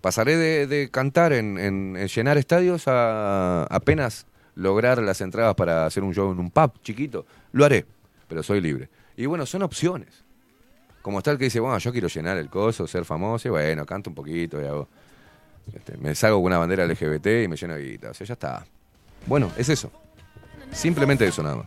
Pasaré 0.02 0.36
de, 0.66 0.90
cantar 0.90 1.32
en 1.32 1.96
llenar 2.06 2.36
estadios 2.36 2.86
a 2.86 3.64
apenas 3.70 4.26
lograr 4.54 4.98
las 5.02 5.20
entradas 5.20 5.54
para 5.54 5.86
hacer 5.86 6.02
un 6.02 6.14
show 6.14 6.32
en 6.32 6.38
un 6.38 6.50
pub 6.50 6.72
chiquito. 6.82 7.26
Lo 7.52 7.64
haré, 7.64 7.86
pero 8.28 8.42
soy 8.42 8.60
libre. 8.60 8.88
Y 9.16 9.26
bueno, 9.26 9.46
son 9.46 9.62
opciones. 9.62 10.24
Como 11.02 11.18
está 11.18 11.32
el 11.32 11.38
que 11.38 11.44
dice, 11.44 11.60
bueno, 11.60 11.78
yo 11.78 11.92
quiero 11.92 12.08
llenar 12.08 12.38
el 12.38 12.48
coso, 12.48 12.86
ser 12.86 13.04
famoso, 13.04 13.48
y 13.48 13.50
bueno, 13.50 13.84
canto 13.84 14.10
un 14.10 14.14
poquito 14.14 14.60
y 14.60 14.64
hago. 14.64 14.88
este, 15.74 15.96
me 15.96 16.14
salgo 16.14 16.38
con 16.38 16.46
una 16.46 16.58
bandera 16.58 16.86
LGBT 16.86 17.26
y 17.44 17.48
me 17.48 17.56
lleno 17.56 17.74
de 17.74 17.82
guita. 17.82 18.10
O 18.10 18.14
sea, 18.14 18.26
ya 18.26 18.34
está. 18.34 18.64
Bueno, 19.26 19.50
es 19.56 19.68
eso. 19.68 19.90
Simplemente 20.70 21.26
eso 21.26 21.42
nada 21.42 21.56
más. 21.56 21.66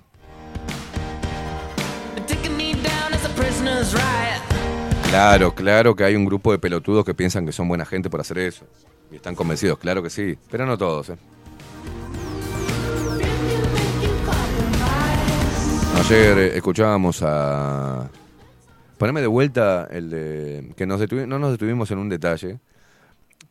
Claro, 5.09 5.55
claro 5.55 5.95
que 5.95 6.03
hay 6.03 6.15
un 6.15 6.25
grupo 6.25 6.51
de 6.51 6.59
pelotudos 6.59 7.05
que 7.05 7.13
piensan 7.13 7.45
que 7.45 7.51
son 7.51 7.67
buena 7.67 7.85
gente 7.85 8.09
por 8.09 8.19
hacer 8.19 8.37
eso. 8.39 8.65
Y 9.11 9.15
están 9.15 9.35
convencidos, 9.35 9.77
claro 9.79 10.03
que 10.03 10.09
sí. 10.09 10.37
Pero 10.49 10.65
no 10.65 10.77
todos, 10.77 11.09
¿eh? 11.09 11.17
Ayer 15.97 16.37
eh, 16.37 16.57
escuchábamos 16.57 17.21
a... 17.23 18.09
Poneme 18.97 19.21
de 19.21 19.27
vuelta 19.27 19.87
el 19.89 20.09
de... 20.09 20.73
Que 20.75 20.85
nos 20.85 20.99
no 21.27 21.39
nos 21.39 21.51
detuvimos 21.51 21.89
en 21.91 21.97
un 21.97 22.09
detalle. 22.09 22.59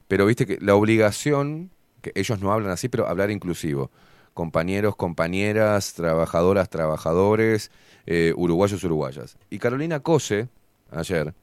Pero 0.08 0.26
viste 0.26 0.46
que 0.46 0.58
la 0.60 0.74
obligación, 0.74 1.70
que 2.02 2.12
ellos 2.14 2.40
no 2.40 2.52
hablan 2.52 2.70
así, 2.70 2.88
pero 2.88 3.08
hablar 3.08 3.30
inclusivo. 3.30 3.90
Compañeros, 4.34 4.96
compañeras, 4.96 5.94
trabajadoras, 5.94 6.68
trabajadores, 6.68 7.70
eh, 8.06 8.32
uruguayos, 8.36 8.84
uruguayas. 8.84 9.36
Y 9.50 9.58
Carolina 9.58 10.00
Cose, 10.00 10.48
ayer, 10.90 11.34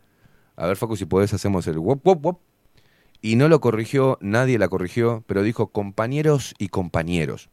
a 0.56 0.68
ver 0.68 0.78
Facu 0.78 0.96
si 0.96 1.06
podés 1.06 1.34
hacemos 1.34 1.68
el 1.68 1.80
wop 1.80 2.06
wop 2.06 2.26
wop. 2.26 2.40
Y 3.22 3.36
no 3.36 3.48
lo 3.48 3.62
corrigió, 3.62 4.18
nadie 4.20 4.58
la 4.58 4.68
corrigió, 4.68 5.24
pero 5.28 5.44
dijo 5.44 5.68
compañeros 5.68 6.56
y 6.58 6.70
compañeros. 6.70 7.50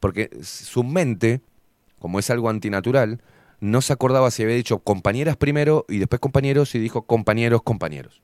Porque 0.00 0.30
su 0.42 0.82
mente, 0.82 1.42
como 1.98 2.18
es 2.18 2.30
algo 2.30 2.48
antinatural, 2.48 3.20
no 3.60 3.82
se 3.82 3.92
acordaba 3.92 4.30
si 4.30 4.42
había 4.42 4.56
dicho 4.56 4.78
compañeras 4.78 5.36
primero 5.36 5.84
y 5.88 5.98
después 5.98 6.20
compañeros 6.20 6.74
y 6.74 6.78
dijo 6.78 7.02
compañeros, 7.02 7.62
compañeros. 7.62 8.22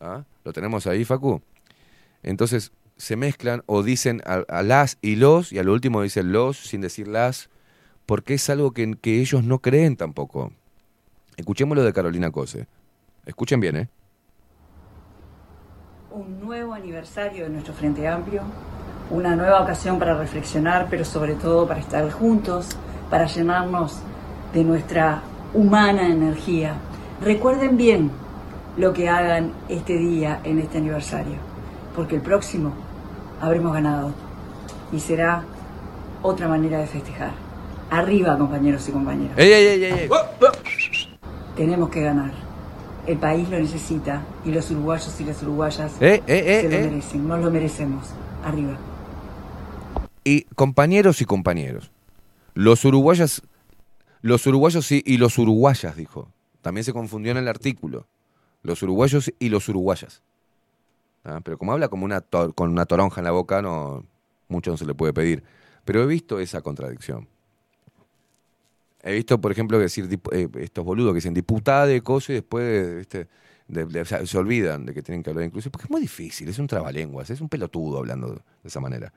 ¿Ah? 0.00 0.24
¿Lo 0.44 0.52
tenemos 0.52 0.86
ahí, 0.86 1.04
Facu? 1.04 1.42
Entonces 2.22 2.72
se 2.96 3.16
mezclan 3.16 3.62
o 3.66 3.82
dicen 3.82 4.22
a, 4.24 4.44
a 4.48 4.62
las 4.62 4.98
y 5.02 5.16
los, 5.16 5.52
y 5.52 5.58
al 5.58 5.68
último 5.68 6.02
dicen 6.02 6.32
los 6.32 6.56
sin 6.56 6.80
decir 6.80 7.08
las, 7.08 7.50
porque 8.06 8.34
es 8.34 8.48
algo 8.48 8.72
que, 8.72 8.94
que 9.00 9.20
ellos 9.20 9.42
no 9.42 9.60
creen 9.60 9.96
tampoco. 9.96 10.52
Escuchemos 11.36 11.76
lo 11.76 11.82
de 11.82 11.92
Carolina 11.92 12.30
Cose. 12.30 12.66
Escuchen 13.30 13.60
bien, 13.60 13.76
¿eh? 13.76 13.88
un 16.10 16.40
nuevo 16.40 16.74
aniversario 16.74 17.44
de 17.44 17.50
nuestro 17.50 17.72
Frente 17.72 18.08
Amplio, 18.08 18.42
una 19.08 19.36
nueva 19.36 19.62
ocasión 19.62 20.00
para 20.00 20.18
reflexionar, 20.18 20.88
pero 20.90 21.04
sobre 21.04 21.34
todo 21.34 21.68
para 21.68 21.78
estar 21.78 22.10
juntos, 22.10 22.70
para 23.08 23.26
llenarnos 23.26 24.00
de 24.52 24.64
nuestra 24.64 25.22
humana 25.54 26.08
energía. 26.08 26.74
Recuerden 27.22 27.76
bien 27.76 28.10
lo 28.76 28.92
que 28.92 29.08
hagan 29.08 29.52
este 29.68 29.96
día 29.96 30.40
en 30.42 30.58
este 30.58 30.78
aniversario, 30.78 31.36
porque 31.94 32.16
el 32.16 32.22
próximo 32.22 32.72
habremos 33.40 33.72
ganado 33.72 34.12
y 34.90 34.98
será 34.98 35.44
otra 36.20 36.48
manera 36.48 36.80
de 36.80 36.88
festejar. 36.88 37.30
Arriba, 37.90 38.36
compañeros 38.36 38.88
y 38.88 38.90
compañeras. 38.90 39.38
¡Ey, 39.38 39.52
ey, 39.52 39.66
ey, 39.66 39.84
ey! 39.84 40.10
Tenemos 41.54 41.90
que 41.90 42.02
ganar. 42.02 42.49
El 43.06 43.18
país 43.18 43.48
lo 43.48 43.58
necesita 43.58 44.22
y 44.44 44.50
los 44.52 44.70
uruguayos 44.70 45.20
y 45.20 45.24
las 45.24 45.42
uruguayas 45.42 45.92
Eh, 46.00 46.22
eh, 46.26 46.44
eh, 46.46 46.60
se 46.62 46.68
lo 46.68 46.90
merecen, 46.90 47.28
nos 47.28 47.40
lo 47.44 47.50
merecemos. 47.50 48.06
Arriba. 48.44 48.76
Y 50.24 50.42
compañeros 50.54 51.20
y 51.20 51.24
compañeros, 51.24 51.90
los 52.54 52.84
uruguayos, 52.84 53.42
los 54.22 54.46
uruguayos 54.46 54.90
y 54.92 55.16
los 55.16 55.38
uruguayas, 55.38 55.96
dijo. 55.96 56.28
También 56.62 56.84
se 56.84 56.92
confundió 56.92 57.32
en 57.32 57.38
el 57.38 57.48
artículo. 57.48 58.06
Los 58.62 58.82
uruguayos 58.82 59.32
y 59.38 59.48
los 59.48 59.66
uruguayas. 59.70 60.22
Ah, 61.24 61.40
Pero 61.42 61.56
como 61.58 61.72
habla 61.72 61.88
como 61.88 62.04
una 62.04 62.20
tor- 62.20 62.54
con 62.54 62.70
una 62.70 62.84
toronja 62.84 63.20
en 63.20 63.24
la 63.24 63.30
boca, 63.30 63.62
no 63.62 64.04
mucho 64.48 64.70
no 64.70 64.76
se 64.76 64.84
le 64.84 64.94
puede 64.94 65.14
pedir. 65.14 65.42
Pero 65.86 66.02
he 66.02 66.06
visto 66.06 66.38
esa 66.38 66.60
contradicción. 66.60 67.26
He 69.02 69.14
visto, 69.14 69.40
por 69.40 69.52
ejemplo, 69.52 69.78
decir 69.78 70.08
eh, 70.32 70.48
estos 70.58 70.84
boludos 70.84 71.12
que 71.12 71.16
dicen 71.16 71.34
diputada 71.34 71.86
de 71.86 72.02
coso 72.02 72.32
y 72.32 72.36
después 72.36 73.06
sea, 74.04 74.26
se 74.26 74.38
olvidan 74.38 74.86
de 74.86 74.94
que 74.94 75.02
tienen 75.02 75.22
que 75.22 75.30
hablar 75.30 75.46
inclusive, 75.46 75.70
porque 75.70 75.84
es 75.84 75.90
muy 75.90 76.02
difícil, 76.02 76.48
es 76.48 76.58
un 76.58 76.66
trabalenguas, 76.66 77.30
es 77.30 77.40
un 77.40 77.48
pelotudo 77.48 77.98
hablando 77.98 78.34
de 78.34 78.42
esa 78.64 78.80
manera. 78.80 79.12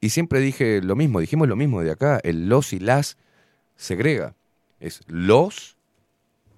Y 0.00 0.10
siempre 0.10 0.40
dije 0.40 0.80
lo 0.82 0.96
mismo, 0.96 1.20
dijimos 1.20 1.46
lo 1.46 1.54
mismo 1.54 1.80
de 1.82 1.92
acá, 1.92 2.20
el 2.24 2.48
los 2.48 2.72
y 2.72 2.80
las 2.80 3.16
segrega. 3.76 4.34
Es 4.80 5.00
los 5.06 5.76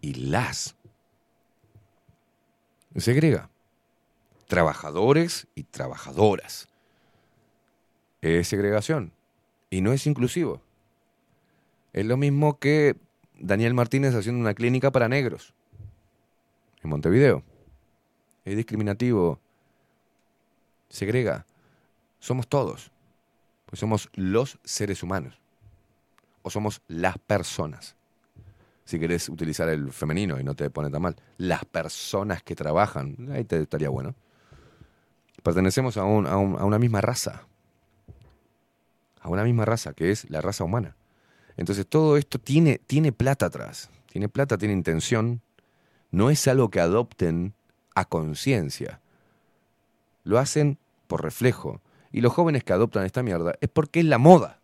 y 0.00 0.14
las. 0.14 0.76
Segrega. 2.96 3.50
Trabajadores 4.46 5.46
y 5.54 5.64
trabajadoras. 5.64 6.68
Es 8.22 8.48
segregación. 8.48 9.12
Y 9.68 9.82
no 9.82 9.92
es 9.92 10.06
inclusivo. 10.06 10.62
Es 11.94 12.04
lo 12.04 12.16
mismo 12.18 12.58
que 12.58 12.96
Daniel 13.38 13.72
Martínez 13.72 14.14
haciendo 14.14 14.40
una 14.40 14.52
clínica 14.54 14.90
para 14.90 15.08
negros 15.08 15.54
en 16.82 16.90
Montevideo. 16.90 17.42
Es 18.44 18.56
discriminativo. 18.56 19.40
Segrega. 20.90 21.46
Somos 22.18 22.46
todos. 22.48 22.90
Pues 23.66 23.80
somos 23.80 24.10
los 24.14 24.58
seres 24.64 25.02
humanos. 25.02 25.38
O 26.42 26.50
somos 26.50 26.82
las 26.88 27.16
personas. 27.16 27.96
Si 28.84 28.98
querés 28.98 29.30
utilizar 29.30 29.68
el 29.70 29.92
femenino 29.92 30.38
y 30.38 30.44
no 30.44 30.54
te 30.54 30.68
pone 30.68 30.90
tan 30.90 31.00
mal. 31.00 31.16
Las 31.38 31.64
personas 31.64 32.42
que 32.42 32.54
trabajan. 32.54 33.16
Ahí 33.32 33.44
te 33.44 33.62
estaría 33.62 33.88
bueno. 33.88 34.14
Pertenecemos 35.42 35.96
a, 35.96 36.04
un- 36.04 36.26
a 36.26 36.36
un- 36.36 36.58
a 36.58 36.64
una 36.64 36.78
misma 36.78 37.00
raza. 37.00 37.46
A 39.22 39.28
una 39.30 39.42
misma 39.44 39.64
raza, 39.64 39.94
que 39.94 40.10
es 40.10 40.28
la 40.28 40.42
raza 40.42 40.64
humana. 40.64 40.96
Entonces 41.56 41.86
todo 41.86 42.16
esto 42.16 42.38
tiene, 42.38 42.80
tiene 42.86 43.12
plata 43.12 43.46
atrás. 43.46 43.90
Tiene 44.10 44.28
plata, 44.28 44.58
tiene 44.58 44.74
intención. 44.74 45.40
No 46.10 46.30
es 46.30 46.46
algo 46.48 46.70
que 46.70 46.80
adopten 46.80 47.54
a 47.94 48.04
conciencia. 48.04 49.00
Lo 50.24 50.38
hacen 50.38 50.78
por 51.06 51.22
reflejo. 51.22 51.80
Y 52.12 52.20
los 52.20 52.32
jóvenes 52.32 52.64
que 52.64 52.72
adoptan 52.72 53.04
esta 53.04 53.22
mierda 53.22 53.54
es 53.60 53.68
porque 53.68 54.00
es 54.00 54.06
la 54.06 54.18
moda. 54.18 54.60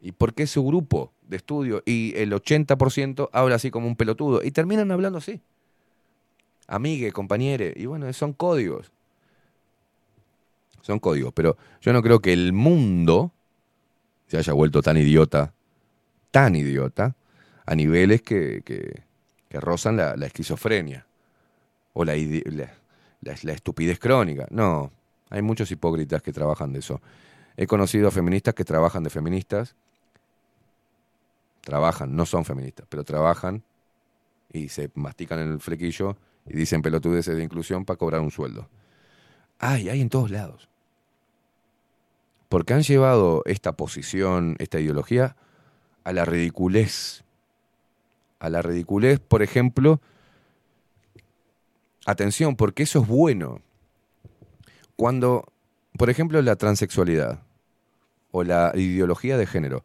Y 0.00 0.12
porque 0.12 0.44
es 0.44 0.50
su 0.50 0.64
grupo 0.64 1.12
de 1.22 1.36
estudio. 1.36 1.82
Y 1.84 2.14
el 2.16 2.32
80% 2.32 3.30
habla 3.32 3.56
así 3.56 3.70
como 3.70 3.86
un 3.86 3.96
pelotudo. 3.96 4.42
Y 4.42 4.50
terminan 4.50 4.90
hablando 4.90 5.18
así. 5.18 5.40
Amigue, 6.66 7.12
compañere. 7.12 7.72
Y 7.76 7.86
bueno, 7.86 8.10
son 8.12 8.32
códigos. 8.32 8.92
Son 10.82 10.98
códigos. 10.98 11.32
Pero 11.34 11.56
yo 11.80 11.92
no 11.92 12.02
creo 12.02 12.20
que 12.20 12.32
el 12.32 12.52
mundo 12.52 13.32
se 14.26 14.36
haya 14.36 14.52
vuelto 14.52 14.82
tan 14.82 14.96
idiota, 14.96 15.54
tan 16.30 16.56
idiota, 16.56 17.14
a 17.66 17.74
niveles 17.74 18.22
que, 18.22 18.62
que- 18.64 19.02
rozan 19.50 19.96
la, 19.96 20.14
esquizofrenia. 20.26 21.06
O 21.94 22.04
la, 22.04 22.14
la- 22.14 23.52
estupidez 23.52 23.98
crónica. 23.98 24.46
No, 24.50 24.92
hay 25.30 25.42
muchos 25.42 25.70
hipócritas 25.70 26.22
que 26.22 26.32
trabajan 26.32 26.72
de 26.72 26.80
eso. 26.80 27.00
He 27.56 27.66
conocido 27.66 28.08
a 28.08 28.10
feministas 28.10 28.54
que 28.54 28.64
trabajan 28.64 29.02
de 29.02 29.10
feministas. 29.10 29.74
Trabajan, 31.62 32.14
no 32.14 32.24
son 32.24 32.44
feministas, 32.44 32.86
pero 32.88 33.04
trabajan 33.04 33.62
y 34.52 34.68
se 34.68 34.90
mastican 34.94 35.40
en 35.40 35.52
el 35.52 35.60
flequillo 35.60 36.16
y 36.46 36.56
dicen 36.56 36.80
pelotudeces 36.82 37.36
de 37.36 37.42
inclusión 37.44 37.84
para 37.84 37.98
cobrar 37.98 38.20
un 38.20 38.30
sueldo. 38.30 38.68
Hay, 39.58 39.88
hay 39.88 40.00
en 40.00 40.08
todos 40.08 40.30
lados. 40.30 40.68
Porque 42.48 42.72
han 42.72 42.82
llevado 42.82 43.42
esta 43.44 43.72
posición, 43.72 44.56
esta 44.58 44.80
ideología, 44.80 45.36
a 46.08 46.12
la 46.14 46.24
ridiculez. 46.24 47.22
A 48.38 48.48
la 48.48 48.62
ridiculez, 48.62 49.20
por 49.20 49.42
ejemplo, 49.42 50.00
atención, 52.06 52.56
porque 52.56 52.84
eso 52.84 53.02
es 53.02 53.06
bueno. 53.06 53.60
Cuando, 54.96 55.44
por 55.98 56.08
ejemplo, 56.08 56.40
la 56.40 56.56
transexualidad 56.56 57.42
o 58.30 58.42
la 58.42 58.72
ideología 58.74 59.36
de 59.36 59.44
género 59.44 59.84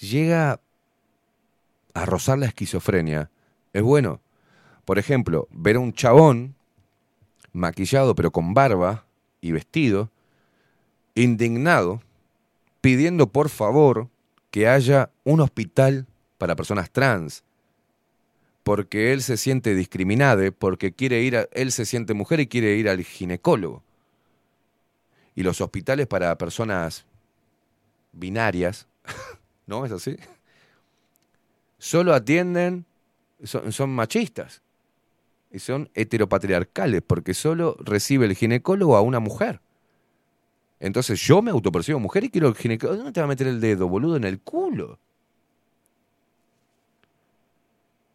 llega 0.00 0.58
a 1.94 2.04
rozar 2.04 2.38
la 2.38 2.46
esquizofrenia, 2.46 3.30
es 3.72 3.82
bueno. 3.82 4.20
Por 4.84 4.98
ejemplo, 4.98 5.46
ver 5.52 5.76
a 5.76 5.80
un 5.80 5.92
chabón 5.92 6.56
maquillado 7.52 8.16
pero 8.16 8.32
con 8.32 8.54
barba 8.54 9.04
y 9.40 9.52
vestido, 9.52 10.10
indignado, 11.14 12.02
pidiendo 12.80 13.28
por 13.28 13.50
favor 13.50 14.08
que 14.50 14.68
haya 14.68 15.10
un 15.24 15.40
hospital 15.40 16.06
para 16.38 16.56
personas 16.56 16.90
trans, 16.90 17.44
porque 18.62 19.12
él 19.12 19.22
se 19.22 19.36
siente 19.36 19.74
discriminado, 19.74 20.50
porque 20.52 20.92
quiere 20.92 21.22
ir 21.22 21.36
a- 21.36 21.48
él 21.52 21.72
se 21.72 21.86
siente 21.86 22.14
mujer 22.14 22.40
y 22.40 22.46
quiere 22.46 22.76
ir 22.76 22.88
al 22.88 23.02
ginecólogo. 23.02 23.82
Y 25.34 25.42
los 25.42 25.60
hospitales 25.60 26.06
para 26.06 26.36
personas 26.36 27.04
binarias, 28.12 28.86
¿no? 29.66 29.86
¿Es 29.86 29.92
así? 29.92 30.16
Solo 31.78 32.12
atienden, 32.14 32.84
son, 33.42 33.72
son 33.72 33.90
machistas 33.90 34.62
y 35.50 35.58
son 35.58 35.88
heteropatriarcales, 35.94 37.02
porque 37.02 37.34
solo 37.34 37.76
recibe 37.80 38.26
el 38.26 38.36
ginecólogo 38.36 38.96
a 38.96 39.00
una 39.00 39.20
mujer. 39.20 39.60
Entonces 40.80 41.20
yo 41.20 41.42
me 41.42 41.50
autopercibo 41.50 42.00
mujer 42.00 42.24
y 42.24 42.30
quiero 42.30 42.48
el 42.48 42.54
ginecólogo. 42.54 42.96
¿Dónde 42.96 43.12
te 43.12 43.20
va 43.20 43.26
a 43.26 43.28
meter 43.28 43.46
el 43.46 43.60
dedo, 43.60 43.86
boludo? 43.88 44.16
En 44.16 44.24
el 44.24 44.40
culo. 44.40 44.98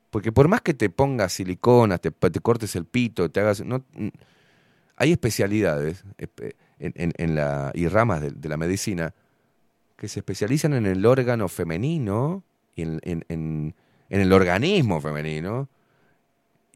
Porque 0.10 0.32
por 0.32 0.48
más 0.48 0.62
que 0.62 0.74
te 0.74 0.90
pongas 0.90 1.34
silicona, 1.34 1.98
te, 1.98 2.10
te 2.12 2.40
cortes 2.40 2.76
el 2.76 2.86
pito, 2.86 3.30
te 3.30 3.40
hagas. 3.42 3.64
No, 3.64 3.84
hay 4.96 5.12
especialidades 5.12 6.04
espe- 6.18 6.56
en, 6.80 7.36
la, 7.36 7.72
y 7.74 7.88
ramas 7.88 8.22
de, 8.22 8.50
la 8.50 8.58
medicina 8.58 9.14
que 9.98 10.08
se 10.08 10.20
especializan 10.20 10.74
en 10.74 10.86
el 10.86 11.06
órgano 11.06 11.48
femenino 11.50 12.44
y 12.76 12.84
en- 12.84 13.00
en 13.28 13.74
el 14.10 14.34
organismo 14.34 15.02
femenino 15.02 15.68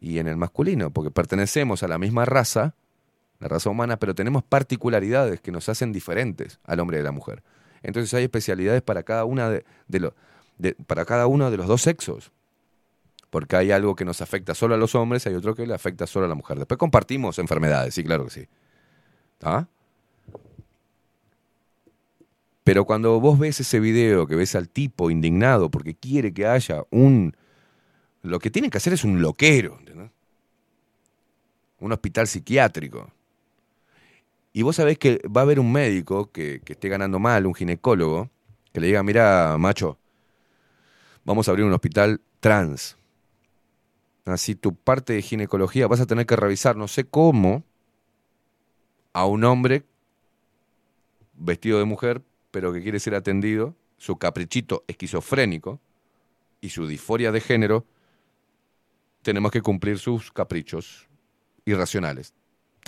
y 0.02 0.20
en 0.20 0.28
el 0.28 0.38
masculino, 0.38 0.92
porque 0.92 1.12
pertenecemos 1.12 1.84
a 1.84 1.88
la 1.88 1.98
misma 1.98 2.26
raza, 2.26 2.74
la 3.40 3.48
raza 3.48 3.70
humana, 3.70 3.98
pero 3.98 4.14
tenemos 4.14 4.44
particularidades 4.44 5.40
que 5.42 5.52
nos 5.52 5.70
hacen 5.70 5.92
diferentes 5.92 6.60
al 6.64 6.80
hombre 6.80 6.98
y 6.98 7.02
a 7.02 7.04
la 7.04 7.12
mujer. 7.12 7.44
Entonces 7.82 8.14
hay 8.14 8.24
especialidades 8.26 8.82
para 8.82 9.04
cada 9.04 9.26
una 9.26 9.50
de, 9.50 9.64
de 9.88 10.76
para 10.86 11.06
cada 11.06 11.28
uno 11.28 11.50
de 11.50 11.58
los 11.58 11.68
dos 11.68 11.82
sexos. 11.82 12.32
Porque 13.30 13.56
hay 13.56 13.72
algo 13.72 13.96
que 13.96 14.06
nos 14.06 14.22
afecta 14.22 14.56
solo 14.56 14.76
a 14.76 14.78
los 14.78 14.96
hombres, 14.96 15.26
hay 15.28 15.36
otro 15.36 15.56
que 15.56 15.66
le 15.68 15.74
afecta 15.74 16.08
solo 16.08 16.26
a 16.26 16.30
la 16.30 16.36
mujer. 16.36 16.58
Después 16.58 16.78
compartimos 16.78 17.38
enfermedades, 17.40 17.94
sí, 17.94 18.04
claro 18.04 18.26
que 18.26 18.32
sí. 18.32 18.48
¿Ah? 19.42 19.68
Pero 22.64 22.86
cuando 22.86 23.20
vos 23.20 23.40
ves 23.40 23.60
ese 23.60 23.80
video, 23.80 24.28
que 24.28 24.36
ves 24.36 24.56
al 24.56 24.70
tipo 24.70 25.10
indignado 25.10 25.70
porque 25.70 25.96
quiere 25.96 26.34
que 26.34 26.46
haya 26.46 26.84
un... 26.90 27.36
Lo 28.22 28.40
que 28.40 28.52
tienen 28.52 28.70
que 28.70 28.78
hacer 28.78 28.94
es 28.94 29.04
un 29.04 29.22
loquero, 29.22 29.78
¿entendés? 29.80 30.12
Un 31.80 31.94
hospital 31.94 32.28
psiquiátrico. 32.28 33.12
Y 34.52 34.64
vos 34.64 34.76
sabés 34.76 34.98
que 34.98 35.22
va 35.28 35.42
a 35.42 35.44
haber 35.44 35.60
un 35.60 35.72
médico 35.72 36.32
que, 36.32 36.62
que 36.64 36.74
esté 36.74 36.90
ganando 36.90 37.20
mal, 37.20 37.46
un 37.46 37.54
ginecólogo, 37.54 38.30
que 38.74 38.80
le 38.80 38.88
diga, 38.88 39.04
mira, 39.04 39.58
macho, 39.58 39.98
vamos 41.24 41.48
a 41.48 41.52
abrir 41.52 41.66
un 41.66 41.74
hospital 41.74 42.22
trans. 42.40 42.98
Así 44.26 44.56
tu 44.56 44.76
parte 44.76 45.14
de 45.14 45.22
ginecología 45.22 45.88
vas 45.88 46.00
a 46.00 46.06
tener 46.06 46.26
que 46.26 46.36
revisar, 46.36 46.76
no 46.76 46.88
sé 46.88 47.04
cómo, 47.06 47.64
a 49.14 49.26
un 49.26 49.44
hombre 49.44 49.84
vestido 51.34 51.80
de 51.80 51.86
mujer, 51.86 52.22
pero 52.52 52.74
que 52.74 52.82
quiere 52.82 53.00
ser 53.00 53.16
atendido, 53.16 53.76
su 53.98 54.18
caprichito 54.18 54.84
esquizofrénico 54.88 55.80
y 56.62 56.70
su 56.70 56.88
disforia 56.88 57.32
de 57.32 57.42
género, 57.42 57.86
tenemos 59.22 59.52
que 59.52 59.62
cumplir 59.62 60.00
sus 60.00 60.32
caprichos 60.32 61.08
irracionales. 61.66 62.34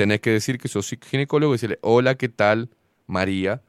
Tenés 0.01 0.19
que 0.19 0.31
decir 0.31 0.57
que 0.57 0.67
sos 0.67 0.97
ginecólogo 0.99 1.53
y 1.53 1.57
decirle, 1.57 1.77
hola, 1.83 2.15
¿qué 2.15 2.27
tal, 2.27 2.71
María? 3.05 3.61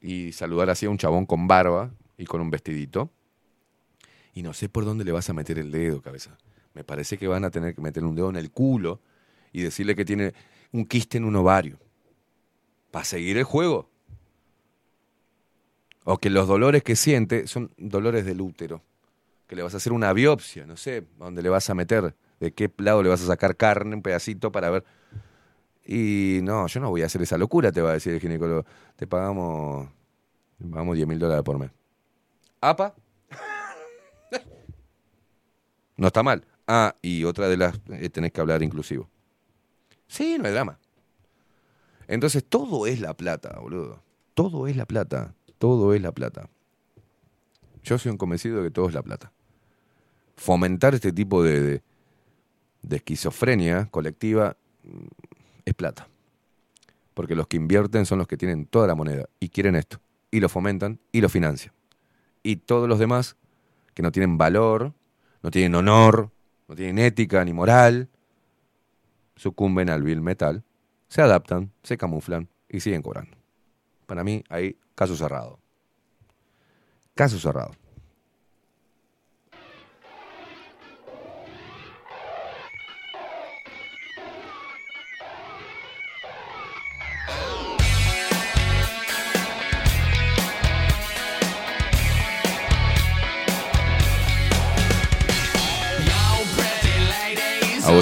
Y 0.00 0.32
saludar 0.32 0.68
así 0.68 0.86
a 0.86 0.90
un 0.90 0.98
chabón 0.98 1.26
con 1.26 1.46
barba 1.46 1.94
y 2.18 2.24
con 2.24 2.40
un 2.40 2.50
vestidito. 2.50 3.08
Y 4.34 4.42
no 4.42 4.52
sé 4.52 4.68
por 4.68 4.84
dónde 4.84 5.04
le 5.04 5.12
vas 5.12 5.30
a 5.30 5.32
meter 5.32 5.60
el 5.60 5.70
dedo, 5.70 6.02
cabeza. 6.02 6.36
Me 6.74 6.82
parece 6.82 7.18
que 7.18 7.28
van 7.28 7.44
a 7.44 7.52
tener 7.52 7.72
que 7.72 7.80
meter 7.80 8.02
un 8.02 8.16
dedo 8.16 8.30
en 8.30 8.34
el 8.34 8.50
culo 8.50 8.98
y 9.52 9.62
decirle 9.62 9.94
que 9.94 10.04
tiene 10.04 10.34
un 10.72 10.86
quiste 10.86 11.18
en 11.18 11.24
un 11.24 11.36
ovario. 11.36 11.78
Para 12.90 13.04
seguir 13.04 13.38
el 13.38 13.44
juego. 13.44 13.88
O 16.02 16.18
que 16.18 16.30
los 16.30 16.48
dolores 16.48 16.82
que 16.82 16.96
siente 16.96 17.46
son 17.46 17.70
dolores 17.76 18.24
del 18.24 18.40
útero. 18.40 18.82
Que 19.46 19.54
le 19.54 19.62
vas 19.62 19.74
a 19.74 19.76
hacer 19.76 19.92
una 19.92 20.12
biopsia, 20.12 20.66
no 20.66 20.76
sé, 20.76 21.04
dónde 21.16 21.42
le 21.42 21.48
vas 21.48 21.70
a 21.70 21.74
meter, 21.74 22.12
de 22.42 22.52
qué 22.52 22.68
lado 22.78 23.04
le 23.04 23.08
vas 23.08 23.22
a 23.22 23.26
sacar 23.26 23.56
carne, 23.56 23.94
un 23.94 24.02
pedacito 24.02 24.50
para 24.50 24.68
ver. 24.68 24.84
Y 25.86 26.40
no, 26.42 26.66
yo 26.66 26.80
no 26.80 26.90
voy 26.90 27.02
a 27.02 27.06
hacer 27.06 27.22
esa 27.22 27.38
locura, 27.38 27.70
te 27.70 27.80
va 27.80 27.90
a 27.90 27.92
decir 27.92 28.12
el 28.12 28.20
ginecólogo. 28.20 28.64
Te 28.96 29.06
pagamos, 29.06 29.88
te 30.58 30.66
pagamos 30.66 30.96
10 30.96 31.06
mil 31.06 31.20
dólares 31.20 31.44
por 31.44 31.58
mes. 31.58 31.70
¿Apa? 32.60 32.94
No 35.96 36.08
está 36.08 36.24
mal. 36.24 36.44
Ah, 36.66 36.96
y 37.00 37.22
otra 37.22 37.48
de 37.48 37.56
las, 37.56 37.78
eh, 37.90 38.08
tenés 38.08 38.32
que 38.32 38.40
hablar 38.40 38.62
inclusivo. 38.62 39.08
Sí, 40.08 40.36
no 40.36 40.46
hay 40.46 40.52
drama. 40.52 40.80
Entonces 42.08 42.44
todo 42.44 42.88
es 42.88 42.98
la 42.98 43.14
plata, 43.14 43.60
boludo. 43.60 44.02
Todo 44.34 44.66
es 44.66 44.74
la 44.74 44.86
plata. 44.86 45.34
Todo 45.58 45.94
es 45.94 46.02
la 46.02 46.10
plata. 46.10 46.48
Yo 47.84 47.98
soy 47.98 48.10
un 48.10 48.18
convencido 48.18 48.56
de 48.56 48.64
que 48.64 48.70
todo 48.72 48.88
es 48.88 48.94
la 48.94 49.02
plata. 49.02 49.30
Fomentar 50.34 50.94
este 50.94 51.12
tipo 51.12 51.44
de, 51.44 51.60
de, 51.60 51.82
de 52.82 52.96
esquizofrenia 52.96 53.86
colectiva 53.90 54.56
mm, 54.84 55.06
es 55.64 55.74
plata. 55.74 56.08
Porque 57.14 57.34
los 57.34 57.46
que 57.46 57.56
invierten 57.56 58.06
son 58.06 58.18
los 58.18 58.26
que 58.26 58.36
tienen 58.36 58.66
toda 58.66 58.86
la 58.86 58.94
moneda 58.94 59.28
y 59.38 59.48
quieren 59.48 59.76
esto. 59.76 60.00
Y 60.30 60.40
lo 60.40 60.48
fomentan 60.48 60.98
y 61.12 61.20
lo 61.20 61.28
financian. 61.28 61.74
Y 62.42 62.56
todos 62.56 62.88
los 62.88 62.98
demás 62.98 63.36
que 63.94 64.02
no 64.02 64.10
tienen 64.10 64.38
valor, 64.38 64.92
no 65.42 65.50
tienen 65.50 65.74
honor, 65.74 66.30
no 66.68 66.74
tienen 66.74 66.98
ética 66.98 67.44
ni 67.44 67.52
moral, 67.52 68.08
sucumben 69.36 69.90
al 69.90 70.02
vil 70.02 70.20
metal, 70.20 70.64
se 71.08 71.20
adaptan, 71.20 71.70
se 71.82 71.98
camuflan 71.98 72.48
y 72.68 72.80
siguen 72.80 73.02
cobrando. 73.02 73.36
Para 74.06 74.24
mí, 74.24 74.42
hay 74.48 74.76
caso 74.94 75.16
cerrado. 75.16 75.58
Caso 77.14 77.38
cerrado. 77.38 77.72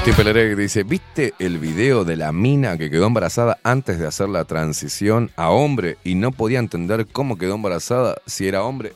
Agustín 0.01 0.57
dice, 0.57 0.83
¿viste 0.83 1.35
el 1.39 1.59
video 1.59 2.07
de 2.07 2.17
la 2.17 2.33
mina 2.33 2.79
que 2.79 2.89
quedó 2.89 3.07
embarazada 3.07 3.59
antes 3.65 3.99
de 3.99 4.07
hacer 4.07 4.31
la 4.31 4.47
transición 4.47 5.31
a 5.37 5.51
hombre 5.51 5.99
y 6.05 6.15
no 6.15 6.33
podía 6.33 6.59
entender 6.59 7.07
cómo 7.07 7.37
quedó 7.37 7.57
embarazada 7.57 8.17
si 8.25 8.49
era 8.49 8.63
hombre? 8.63 8.93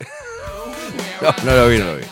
no, 1.20 1.28
no 1.44 1.57
lo 1.57 1.68
vi, 1.68 1.78
no 1.78 1.84
lo 1.84 1.97
vi. 1.99 2.05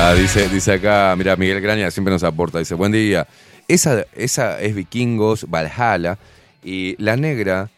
Ah, 0.00 0.14
dice, 0.14 0.48
dice 0.48 0.74
acá, 0.74 1.14
mira, 1.18 1.34
Miguel 1.36 1.60
Graña 1.60 1.90
siempre 1.90 2.12
nos 2.12 2.22
aporta, 2.22 2.58
dice, 2.60 2.74
buen 2.74 2.92
día. 2.92 3.26
Esa, 3.66 4.04
esa 4.14 4.60
es 4.60 4.74
Vikingos, 4.74 5.46
Valhalla, 5.50 6.18
y 6.62 6.94
la 7.02 7.16
negra 7.16 7.68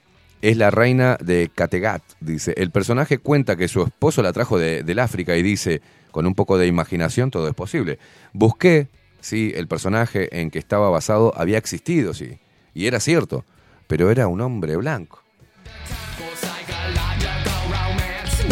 es 0.42 0.56
la 0.58 0.70
reina 0.70 1.16
de 1.20 1.50
Kattegat, 1.54 2.02
dice. 2.20 2.52
El 2.56 2.70
personaje 2.70 3.18
cuenta 3.18 3.56
que 3.56 3.68
su 3.68 3.82
esposo 3.82 4.22
la 4.22 4.32
trajo 4.32 4.58
de- 4.58 4.82
del 4.82 4.98
África 4.98 5.34
y 5.36 5.42
dice, 5.42 5.80
con 6.10 6.26
un 6.26 6.34
poco 6.34 6.58
de 6.58 6.66
imaginación 6.66 7.30
todo 7.30 7.48
es 7.48 7.54
posible. 7.54 7.98
Busqué, 8.34 8.88
sí, 9.20 9.52
el 9.56 9.66
personaje 9.66 10.40
en 10.40 10.50
que 10.50 10.58
estaba 10.58 10.90
basado 10.90 11.32
había 11.36 11.56
existido, 11.58 12.12
sí, 12.12 12.38
y 12.74 12.86
era 12.86 13.00
cierto, 13.00 13.44
pero 13.86 14.10
era 14.10 14.28
un 14.28 14.40
hombre 14.42 14.76
blanco. 14.76 15.22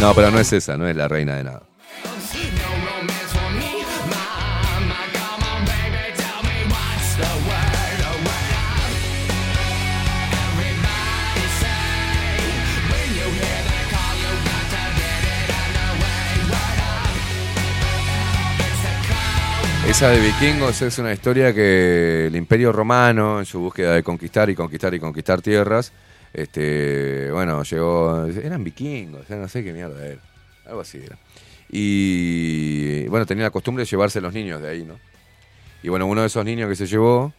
No, 0.00 0.14
pero 0.14 0.30
no 0.30 0.38
es 0.40 0.52
esa, 0.52 0.76
no 0.78 0.88
es 0.88 0.96
la 0.96 1.06
reina 1.06 1.36
de 1.36 1.44
nada. 1.44 1.62
Esa 19.88 20.10
de 20.10 20.20
vikingos 20.20 20.82
es 20.82 20.98
una 20.98 21.14
historia 21.14 21.54
que 21.54 22.26
el 22.26 22.36
Imperio 22.36 22.72
Romano, 22.72 23.38
en 23.38 23.46
su 23.46 23.58
búsqueda 23.58 23.94
de 23.94 24.02
conquistar 24.02 24.50
y 24.50 24.54
conquistar 24.54 24.92
y 24.92 25.00
conquistar 25.00 25.40
tierras, 25.40 25.92
este, 26.34 27.32
bueno, 27.32 27.62
llegó, 27.62 28.26
eran 28.26 28.62
vikingos, 28.62 29.30
no 29.30 29.48
sé 29.48 29.64
qué 29.64 29.72
mierda 29.72 30.06
era, 30.06 30.20
algo 30.66 30.82
así 30.82 30.98
era. 30.98 31.16
Y 31.70 33.08
bueno, 33.08 33.24
tenía 33.24 33.44
la 33.44 33.50
costumbre 33.50 33.82
de 33.84 33.90
llevarse 33.90 34.20
los 34.20 34.34
niños 34.34 34.60
de 34.60 34.68
ahí, 34.68 34.84
¿no? 34.84 34.98
Y 35.82 35.88
bueno, 35.88 36.06
uno 36.06 36.20
de 36.20 36.26
esos 36.26 36.44
niños 36.44 36.68
que 36.68 36.76
se 36.76 36.86
llevó, 36.86 37.32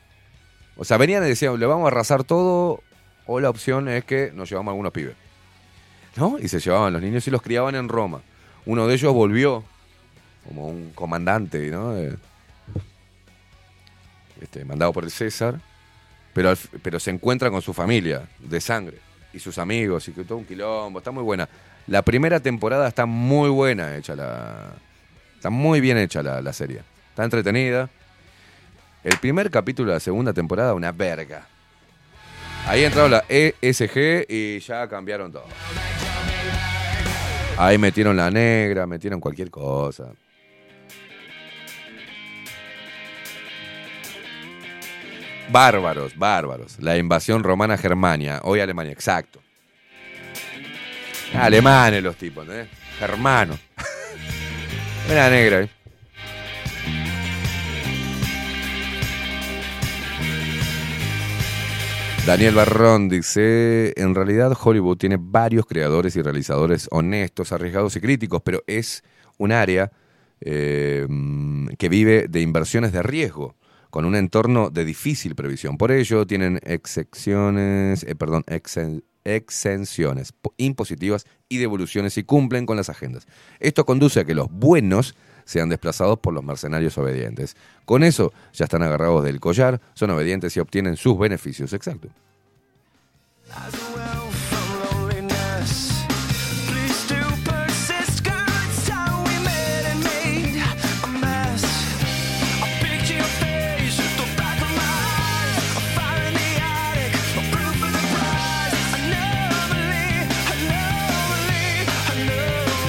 o 0.76 0.84
sea, 0.84 0.98
venían 0.98 1.24
y 1.26 1.28
decían, 1.28 1.58
le 1.60 1.68
vamos 1.68 1.86
a 1.86 1.90
arrasar 1.90 2.24
todo, 2.24 2.82
o 3.28 3.40
la 3.40 3.52
opción 3.52 3.88
es 3.90 4.04
que 4.06 4.32
nos 4.34 4.50
llevamos 4.50 4.72
algunos 4.72 4.92
pibes. 4.92 5.16
¿No? 6.16 6.40
Y 6.40 6.48
se 6.48 6.60
llevaban 6.60 6.94
los 6.94 7.02
niños 7.04 7.28
y 7.28 7.32
los 7.32 7.44
criaban 7.44 7.76
en 7.76 7.88
Roma. 7.90 8.22
Uno 8.66 8.88
de 8.88 8.96
ellos 8.96 9.14
volvió 9.14 9.64
como 10.48 10.68
un 10.68 10.92
comandante, 10.96 11.70
¿no? 11.70 11.96
Este, 14.42 14.64
mandado 14.64 14.94
por 14.94 15.04
el 15.04 15.12
César, 15.12 15.60
pero, 16.34 16.54
pero 16.82 17.00
se 17.00 17.12
encuentra 17.12 17.50
con 17.50 17.62
su 17.62 17.74
familia 17.74 18.28
de 18.40 18.62
sangre 18.62 18.98
y 19.34 19.40
sus 19.40 19.58
amigos 19.58 20.08
y 20.08 20.14
que 20.14 20.24
todo 20.24 20.38
un 20.38 20.46
quilombo, 20.46 21.00
está 21.00 21.12
muy 21.12 21.24
buena. 21.24 21.50
La 21.88 22.02
primera 22.02 22.40
temporada 22.40 22.88
está 22.88 23.06
muy 23.06 23.50
buena 23.50 23.96
hecha 23.98 24.16
la... 24.16 24.74
Está 25.36 25.50
muy 25.50 25.80
bien 25.80 25.98
hecha 25.98 26.22
la, 26.22 26.42
la 26.42 26.54
serie. 26.54 26.82
Está 27.10 27.24
entretenida. 27.24 27.90
El 29.04 29.18
primer 29.18 29.50
capítulo 29.50 29.92
de 29.92 29.96
la 29.96 30.00
segunda 30.00 30.34
temporada, 30.34 30.74
una 30.74 30.92
verga. 30.92 31.48
Ahí 32.68 32.84
entraron 32.84 33.12
la 33.12 33.24
ESG 33.30 34.26
y 34.28 34.60
ya 34.60 34.88
cambiaron 34.88 35.32
todo. 35.32 35.46
Ahí 37.58 37.78
metieron 37.78 38.16
la 38.16 38.30
negra, 38.30 38.86
metieron 38.86 39.20
cualquier 39.20 39.50
cosa. 39.50 40.12
Bárbaros, 45.52 46.16
bárbaros. 46.16 46.80
La 46.80 46.98
invasión 46.98 47.44
romana 47.44 47.74
a 47.74 47.78
Germania. 47.78 48.42
Hoy 48.44 48.60
Alemania, 48.60 48.92
exacto. 48.92 49.40
Alemanes 51.34 52.04
los 52.04 52.16
tipos, 52.16 52.44
¿entendés? 52.44 52.70
Germanos. 53.00 53.60
Era 55.10 55.30
negra, 55.30 55.62
¿eh? 55.62 55.70
Daniel 62.26 62.54
Barrón 62.54 63.10
dice, 63.10 63.92
en 63.98 64.14
realidad 64.14 64.56
Hollywood 64.62 64.98
tiene 64.98 65.18
varios 65.20 65.66
creadores 65.66 66.16
y 66.16 66.22
realizadores 66.22 66.88
honestos, 66.92 67.52
arriesgados 67.52 67.96
y 67.96 68.02
críticos, 68.02 68.44
pero 68.44 68.62
es 68.68 69.04
un 69.40 69.52
área 69.52 69.92
eh, 70.42 71.08
mm, 71.10 71.70
que 71.70 71.90
vive 71.90 72.28
de 72.30 72.42
inversiones 72.42 72.92
de 72.92 73.02
riesgo, 73.02 73.56
con 73.90 74.06
un 74.06 74.16
entorno 74.16 74.70
de 74.70 74.86
difícil 74.86 75.36
previsión. 75.36 75.78
Por 75.78 75.92
ello, 75.92 76.26
tienen 76.28 76.60
excepciones, 76.64 78.04
eh, 78.04 78.16
perdón, 78.16 78.44
exen- 78.48 79.04
exenciones 79.24 80.32
po- 80.32 80.54
impositivas 80.58 81.26
y 81.50 81.58
devoluciones 81.58 82.18
y 82.18 82.24
cumplen 82.24 82.66
con 82.66 82.78
las 82.78 82.90
agendas. 82.90 83.28
Esto 83.60 83.86
conduce 83.86 84.20
a 84.20 84.26
que 84.26 84.36
los 84.36 84.50
buenos 84.52 85.16
sean 85.46 85.70
desplazados 85.70 86.20
por 86.20 86.34
los 86.34 86.44
mercenarios 86.44 86.98
obedientes. 86.98 87.56
Con 87.86 88.04
eso 88.04 88.32
ya 88.54 88.66
están 88.66 88.84
agarrados 88.84 89.24
del 89.24 89.40
collar, 89.40 89.82
son 89.96 90.12
obedientes 90.12 90.56
y 90.56 90.60
obtienen 90.60 90.96
sus 90.96 91.18
beneficios. 91.18 91.74
Exacto. 91.74 92.10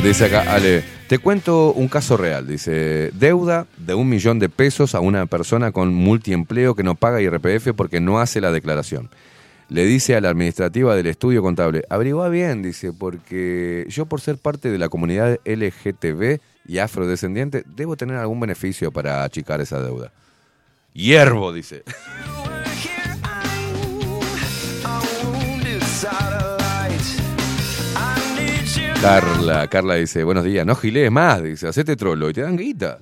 Dice 0.03 0.25
acá, 0.25 0.55
Ale, 0.55 0.83
te 1.09 1.19
cuento 1.19 1.73
un 1.73 1.87
caso 1.87 2.17
real. 2.17 2.47
Dice, 2.47 3.11
deuda 3.12 3.67
de 3.77 3.93
un 3.93 4.09
millón 4.09 4.39
de 4.39 4.49
pesos 4.49 4.95
a 4.95 5.01
una 5.01 5.27
persona 5.27 5.73
con 5.73 5.93
multiempleo 5.93 6.75
que 6.75 6.83
no 6.83 6.95
paga 6.95 7.20
IRPF 7.20 7.75
porque 7.77 8.01
no 8.01 8.19
hace 8.19 8.41
la 8.41 8.51
declaración. 8.51 9.11
Le 9.69 9.85
dice 9.85 10.17
a 10.17 10.20
la 10.23 10.31
administrativa 10.31 10.97
del 10.97 11.07
estudio 11.07 11.43
contable, 11.43 11.85
averigua 11.91 12.31
bien, 12.31 12.62
dice, 12.62 12.95
porque 12.95 13.85
yo 13.89 14.07
por 14.07 14.23
ser 14.23 14.39
parte 14.39 14.70
de 14.70 14.79
la 14.79 14.89
comunidad 14.89 15.39
LGTB 15.45 16.41
y 16.67 16.79
afrodescendiente, 16.79 17.62
debo 17.67 17.97
tener 17.97 18.17
algún 18.17 18.41
beneficio 18.41 18.91
para 18.91 19.23
achicar 19.23 19.61
esa 19.61 19.83
deuda. 19.83 20.12
Hierbo, 20.95 21.53
dice. 21.53 21.85
Carla, 29.01 29.67
Carla 29.69 29.95
dice, 29.95 30.25
buenos 30.25 30.45
días, 30.45 30.67
no 30.67 30.75
gilees 30.75 31.11
más, 31.11 31.43
dice, 31.43 31.69
hacete 31.69 31.97
trolo 31.97 32.29
y 32.29 32.35
te 32.35 32.43
dan 32.43 32.55
guita. 32.55 32.99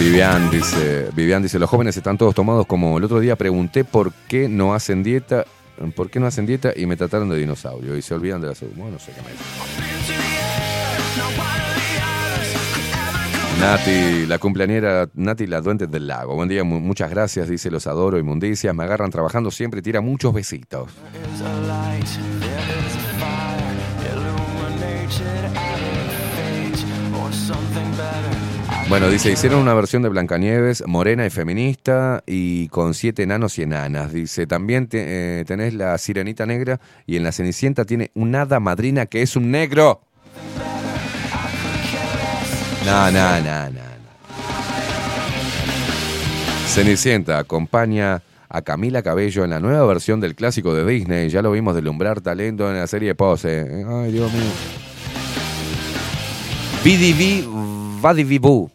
Vivian 0.00 0.50
dice, 0.50 1.08
Vivian 1.14 1.42
dice, 1.42 1.58
los 1.60 1.70
jóvenes 1.70 1.96
están 1.96 2.18
todos 2.18 2.34
tomados 2.34 2.66
como 2.66 2.98
el 2.98 3.04
otro 3.04 3.20
día 3.20 3.36
pregunté 3.36 3.84
por 3.84 4.12
qué 4.26 4.48
no 4.48 4.74
hacen 4.74 5.04
dieta, 5.04 5.44
por 5.94 6.10
qué 6.10 6.18
no 6.18 6.26
hacen 6.26 6.46
dieta 6.46 6.72
y 6.74 6.86
me 6.86 6.96
trataron 6.96 7.28
de 7.28 7.36
dinosaurio 7.36 7.96
y 7.96 8.02
se 8.02 8.14
olvidan 8.14 8.40
de 8.40 8.48
la 8.48 8.54
salud. 8.56 8.72
Bueno, 8.74 8.92
no 8.92 8.98
sé 8.98 9.12
qué 9.12 9.20
me 9.20 9.89
Nati, 13.60 14.26
la 14.26 14.38
cumpleañera 14.38 15.08
Nati, 15.14 15.46
la 15.46 15.60
duende 15.60 15.86
del 15.86 16.06
lago. 16.06 16.34
Buen 16.34 16.48
día, 16.48 16.64
mu- 16.64 16.80
muchas 16.80 17.10
gracias, 17.10 17.48
dice, 17.48 17.70
los 17.70 17.86
adoro, 17.86 18.18
inmundicias, 18.18 18.74
me 18.74 18.84
agarran 18.84 19.10
trabajando 19.10 19.50
siempre 19.50 19.80
y 19.80 19.82
tira 19.82 20.00
muchos 20.00 20.32
besitos. 20.32 20.88
Bueno, 28.88 29.08
dice, 29.08 29.30
hicieron 29.30 29.60
una 29.60 29.74
versión 29.74 30.02
de 30.02 30.08
Blancanieves, 30.08 30.82
morena 30.86 31.24
y 31.24 31.30
feminista, 31.30 32.24
y 32.26 32.66
con 32.68 32.92
siete 32.94 33.22
enanos 33.22 33.56
y 33.58 33.62
enanas. 33.62 34.12
Dice, 34.12 34.48
también 34.48 34.88
te- 34.88 35.40
eh, 35.40 35.44
tenés 35.44 35.74
la 35.74 35.96
sirenita 35.96 36.44
negra, 36.44 36.80
y 37.06 37.16
en 37.16 37.22
la 37.22 37.30
Cenicienta 37.30 37.84
tiene 37.84 38.10
un 38.14 38.34
hada 38.34 38.58
madrina 38.58 39.06
que 39.06 39.22
es 39.22 39.36
un 39.36 39.52
negro. 39.52 40.00
No, 42.84 43.10
no, 43.10 43.40
no, 43.40 43.70
no. 43.70 43.80
Cenicienta 46.66 47.38
acompaña 47.38 48.22
a 48.48 48.62
Camila 48.62 49.02
Cabello 49.02 49.44
en 49.44 49.50
la 49.50 49.60
nueva 49.60 49.86
versión 49.86 50.20
del 50.20 50.34
clásico 50.34 50.74
de 50.74 50.84
Disney. 50.86 51.28
Ya 51.28 51.42
lo 51.42 51.52
vimos 51.52 51.74
deslumbrar 51.74 52.20
talento 52.20 52.70
en 52.70 52.78
la 52.78 52.86
serie 52.86 53.14
Pose. 53.14 53.84
Ay, 53.86 54.12
Dios 54.12 54.32
mío. 54.32 54.42
Bidivi 56.84 57.44
Vadivibu. 58.00 58.70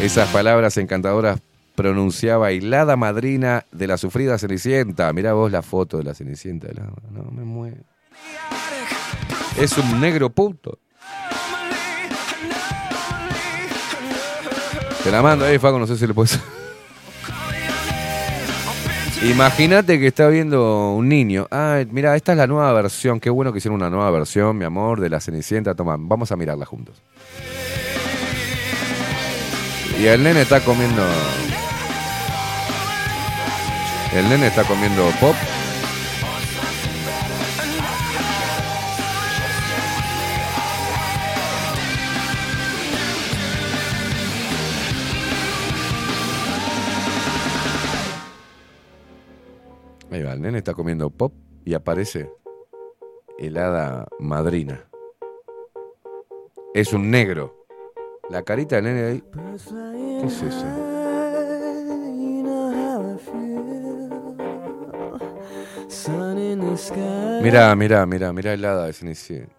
Esas 0.00 0.28
palabras 0.28 0.76
encantadoras 0.76 1.40
pronunciaba 1.74 2.48
hada 2.48 2.96
madrina 2.96 3.64
de 3.72 3.86
la 3.86 3.96
sufrida 3.96 4.38
Cenicienta. 4.38 5.12
Mirá 5.12 5.32
vos 5.32 5.50
la 5.50 5.62
foto 5.62 5.98
de 5.98 6.04
la 6.04 6.14
Cenicienta. 6.14 6.68
No 7.10 7.30
me 7.30 7.44
muero. 7.44 7.82
Es 9.58 9.76
un 9.76 10.00
negro 10.00 10.30
puto. 10.30 10.78
Te 15.02 15.10
la 15.10 15.22
mando 15.22 15.46
ahí, 15.46 15.58
Faco, 15.58 15.78
no 15.78 15.86
sé 15.86 15.96
si 15.96 16.06
le 16.06 16.14
puedes. 16.14 16.38
Imagínate 19.22 19.98
que 19.98 20.06
está 20.06 20.28
viendo 20.28 20.92
un 20.92 21.08
niño. 21.08 21.46
Ah, 21.50 21.82
mira, 21.90 22.16
esta 22.16 22.32
es 22.32 22.38
la 22.38 22.46
nueva 22.46 22.72
versión. 22.72 23.20
Qué 23.20 23.28
bueno 23.28 23.52
que 23.52 23.58
hicieron 23.58 23.76
una 23.76 23.90
nueva 23.90 24.10
versión, 24.10 24.56
mi 24.56 24.64
amor, 24.64 25.00
de 25.00 25.10
la 25.10 25.20
Cenicienta. 25.20 25.74
Toma, 25.74 25.96
vamos 25.98 26.32
a 26.32 26.36
mirarla 26.36 26.64
juntos. 26.64 27.02
Y 30.00 30.06
el 30.06 30.22
nene 30.22 30.42
está 30.42 30.60
comiendo. 30.60 31.02
El 34.14 34.28
nene 34.28 34.46
está 34.46 34.64
comiendo 34.64 35.10
pop. 35.20 35.36
Ahí 50.28 50.36
el 50.36 50.42
nene 50.42 50.58
está 50.58 50.74
comiendo 50.74 51.08
pop 51.10 51.32
y 51.64 51.74
aparece 51.74 52.30
helada 53.38 54.06
madrina. 54.18 54.84
Es 56.74 56.92
un 56.92 57.10
negro. 57.10 57.66
La 58.28 58.42
carita 58.42 58.76
del 58.76 58.84
nene 58.84 59.02
ahí. 59.04 59.24
¿Qué 60.20 60.26
es 60.26 60.42
eso? 60.42 60.66
Mirá, 67.42 67.74
mirá, 67.74 68.06
mirá, 68.06 68.32
mirá 68.32 68.52
helada 68.52 68.86
de 68.86 68.92
Cenicienta. 68.92 69.54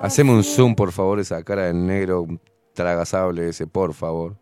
Haceme 0.00 0.32
un 0.32 0.44
zoom, 0.44 0.74
por 0.74 0.92
favor, 0.92 1.20
esa 1.20 1.42
cara 1.42 1.62
del 1.62 1.86
negro 1.86 2.26
tragasable 2.74 3.48
ese, 3.48 3.66
por 3.66 3.94
favor. 3.94 4.36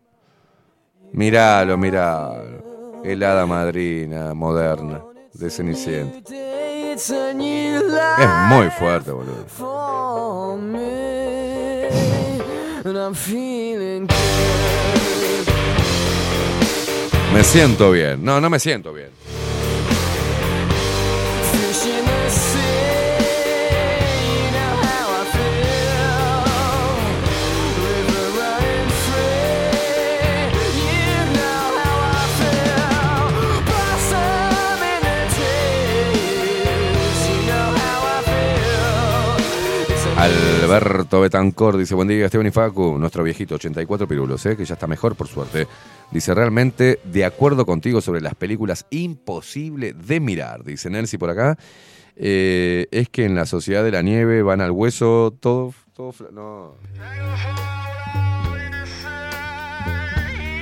Miralo, 1.13 1.77
miralo. 1.77 3.01
Helada 3.03 3.45
madrina, 3.45 4.33
moderna, 4.33 5.03
de 5.33 5.49
Cenicienta. 5.49 6.33
Es 8.19 8.29
muy 8.49 8.69
fuerte, 8.69 9.11
boludo. 9.11 9.45
Me 17.33 17.43
siento 17.43 17.91
bien. 17.91 18.23
No, 18.23 18.41
no 18.41 18.49
me 18.49 18.59
siento 18.59 18.93
bien. 18.93 19.09
Alberto 40.21 41.19
Betancor 41.19 41.77
dice, 41.77 41.95
buen 41.95 42.07
día 42.07 42.25
Esteban 42.25 42.45
y 42.45 42.51
Facu, 42.51 42.95
nuestro 42.99 43.23
viejito, 43.23 43.55
84 43.55 44.07
pirulos, 44.07 44.45
¿eh? 44.45 44.55
que 44.55 44.65
ya 44.65 44.75
está 44.75 44.85
mejor 44.85 45.15
por 45.15 45.27
suerte. 45.27 45.67
Dice, 46.11 46.35
realmente 46.35 46.99
de 47.03 47.25
acuerdo 47.25 47.65
contigo 47.65 48.01
sobre 48.01 48.21
las 48.21 48.35
películas 48.35 48.85
imposible 48.91 49.93
de 49.93 50.19
mirar. 50.19 50.63
Dice 50.63 50.91
Nancy 50.91 51.17
por 51.17 51.31
acá, 51.31 51.57
eh, 52.15 52.85
es 52.91 53.09
que 53.09 53.25
en 53.25 53.33
la 53.33 53.47
sociedad 53.47 53.83
de 53.83 53.89
la 53.89 54.03
nieve 54.03 54.43
van 54.43 54.61
al 54.61 54.69
hueso 54.69 55.35
todo... 55.39 55.73
todo 55.95 56.13
no. 56.31 56.75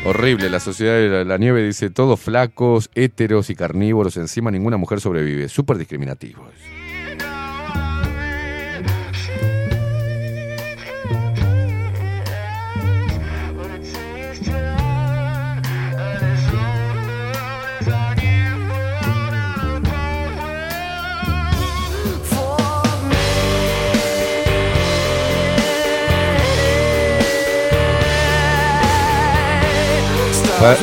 Horrible, 0.06 0.50
la 0.50 0.62
sociedad 0.62 0.94
de 0.94 1.26
la, 1.26 1.38
nieve 1.38 1.62
dice 1.64 1.90
todos 1.90 2.18
flacos, 2.18 2.90
héteros 2.96 3.50
y 3.50 3.56
carnívoros, 3.56 4.16
encima 4.16 4.52
ninguna 4.52 4.78
mujer 4.78 5.02
sobrevive. 5.02 5.50
Súper 5.50 5.78
discriminativo. 5.78 6.48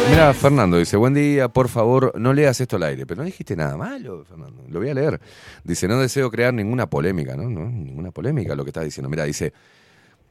Mira, 0.08 0.32
Fernando 0.32 0.78
dice, 0.78 0.96
buen 0.96 1.12
día, 1.12 1.48
por 1.48 1.68
favor, 1.68 2.18
no 2.18 2.32
leas 2.32 2.58
esto 2.62 2.76
al 2.76 2.84
aire. 2.84 3.05
Pero 3.05 3.20
no 3.20 3.26
dijiste 3.26 3.55
nada 3.55 3.76
malo, 3.76 4.24
Fernando. 4.24 4.64
Lo 4.70 4.80
voy 4.80 4.88
a 4.88 4.94
leer. 4.94 5.20
Dice, 5.64 5.86
no 5.86 6.00
deseo 6.00 6.30
crear 6.30 6.55
ninguna 6.55 6.88
polémica, 6.88 7.36
¿no? 7.36 7.50
No, 7.50 7.68
ninguna 7.68 8.10
polémica 8.10 8.56
lo 8.56 8.64
que 8.64 8.70
estás 8.70 8.84
diciendo. 8.84 9.10
Mira, 9.10 9.24
dice, 9.24 9.52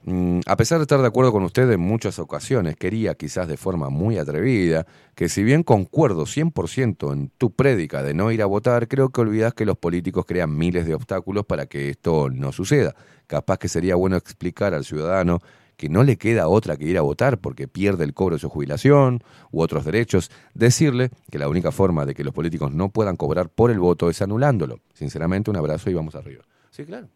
mm, 0.06 0.40
a 0.48 0.58
pesar 0.58 0.80
de 0.80 0.86
estar 0.86 1.00
de 1.00 1.06
acuerdo 1.06 1.32
con 1.32 1.44
usted 1.44 1.72
en 1.72 1.80
muchas 1.80 2.18
ocasiones, 2.18 2.76
quería 2.76 3.14
quizás 3.14 3.48
de 3.48 3.56
forma 3.56 3.90
muy 3.90 4.18
atrevida 4.18 4.88
que 5.14 5.30
si 5.30 5.44
bien 5.44 5.62
concuerdo 5.62 6.26
100% 6.26 7.14
en 7.14 7.30
tu 7.38 7.52
prédica 7.52 8.02
de 8.02 8.16
no 8.16 8.32
ir 8.32 8.42
a 8.42 8.48
votar, 8.48 8.88
creo 8.88 9.10
que 9.10 9.22
olvidas 9.22 9.54
que 9.54 9.66
los 9.66 9.78
políticos 9.78 10.26
crean 10.28 10.58
miles 10.58 10.88
de 10.88 10.96
obstáculos 10.96 11.46
para 11.46 11.68
que 11.68 11.92
esto 11.92 12.32
no 12.32 12.52
suceda. 12.52 12.96
Capaz 13.28 13.60
que 13.60 13.68
sería 13.68 13.94
bueno 13.94 14.16
explicar 14.16 14.74
al 14.74 14.86
ciudadano 14.86 15.40
que 15.78 15.90
no 15.90 16.04
le 16.04 16.18
queda 16.18 16.48
otra 16.48 16.78
que 16.78 16.86
ir 16.86 16.98
a 16.98 17.02
votar 17.02 17.38
porque 17.38 17.68
pierde 17.68 18.04
el 18.04 18.14
cobro 18.14 18.36
de 18.36 18.40
su 18.40 18.50
jubilación 18.50 19.22
u 19.52 19.62
otros 19.62 19.86
derechos, 19.86 20.32
decirle 20.54 21.10
que 21.30 21.40
la 21.40 21.50
única 21.50 21.72
forma 21.72 22.06
de 22.06 22.14
que 22.16 22.24
los 22.24 22.34
políticos 22.34 22.72
no 22.74 22.90
puedan 22.90 23.18
cobrar 23.18 23.50
por 23.50 23.72
el 23.72 23.80
voto 23.80 24.10
es 24.10 24.22
anulándolo. 24.22 24.80
Sinceramente, 24.94 25.52
un 25.52 25.58
abrazo 25.58 25.90
y 25.90 25.94
vamos 25.94 26.16
arriba. 26.16 26.44
Sí, 26.72 26.86
claro. 26.86 27.08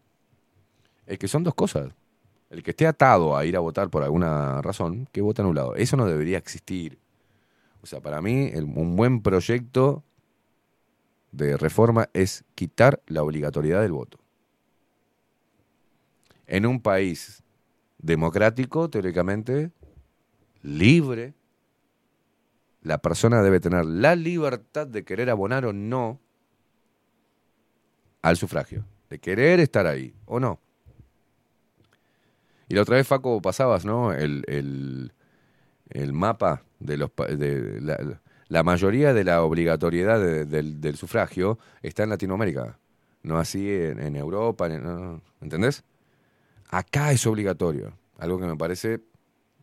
Es 1.06 1.18
que 1.18 1.28
son 1.28 1.42
dos 1.42 1.54
cosas. 1.54 1.92
El 2.50 2.62
que 2.62 2.70
esté 2.70 2.86
atado 2.86 3.36
a 3.36 3.44
ir 3.44 3.56
a 3.56 3.60
votar 3.60 3.90
por 3.90 4.02
alguna 4.02 4.60
razón, 4.60 5.08
que 5.12 5.20
vote 5.20 5.42
anulado. 5.42 5.74
Eso 5.76 5.96
no 5.96 6.06
debería 6.06 6.38
existir. 6.38 6.98
O 7.82 7.86
sea, 7.86 8.00
para 8.00 8.20
mí, 8.20 8.50
el- 8.52 8.64
un 8.64 8.96
buen 8.96 9.22
proyecto 9.22 10.02
de 11.32 11.56
reforma 11.56 12.08
es 12.12 12.44
quitar 12.54 13.00
la 13.06 13.22
obligatoriedad 13.22 13.82
del 13.82 13.92
voto. 13.92 14.18
En 16.46 16.66
un 16.66 16.80
país 16.80 17.42
democrático, 18.02 18.88
teóricamente, 18.90 19.70
libre, 20.62 21.34
la 22.82 22.98
persona 22.98 23.42
debe 23.42 23.60
tener 23.60 23.84
la 23.84 24.16
libertad 24.16 24.86
de 24.86 25.04
querer 25.04 25.30
abonar 25.30 25.66
o 25.66 25.72
no 25.72 26.18
al 28.22 28.36
sufragio, 28.36 28.84
de 29.08 29.18
querer 29.18 29.60
estar 29.60 29.86
ahí 29.86 30.14
o 30.26 30.40
no. 30.40 30.58
Y 32.68 32.74
la 32.74 32.82
otra 32.82 32.96
vez, 32.96 33.06
Faco, 33.06 33.40
pasabas, 33.42 33.84
¿no? 33.84 34.12
El, 34.12 34.44
el- 34.46 35.12
el 35.90 36.12
mapa 36.12 36.62
de 36.78 36.96
los 36.96 37.10
de 37.16 37.80
la, 38.48 38.62
mayoría 38.62 39.12
de 39.12 39.24
la 39.24 39.42
obligatoriedad 39.42 40.20
de- 40.20 40.44
del, 40.46 40.80
del 40.80 40.96
sufragio 40.96 41.58
está 41.82 42.04
en 42.04 42.10
Latinoamérica, 42.10 42.78
no 43.24 43.38
así 43.38 43.68
en, 43.68 44.14
Europa, 44.14 44.68
en- 44.68 45.20
¿entendés? 45.40 45.82
Acá 46.70 47.10
es 47.12 47.26
obligatorio, 47.26 47.92
algo 48.18 48.38
que 48.38 48.46
me 48.46 48.56
parece 48.56 49.00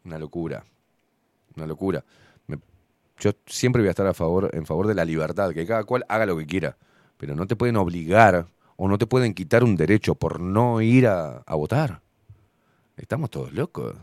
una 0.03 0.19
locura, 0.19 0.65
una 1.55 1.65
locura. 1.65 2.03
Me- 2.47 2.59
yo 3.19 3.31
siempre 3.45 3.81
voy 3.81 3.87
a 3.87 3.91
estar 3.91 4.07
a 4.07 4.13
favor, 4.13 4.49
en 4.53 4.65
favor 4.65 4.87
de 4.87 4.95
la 4.95 5.05
libertad, 5.05 5.51
que 5.53 5.65
cada 5.65 5.83
cual 5.85 6.05
haga 6.09 6.25
lo 6.25 6.37
que 6.37 6.45
quiera, 6.45 6.77
pero 7.17 7.35
no 7.35 7.47
te 7.47 7.55
pueden 7.55 7.77
obligar 7.77 8.47
o 8.75 8.87
no 8.87 8.97
te 8.97 9.07
pueden 9.07 9.33
quitar 9.33 9.63
un 9.63 9.75
derecho 9.77 10.15
por 10.15 10.39
no 10.41 10.81
ir 10.81 11.07
a, 11.07 11.37
a 11.45 11.55
votar. 11.55 12.01
Estamos 12.97 13.29
todos 13.29 13.53
locos. 13.53 13.95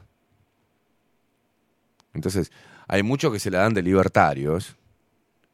Entonces, 2.14 2.52
hay 2.86 3.02
muchos 3.02 3.32
que 3.32 3.40
se 3.40 3.50
la 3.50 3.58
dan 3.60 3.74
de 3.74 3.82
libertarios 3.82 4.76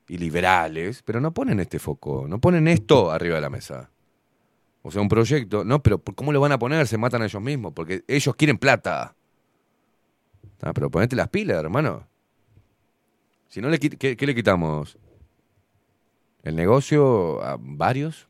y 0.08 0.18
liberales, 0.18 1.02
pero 1.04 1.20
no 1.20 1.32
ponen 1.32 1.60
este 1.60 1.78
foco, 1.78 2.26
no 2.28 2.40
ponen 2.40 2.68
esto 2.68 3.10
arriba 3.10 3.36
de 3.36 3.40
la 3.40 3.50
mesa. 3.50 3.90
O 4.82 4.90
sea, 4.90 5.02
un 5.02 5.08
proyecto, 5.08 5.64
no, 5.64 5.82
pero 5.82 5.98
¿cómo 5.98 6.32
lo 6.32 6.40
van 6.40 6.52
a 6.52 6.58
poner? 6.58 6.86
Se 6.86 6.96
matan 6.96 7.22
a 7.22 7.26
ellos 7.26 7.42
mismos, 7.42 7.72
porque 7.74 8.02
ellos 8.08 8.34
quieren 8.36 8.58
plata. 8.58 9.14
Ah, 10.62 10.72
pero 10.72 10.90
ponete 10.90 11.16
las 11.16 11.28
pilas, 11.28 11.58
hermano. 11.58 12.06
Si 13.48 13.60
no, 13.60 13.68
le 13.68 13.78
¿qué, 13.78 14.16
qué 14.16 14.26
le 14.26 14.34
quitamos? 14.34 14.98
¿El 16.42 16.56
negocio 16.56 17.42
a 17.42 17.56
varios? 17.58 18.28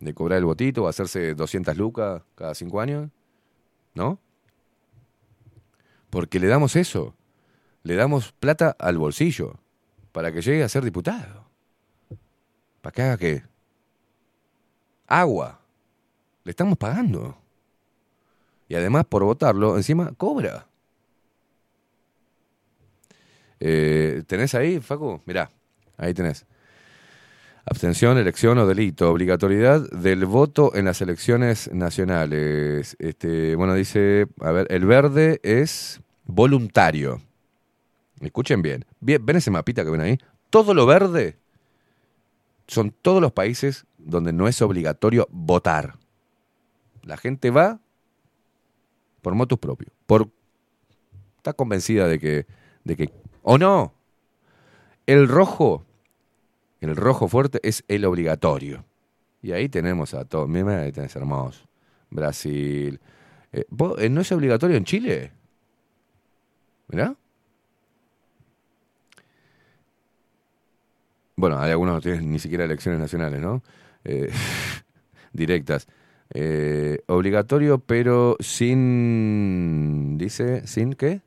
¿De 0.00 0.14
cobrar 0.14 0.38
el 0.38 0.44
botito 0.44 0.86
hacerse 0.86 1.34
200 1.34 1.76
lucas 1.76 2.22
cada 2.34 2.54
cinco 2.54 2.80
años? 2.80 3.10
¿No? 3.94 4.20
Porque 6.10 6.38
le 6.38 6.46
damos 6.46 6.76
eso. 6.76 7.14
Le 7.82 7.94
damos 7.94 8.32
plata 8.32 8.76
al 8.78 8.98
bolsillo 8.98 9.58
para 10.12 10.32
que 10.32 10.42
llegue 10.42 10.62
a 10.62 10.68
ser 10.68 10.84
diputado. 10.84 11.46
¿Para 12.80 12.92
que 12.92 13.02
haga 13.02 13.16
qué? 13.16 13.51
Agua. 15.06 15.60
Le 16.44 16.50
estamos 16.50 16.78
pagando. 16.78 17.36
Y 18.68 18.74
además, 18.74 19.04
por 19.04 19.24
votarlo, 19.24 19.76
encima 19.76 20.12
cobra. 20.16 20.66
Eh, 23.60 24.22
¿Tenés 24.26 24.54
ahí, 24.54 24.80
Facu? 24.80 25.20
Mirá, 25.26 25.50
ahí 25.96 26.14
tenés. 26.14 26.46
Abstención, 27.64 28.18
elección 28.18 28.58
o 28.58 28.66
delito. 28.66 29.10
Obligatoriedad 29.10 29.88
del 29.90 30.26
voto 30.26 30.74
en 30.74 30.86
las 30.86 31.00
elecciones 31.00 31.70
nacionales. 31.72 32.96
Este, 32.98 33.54
bueno, 33.54 33.74
dice, 33.74 34.26
a 34.40 34.50
ver, 34.50 34.66
el 34.70 34.84
verde 34.84 35.38
es 35.44 36.00
voluntario. 36.24 37.20
Escuchen 38.20 38.62
bien. 38.62 38.84
bien. 39.00 39.24
¿Ven 39.24 39.36
ese 39.36 39.50
mapita 39.50 39.84
que 39.84 39.90
ven 39.90 40.00
ahí? 40.00 40.18
Todo 40.50 40.74
lo 40.74 40.86
verde 40.86 41.36
son 42.66 42.90
todos 43.02 43.20
los 43.20 43.32
países 43.32 43.86
donde 44.04 44.32
no 44.32 44.48
es 44.48 44.60
obligatorio 44.62 45.28
votar. 45.30 45.96
La 47.02 47.16
gente 47.16 47.50
va 47.50 47.80
por 49.20 49.34
motus 49.34 49.58
propio. 49.58 49.88
Por, 50.06 50.28
está 51.36 51.52
convencida 51.52 52.08
de 52.08 52.18
que, 52.18 52.46
de 52.84 52.96
que, 52.96 53.12
o 53.42 53.58
no. 53.58 53.94
El 55.06 55.28
rojo, 55.28 55.84
el 56.80 56.96
rojo 56.96 57.28
fuerte 57.28 57.60
es 57.62 57.84
el 57.88 58.04
obligatorio. 58.04 58.84
Y 59.42 59.52
ahí 59.52 59.68
tenemos 59.68 60.14
a 60.14 60.24
todos. 60.24 60.48
Mira, 60.48 60.82
ahí 60.82 60.92
tenés 60.92 61.14
hermoso. 61.16 61.64
Brasil. 62.10 63.00
Eh, 63.52 63.64
¿vos, 63.68 63.98
eh, 63.98 64.08
¿No 64.08 64.20
es 64.20 64.30
obligatorio 64.30 64.76
en 64.76 64.84
Chile? 64.84 65.32
¿Mirá? 66.88 67.16
Bueno, 71.34 71.58
hay 71.58 71.72
algunos 71.72 71.94
que 71.94 72.10
no 72.10 72.14
tienen 72.14 72.30
ni 72.30 72.38
siquiera 72.38 72.64
elecciones 72.64 73.00
nacionales, 73.00 73.40
¿no? 73.40 73.62
Eh, 74.04 74.30
directas. 75.32 75.86
Eh, 76.34 77.00
obligatorio, 77.06 77.78
pero 77.78 78.36
sin. 78.40 80.16
Dice, 80.18 80.66
¿sin 80.66 80.94
qué? 80.94 81.20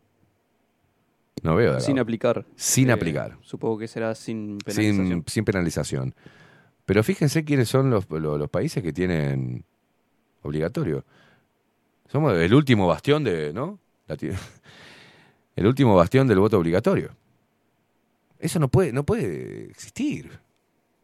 No 1.44 1.56
veo. 1.56 1.80
Sin 1.80 2.00
aplicar. 2.00 2.46
Sin 2.56 2.90
Eh, 2.90 2.94
aplicar. 2.94 3.38
Supongo 3.42 3.78
que 3.78 3.88
será 3.88 4.16
sin 4.16 4.58
penalización. 4.58 5.08
Sin, 5.08 5.24
sin 5.28 5.46
penalización. 5.46 6.16
Pero 6.86 7.04
fíjense 7.04 7.44
quiénes 7.44 7.70
son 7.70 7.90
los, 7.90 8.10
los- 8.10 8.40
los 8.40 8.50
países 8.50 8.82
que 8.84 8.94
tienen 8.94 9.64
obligatorio. 10.42 11.04
Somos 12.08 12.36
el 12.38 12.54
último 12.54 12.88
bastión 12.88 13.24
de, 13.24 13.54
¿no? 13.54 13.80
El 15.56 15.66
último 15.68 15.96
bastión 15.96 16.28
del 16.28 16.40
voto 16.40 16.58
obligatorio. 16.60 17.12
Eso 18.40 18.60
no 18.60 18.68
puede, 18.68 18.92
no 18.92 19.06
puede 19.06 19.66
existir. 19.70 20.30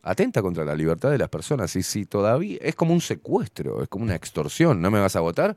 Atenta 0.04 0.42
contra 0.42 0.66
la 0.66 0.76
libertad 0.76 1.12
de 1.12 1.18
las 1.18 1.30
personas. 1.30 1.76
Y 1.76 1.84
si 1.84 2.06
todavía 2.06 2.58
es 2.62 2.76
como 2.76 2.94
un 2.94 3.02
secuestro, 3.02 3.84
es 3.84 3.90
como 3.90 4.04
una 4.04 4.16
extorsión. 4.16 4.82
¿No 4.82 4.90
me 4.90 5.00
vas 5.00 5.16
a 5.16 5.20
votar? 5.20 5.56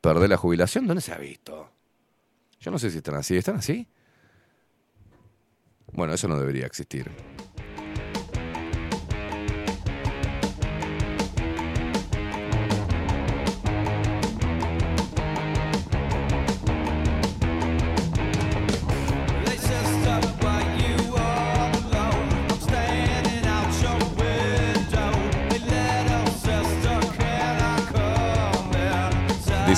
¿Perder 0.00 0.28
la 0.30 0.36
jubilación? 0.36 0.86
¿Dónde 0.86 1.00
se 1.00 1.12
ha 1.12 1.18
visto? 1.18 1.70
Yo 2.60 2.70
no 2.70 2.78
sé 2.78 2.90
si 2.90 2.98
están 2.98 3.16
así. 3.16 3.36
¿Están 3.36 3.56
así? 3.56 3.86
Bueno, 5.92 6.12
eso 6.12 6.26
no 6.26 6.38
debería 6.38 6.66
existir. 6.66 7.10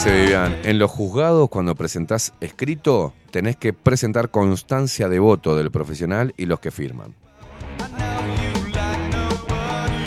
Vivian, 0.07 0.57
en 0.63 0.79
los 0.79 0.91
juzgados 0.91 1.49
cuando 1.49 1.75
presentás 1.75 2.33
escrito 2.41 3.13
tenés 3.33 3.57
que 3.57 3.73
presentar 3.73 4.31
constancia 4.31 5.09
de 5.09 5.19
voto 5.19 5.57
del 5.57 5.73
profesional 5.73 6.33
y 6.37 6.47
los 6.47 6.61
que 6.61 6.71
firman. 6.71 7.15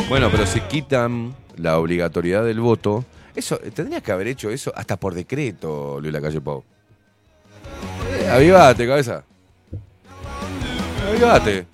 Bueno, 0.08 0.30
pero 0.32 0.46
si 0.46 0.62
quitan 0.62 1.36
la 1.58 1.78
obligatoriedad 1.78 2.46
del 2.46 2.62
voto, 2.62 3.04
eso 3.36 3.58
tendrías 3.58 4.02
que 4.02 4.12
haber 4.12 4.28
hecho 4.28 4.50
eso 4.50 4.72
hasta 4.76 4.98
por 4.98 5.14
decreto, 5.14 6.00
Luis 6.00 6.14
Lacalle 6.14 6.40
Pau. 6.40 6.64
Eh, 8.10 8.30
avivate, 8.30 8.88
cabeza. 8.88 9.24
Avivate. 11.10 11.68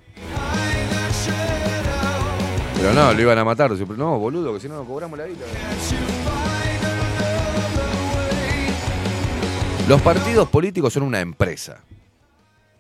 Pero 2.76 2.94
no, 2.94 3.14
lo 3.14 3.22
iban 3.22 3.38
a 3.38 3.46
matar. 3.46 3.72
No, 3.72 4.20
boludo, 4.20 4.54
que 4.54 4.60
si 4.60 4.68
no, 4.68 4.84
cobramos 4.84 5.18
la 5.18 5.28
guita. 5.28 5.46
Los 9.88 10.02
partidos 10.02 10.50
políticos 10.50 10.94
son 10.94 11.04
una 11.04 11.20
empresa. 11.20 11.84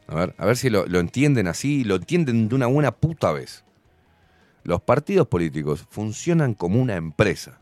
A 0.07 0.15
ver, 0.15 0.33
a 0.39 0.45
ver 0.47 0.57
si 0.57 0.71
lo, 0.71 0.85
entienden 0.99 1.47
así, 1.47 1.83
lo 1.83 1.95
entienden 1.95 2.49
de 2.49 2.55
una 2.55 2.65
buena 2.65 2.91
puta 2.91 3.31
vez. 3.31 3.63
Los 4.63 4.81
partidos 4.81 5.27
políticos 5.27 5.85
funcionan 5.87 6.55
como 6.55 6.81
una 6.81 6.95
empresa. 6.95 7.59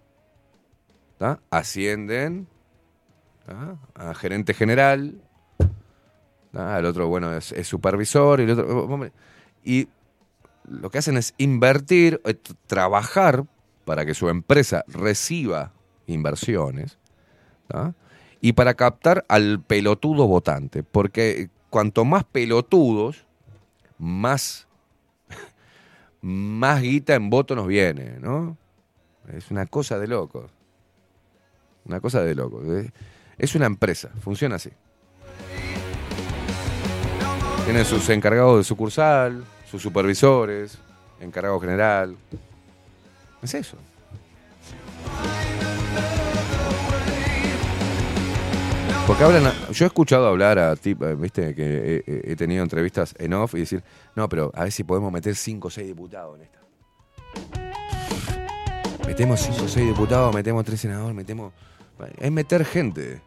¿tá? 1.17 1.41
Ascienden 1.49 2.47
a 3.95 4.13
gerente 4.13 4.53
general, 4.53 5.21
el 6.53 6.85
otro, 6.85 7.09
bueno, 7.09 7.35
es, 7.35 7.53
supervisor, 7.67 8.39
hombre, 8.39 9.11
Y 9.65 9.89
lo 10.69 10.89
que 10.89 10.99
hacen 10.99 11.17
es 11.17 11.33
invertir, 11.37 12.21
eh, 12.23 12.35
trabajar 12.65 13.43
para 13.83 14.05
que 14.05 14.13
su 14.13 14.29
empresa 14.29 14.85
reciba 14.87 15.73
inversiones 16.07 16.97
¿tá? 17.67 17.93
Y 18.43 18.51
para 18.51 18.73
captar 18.73 19.23
al 19.29 19.61
pelotudo 19.61 20.27
votante. 20.27 20.83
Porque 20.83 21.49
cuanto 21.69 22.03
más 22.03 22.25
pelotudos, 22.25 23.25
más, 23.97 24.67
más 26.21 26.81
guita 26.81 27.15
en 27.15 27.29
voto 27.29 27.55
nos 27.55 27.67
viene, 27.67 28.17
¿no? 28.19 28.57
Es 29.33 29.49
una 29.49 29.65
cosa 29.65 29.97
de 29.97 30.07
locos. 30.07 30.51
Una 31.85 32.01
cosa 32.01 32.21
de 32.21 32.35
locos. 32.35 32.65
Es- 33.37 33.55
una 33.55 33.65
empresa, 33.65 34.09
funciona 34.21 34.55
así. 34.55 34.71
Tienen 37.63 37.85
sus 37.85 38.09
encargados 38.09 38.57
de 38.57 38.65
sucursal, 38.65 39.45
sus 39.71 39.81
supervisores, 39.81 40.77
encargado 41.21 41.61
general. 41.61 42.17
Es 43.41 43.53
eso. 43.53 43.77
Porque 49.05 49.25
hablan, 49.25 49.51
yo 49.73 49.85
he 49.85 49.87
escuchado 49.87 50.27
hablar 50.27 50.57
a 50.57 50.77
tipos, 50.77 51.19
viste, 51.19 51.53
que 51.53 52.03
he, 52.05 52.35
tenido 52.37 52.63
entrevistas 52.63 53.13
en 53.19 53.33
off 53.33 53.53
y 53.55 53.59
decir, 53.59 53.83
no, 54.15 54.29
pero 54.29 54.49
a 54.55 54.63
ver 54.63 54.71
si 54.71 54.85
podemos 54.85 55.11
meter 55.11 55.35
5 55.35 55.67
o 55.67 55.71
6 55.71 55.87
diputados 55.87 56.37
en 56.37 56.43
esta. 56.43 56.59
Metemos 59.05 59.41
5 59.41 59.65
o 59.65 59.67
6 59.67 59.87
diputados, 59.87 60.33
metemos 60.33 60.63
3 60.63 60.79
senadores, 60.79 61.13
metemos... 61.13 61.51
Es 62.17 62.31
meter 62.31 62.63
gente. 62.63 63.21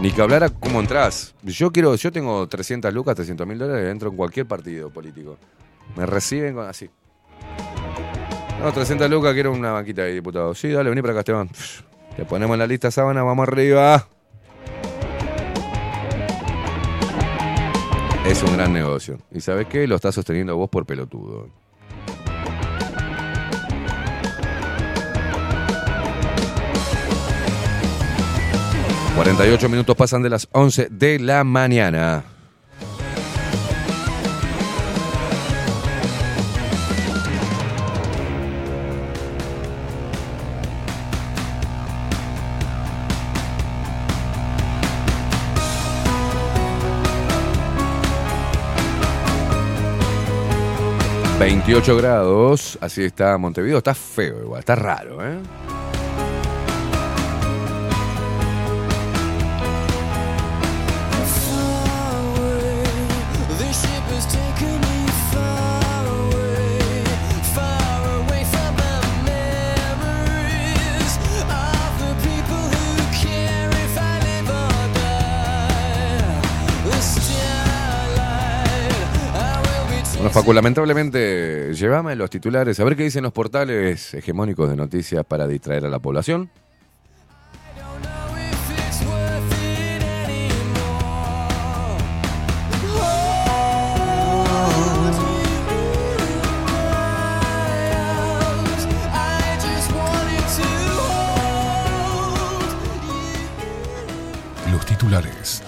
Ni 0.00 0.10
que 0.10 0.22
hablara 0.22 0.48
cómo 0.48 0.80
entras. 0.80 1.34
Yo 1.42 1.70
quiero, 1.70 1.94
yo 1.94 2.10
tengo 2.10 2.48
300 2.48 2.92
lucas, 2.92 3.14
300 3.16 3.46
mil 3.46 3.58
dólares, 3.58 3.90
entro 3.90 4.08
en 4.08 4.16
cualquier 4.16 4.46
partido 4.46 4.88
político. 4.88 5.36
Me 5.94 6.06
reciben 6.06 6.54
con 6.54 6.66
así. 6.66 6.88
No, 8.60 8.72
300 8.72 9.10
lucas, 9.10 9.34
quiero 9.34 9.52
una 9.52 9.72
banquita 9.72 10.02
de 10.02 10.14
diputados. 10.14 10.58
Sí, 10.58 10.70
dale, 10.70 10.88
vení 10.88 11.02
para 11.02 11.12
acá, 11.12 11.20
Esteban. 11.20 11.50
Te 12.16 12.24
ponemos 12.24 12.56
la 12.56 12.66
lista 12.66 12.90
sábana, 12.90 13.22
vamos 13.22 13.48
arriba. 13.48 14.06
Es 18.26 18.42
un 18.42 18.56
gran 18.56 18.72
negocio. 18.72 19.18
¿Y 19.32 19.40
sabes 19.40 19.66
qué? 19.66 19.86
Lo 19.86 19.96
estás 19.96 20.14
sosteniendo 20.14 20.56
vos 20.56 20.70
por 20.70 20.86
pelotudo. 20.86 21.48
...48 29.16 29.68
minutos 29.68 29.94
pasan 29.94 30.22
de 30.22 30.28
las 30.28 30.48
11 30.50 30.88
de 30.90 31.20
la 31.20 31.44
mañana. 31.44 32.33
...28 51.44 51.96
grados... 51.98 52.78
...así 52.80 53.04
está 53.04 53.36
Montevideo... 53.36 53.76
...está 53.76 53.94
feo 53.94 54.40
igual, 54.40 54.60
está 54.60 54.76
raro, 54.76 55.22
¿eh? 55.22 55.36
Facu, 80.34 80.52
lamentablemente, 80.52 81.72
llévame 81.74 82.16
los 82.16 82.28
titulares, 82.28 82.80
a 82.80 82.84
ver 82.84 82.96
qué 82.96 83.04
dicen 83.04 83.22
los 83.22 83.32
portales 83.32 84.14
hegemónicos 84.14 84.68
de 84.68 84.74
noticias 84.74 85.24
para 85.24 85.46
distraer 85.46 85.84
a 85.84 85.88
la 85.88 86.00
población. 86.00 86.50
Los 104.72 104.84
titulares. 104.84 105.62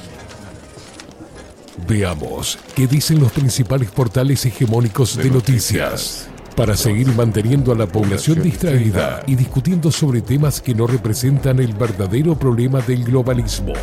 Veamos 1.89 2.59
qué 2.75 2.89
dicen 2.89 3.21
los 3.21 3.31
principales 3.31 3.93
portales 3.93 4.45
hegemónicos 4.45 5.17
de, 5.17 5.31
noticias. 5.31 6.29
Para 6.57 6.77
seguir 6.77 7.07
manteniendo 7.15 7.71
a 7.71 7.77
la 7.77 7.87
población 7.87 8.43
distraída 8.43 9.23
y 9.29 9.37
discutiendo 9.37 9.93
sobre 9.93 10.21
temas 10.21 10.61
que 10.61 10.75
no 10.75 10.89
representan 10.89 11.61
el 11.61 11.75
verdadero 11.75 12.37
problema 12.37 12.81
del 12.81 13.05
globalismo. 13.05 13.75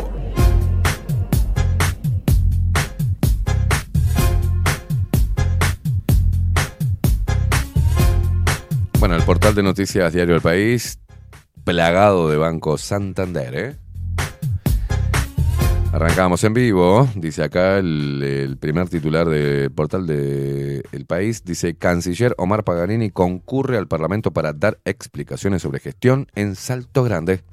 Bueno, 9.00 9.16
el 9.16 9.24
portal 9.24 9.56
de 9.56 9.64
noticias 9.64 10.12
Diario 10.12 10.36
El 10.36 10.42
País, 10.42 11.00
plagado 11.64 12.30
de 12.30 12.36
Banco 12.36 12.78
Santander, 12.78 13.56
¿eh? 13.56 13.83
Arrancamos 15.94 16.44
en 16.44 16.56
vivo, 16.56 17.08
dice 17.14 17.44
acá 17.44 17.78
el, 17.78 18.58
primer 18.60 18.90
titular 18.90 19.30
del 19.30 19.70
portal 19.70 20.08
de 20.08 20.82
País, 21.08 21.44
dice 21.46 21.76
Canciller 21.76 22.34
Omar 22.40 22.64
Paganini 22.64 23.12
concurre 23.12 23.78
al 23.78 23.88
Parlamento 23.88 24.32
para 24.32 24.54
dar 24.54 24.80
explicaciones 24.86 25.62
sobre 25.62 25.80
gestión 25.80 26.26
en 26.34 26.56
Salto 26.56 27.04
Grande. 27.04 27.44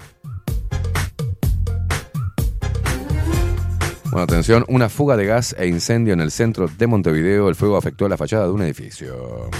Bueno, 4.05 4.23
atención, 4.23 4.65
una 4.69 4.89
fuga 4.89 5.17
de 5.17 5.27
gas 5.27 5.55
e 5.59 5.67
incendio 5.67 6.15
en 6.15 6.19
el 6.21 6.31
centro 6.31 6.67
de 6.67 6.87
Montevideo. 6.87 7.47
El 7.47 7.53
fuego 7.53 7.77
afectó 7.77 8.09
la 8.09 8.17
fachada 8.17 8.45
de 8.45 8.51
un 8.53 8.63
edificio. 8.63 9.51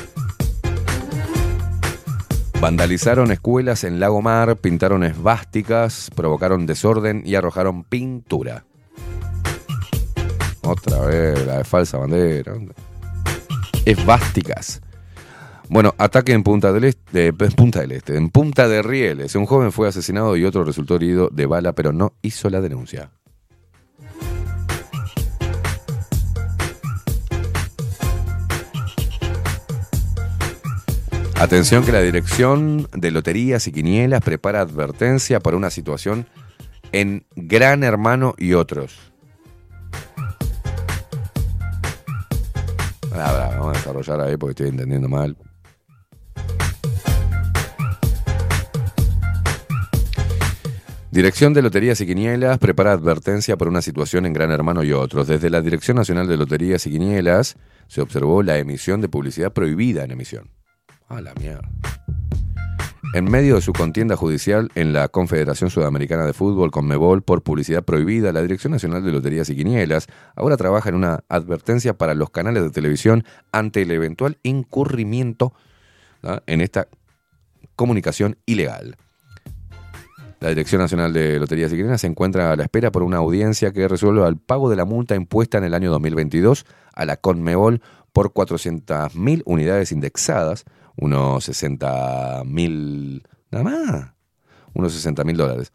Vandalizaron 2.60 3.32
escuelas 3.32 3.84
en 3.84 4.00
Lago 4.00 4.24
Mar, 4.24 4.56
pintaron 4.56 5.04
esvásticas, 5.04 6.10
provocaron 6.16 6.66
desorden 6.66 7.22
y 7.24 7.36
arrojaron 7.36 7.84
pintura. 7.84 8.66
Otra 10.64 11.00
vez, 11.06 11.46
la 11.46 11.58
de 11.58 11.64
falsa 11.64 11.98
bandera. 11.98 12.54
Esvásticas. 13.86 14.82
Bueno, 15.70 15.96
ataque 15.98 16.34
en 16.34 16.44
Punta 16.44 16.72
del 16.74 16.84
Este, 16.84 17.34
Punta 17.34 17.80
del 17.80 17.94
Este, 17.94 18.18
en 18.18 18.30
Punta 18.30 18.68
de 18.68 18.82
Rieles. 18.82 19.36
Un 19.36 19.46
joven 19.46 19.72
fue 19.72 19.88
asesinado 19.88 20.36
y 20.36 20.46
otro 20.46 20.64
resultó 20.64 20.96
herido 20.96 21.30
de 21.32 21.46
bala, 21.46 21.74
pero 21.74 21.94
no 21.94 22.14
hizo 22.22 22.50
la 22.50 22.62
denuncia. 22.62 23.10
Atención 31.42 31.84
que 31.84 31.92
la 31.92 32.02
Dirección 32.02 32.88
de 32.94 33.10
Loterías 33.10 33.66
y 33.66 33.72
Quinielas 33.72 34.22
prepara 34.22 34.62
advertencia 34.62 35.40
para 35.40 35.58
una 35.58 35.72
situación 35.72 36.28
en 36.92 37.26
Gran 37.36 37.84
Hermano 37.84 38.36
y 38.38 38.54
otros. 38.54 39.11
Ah, 43.14 43.50
vamos 43.58 43.76
a 43.76 43.80
desarrollar 43.80 44.22
ahí 44.22 44.38
porque 44.38 44.52
estoy 44.52 44.68
entendiendo 44.70 45.10
mal. 45.10 45.36
Dirección 51.12 51.54
de 51.54 51.62
Loterías 51.62 52.00
y 52.00 52.08
Quinielas 52.08 52.58
prepara 52.58 52.94
advertencia 52.94 53.58
por 53.58 53.68
una 53.68 53.82
situación 53.82 54.26
en 54.26 54.32
Gran 54.32 54.50
Hermano 54.50 54.82
y 54.82 54.94
otros. 54.94 55.28
Desde 55.28 55.50
la 55.50 55.62
Dirección 55.62 55.98
Nacional 55.98 56.26
de 56.26 56.38
Loterías 56.38 56.88
y 56.88 56.92
Quinielas 56.92 57.58
se 57.88 58.00
observó 58.00 58.44
la 58.44 58.58
emisión 58.58 59.02
de 59.02 59.10
publicidad 59.10 59.52
prohibida 59.52 60.06
en 60.06 60.12
emisión. 60.12 60.50
A 61.10 61.20
la 61.20 61.34
mierda. 61.34 61.70
En 63.14 63.30
medio 63.30 63.56
de 63.56 63.62
su 63.62 63.74
contienda 63.74 64.16
judicial 64.16 64.70
en 64.74 64.94
la 64.94 65.10
Confederación 65.10 65.70
Sudamericana 65.70 66.26
de 66.26 66.32
Fútbol, 66.32 66.72
Conmebol, 66.72 67.24
por 67.24 67.44
publicidad 67.44 67.84
prohibida, 67.84 68.32
la 68.32 68.42
Dirección 68.42 68.72
Nacional 68.72 69.04
de 69.04 69.12
Loterías 69.12 69.50
y 69.50 69.56
Quinielas 69.58 70.08
ahora 70.34 70.56
trabaja 70.56 70.88
en 70.88 70.96
una 70.96 71.20
advertencia 71.28 71.98
para 71.98 72.14
los 72.14 72.30
canales 72.30 72.64
de 72.64 72.70
televisión 72.70 73.26
ante 73.52 73.82
el 73.82 73.92
eventual 73.92 74.38
incurrimiento 74.44 75.54
¿ah? 76.24 76.42
en 76.48 76.62
esta 76.62 76.88
comunicación 77.76 78.38
ilegal. 78.46 78.96
La 80.40 80.48
Dirección 80.48 80.82
Nacional 80.82 81.12
de 81.12 81.38
Loterías 81.38 81.74
y 81.74 81.76
Quinielas 81.76 82.00
se 82.00 82.08
encuentra 82.08 82.54
a 82.54 82.56
la 82.56 82.64
espera 82.64 82.94
por 82.94 83.04
una 83.04 83.18
audiencia 83.18 83.74
que 83.74 83.90
resuelva 83.90 84.30
el 84.30 84.38
pago 84.38 84.70
de 84.70 84.78
la 84.78 84.86
multa 84.86 85.16
impuesta 85.16 85.58
en 85.58 85.66
el 85.66 85.74
año 85.74 85.92
2022 85.92 86.66
a 86.94 87.06
la 87.06 87.18
Conmebol 87.18 87.82
por 88.14 88.32
400.000 88.32 89.42
unidades 89.46 89.92
indexadas, 89.92 90.64
unos 90.98 91.48
60.000, 91.50 93.24
nada 93.52 93.64
más, 93.64 94.14
unos 94.74 95.06
60.000 95.06 95.36
dólares, 95.36 95.72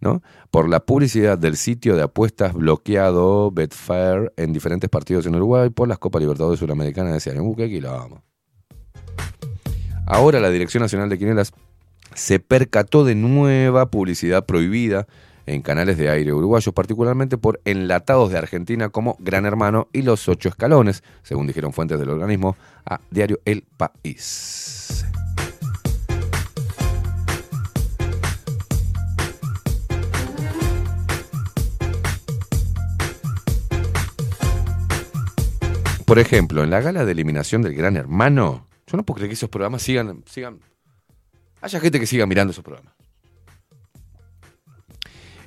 ¿no? 0.00 0.22
Por 0.50 0.68
la 0.68 0.80
publicidad 0.80 1.38
del 1.38 1.56
sitio 1.56 1.96
de 1.96 2.02
apuestas 2.02 2.54
bloqueado 2.54 3.50
Betfair 3.50 4.32
en 4.36 4.52
diferentes 4.52 4.90
partidos 4.90 5.26
en 5.26 5.34
Uruguay 5.34 5.70
por 5.70 5.88
las 5.88 5.98
Copas 5.98 6.20
Libertadores 6.20 6.60
Suramericanas 6.60 7.12
de 7.12 7.18
ese 7.18 7.30
año. 7.30 7.42
Uh, 7.42 7.56
qué 7.56 7.68
quilombo. 7.68 8.22
Ahora 10.06 10.40
la 10.40 10.50
Dirección 10.50 10.82
Nacional 10.82 11.08
de 11.08 11.18
Quinielas 11.18 11.52
se 12.14 12.38
percató 12.38 13.04
de 13.04 13.14
nueva 13.14 13.90
publicidad 13.90 14.46
prohibida 14.46 15.06
en 15.46 15.62
canales 15.62 15.96
de 15.96 16.10
aire 16.10 16.32
uruguayos, 16.32 16.74
particularmente 16.74 17.38
por 17.38 17.60
enlatados 17.64 18.30
de 18.30 18.38
Argentina 18.38 18.88
como 18.88 19.16
Gran 19.20 19.46
Hermano 19.46 19.88
y 19.92 20.02
Los 20.02 20.28
Ocho 20.28 20.48
Escalones, 20.48 21.02
según 21.22 21.46
dijeron 21.46 21.72
fuentes 21.72 21.98
del 21.98 22.10
organismo 22.10 22.56
a 22.84 23.00
Diario 23.10 23.40
El 23.44 23.62
País. 23.62 25.06
Por 36.04 36.20
ejemplo, 36.20 36.62
en 36.62 36.70
la 36.70 36.80
gala 36.80 37.04
de 37.04 37.10
eliminación 37.10 37.62
del 37.62 37.74
Gran 37.74 37.96
Hermano, 37.96 38.68
yo 38.86 38.96
no 38.96 39.04
puedo 39.04 39.16
creer 39.16 39.30
que 39.30 39.34
esos 39.34 39.50
programas 39.50 39.82
sigan, 39.82 40.22
sigan, 40.26 40.60
haya 41.60 41.80
gente 41.80 41.98
que 41.98 42.06
siga 42.06 42.26
mirando 42.26 42.52
esos 42.52 42.62
programas. 42.62 42.95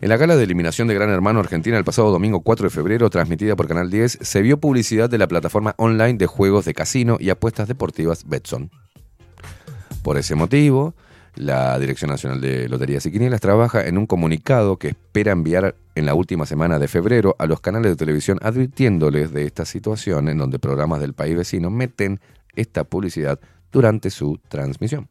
En 0.01 0.07
la 0.07 0.15
gala 0.15 0.37
de 0.37 0.45
eliminación 0.45 0.87
de 0.87 0.93
Gran 0.93 1.09
Hermano 1.09 1.41
Argentina 1.41 1.77
el 1.77 1.83
pasado 1.83 2.09
domingo 2.09 2.39
4 2.39 2.67
de 2.67 2.69
febrero, 2.69 3.09
transmitida 3.09 3.57
por 3.57 3.67
Canal 3.67 3.89
10, 3.89 4.19
se 4.21 4.41
vio 4.41 4.57
publicidad 4.57 5.09
de 5.09 5.17
la 5.17 5.27
plataforma 5.27 5.75
online 5.77 6.13
de 6.13 6.25
juegos 6.25 6.63
de 6.63 6.73
casino 6.73 7.17
y 7.19 7.29
apuestas 7.31 7.67
deportivas 7.67 8.25
Betson. 8.25 8.71
Por 10.01 10.17
ese 10.17 10.35
motivo, 10.35 10.93
la 11.35 11.77
Dirección 11.79 12.11
Nacional 12.11 12.39
de 12.39 12.69
Loterías 12.69 13.05
y 13.05 13.11
Quinielas 13.11 13.41
trabaja 13.41 13.85
en 13.85 13.97
un 13.97 14.05
comunicado 14.05 14.77
que 14.77 14.87
espera 14.89 15.33
enviar 15.33 15.75
en 15.95 16.05
la 16.05 16.13
última 16.13 16.45
semana 16.45 16.79
de 16.79 16.87
febrero 16.87 17.35
a 17.37 17.45
los 17.45 17.59
canales 17.59 17.91
de 17.91 17.97
televisión 17.97 18.39
advirtiéndoles 18.41 19.33
de 19.33 19.45
esta 19.45 19.65
situación 19.65 20.29
en 20.29 20.37
donde 20.37 20.59
programas 20.59 21.01
del 21.01 21.13
país 21.13 21.35
vecino 21.35 21.69
meten 21.69 22.21
esta 22.55 22.85
publicidad 22.85 23.37
durante 23.69 24.11
su 24.11 24.39
transmisión. 24.47 25.09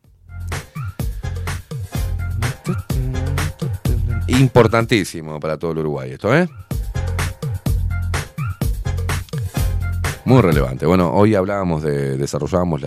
Importantísimo 4.38 5.40
para 5.40 5.58
todo 5.58 5.72
el 5.72 5.78
Uruguay 5.78 6.12
esto, 6.12 6.34
¿eh? 6.34 6.48
Muy 10.24 10.42
relevante. 10.42 10.86
Bueno, 10.86 11.10
hoy 11.12 11.34
hablábamos 11.34 11.82
de, 11.82 12.16
desarrollábamos 12.16 12.82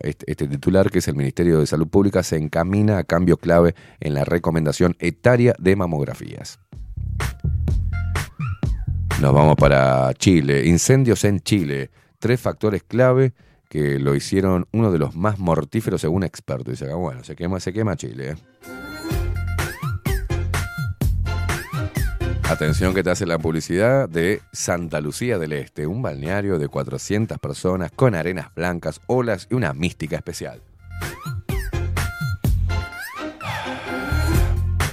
este, 0.00 0.30
este 0.30 0.48
titular 0.48 0.90
que 0.90 0.98
es 0.98 1.08
el 1.08 1.14
Ministerio 1.14 1.60
de 1.60 1.66
Salud 1.66 1.86
Pública 1.86 2.22
se 2.22 2.36
encamina 2.36 2.98
a 2.98 3.04
cambio 3.04 3.36
clave 3.36 3.74
en 4.00 4.14
la 4.14 4.24
recomendación 4.24 4.96
etaria 4.98 5.54
de 5.58 5.76
mamografías. 5.76 6.58
Nos 9.20 9.32
vamos 9.32 9.56
para 9.56 10.12
Chile. 10.14 10.66
Incendios 10.66 11.24
en 11.24 11.40
Chile. 11.40 11.90
Tres 12.18 12.40
factores 12.40 12.82
clave 12.82 13.32
que 13.68 13.98
lo 13.98 14.14
hicieron 14.14 14.66
uno 14.72 14.90
de 14.90 14.98
los 14.98 15.14
más 15.14 15.38
mortíferos 15.38 16.00
según 16.00 16.24
expertos. 16.24 16.78
Dice, 16.78 16.90
ah, 16.90 16.96
bueno, 16.96 17.22
se 17.24 17.36
quema, 17.36 17.60
se 17.60 17.72
quema 17.72 17.96
Chile. 17.96 18.30
¿eh? 18.30 18.85
Atención 22.48 22.94
que 22.94 23.02
te 23.02 23.10
hace 23.10 23.26
la 23.26 23.40
publicidad 23.40 24.08
de 24.08 24.40
Santa 24.52 25.00
Lucía 25.00 25.36
del 25.36 25.52
Este, 25.52 25.88
un 25.88 26.00
balneario 26.00 26.60
de 26.60 26.68
400 26.68 27.38
personas 27.40 27.90
con 27.90 28.14
arenas 28.14 28.54
blancas, 28.54 29.00
olas 29.08 29.48
y 29.50 29.54
una 29.54 29.74
mística 29.74 30.14
especial. 30.14 30.62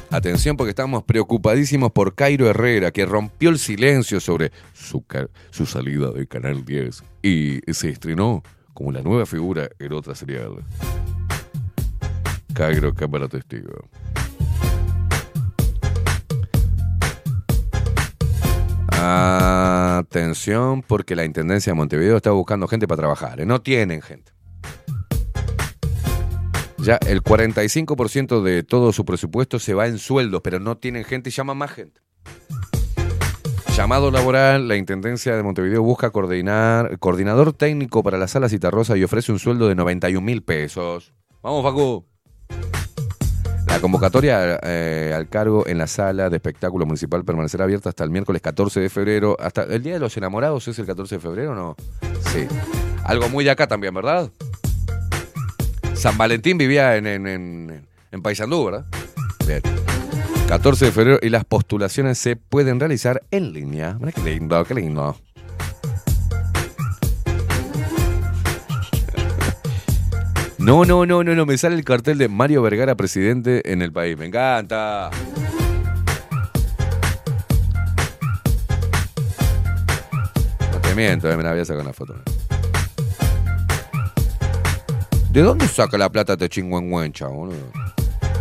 Atención 0.09 0.57
porque 0.57 0.72
estamos 0.72 1.03
preocupadísimos 1.03 1.91
por 1.91 2.15
Cairo 2.15 2.49
Herrera, 2.49 2.90
que 2.90 3.06
rompió 3.06 3.51
el 3.51 3.59
silencio 3.59 4.19
sobre 4.19 4.51
su, 4.73 5.06
su 5.51 5.67
salida 5.67 6.11
de 6.11 6.25
Canal 6.25 6.65
10 6.65 7.03
y 7.22 7.59
se 7.72 7.90
estrenó 7.90 8.41
como 8.73 8.91
la 8.91 9.03
nueva 9.03 9.27
figura 9.27 9.69
en 9.77 9.93
otra 9.93 10.15
serial. 10.15 10.56
Cairo, 12.56 12.95
cámara 12.95 13.27
testigo. 13.27 13.90
Atención, 19.03 20.82
porque 20.82 21.15
la 21.15 21.25
Intendencia 21.25 21.72
de 21.72 21.75
Montevideo 21.75 22.17
está 22.17 22.32
buscando 22.32 22.67
gente 22.67 22.88
para 22.88 23.01
trabajar. 23.01 23.41
¿eh? 23.41 23.45
No 23.45 23.61
tienen 23.61 24.01
gente. 24.01 24.32
Ya 26.77 26.98
el 27.07 27.23
45% 27.23 28.41
de 28.41 28.64
todo 28.64 28.91
su 28.91 29.06
presupuesto 29.06 29.59
se 29.59 29.73
va 29.73 29.88
en 29.88 29.98
sueldos, 29.98 30.41
pero 30.43 30.59
no 30.59 30.77
tienen 30.77 31.06
gente 31.06 31.30
y 31.30 31.32
llaman 31.32 31.57
más 31.57 31.72
gente. 31.72 32.01
Llamado 33.75 34.11
laboral, 34.11 34.67
la 34.67 34.75
Intendencia 34.75 35.35
de 35.35 35.43
Montevideo 35.43 35.82
busca 35.82 36.11
coordinar, 36.11 36.99
coordinador 36.99 37.53
técnico 37.53 38.03
para 38.03 38.17
la 38.17 38.27
sala 38.27 38.48
Citarrosa 38.48 38.98
y 38.98 39.03
ofrece 39.03 39.32
un 39.32 39.40
sueldo 39.40 39.67
de 39.67 39.75
91 39.75 40.23
mil 40.23 40.43
pesos. 40.43 41.14
Vamos, 41.41 41.64
Facu. 41.64 42.06
La 43.73 43.79
convocatoria 43.81 44.59
eh, 44.61 45.13
al 45.15 45.27
cargo 45.27 45.65
en 45.65 45.79
la 45.79 45.87
sala 45.87 46.29
de 46.29 46.35
espectáculo 46.35 46.85
municipal 46.85 47.25
permanecerá 47.25 47.63
abierta 47.63 47.89
hasta 47.89 48.03
el 48.03 48.11
miércoles 48.11 48.39
14 48.39 48.79
de 48.79 48.87
febrero. 48.87 49.35
Hasta 49.39 49.63
el 49.63 49.81
Día 49.81 49.93
de 49.93 49.99
los 49.99 50.15
Enamorados 50.15 50.67
es 50.67 50.77
el 50.77 50.85
14 50.85 51.15
de 51.15 51.19
febrero, 51.19 51.53
o 51.53 51.55
¿no? 51.55 51.75
Sí. 52.31 52.45
Algo 53.03 53.29
muy 53.29 53.43
de 53.43 53.49
acá 53.49 53.65
también, 53.65 53.91
¿verdad? 53.95 54.29
San 55.95 56.19
Valentín 56.19 56.59
vivía 56.59 56.97
en, 56.97 57.07
en, 57.07 57.25
en, 57.25 57.87
en 58.11 58.21
Paysandú, 58.21 58.65
¿verdad? 58.65 58.85
Bien. 59.47 59.63
14 60.47 60.85
de 60.85 60.91
febrero 60.91 61.19
y 61.23 61.29
las 61.29 61.43
postulaciones 61.43 62.19
se 62.19 62.35
pueden 62.35 62.79
realizar 62.79 63.23
en 63.31 63.53
línea. 63.53 63.97
Mira 63.99 64.11
qué 64.11 64.21
lindo, 64.21 64.63
qué 64.65 64.75
lindo. 64.75 65.17
No, 70.64 70.85
no, 70.85 71.06
no, 71.06 71.25
no, 71.25 71.35
no, 71.35 71.45
me 71.45 71.58
sale 71.58 71.75
el 71.75 71.83
cartel 71.83 72.17
de 72.17 72.30
Mario 72.30 72.61
Vergara, 72.61 72.95
presidente 72.95 73.69
en 73.69 73.82
el 73.82 73.92
país. 73.92 74.17
Me 74.17 74.27
encanta. 74.27 75.09
No 80.72 80.80
te 80.80 80.95
miento, 80.95 81.30
eh, 81.30 81.35
me 81.35 81.43
la 81.43 81.51
voy 81.51 81.59
a 81.59 81.66
sacar 81.66 81.83
una 81.83 81.92
foto. 81.92 82.16
¿De 85.32 85.42
dónde 85.42 85.67
saca 85.67 85.98
la 85.98 86.09
plata 86.09 86.33
este 86.33 86.48
chingüengüencha, 86.48 87.27
boludo? 87.27 87.69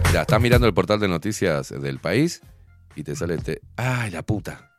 Mira, 0.07 0.21
estás 0.21 0.41
mirando 0.41 0.69
el 0.69 0.75
portal 0.75 1.01
de 1.01 1.09
noticias 1.09 1.71
del 1.71 1.99
país 1.99 2.41
y 2.95 3.03
te 3.03 3.17
sale 3.17 3.35
este. 3.35 3.63
¡Ay, 3.77 4.13
la 4.13 4.23
puta! 4.23 4.71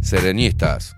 Serenistas. 0.00 0.94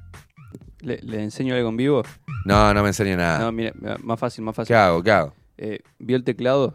¿Le, 0.81 0.99
le 1.01 1.23
enseño 1.23 1.55
algo 1.55 1.71
en 1.71 1.77
vivo? 1.79 2.03
No, 2.45 2.75
no 2.75 2.83
me 2.83 2.89
enseñe 2.89 3.17
nada. 3.17 3.39
No, 3.39 3.51
mira, 3.51 3.73
más 4.03 4.21
fácil, 4.21 4.45
más 4.45 4.55
fácil. 4.55 4.69
¿Qué 4.69 4.75
hago? 4.75 5.03
¿Qué 5.03 5.11
hago? 5.11 5.33
Eh, 5.59 5.81
¿Vio 5.99 6.17
el 6.17 6.25
teclado? 6.25 6.75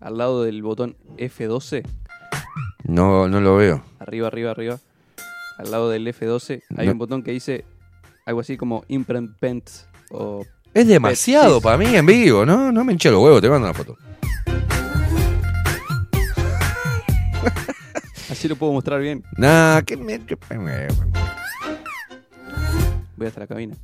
Al 0.00 0.18
lado 0.18 0.42
del 0.44 0.62
botón 0.62 0.96
F12. 1.16 1.82
No, 2.84 3.28
no 3.28 3.40
lo 3.40 3.56
veo. 3.56 3.82
Arriba, 3.98 4.26
arriba, 4.28 4.50
arriba. 4.50 4.78
Al 5.58 5.70
lado 5.70 5.90
del 5.90 6.06
F12 6.06 6.62
hay 6.76 6.86
No. 6.86 6.92
un 6.92 6.98
botón 6.98 7.22
que 7.22 7.32
dice 7.32 7.64
algo 8.26 8.40
así 8.40 8.56
como 8.56 8.84
Imprint 8.88 9.68
o... 10.10 10.44
Es 10.72 10.86
demasiado 10.86 11.58
Pet- 11.60 11.64
para 11.64 11.76
mí 11.78 11.94
en 11.94 12.06
vivo, 12.06 12.46
¿no? 12.46 12.70
No 12.72 12.84
me 12.84 12.92
hinché 12.92 13.10
los 13.10 13.22
huevos, 13.22 13.40
te 13.42 13.48
mando 13.50 13.66
una 13.68 13.74
foto. 13.74 13.96
Así 18.30 18.46
lo 18.48 18.56
puedo 18.56 18.72
mostrar 18.72 19.00
bien. 19.00 19.22
Nah, 19.36 19.82
que 19.82 19.96
me... 19.96 20.18
Voy 23.16 23.26
hasta 23.26 23.40
la 23.40 23.46
cabina. 23.46 23.74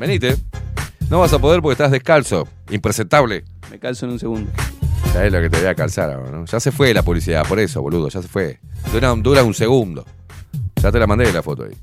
Venite. 0.00 0.36
No 1.08 1.20
vas 1.20 1.32
a 1.32 1.38
poder 1.38 1.62
porque 1.62 1.72
estás 1.74 1.92
descalzo. 1.92 2.48
Impresentable. 2.70 3.44
Me 3.70 3.78
calzo 3.78 4.06
en 4.06 4.12
un 4.12 4.18
segundo. 4.18 4.50
Ya 5.14 5.24
es 5.24 5.32
lo 5.32 5.40
que 5.40 5.48
te 5.48 5.58
voy 5.58 5.66
a 5.68 5.74
calzar 5.74 6.10
ahora, 6.10 6.30
¿no? 6.32 6.44
Ya 6.46 6.58
se 6.58 6.72
fue 6.72 6.92
la 6.92 7.02
publicidad, 7.02 7.46
por 7.46 7.60
eso, 7.60 7.80
boludo, 7.80 8.08
ya 8.08 8.20
se 8.20 8.28
fue. 8.28 8.58
Dura, 8.92 9.14
dura 9.14 9.44
un 9.44 9.54
segundo. 9.54 10.04
Ya 10.82 10.90
te 10.90 10.98
la 10.98 11.06
mandé 11.06 11.32
la 11.32 11.42
foto 11.42 11.62
ahí. 11.62 11.76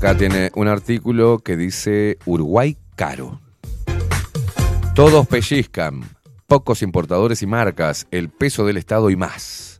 Acá 0.00 0.16
tiene 0.16 0.50
un 0.54 0.66
artículo 0.66 1.40
que 1.40 1.58
dice 1.58 2.16
Uruguay 2.24 2.78
caro. 2.96 3.38
Todos 4.94 5.26
pellizcan, 5.26 6.00
pocos 6.46 6.80
importadores 6.80 7.42
y 7.42 7.46
marcas, 7.46 8.06
el 8.10 8.30
peso 8.30 8.64
del 8.64 8.78
Estado 8.78 9.10
y 9.10 9.16
más. 9.16 9.78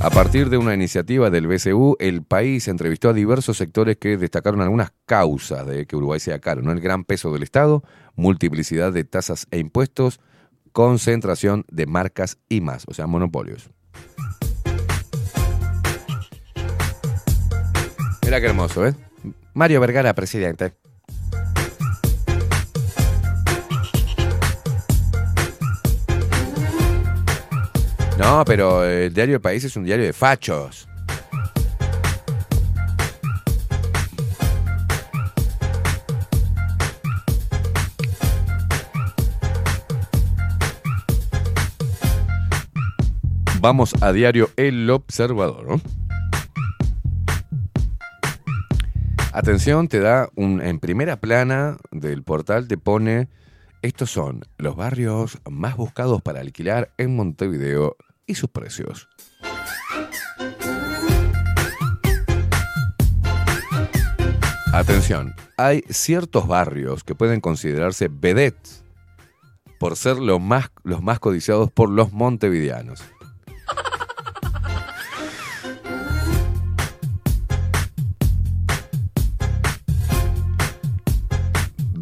A 0.00 0.08
partir 0.08 0.48
de 0.48 0.56
una 0.56 0.72
iniciativa 0.72 1.28
del 1.28 1.46
BCU, 1.46 1.96
el 2.00 2.22
país 2.22 2.66
entrevistó 2.66 3.10
a 3.10 3.12
diversos 3.12 3.58
sectores 3.58 3.98
que 3.98 4.16
destacaron 4.16 4.62
algunas 4.62 4.94
causas 5.04 5.66
de 5.66 5.84
que 5.84 5.94
Uruguay 5.94 6.18
sea 6.18 6.38
caro, 6.38 6.62
¿no? 6.62 6.72
El 6.72 6.80
gran 6.80 7.04
peso 7.04 7.30
del 7.30 7.42
Estado, 7.42 7.82
multiplicidad 8.16 8.90
de 8.94 9.04
tasas 9.04 9.46
e 9.50 9.58
impuestos, 9.58 10.18
concentración 10.72 11.66
de 11.70 11.84
marcas 11.84 12.38
y 12.48 12.62
más, 12.62 12.84
o 12.88 12.94
sea, 12.94 13.06
monopolios. 13.06 13.68
Qué 18.40 18.46
hermoso, 18.46 18.86
¿eh? 18.86 18.94
Mario 19.52 19.78
Vergara, 19.78 20.14
presidente. 20.14 20.72
No, 28.18 28.42
pero 28.46 28.84
el 28.84 29.12
diario 29.12 29.34
El 29.34 29.40
País 29.42 29.62
es 29.64 29.76
un 29.76 29.84
diario 29.84 30.06
de 30.06 30.14
fachos. 30.14 30.88
Vamos 43.60 43.94
a 44.00 44.10
diario 44.12 44.48
El 44.56 44.88
Observador. 44.88 45.68
¿no? 45.68 46.02
Atención, 49.34 49.88
te 49.88 50.00
da 50.00 50.28
un 50.34 50.60
en 50.60 50.78
primera 50.78 51.16
plana 51.16 51.78
del 51.90 52.22
portal 52.22 52.68
te 52.68 52.76
pone 52.76 53.28
estos 53.80 54.10
son 54.10 54.44
los 54.58 54.76
barrios 54.76 55.38
más 55.50 55.76
buscados 55.76 56.20
para 56.20 56.40
alquilar 56.40 56.92
en 56.98 57.16
Montevideo 57.16 57.96
y 58.26 58.34
sus 58.34 58.50
precios. 58.50 59.08
Atención, 64.74 65.34
hay 65.56 65.82
ciertos 65.88 66.46
barrios 66.46 67.02
que 67.02 67.14
pueden 67.14 67.40
considerarse 67.40 68.08
vedettes 68.08 68.84
por 69.80 69.96
ser 69.96 70.18
lo 70.18 70.38
más, 70.40 70.70
los 70.84 71.02
más 71.02 71.18
codiciados 71.18 71.70
por 71.72 71.88
los 71.88 72.12
montevideanos. 72.12 73.02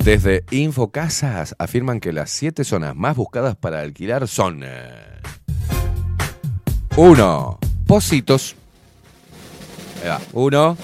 Desde 0.02 0.44
Infocasas 0.50 1.54
afirman 1.58 2.00
que 2.00 2.12
las 2.14 2.30
siete 2.30 2.64
zonas 2.64 2.96
más 2.96 3.16
buscadas 3.16 3.54
para 3.54 3.80
alquilar 3.80 4.26
son 4.26 4.64
1. 6.96 7.58
Positos. 7.86 8.56
Ahí 10.02 10.08
va. 10.08 10.20
Uno. 10.32 10.76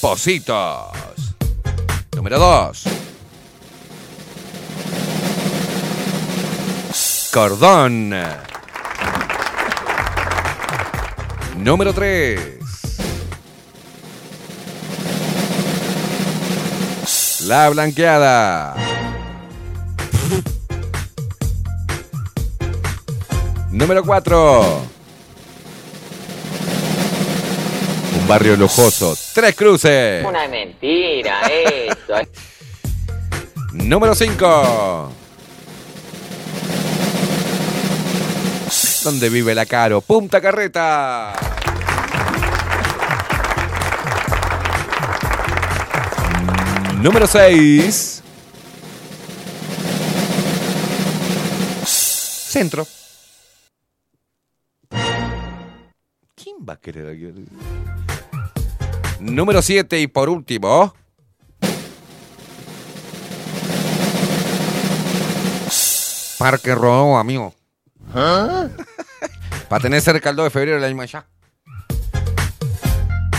Positos. 0.00 1.36
Número 2.16 2.38
2. 2.38 2.84
Cordón. 7.32 8.14
Número 11.58 11.92
3. 11.92 12.61
La 17.46 17.68
blanqueada. 17.70 18.74
Número 23.70 24.04
4. 24.04 24.80
Un 28.20 28.28
barrio 28.28 28.56
lujoso. 28.56 29.16
Tres 29.34 29.56
cruces. 29.56 30.24
Una 30.24 30.46
mentira 30.46 31.40
eso. 31.48 32.14
Número 33.72 34.14
5. 34.14 35.12
¿Dónde 39.02 39.28
vive 39.30 39.54
la 39.54 39.66
Caro? 39.66 40.00
Punta 40.00 40.40
Carreta. 40.40 41.51
Número 47.02 47.26
6. 47.26 48.22
Centro. 51.84 52.86
¿Quién 56.36 56.58
va 56.60 56.74
a 56.74 56.76
querer 56.76 57.08
aquí? 57.08 57.48
Número 59.18 59.60
7 59.60 60.00
y 60.00 60.06
por 60.06 60.28
último. 60.28 60.94
Parque 66.38 66.72
Rodó, 66.72 67.16
amigo. 67.16 67.52
Para 69.68 69.82
tener 69.82 70.00
cerca 70.00 70.30
el 70.30 70.36
2 70.36 70.44
de 70.44 70.50
febrero 70.50 70.80
del 70.80 70.84
año 70.84 71.02
allá. 71.02 71.26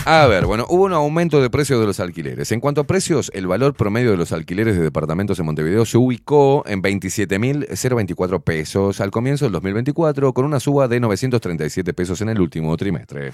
A 0.05 0.27
ver, 0.27 0.45
bueno, 0.45 0.65
hubo 0.67 0.83
un 0.83 0.91
aumento 0.91 1.41
de 1.41 1.49
precios 1.49 1.79
de 1.79 1.85
los 1.85 2.01
alquileres. 2.01 2.51
En 2.51 2.59
cuanto 2.59 2.81
a 2.81 2.83
precios, 2.83 3.31
el 3.33 3.47
valor 3.47 3.73
promedio 3.73 4.11
de 4.11 4.17
los 4.17 4.33
alquileres 4.33 4.75
de 4.75 4.83
departamentos 4.83 5.39
en 5.39 5.45
Montevideo 5.45 5.85
se 5.85 5.97
ubicó 5.97 6.65
en 6.67 6.83
27.024 6.83 8.43
pesos 8.43 8.99
al 8.99 9.11
comienzo 9.11 9.45
del 9.45 9.53
2024, 9.53 10.33
con 10.33 10.43
una 10.43 10.59
suba 10.59 10.89
de 10.89 10.99
937 10.99 11.93
pesos 11.93 12.19
en 12.19 12.27
el 12.27 12.41
último 12.41 12.75
trimestre. 12.75 13.31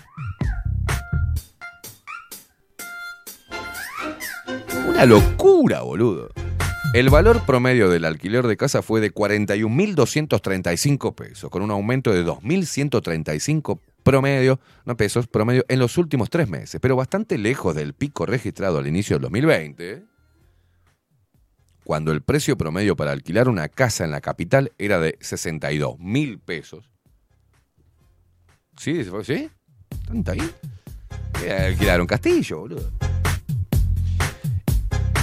Una 4.87 5.07
locura, 5.07 5.81
boludo. 5.81 6.29
El 6.93 7.09
valor 7.09 7.47
promedio 7.47 7.89
del 7.89 8.05
alquiler 8.05 8.45
de 8.45 8.57
casa 8.57 8.83
fue 8.83 9.01
de 9.01 9.11
41.235 9.11 11.15
pesos, 11.15 11.49
con 11.49 11.63
un 11.63 11.71
aumento 11.71 12.13
de 12.13 12.23
2.135 12.23 13.79
promedio, 14.09 14.59
no 14.85 14.97
pesos, 14.97 15.27
promedio 15.27 15.63
en 15.67 15.77
los 15.77 15.97
últimos 15.99 16.31
tres 16.31 16.49
meses, 16.49 16.81
pero 16.81 16.95
bastante 16.95 17.37
lejos 17.37 17.75
del 17.75 17.93
pico 17.93 18.25
registrado 18.25 18.79
al 18.79 18.87
inicio 18.87 19.17
del 19.17 19.23
2020, 19.23 20.03
cuando 21.83 22.11
el 22.11 22.21
precio 22.21 22.57
promedio 22.57 22.95
para 22.95 23.11
alquilar 23.11 23.47
una 23.47 23.69
casa 23.69 24.05
en 24.05 24.11
la 24.11 24.19
capital 24.19 24.71
era 24.79 24.99
de 24.99 25.15
62 25.21 25.99
mil 25.99 26.39
pesos. 26.39 26.89
¿Sí? 28.77 29.05
¿Sí? 29.23 29.49
¿Tanto 30.07 30.31
ahí? 30.31 30.51
Alquilar 31.47 32.01
un 32.01 32.07
castillo, 32.07 32.61
boludo. 32.61 33.18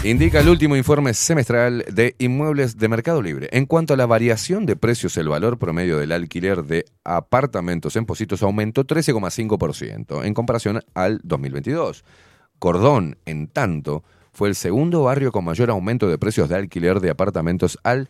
Indica 0.05 0.41
el 0.41 0.49
último 0.49 0.77
informe 0.77 1.15
semestral 1.15 1.85
de 1.91 2.15
inmuebles 2.19 2.79
de 2.79 2.89
Mercado 2.89 3.23
Libre. 3.23 3.49
En 3.51 3.67
cuanto 3.67 3.95
a 3.95 3.97
la 3.97 4.07
variación 4.07 4.65
de 4.65 4.77
precios, 4.77 5.17
el 5.17 5.29
valor 5.29 5.59
promedio 5.59 5.99
del 5.99 6.13
alquiler 6.13 6.63
de 6.63 6.85
apartamentos 7.03 7.97
en 7.97 8.07
Positos 8.07 8.43
aumentó 8.43 8.87
13,5% 8.87 10.25
en 10.25 10.35
comparación 10.35 10.83
al 10.95 11.21
2022. 11.25 12.05
Cordón, 12.59 13.19
en 13.25 13.49
tanto, 13.49 14.05
fue 14.33 14.49
el 14.49 14.55
segundo 14.55 15.03
barrio 15.03 15.33
con 15.33 15.45
mayor 15.45 15.71
aumento 15.71 16.09
de 16.09 16.19
precios 16.19 16.49
de 16.49 16.57
alquiler 16.57 17.01
de 17.01 17.11
apartamentos 17.11 17.79
al 17.83 18.09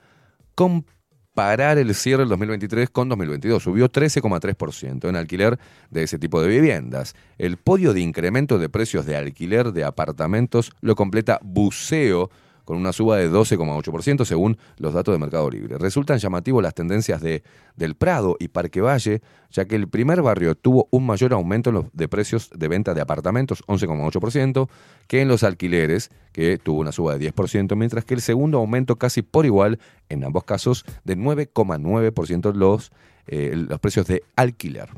comparar 1.36 1.76
el 1.76 1.94
cierre 1.94 2.20
del 2.20 2.30
2023 2.30 2.88
con 2.88 3.10
2022. 3.10 3.62
Subió 3.62 3.92
13,3% 3.92 5.06
en 5.06 5.16
alquiler 5.16 5.58
de 5.90 6.02
ese 6.02 6.18
tipo 6.18 6.40
de 6.40 6.48
viviendas. 6.48 7.14
El 7.36 7.58
podio 7.58 7.92
de 7.92 8.00
incremento 8.00 8.58
de 8.58 8.70
precios 8.70 9.04
de 9.04 9.16
alquiler 9.16 9.72
de 9.72 9.84
apartamentos 9.84 10.72
lo 10.80 10.94
completa 10.96 11.38
Buceo 11.42 12.30
con 12.66 12.76
una 12.76 12.92
suba 12.92 13.16
de 13.16 13.30
12,8% 13.30 14.24
según 14.24 14.58
los 14.76 14.92
datos 14.92 15.14
de 15.14 15.18
Mercado 15.20 15.48
Libre. 15.48 15.78
Resultan 15.78 16.18
llamativos 16.18 16.62
las 16.62 16.74
tendencias 16.74 17.22
de 17.22 17.44
Del 17.76 17.94
Prado 17.94 18.36
y 18.40 18.48
Parque 18.48 18.80
Valle, 18.80 19.22
ya 19.52 19.66
que 19.66 19.76
el 19.76 19.88
primer 19.88 20.20
barrio 20.20 20.56
tuvo 20.56 20.88
un 20.90 21.06
mayor 21.06 21.32
aumento 21.32 21.70
en 21.70 21.74
los 21.76 21.84
de 21.92 22.08
precios 22.08 22.50
de 22.50 22.66
venta 22.66 22.92
de 22.92 23.00
apartamentos, 23.00 23.62
11,8%, 23.68 24.68
que 25.06 25.22
en 25.22 25.28
los 25.28 25.44
alquileres, 25.44 26.10
que 26.32 26.58
tuvo 26.58 26.80
una 26.80 26.90
suba 26.90 27.16
de 27.16 27.32
10%, 27.32 27.76
mientras 27.76 28.04
que 28.04 28.14
el 28.14 28.20
segundo 28.20 28.58
aumento 28.58 28.96
casi 28.96 29.22
por 29.22 29.46
igual, 29.46 29.78
en 30.08 30.24
ambos 30.24 30.42
casos, 30.42 30.84
de 31.04 31.16
9,9% 31.16 32.52
los, 32.52 32.90
eh, 33.28 33.52
los 33.54 33.78
precios 33.78 34.08
de 34.08 34.24
alquiler. 34.34 34.88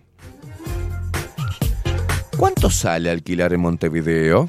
¿Cuánto 2.38 2.70
sale 2.70 3.10
alquilar 3.10 3.52
en 3.52 3.60
Montevideo? 3.60 4.48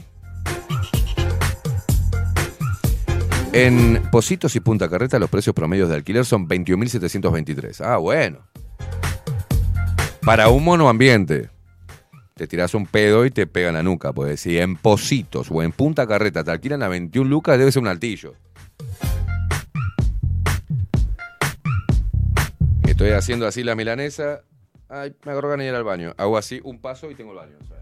En 3.52 4.02
Positos 4.12 4.56
y 4.56 4.60
Punta 4.60 4.88
Carreta 4.90 5.18
los 5.20 5.30
precios 5.30 5.56
promedios 5.56 5.90
de 5.90 5.96
alquiler 5.96 6.26
son 6.26 6.48
21.723. 6.48 7.82
Ah, 7.84 7.98
bueno. 7.98 8.40
Para 10.24 10.50
un 10.50 10.64
monoambiente. 10.64 11.50
te 12.36 12.48
tirás 12.48 12.74
un 12.74 12.86
pedo 12.86 13.26
y 13.26 13.32
te 13.32 13.48
pegan 13.48 13.74
la 13.74 13.84
nuca. 13.84 14.14
Porque 14.14 14.38
si 14.38 14.58
en 14.60 14.76
Positos 14.78 15.50
o 15.52 15.62
en 15.64 15.72
Punta 15.72 16.08
Carreta 16.08 16.44
te 16.44 16.52
alquilan 16.52 16.84
a 16.84 16.88
21 16.88 17.30
lucas, 17.30 17.58
debe 17.58 17.72
ser 17.72 17.82
un 17.82 17.88
altillo. 17.88 18.34
Estoy 22.84 23.12
haciendo 23.12 23.48
así 23.48 23.64
la 23.64 23.76
milanesa. 23.76 24.42
Ay, 24.90 25.14
me 25.26 25.32
agarró 25.32 25.50
ganas 25.50 25.66
ir 25.68 25.74
al 25.76 25.84
baño. 25.84 26.14
Hago 26.18 26.38
así 26.38 26.60
un 26.64 26.80
paso 26.80 27.10
y 27.12 27.16
tengo 27.16 27.32
el 27.32 27.38
baño. 27.38 27.56
Sea, 27.68 27.78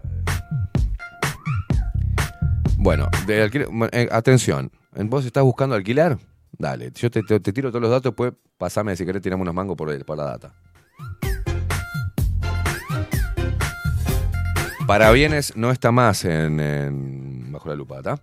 Bueno, 2.76 3.08
de 3.26 3.42
alquiler- 3.48 3.68
eh, 3.92 4.08
atención. 4.10 4.70
¿Vos 4.94 5.24
estás 5.24 5.44
buscando 5.44 5.74
alquilar? 5.74 6.18
Dale, 6.52 6.90
yo 6.94 7.10
te, 7.10 7.22
te- 7.22 7.40
tiro 7.52 7.70
todos 7.70 7.82
los 7.82 7.90
datos, 7.90 8.04
después 8.12 8.32
pasame 8.56 8.96
si 8.96 9.04
querés 9.04 9.22
tiramos 9.22 9.42
unos 9.42 9.54
mangos 9.54 9.76
por, 9.76 10.04
por 10.04 10.16
la 10.16 10.24
data. 10.24 10.52
Para 14.86 15.10
bienes 15.12 15.54
no 15.56 15.70
está 15.70 15.92
más 15.92 16.24
en, 16.24 17.52
bajo 17.52 17.68
la 17.68 17.74
lupa, 17.74 17.98
¿está? 17.98 18.18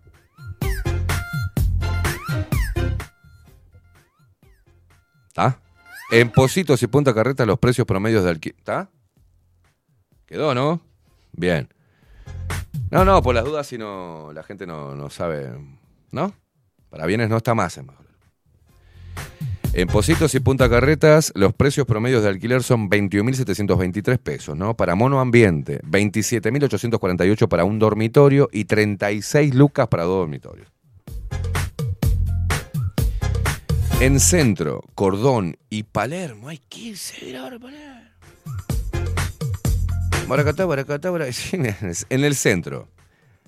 ¿Está? 5.27 5.59
En 6.11 6.31
Positos 6.31 6.81
y 6.81 6.87
Punta 6.87 7.13
Carreta 7.13 7.45
los 7.45 7.59
precios 7.59 7.85
promedios 7.85 8.23
de 8.23 8.29
alquiler. 8.31 8.57
¿Está? 8.57 8.89
Quedó, 10.25 10.55
¿no? 10.55 10.81
Bien. 11.33 11.69
No, 12.89 13.03
no, 13.05 13.21
por 13.21 13.35
las 13.35 13.43
dudas 13.43 13.67
si 13.67 13.77
no, 13.77 14.31
la 14.33 14.43
gente 14.43 14.65
no, 14.65 14.95
no 14.95 15.09
sabe. 15.09 15.51
¿No? 16.11 16.33
Para 16.95 17.07
bienes 17.07 17.27
no 17.27 17.35
está 17.35 17.53
más 17.53 17.77
en 17.77 17.87
lupa. 17.87 17.99
En 19.73 19.85
Positos 19.89 20.33
y 20.33 20.39
Punta 20.39 20.69
Carretas, 20.69 21.33
los 21.35 21.51
precios 21.51 21.85
promedios 21.85 22.23
de 22.23 22.29
alquiler 22.29 22.63
son 22.63 22.89
21.723 22.89 24.17
pesos, 24.17 24.55
¿no? 24.55 24.77
Para 24.77 24.95
monoambiente, 24.95 25.81
27.848 25.81 27.49
para 27.49 27.65
un 27.65 27.79
dormitorio 27.79 28.47
y 28.49 28.63
36 28.63 29.53
lucas 29.55 29.89
para 29.89 30.03
dos 30.03 30.19
dormitorios. 30.19 30.69
En 33.99 34.21
Centro, 34.21 34.81
Cordón 34.95 35.57
y 35.69 35.83
Palermo, 35.83 36.47
hay 36.47 36.59
15 36.59 37.25
ir 37.25 37.35
ahora 37.35 37.59
Palermo. 37.59 38.01
Baracatá, 40.29 40.65
baracatá, 40.65 41.09
bara- 41.11 41.29
sí, 41.33 41.57
En 42.09 42.23
el 42.23 42.35
centro, 42.35 42.87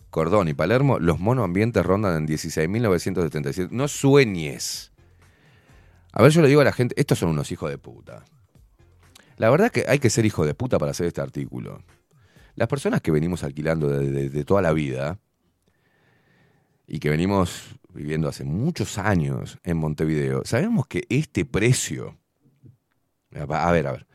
Cordón 0.10 0.48
y 0.48 0.54
Palermo, 0.54 1.00
los 1.00 1.20
monoambientes 1.20 1.86
rondan 1.86 2.16
en 2.18 2.28
16.977. 2.28 3.70
No 3.72 3.88
sueñes. 3.88 4.92
A 6.14 6.24
ver, 6.24 6.32
yo 6.32 6.42
le 6.42 6.48
digo 6.48 6.62
a 6.62 6.64
la 6.64 6.72
gente, 6.74 6.96
estos 7.00 7.20
son 7.20 7.30
unos 7.30 7.52
hijos 7.52 7.70
de 7.70 7.78
puta. 7.78 8.24
La 9.38 9.50
verdad 9.50 9.72
que 9.72 9.86
hay 9.88 10.00
que 10.00 10.10
ser 10.10 10.26
hijo 10.26 10.46
de 10.46 10.56
puta 10.56 10.80
para 10.80 10.92
hacer 10.92 11.06
este 11.08 11.22
artículo. 11.22 11.84
Las 12.56 12.68
personas 12.68 13.02
que 13.02 13.12
venimos 13.12 13.44
alquilando 13.44 13.88
de, 13.90 14.10
de- 14.10 14.30
de 14.30 14.46
toda 14.46 14.62
la 14.64 14.74
vida 14.74 15.20
y 16.88 17.00
que 17.00 17.10
venimos 17.10 17.76
viviendo 17.94 18.28
hace 18.30 18.44
muchos 18.44 18.98
años 18.98 19.60
en 19.64 19.78
Montevideo, 19.78 20.42
sabemos 20.46 20.88
que 20.88 21.04
este 21.10 21.46
precio, 21.46 22.18
a 23.36 23.72
ver, 23.72 23.88
a 23.88 23.92
ver, 23.92 24.08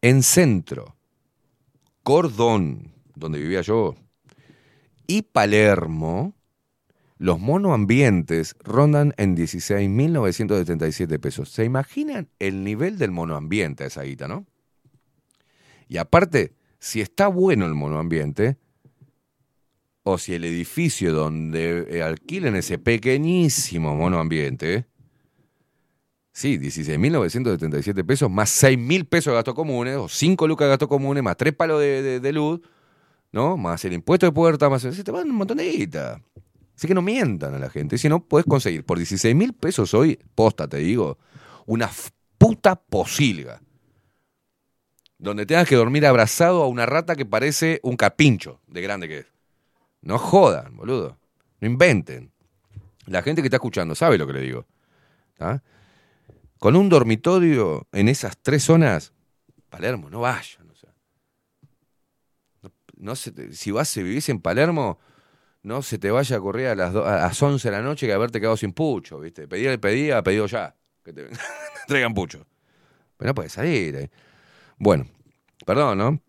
en 0.00 0.22
centro, 0.22 0.96
Cordón, 2.02 2.92
donde 3.14 3.38
vivía 3.38 3.60
yo, 3.62 3.94
y 5.06 5.22
Palermo, 5.22 6.34
los 7.18 7.38
monoambientes 7.40 8.54
rondan 8.62 9.14
en 9.16 9.36
16.977 9.36 11.18
pesos. 11.18 11.50
¿Se 11.50 11.64
imaginan 11.64 12.28
el 12.38 12.62
nivel 12.64 12.98
del 12.98 13.10
monoambiente 13.10 13.84
a 13.84 13.86
esa 13.86 14.02
guita, 14.02 14.28
no? 14.28 14.46
Y 15.88 15.96
aparte, 15.98 16.54
si 16.78 17.00
está 17.00 17.28
bueno 17.28 17.64
el 17.66 17.74
monoambiente, 17.74 18.56
o 20.02 20.18
si 20.18 20.34
el 20.34 20.44
edificio 20.44 21.12
donde 21.12 21.86
eh, 21.90 22.02
alquilen 22.02 22.54
ese 22.56 22.78
pequeñísimo 22.78 23.94
monoambiente, 23.96 24.86
sí, 26.32 26.58
16.977 26.58 28.04
pesos, 28.04 28.30
más 28.30 28.50
6.000 28.62 29.04
pesos 29.08 29.32
de 29.32 29.36
gastos 29.36 29.54
comunes, 29.54 29.96
o 29.96 30.08
5 30.08 30.46
lucas 30.46 30.66
de 30.66 30.70
gastos 30.70 30.88
comunes, 30.88 31.22
más 31.24 31.36
3 31.36 31.54
palos 31.54 31.80
de, 31.80 32.02
de- 32.02 32.20
de 32.20 32.32
luz, 32.32 32.60
¿no? 33.36 33.58
Más 33.58 33.84
el 33.84 33.92
impuesto 33.92 34.24
de 34.24 34.32
puerta, 34.32 34.70
más... 34.70 34.80
Se 34.80 35.04
te 35.04 35.10
van 35.10 35.28
un 35.28 35.36
montón 35.36 35.58
de 35.58 35.70
guita. 35.70 36.22
Así 36.74 36.88
que 36.88 36.94
no 36.94 37.02
mientan 37.02 37.52
a 37.54 37.58
la 37.58 37.68
gente. 37.68 37.98
Si 37.98 38.08
no, 38.08 38.24
puedes 38.24 38.46
conseguir 38.46 38.82
por 38.82 38.96
16 38.96 39.36
mil 39.36 39.52
pesos 39.52 39.92
hoy, 39.92 40.18
posta, 40.34 40.66
te 40.66 40.78
digo, 40.78 41.18
una 41.66 41.90
puta 42.38 42.76
posilga. 42.76 43.60
Donde 45.18 45.44
tengas 45.44 45.68
que 45.68 45.76
dormir 45.76 46.06
abrazado 46.06 46.62
a 46.62 46.66
una 46.66 46.86
rata 46.86 47.14
que 47.14 47.26
parece 47.26 47.78
un 47.82 47.96
capincho 47.96 48.60
de 48.66 48.80
grande 48.80 49.06
que 49.06 49.18
es. 49.18 49.26
No 50.00 50.18
jodan, 50.18 50.74
boludo. 50.74 51.18
No 51.60 51.68
inventen. 51.68 52.32
La 53.04 53.20
gente 53.20 53.42
que 53.42 53.48
está 53.48 53.56
escuchando 53.56 53.94
sabe 53.94 54.16
lo 54.16 54.26
que 54.26 54.32
le 54.32 54.40
digo. 54.40 54.66
¿tá? 55.36 55.62
Con 56.58 56.74
un 56.74 56.88
dormitorio 56.88 57.86
en 57.92 58.08
esas 58.08 58.38
tres 58.38 58.64
zonas, 58.64 59.12
Palermo, 59.68 60.08
no 60.08 60.20
vayan. 60.20 60.65
No, 62.96 63.14
se 63.16 63.52
si 63.52 63.70
vas, 63.70 63.88
si 63.88 64.02
vivís 64.02 64.28
en 64.28 64.40
Palermo, 64.40 64.98
no 65.62 65.82
se 65.82 65.98
te 65.98 66.10
vaya 66.10 66.36
a 66.36 66.40
correr 66.40 66.68
a 66.68 66.74
las, 66.74 66.92
do- 66.92 67.04
a 67.06 67.16
las 67.16 67.42
11 67.42 67.68
de 67.70 67.76
la 67.76 67.82
noche 67.82 68.06
que 68.06 68.12
haberte 68.12 68.40
quedado 68.40 68.56
sin 68.56 68.72
pucho, 68.72 69.20
¿viste? 69.20 69.46
Pedía, 69.48 69.78
pedía, 69.78 70.22
pedido 70.22 70.46
ya. 70.46 70.74
Que 71.04 71.12
te, 71.12 71.26
traigan 71.88 72.14
pucho. 72.14 72.46
Pero 73.16 73.30
no 73.30 73.34
puedes 73.34 73.52
salir. 73.52 73.94
eh. 73.96 74.10
Bueno, 74.78 75.06
perdón, 75.64 75.98
¿no? 75.98 76.20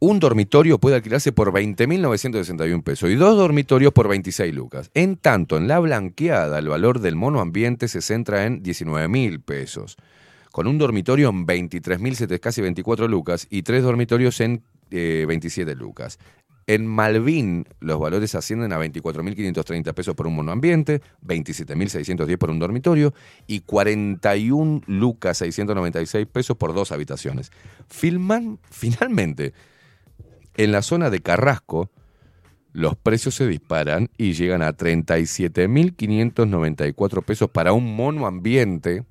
Un 0.00 0.20
dormitorio 0.20 0.78
puede 0.78 0.94
alquilarse 0.96 1.32
por 1.32 1.52
20.961 1.52 2.82
pesos 2.84 3.10
y 3.10 3.16
dos 3.16 3.36
dormitorios 3.36 3.92
por 3.92 4.06
26 4.06 4.54
lucas. 4.54 4.90
En 4.94 5.16
tanto, 5.16 5.56
en 5.56 5.66
la 5.66 5.80
blanqueada, 5.80 6.60
el 6.60 6.68
valor 6.68 7.00
del 7.00 7.16
monoambiente 7.16 7.88
se 7.88 8.00
centra 8.00 8.46
en 8.46 8.62
19.000 8.62 9.40
pesos. 9.42 9.96
Con 10.52 10.68
un 10.68 10.78
dormitorio 10.78 11.30
en 11.30 11.44
23.000, 11.46 12.38
casi 12.38 12.62
24 12.62 13.08
lucas, 13.08 13.48
y 13.50 13.62
tres 13.62 13.82
dormitorios 13.82 14.40
en 14.40 14.62
eh, 14.90 15.24
27 15.26 15.74
lucas. 15.74 16.18
En 16.66 16.86
Malvin, 16.86 17.64
los 17.80 17.98
valores 17.98 18.34
ascienden 18.34 18.74
a 18.74 18.78
24.530 18.78 19.94
pesos 19.94 20.14
por 20.14 20.26
un 20.26 20.36
monoambiente, 20.36 21.00
27.610 21.26 22.36
por 22.36 22.50
un 22.50 22.58
dormitorio 22.58 23.14
y 23.46 23.60
41 23.60 24.82
lucas 24.86 25.38
696 25.38 26.26
pesos 26.26 26.58
por 26.58 26.74
dos 26.74 26.92
habitaciones. 26.92 27.50
Filman, 27.88 28.58
finalmente, 28.70 29.54
en 30.58 30.72
la 30.72 30.82
zona 30.82 31.08
de 31.08 31.20
Carrasco, 31.20 31.88
los 32.74 32.96
precios 32.96 33.34
se 33.34 33.46
disparan 33.46 34.10
y 34.18 34.34
llegan 34.34 34.60
a 34.60 34.76
37.594 34.76 37.24
pesos 37.24 37.48
para 37.48 37.72
un 37.72 37.96
monoambiente, 37.96 39.06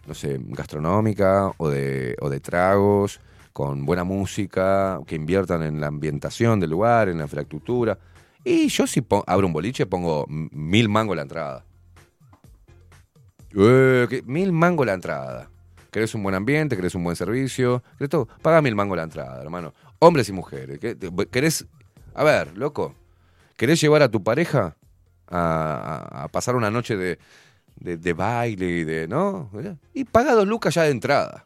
no 0.07 0.13
sé, 0.13 0.39
gastronómica 0.39 1.51
o 1.57 1.69
de, 1.69 2.39
tragos, 2.41 3.19
con 3.53 3.85
buena 3.85 4.03
música, 4.03 4.99
que 5.05 5.15
inviertan 5.15 5.63
en 5.63 5.81
la 5.81 5.87
ambientación 5.87 6.59
del 6.59 6.71
lugar, 6.71 7.09
en 7.09 7.17
la 7.17 7.25
infraestructura. 7.25 7.99
Y 8.43 8.67
yo 8.69 8.87
si 8.87 9.05
abro 9.27 9.45
un 9.45 9.53
boliche 9.53 9.85
pongo 9.85 10.25
mil 10.27 10.89
mangos 10.89 11.15
la 11.15 11.23
entrada. 11.23 11.65
Eh, 13.55 14.21
mil 14.25 14.51
mangos 14.51 14.85
la 14.85 14.93
entrada. 14.93 15.49
¿Querés 15.91 16.13
un 16.13 16.21
buen 16.23 16.35
ambiente? 16.35 16.75
¿Querés 16.75 16.93
un 16.95 17.03
buen 17.03 17.15
servicio? 17.15 17.83
¿Querés 17.97 18.09
todo? 18.09 18.27
Paga 18.41 18.61
mil 18.61 18.75
mangos 18.75 18.97
la 18.97 19.03
entrada, 19.03 19.41
hermano. 19.41 19.73
Hombres 19.99 20.29
y 20.29 20.33
mujeres. 20.33 20.79
¿Qué- 20.79 20.95
te- 20.95 21.09
¿Querés? 21.27 21.65
A 22.13 22.23
ver, 22.23 22.55
loco. 22.57 22.93
¿Querés 23.57 23.81
llevar 23.81 24.01
a 24.03 24.09
tu 24.09 24.23
pareja 24.23 24.75
a 25.31 26.27
pasar 26.31 26.55
una 26.55 26.69
noche 26.71 26.95
de, 26.95 27.19
de- 27.75 27.97
de 27.97 28.13
baile 28.13 28.67
y 28.67 28.83
de. 28.83 29.07
¿No? 29.07 29.49
Y 29.93 30.03
paga 30.05 30.33
dos 30.33 30.47
lucas 30.47 30.75
ya 30.75 30.83
de 30.83 30.91
entrada. 30.91 31.45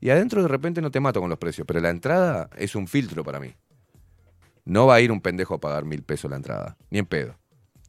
Y 0.00 0.10
adentro 0.10 0.42
de 0.42 0.48
repente 0.48 0.80
no 0.80 0.90
te 0.92 1.00
mato 1.00 1.20
con 1.20 1.28
los 1.28 1.38
precios, 1.38 1.66
pero 1.66 1.80
la 1.80 1.90
entrada 1.90 2.48
es 2.56 2.76
un 2.76 2.86
filtro 2.86 3.24
para 3.24 3.40
mí. 3.40 3.52
No 4.64 4.86
va 4.86 4.94
a 4.96 5.00
ir 5.00 5.10
un 5.10 5.20
pendejo 5.20 5.54
a 5.54 5.58
pagar 5.60 5.84
mil 5.84 6.02
pesos 6.02 6.30
la 6.30 6.36
entrada, 6.36 6.76
ni 6.90 6.98
en 7.00 7.06
pedo. 7.06 7.34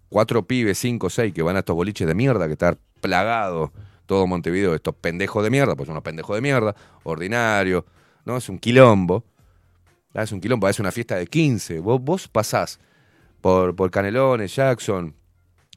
Cuatro 0.09 0.45
pibes, 0.45 0.77
cinco, 0.79 1.09
seis, 1.09 1.33
que 1.33 1.41
van 1.41 1.55
a 1.55 1.59
estos 1.59 1.75
boliches 1.75 2.07
de 2.07 2.15
mierda, 2.15 2.47
que 2.47 2.53
está 2.53 2.77
plagado 3.01 3.71
todo 4.05 4.25
Montevideo 4.25 4.71
de 4.71 4.77
estos 4.77 4.95
pendejos 4.95 5.43
de 5.43 5.51
mierda, 5.51 5.75
pues 5.75 5.85
son 5.85 5.93
unos 5.93 6.03
pendejos 6.03 6.35
de 6.35 6.41
mierda, 6.41 6.75
ordinario, 7.03 7.85
¿no? 8.25 8.37
Es 8.37 8.49
un 8.49 8.57
quilombo. 8.57 9.23
Ah, 10.15 10.23
Es 10.23 10.31
un 10.31 10.41
quilombo, 10.41 10.67
es 10.67 10.79
una 10.79 10.91
fiesta 10.91 11.15
de 11.15 11.27
15. 11.27 11.79
Vos, 11.79 12.01
vos 12.01 12.27
pasás 12.27 12.79
por, 13.41 13.75
por 13.75 13.91
Canelones, 13.91 14.55
Jackson, 14.55 15.13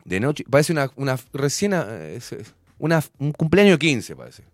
de 0.05 0.19
noche. 0.21 0.45
Parece 0.49 0.73
una, 0.73 0.91
una 0.97 1.19
recién. 1.35 1.73
eh, 1.75 2.19
una, 2.79 3.03
un 3.19 3.33
cumpleaños 3.33 3.79
de 3.79 3.87
15, 3.87 4.17
parece. 4.17 4.45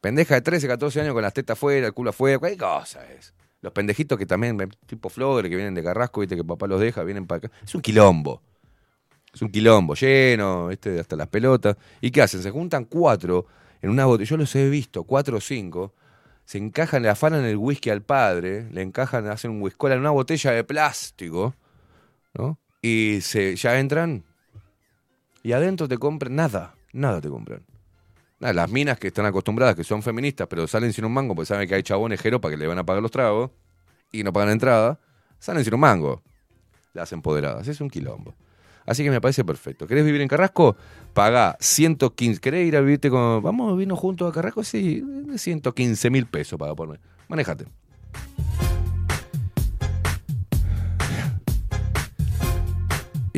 Pendeja 0.00 0.36
de 0.36 0.42
13, 0.42 0.68
14 0.68 1.00
años 1.00 1.14
con 1.14 1.22
las 1.22 1.34
tetas 1.34 1.54
afuera, 1.58 1.88
el 1.88 1.92
culo 1.92 2.10
afuera, 2.10 2.38
cualquier 2.38 2.60
cosa 2.60 3.04
es. 3.12 3.34
Los 3.60 3.72
pendejitos 3.72 4.18
que 4.18 4.26
también, 4.26 4.60
eh, 4.60 4.68
tipo 4.86 5.08
flores, 5.08 5.50
que 5.50 5.56
vienen 5.56 5.74
de 5.74 5.82
Carrasco, 5.82 6.20
viste, 6.20 6.36
que 6.36 6.44
papá 6.44 6.66
los 6.66 6.80
deja, 6.80 7.02
vienen 7.02 7.26
para 7.26 7.38
acá. 7.46 7.50
Es 7.64 7.74
un 7.74 7.80
quilombo. 7.80 8.42
Es 9.32 9.42
un 9.42 9.50
quilombo 9.50 9.94
lleno, 9.94 10.68
¿viste? 10.68 10.98
hasta 11.00 11.16
las 11.16 11.28
pelotas. 11.28 11.76
¿Y 12.00 12.10
qué 12.10 12.22
hacen? 12.22 12.42
Se 12.42 12.50
juntan 12.50 12.84
cuatro 12.84 13.46
en 13.82 13.90
una 13.90 14.06
botella. 14.06 14.30
Yo 14.30 14.36
los 14.36 14.54
he 14.54 14.68
visto, 14.68 15.04
cuatro 15.04 15.38
o 15.38 15.40
cinco. 15.40 15.94
Se 16.44 16.58
encajan, 16.58 17.02
le 17.02 17.10
afanan 17.10 17.44
el 17.44 17.56
whisky 17.56 17.90
al 17.90 18.02
padre, 18.02 18.70
le 18.70 18.82
encajan, 18.82 19.26
hacen 19.26 19.50
un 19.50 19.60
whisky 19.60 19.86
en 19.88 19.98
una 19.98 20.10
botella 20.10 20.52
de 20.52 20.64
plástico, 20.64 21.54
¿no? 22.32 22.58
Y 22.80 23.18
se, 23.20 23.54
ya 23.56 23.78
entran 23.78 24.24
y 25.42 25.52
adentro 25.52 25.88
te 25.88 25.98
compran 25.98 26.36
nada, 26.36 26.74
nada 26.92 27.20
te 27.20 27.28
compran. 27.28 27.62
Las 28.40 28.70
minas 28.70 28.98
que 28.98 29.08
están 29.08 29.26
acostumbradas, 29.26 29.74
que 29.74 29.82
son 29.82 30.02
feministas, 30.02 30.46
pero 30.48 30.66
salen 30.68 30.92
sin 30.92 31.04
un 31.04 31.12
mango 31.12 31.34
porque 31.34 31.46
saben 31.46 31.68
que 31.68 31.74
hay 31.74 31.82
chabones 31.82 32.20
jero 32.20 32.40
para 32.40 32.52
que 32.52 32.56
le 32.56 32.66
van 32.66 32.78
a 32.78 32.84
pagar 32.84 33.02
los 33.02 33.10
tragos 33.10 33.50
y 34.12 34.22
no 34.22 34.32
pagan 34.32 34.50
entrada, 34.50 35.00
salen 35.38 35.64
sin 35.64 35.74
un 35.74 35.80
mango. 35.80 36.22
Las 36.94 37.12
empoderadas, 37.12 37.66
es 37.66 37.80
un 37.80 37.90
quilombo. 37.90 38.34
Así 38.86 39.04
que 39.04 39.10
me 39.10 39.20
parece 39.20 39.44
perfecto. 39.44 39.86
¿Querés 39.86 40.04
vivir 40.04 40.22
en 40.22 40.28
Carrasco? 40.28 40.76
Pagá 41.12 41.56
115. 41.60 42.40
¿Querés 42.40 42.66
ir 42.66 42.74
a 42.76 42.80
vivirte 42.80 43.10
con. 43.10 43.42
Vamos 43.42 43.68
a 43.68 43.72
vivirnos 43.72 43.98
juntos 43.98 44.30
a 44.30 44.32
Carrasco? 44.32 44.64
Sí, 44.64 45.04
115 45.36 46.08
mil 46.08 46.26
pesos 46.26 46.58
para 46.58 46.74
por 46.74 46.88
mes. 46.88 46.98
Manejate. 47.28 47.66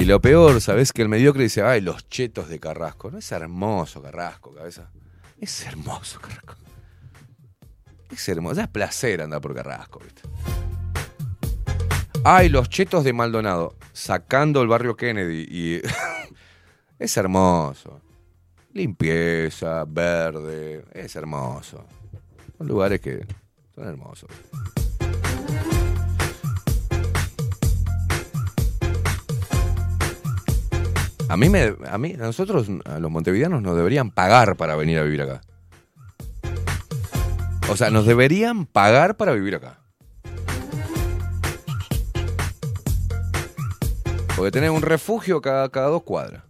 Y 0.01 0.07
lo 0.07 0.19
peor, 0.19 0.63
¿sabés? 0.63 0.95
Que 0.95 1.03
el 1.03 1.11
mediocre 1.11 1.43
dice, 1.43 1.63
ay, 1.63 1.83
los 1.83 2.09
chetos 2.09 2.49
de 2.49 2.59
Carrasco. 2.59 3.11
No 3.11 3.19
es 3.19 3.31
hermoso 3.33 4.01
Carrasco, 4.01 4.51
cabeza. 4.51 4.91
Es 5.39 5.67
hermoso 5.67 6.19
Carrasco. 6.19 6.55
Es 8.11 8.27
hermoso. 8.31 8.55
Da 8.55 8.67
placer 8.67 9.21
andar 9.21 9.43
por 9.43 9.55
Carrasco, 9.55 10.01
¿viste? 10.03 10.23
Ay, 12.25 12.49
los 12.49 12.71
chetos 12.71 13.05
de 13.05 13.13
Maldonado. 13.13 13.77
Sacando 13.93 14.63
el 14.63 14.69
barrio 14.69 14.97
Kennedy. 14.97 15.47
Y 15.51 15.83
es 16.99 17.17
hermoso. 17.19 18.01
Limpieza, 18.73 19.85
verde. 19.87 20.83
Es 20.93 21.15
hermoso. 21.15 21.85
Son 22.57 22.67
lugares 22.67 23.03
que 23.03 23.27
son 23.75 23.87
hermosos. 23.87 24.31
A 31.31 31.37
mí, 31.37 31.49
me, 31.49 31.77
a 31.89 31.97
mí, 31.97 32.15
a 32.15 32.25
nosotros, 32.25 32.67
a 32.85 32.99
los 32.99 33.09
montevideanos, 33.09 33.63
nos 33.63 33.77
deberían 33.77 34.11
pagar 34.11 34.57
para 34.57 34.75
venir 34.75 34.99
a 34.99 35.05
vivir 35.05 35.23
acá. 35.23 35.43
O 37.71 37.77
sea, 37.77 37.89
nos 37.91 38.05
deberían 38.05 38.67
pagar 38.67 39.17
para 39.17 39.31
vivir 39.31 39.55
acá. 39.55 39.79
Porque 44.35 44.51
tenés 44.51 44.71
un 44.71 44.83
refugio 44.83 45.41
cada, 45.41 45.69
cada 45.69 45.87
dos 45.87 46.03
cuadras. 46.03 46.43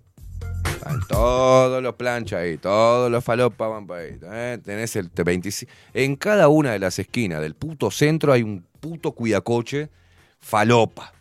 Están 0.65 1.01
todos 1.07 1.83
los 1.83 1.95
planchas 1.97 2.41
ahí, 2.41 2.57
todos 2.57 3.11
los 3.11 3.23
falopas 3.23 3.69
van 3.69 3.87
para 3.87 4.01
ahí. 4.01 4.19
¿eh? 4.23 4.59
Tenés 4.65 4.97
el 4.97 5.13
T25. 5.13 5.69
En 5.93 6.17
cada 6.17 6.49
una 6.49 6.73
de 6.73 6.79
las 6.79 6.99
esquinas 6.99 7.43
del 7.43 7.55
puto 7.55 7.91
centro 7.91 8.33
hay 8.33 8.43
un 8.43 8.65
puto 8.81 9.13
cuidacoche 9.13 9.91
falopa. 10.39 11.13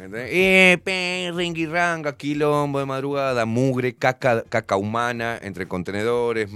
Eh, 0.00 0.78
pe, 0.82 1.32
ringirranga, 1.34 2.16
quilombo 2.16 2.78
de 2.78 2.86
madrugada, 2.86 3.46
mugre, 3.46 3.94
caca, 3.94 4.42
caca 4.42 4.76
humana 4.76 5.38
entre 5.40 5.66
contenedores, 5.66 6.50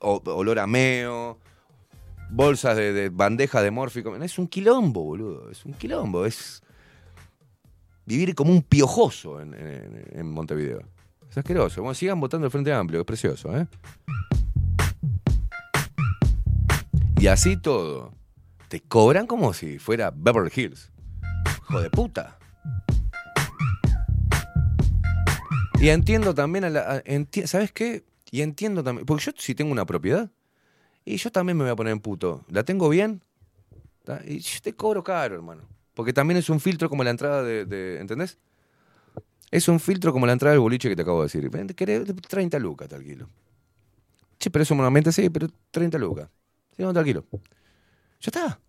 olor 0.00 0.58
a 0.58 0.66
meo, 0.66 1.38
bolsas 2.30 2.76
de, 2.76 2.92
de 2.92 3.08
bandeja 3.08 3.62
de 3.62 3.70
mórfico. 3.70 4.14
Es 4.16 4.38
un 4.38 4.48
quilombo, 4.48 5.04
boludo. 5.04 5.50
Es 5.50 5.64
un 5.64 5.72
quilombo. 5.74 6.26
Es 6.26 6.62
vivir 8.06 8.34
como 8.34 8.52
un 8.52 8.62
piojoso 8.62 9.40
en 9.40 10.30
Montevideo. 10.30 10.82
Es 11.30 11.38
asqueroso. 11.38 11.80
Bueno, 11.82 11.94
sigan 11.94 12.18
votando 12.18 12.46
el 12.46 12.50
Frente 12.50 12.72
Amplio, 12.72 13.00
es 13.00 13.06
precioso, 13.06 13.56
¿eh? 13.56 13.66
Y 17.20 17.28
así 17.28 17.56
todo. 17.56 18.12
Te 18.68 18.80
cobran 18.80 19.28
como 19.28 19.52
si 19.52 19.78
fuera 19.78 20.10
Beverly 20.12 20.50
Hills. 20.54 20.90
Hijo 21.68 21.80
de 21.80 21.90
puta. 21.90 22.39
Y 25.80 25.88
entiendo 25.88 26.34
también, 26.34 26.64
a 26.64 26.70
la, 26.70 27.02
¿sabes 27.46 27.72
qué? 27.72 28.04
Y 28.30 28.42
entiendo 28.42 28.84
también, 28.84 29.06
porque 29.06 29.24
yo 29.24 29.32
si 29.36 29.54
tengo 29.54 29.72
una 29.72 29.86
propiedad, 29.86 30.30
y 31.04 31.16
yo 31.16 31.32
también 31.32 31.56
me 31.56 31.64
voy 31.64 31.72
a 31.72 31.76
poner 31.76 31.92
en 31.92 32.00
puto. 32.00 32.44
¿La 32.48 32.62
tengo 32.64 32.88
bien? 32.88 33.22
Y 34.26 34.38
yo 34.40 34.60
te 34.62 34.74
cobro 34.74 35.02
caro, 35.02 35.34
hermano. 35.34 35.62
Porque 35.94 36.12
también 36.12 36.38
es 36.38 36.50
un 36.50 36.60
filtro 36.60 36.88
como 36.88 37.02
la 37.04 37.10
entrada 37.10 37.42
de, 37.42 37.64
de- 37.64 37.98
¿entendés? 38.00 38.38
Es 39.50 39.68
un 39.68 39.80
filtro 39.80 40.12
como 40.12 40.26
la 40.26 40.32
entrada 40.32 40.52
del 40.52 40.60
boliche 40.60 40.88
que 40.88 40.96
te 40.96 41.02
acabo 41.02 41.20
de 41.22 41.26
decir. 41.26 41.50
¿querés? 41.74 42.04
30 42.28 42.58
lucas 42.58 42.88
te 42.88 42.94
alquilo. 42.94 43.28
Che, 44.38 44.50
pero 44.50 44.62
eso 44.62 44.74
normalmente 44.74 45.12
sí, 45.12 45.28
pero 45.28 45.48
30 45.70 45.98
lucas. 45.98 46.28
Sí, 46.76 46.82
no 46.82 46.92
te 46.92 46.98
alquilo. 47.00 47.24
Ya 48.20 48.26
está. 48.26 48.60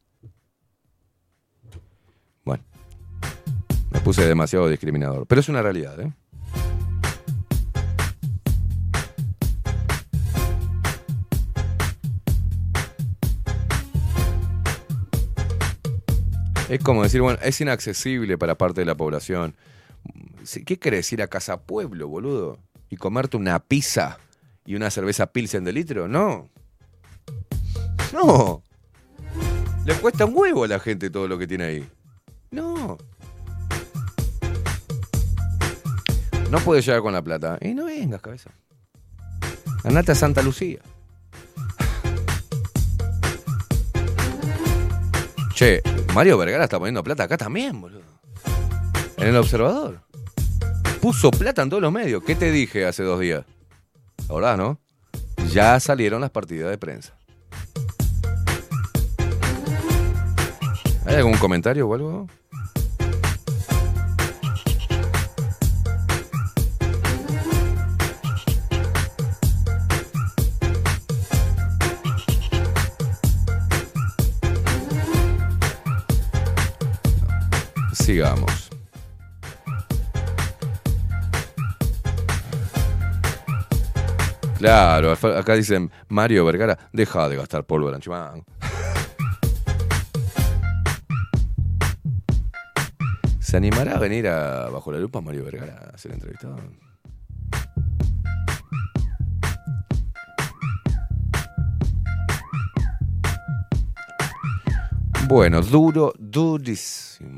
Bueno. 2.44 2.64
Me 3.92 4.00
puse 4.00 4.26
demasiado 4.28 4.68
discriminador. 4.68 5.28
Pero 5.28 5.42
es 5.42 5.50
una 5.50 5.62
realidad, 5.62 6.00
¿eh? 6.00 6.12
Es 16.72 16.82
como 16.82 17.04
decir, 17.04 17.20
bueno, 17.20 17.38
es 17.44 17.60
inaccesible 17.60 18.38
para 18.38 18.58
parte 18.58 18.80
de 18.80 18.86
la 18.86 18.96
población. 18.96 19.58
¿Qué 20.66 20.80
querés 20.80 21.12
ir 21.12 21.22
a 21.22 21.28
Casa 21.28 21.64
Pueblo, 21.64 22.08
boludo? 22.08 22.60
¿Y 22.90 22.96
comerte 22.96 23.36
una 23.36 23.60
pizza 23.60 24.20
y 24.66 24.76
una 24.76 24.90
cerveza 24.90 25.34
Pilsen 25.34 25.66
de 25.66 25.74
litro? 25.74 26.08
No. 26.08 26.50
No. 28.14 28.64
Le 29.84 29.96
cuesta 29.96 30.24
un 30.24 30.34
huevo 30.34 30.64
a 30.64 30.70
la 30.70 30.80
gente 30.80 31.10
todo 31.10 31.28
lo 31.28 31.38
que 31.38 31.46
tiene 31.46 31.66
ahí. 31.66 31.90
No. 32.52 32.98
No 36.50 36.60
puedes 36.60 36.86
llegar 36.86 37.02
con 37.02 37.12
la 37.12 37.22
plata. 37.22 37.58
Y 37.60 37.74
no 37.74 37.84
vengas, 37.84 38.22
cabeza. 38.22 38.50
Andate 39.84 40.14
a 40.14 40.16
Santa 40.16 40.42
Lucía. 40.42 40.80
Che, 45.62 45.84
Mario 46.16 46.40
Vergara 46.40 46.64
está 46.64 46.80
poniendo 46.80 47.04
plata 47.04 47.22
acá 47.22 47.38
también, 47.38 47.80
boludo. 47.80 48.02
En 49.18 49.28
el 49.28 49.38
observador. 49.38 50.02
Puso 51.00 51.30
plata 51.30 51.62
en 51.62 51.70
todos 51.70 51.84
los 51.84 51.92
medios. 51.92 52.24
¿Qué 52.24 52.34
te 52.34 52.50
dije 52.50 52.88
hace 52.88 53.04
dos 53.04 53.20
días? 53.20 53.46
Ahora, 54.28 54.58
¿no? 54.58 54.80
Ya 55.52 55.80
salieron 55.80 56.20
las 56.20 56.32
partidas 56.32 56.72
de 56.72 56.80
prensa. 56.80 57.14
¿Hay 61.06 61.18
algún 61.18 61.38
comentario 61.38 61.88
o 61.88 61.94
algo? 61.94 62.28
Sigamos. 78.02 78.70
Claro, 84.58 85.12
acá 85.12 85.56
dicen 85.56 85.92
Mario 86.10 86.46
Vergara, 86.46 86.78
deja 86.92 87.30
de 87.30 87.36
gastar 87.36 87.64
polvo 87.66 87.90
de 87.90 87.96
anchimán. 87.96 88.44
¿Se 93.40 93.58
animará 93.58 93.98
a 93.98 94.00
venir 94.00 94.28
a 94.28 94.70
Bajo 94.70 94.92
la 94.92 95.00
Lupa 95.00 95.22
Mario 95.22 95.46
Vergara 95.46 95.92
a 95.94 95.98
ser 95.98 96.14
entrevistado? 96.14 96.58
Bueno, 105.28 105.62
duro, 105.62 106.14
durísimo. 106.20 107.31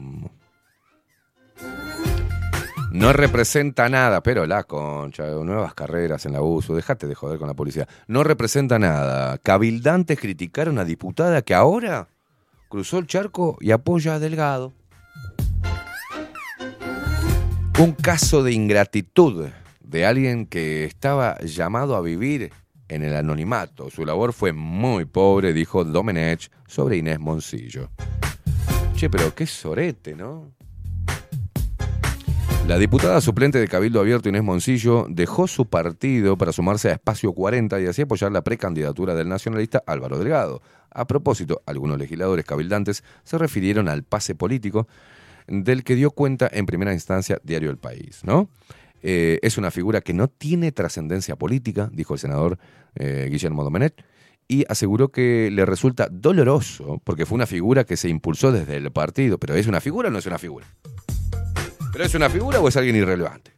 No 3.04 3.12
representa 3.12 3.90
nada, 3.90 4.24
pero 4.24 4.46
la 4.46 4.64
concha, 4.64 5.26
nuevas 5.26 5.74
carreras 5.74 6.26
en 6.26 6.32
la 6.32 6.42
USO, 6.42 6.74
dejate 6.74 7.06
de 7.06 7.16
joder 7.16 7.38
con 7.38 7.50
la 7.50 7.54
policía. 7.54 7.86
No 8.08 8.24
representa 8.24 8.80
nada. 8.80 9.38
Cabildantes 9.40 10.18
criticaron 10.18 10.80
a 10.80 10.86
diputada 10.86 11.42
que 11.42 11.54
ahora 11.54 12.08
cruzó 12.70 13.00
el 13.00 13.08
charco 13.08 13.58
y 13.60 13.72
apoya 13.72 14.16
a 14.16 14.20
Delgado. 14.20 14.72
Un 17.78 17.92
caso 17.92 18.42
de 18.42 18.54
ingratitud 18.54 19.50
de 19.82 20.06
alguien 20.06 20.46
que 20.46 20.86
estaba 20.86 21.38
llamado 21.42 21.98
a 21.98 22.02
vivir 22.02 22.54
en 22.88 23.04
el 23.04 23.18
anonimato. 23.18 23.90
Su 23.90 24.06
labor 24.06 24.32
fue 24.32 24.54
muy 24.54 25.04
pobre, 25.04 25.52
dijo 25.52 25.84
Domenech 25.84 26.50
sobre 26.68 26.96
Inés 26.96 27.20
Moncillo. 27.20 27.90
Che, 28.96 29.10
pero 29.10 29.36
qué 29.36 29.46
sorete, 29.46 30.16
¿no? 30.16 30.54
La 32.68 32.78
diputada 32.78 33.20
suplente 33.20 33.60
de 33.60 33.68
Cabildo 33.68 34.00
Abierto 34.00 34.30
Inés 34.30 34.42
Moncillo 34.42 35.06
dejó 35.10 35.48
su 35.48 35.66
partido 35.66 36.38
para 36.38 36.54
sumarse 36.54 36.90
a 36.90 36.94
Espacio 36.94 37.34
40 37.34 37.82
y 37.82 37.88
así 37.88 38.04
apoyar 38.04 38.32
la 38.32 38.42
precandidatura 38.42 39.16
del 39.16 39.28
nacionalista 39.28 39.84
Álvaro 39.86 40.18
Delgado. 40.18 40.62
A 40.90 41.06
propósito, 41.06 41.62
algunos 41.66 41.98
legisladores 41.98 42.46
cabildantes 42.46 43.04
se 43.26 43.38
refirieron 43.38 43.90
al 43.90 44.04
pase 44.04 44.34
político 44.34 44.88
del 45.48 45.84
que 45.84 45.96
dio 45.96 46.12
cuenta 46.12 46.50
en 46.52 46.66
primera 46.66 46.94
instancia 46.94 47.38
Diario 47.44 47.70
El 47.70 47.78
País, 47.78 48.22
¿no? 48.24 48.50
Eh, 49.02 49.40
es 49.42 49.58
una 49.58 49.70
figura 49.70 50.00
que 50.00 50.14
no 50.14 50.30
tiene 50.30 50.72
trascendencia 50.72 51.36
política, 51.36 51.90
dijo 51.92 52.14
el 52.14 52.20
senador 52.22 52.58
eh, 52.96 53.28
Guillermo 53.30 53.66
Domenet, 53.66 54.02
y 54.48 54.64
aseguró 54.70 55.10
que 55.10 55.50
le 55.52 55.66
resulta 55.66 56.08
doloroso 56.10 57.02
porque 57.04 57.26
fue 57.26 57.36
una 57.36 57.46
figura 57.46 57.84
que 57.84 57.98
se 57.98 58.08
impulsó 58.08 58.54
desde 58.54 58.78
el 58.78 58.90
partido. 58.92 59.38
¿Pero 59.38 59.56
es 59.56 59.68
una 59.68 59.82
figura 59.82 60.08
o 60.08 60.12
no 60.12 60.20
es 60.20 60.26
una 60.26 60.38
figura? 60.38 60.66
¿Pero 61.94 62.06
es 62.06 62.16
una 62.16 62.28
figura 62.28 62.60
o 62.60 62.68
es 62.68 62.76
alguien 62.76 62.96
irrelevante? 62.96 63.52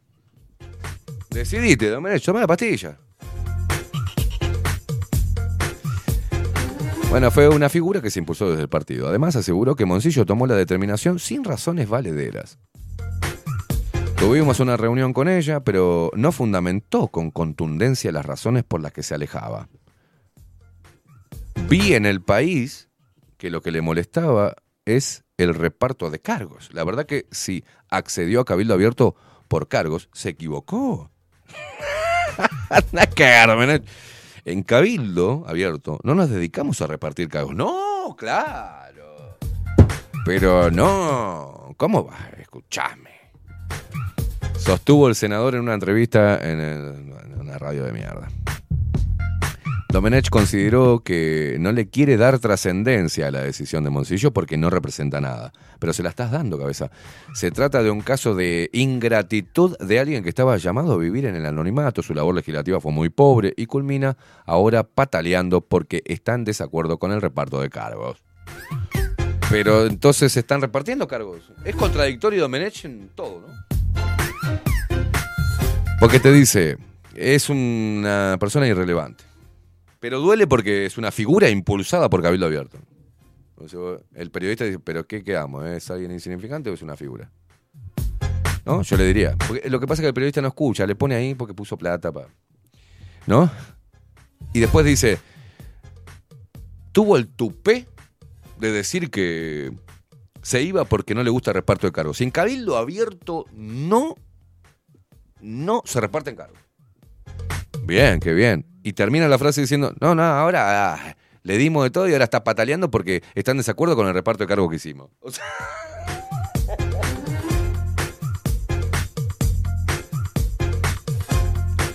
Decidite, 1.30 1.90
Domenech, 1.90 2.24
toma 2.24 2.42
la 2.42 2.48
pastilla. 2.48 2.98
Bueno, 7.10 7.32
fue 7.32 7.48
una 7.48 7.70
figura 7.70 8.02
que 8.02 8.12
se 8.12 8.20
impulsó 8.20 8.50
desde 8.50 8.64
el 8.64 8.68
partido. 8.68 9.08
Además, 9.08 9.38
aseguró 9.38 9.78
que 9.78 9.86
Moncillo 9.86 10.26
tomó 10.26 10.48
la 10.48 10.56
determinación 10.56 11.18
sin 11.18 11.46
razones 11.46 11.88
valederas. 11.88 12.60
Tuvimos 14.18 14.60
una 14.60 14.76
reunión 14.76 15.14
con 15.14 15.30
ella, 15.30 15.62
pero 15.62 16.12
no 16.16 16.34
fundamentó 16.34 17.08
con 17.08 17.32
contundencia 17.32 18.12
las 18.12 18.26
razones 18.26 18.66
por 18.66 18.82
las 18.82 18.92
que 18.92 19.04
se 19.04 19.16
alejaba. 19.16 19.70
Vi 21.70 21.94
en 21.94 22.06
el 22.06 22.22
país 22.22 22.90
que 23.38 23.50
lo 23.50 23.62
que 23.62 23.72
le 23.72 23.82
molestaba 23.82 24.56
es 24.86 25.24
el 25.38 25.54
reparto 25.54 26.10
de 26.10 26.20
cargos. 26.20 26.70
La 26.74 26.84
verdad 26.84 27.06
que 27.06 27.28
si 27.32 27.64
accedió 27.90 28.42
a 28.42 28.46
Cabildo 28.46 28.74
Abierto 28.74 29.16
por 29.48 29.68
cargos, 29.68 30.10
se 30.14 30.30
equivocó. 30.30 31.12
En 34.46 34.62
Cabildo 34.62 35.44
Abierto 35.48 36.00
no 36.04 36.14
nos 36.14 36.30
dedicamos 36.30 36.82
a 36.82 36.88
repartir 36.88 37.30
cargos. 37.30 37.56
No, 37.56 38.16
claro. 38.18 39.38
Pero 40.26 40.72
no. 40.72 41.74
¿Cómo 41.78 42.06
va? 42.06 42.30
Escuchame. 42.40 43.12
Sostuvo 44.58 45.08
el 45.08 45.16
senador 45.16 45.56
en 45.56 45.62
una 45.62 45.74
entrevista 45.74 46.40
en, 46.42 46.60
en 46.60 47.40
una 47.40 47.58
radio 47.58 47.84
de 47.84 47.92
mierda. 47.92 48.28
Domenech 49.96 50.30
consideró 50.30 51.00
que 51.06 51.56
no 51.58 51.72
le 51.72 51.88
quiere 51.88 52.18
dar 52.18 52.38
trascendencia 52.40 53.30
a 53.30 53.32
la 53.32 53.42
decisión 53.42 53.86
de 53.86 53.90
Moncillo 53.90 54.34
porque 54.34 54.58
no 54.58 54.70
representa 54.70 55.22
nada. 55.22 55.54
Pero 55.80 55.94
se 55.94 56.04
la 56.04 56.10
estás 56.10 56.32
dando, 56.32 56.60
cabeza. 56.60 56.92
Se 57.34 57.50
trata 57.50 57.82
de 57.82 57.92
un 57.92 58.02
caso 58.02 58.36
de 58.36 58.70
ingratitud 58.74 59.78
de 59.78 59.98
alguien 60.02 60.22
que 60.22 60.28
estaba 60.28 60.58
llamado 60.58 60.92
a 60.92 60.98
vivir 60.98 61.26
en 61.26 61.36
el 61.38 61.46
anonimato. 61.46 62.02
Su 62.02 62.14
labor 62.14 62.36
legislativa 62.36 62.82
fue 62.82 62.92
muy 62.92 63.08
pobre 63.08 63.54
y 63.56 63.68
culmina 63.68 64.18
ahora 64.46 64.84
pataleando 64.84 65.62
porque 65.62 66.04
está 66.04 66.34
en 66.34 66.44
desacuerdo 66.44 67.00
con 67.00 67.14
el 67.14 67.22
reparto 67.22 67.62
de 67.62 67.70
cargos. 67.70 68.22
Pero 69.50 69.86
entonces 69.86 70.34
se 70.34 70.42
están 70.42 70.60
repartiendo 70.60 71.08
cargos. 71.08 71.54
Es 71.64 71.74
contradictorio 71.74 72.42
Domenech 72.42 72.84
en 72.84 73.12
todo, 73.16 73.46
¿no? 73.48 73.48
Porque 76.02 76.20
te 76.20 76.34
dice, 76.34 76.80
es 77.16 77.50
una 77.50 78.36
persona 78.42 78.68
irrelevante. 78.68 79.35
Pero 80.06 80.20
duele 80.20 80.46
porque 80.46 80.86
es 80.86 81.00
una 81.00 81.12
figura 81.12 81.50
impulsada 81.50 82.12
por 82.12 82.22
Cabildo 82.22 82.46
Abierto. 82.46 82.78
El 84.14 84.30
periodista 84.30 84.64
dice, 84.64 84.78
¿pero 84.78 85.08
qué 85.08 85.24
quedamos? 85.24 85.66
¿Es 85.66 85.90
alguien 85.90 86.12
insignificante 86.12 86.70
o 86.70 86.76
es 86.76 86.84
una 86.84 86.96
figura? 86.96 87.32
¿No? 88.68 88.84
Yo 88.84 88.98
le 88.98 89.04
diría. 89.04 89.36
Porque 89.48 89.68
lo 89.68 89.80
que 89.80 89.88
pasa 89.88 90.02
es 90.02 90.04
que 90.04 90.10
el 90.10 90.14
periodista 90.14 90.44
no 90.44 90.50
escucha, 90.50 90.86
le 90.86 90.94
pone 90.94 91.16
ahí 91.16 91.34
porque 91.34 91.56
puso 91.56 91.76
plata 91.76 92.12
para. 92.12 92.28
¿No? 93.26 93.50
Y 94.54 94.60
después 94.60 94.86
dice, 94.86 95.18
tuvo 96.92 97.18
el 97.18 97.28
tupé 97.28 97.88
de 98.60 98.72
decir 98.72 99.10
que 99.10 99.72
se 100.44 100.62
iba 100.62 100.86
porque 100.86 101.16
no 101.16 101.24
le 101.24 101.32
gusta 101.32 101.50
el 101.50 101.56
reparto 101.56 101.88
de 101.88 101.94
cargos. 101.94 102.22
En 102.22 102.30
Cabildo 102.30 102.78
Abierto 102.78 103.46
no, 103.54 104.14
no 105.42 105.82
se 105.84 106.00
reparten 106.00 106.36
cargos. 106.36 106.60
Bien, 107.86 108.20
qué 108.20 108.34
bien. 108.34 108.66
Y 108.84 108.94
termina 108.94 109.28
la 109.28 109.38
frase 109.38 109.62
diciendo, 109.62 109.94
no, 110.02 110.16
no, 110.16 110.24
ahora 110.24 110.94
ah, 110.94 111.16
le 111.44 111.58
dimos 111.58 111.84
de 111.84 111.92
todo 111.92 112.10
y 112.10 112.14
ahora 112.14 112.24
está 112.24 112.44
pataleando 112.44 112.90
porque 112.90 113.24
está 113.36 113.52
en 113.52 113.58
desacuerdo 113.58 113.96
con 113.96 114.08
el 114.08 114.14
reparto 114.14 114.44
de 114.44 114.48
cargos 114.48 114.70
que 114.72 114.78
hicimos. 114.78 115.12
O 115.20 115.30
sea, 115.30 115.46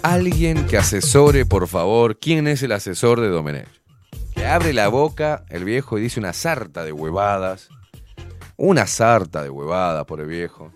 Alguien 0.03 0.67
que 0.67 0.79
asesore, 0.79 1.45
por 1.45 1.69
favor, 1.69 2.19
quién 2.19 2.47
es 2.47 2.63
el 2.63 2.73
asesor 2.73 3.21
de 3.21 3.29
Domenech. 3.29 3.69
Que 4.35 4.47
abre 4.47 4.73
la 4.73 4.89
boca 4.89 5.45
el 5.51 5.65
viejo 5.65 5.99
y 5.99 6.03
dice 6.03 6.21
una 6.21 6.33
sarta 6.33 6.85
de 6.85 6.93
huevadas. 6.93 7.69
Una 8.57 8.87
sarta 8.87 9.43
de 9.43 9.51
huevadas 9.51 10.07
por 10.07 10.21
el 10.21 10.27
viejo. 10.27 10.73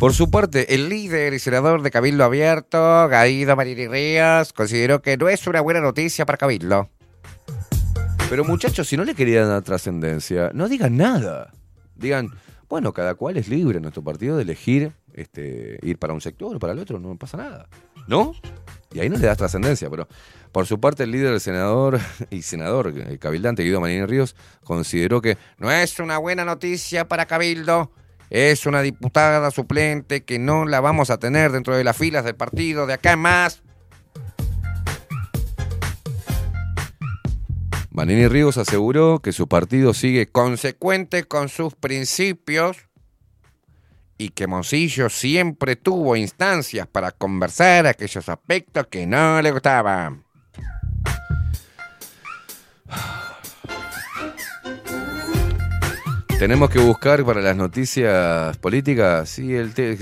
Por 0.00 0.14
su 0.14 0.30
parte, 0.30 0.74
el 0.74 0.88
líder 0.88 1.34
y 1.34 1.38
senador 1.38 1.82
de 1.82 1.90
Cabildo 1.90 2.24
Abierto, 2.24 3.06
Gaido 3.08 3.54
Marini 3.54 3.86
Ríos, 3.86 4.54
consideró 4.54 5.02
que 5.02 5.18
no 5.18 5.28
es 5.28 5.46
una 5.46 5.60
buena 5.60 5.82
noticia 5.82 6.24
para 6.24 6.38
Cabildo. 6.38 6.88
Pero 8.30 8.42
muchachos, 8.46 8.88
si 8.88 8.96
no 8.96 9.04
le 9.04 9.14
querían 9.14 9.48
dar 9.48 9.60
trascendencia, 9.60 10.52
no 10.54 10.70
digan 10.70 10.96
nada. 10.96 11.52
Digan, 11.96 12.30
bueno, 12.70 12.94
cada 12.94 13.14
cual 13.14 13.36
es 13.36 13.48
libre 13.48 13.76
en 13.76 13.82
nuestro 13.82 14.02
partido 14.02 14.38
de 14.38 14.44
elegir 14.44 14.90
este, 15.12 15.78
ir 15.82 15.98
para 15.98 16.14
un 16.14 16.22
sector 16.22 16.56
o 16.56 16.58
para 16.58 16.72
el 16.72 16.78
otro, 16.78 16.98
no 16.98 17.14
pasa 17.18 17.36
nada. 17.36 17.68
¿No? 18.08 18.32
Y 18.94 19.00
ahí 19.00 19.10
no 19.10 19.18
le 19.18 19.26
das 19.26 19.36
trascendencia, 19.36 19.90
pero 19.90 20.08
por 20.50 20.66
su 20.66 20.80
parte 20.80 21.02
el 21.02 21.10
líder 21.10 21.32
del 21.32 21.42
senador 21.42 22.00
y 22.30 22.40
senador, 22.40 22.86
el 22.86 23.18
cabildante 23.18 23.64
Guido 23.64 23.82
Marini 23.82 24.06
Ríos, 24.06 24.34
consideró 24.64 25.20
que 25.20 25.36
no 25.58 25.70
es 25.70 25.98
una 25.98 26.16
buena 26.16 26.46
noticia 26.46 27.06
para 27.06 27.26
Cabildo, 27.26 27.92
es 28.30 28.64
una 28.64 28.80
diputada 28.80 29.50
suplente 29.50 30.24
que 30.24 30.38
no 30.38 30.64
la 30.64 30.80
vamos 30.80 31.10
a 31.10 31.18
tener 31.18 31.50
dentro 31.52 31.76
de 31.76 31.84
las 31.84 31.96
filas 31.96 32.24
del 32.24 32.36
partido 32.36 32.86
de 32.86 32.94
acá 32.94 33.12
en 33.12 33.18
más. 33.18 33.62
Manini 37.90 38.28
Ríos 38.28 38.56
aseguró 38.56 39.18
que 39.18 39.32
su 39.32 39.48
partido 39.48 39.92
sigue 39.92 40.28
consecuente 40.28 41.24
con 41.24 41.48
sus 41.48 41.74
principios 41.74 42.76
y 44.16 44.28
que 44.30 44.46
Moncillo 44.46 45.10
siempre 45.10 45.76
tuvo 45.76 46.14
instancias 46.14 46.86
para 46.86 47.10
conversar 47.10 47.86
aquellos 47.86 48.28
aspectos 48.28 48.86
que 48.86 49.06
no 49.06 49.42
le 49.42 49.50
gustaban. 49.50 50.24
Tenemos 56.40 56.70
que 56.70 56.78
buscar 56.78 57.22
para 57.22 57.42
las 57.42 57.54
noticias 57.54 58.56
políticas, 58.56 59.28
sí, 59.28 59.54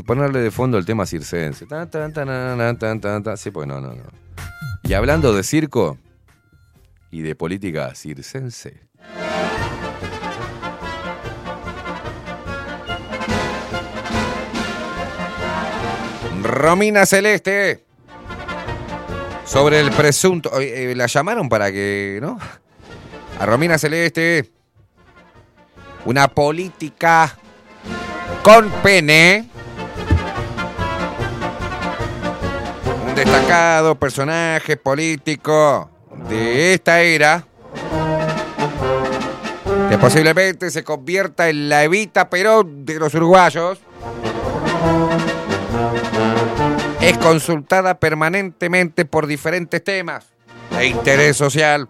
ponerle 0.07 0.39
de 0.39 0.53
fondo 0.53 0.79
el 0.79 0.87
tema 0.87 1.05
circense. 1.05 1.67
Tan, 1.67 1.91
tan, 1.91 2.13
tan. 2.13 3.37
Sí, 3.37 3.51
pues 3.51 3.67
no, 3.67 3.81
no, 3.81 3.89
no. 3.89 4.05
Y 4.85 4.93
hablando 4.95 5.35
de 5.35 5.43
circo 5.43 5.99
y 7.11 7.23
de 7.23 7.35
política 7.35 7.93
circense. 7.97 8.83
Romina 16.45 17.05
Celeste. 17.05 17.85
Sobre 19.45 19.81
el 19.81 19.91
presunto. 19.91 20.51
oye, 20.53 20.93
eh, 20.93 20.95
la 20.95 21.07
llamaron 21.07 21.49
para 21.49 21.73
que. 21.73 22.21
¿No? 22.23 22.39
A 23.41 23.45
Romina 23.45 23.77
Celeste. 23.77 24.58
Una 26.05 26.29
política 26.29 27.37
con 28.43 28.71
pene. 28.83 29.49
Un 33.09 33.15
destacado 33.15 33.95
personaje 33.95 34.77
político 34.77 35.91
de 36.29 36.75
esta 36.75 37.01
era. 37.01 37.45
que 39.89 39.97
posiblemente 39.97 40.71
se 40.71 40.85
convierta 40.85 41.49
en 41.49 41.69
la 41.69 41.85
Evita 41.85 42.29
Perón 42.29 42.85
de 42.85 42.99
los 42.99 43.15
uruguayos. 43.15 43.79
Es 47.01 47.17
consultada 47.19 47.99
permanentemente 47.99 49.05
por 49.05 49.27
diferentes 49.27 49.83
temas 49.83 50.27
de 50.71 50.89
interés 50.89 51.37
social. 51.37 51.89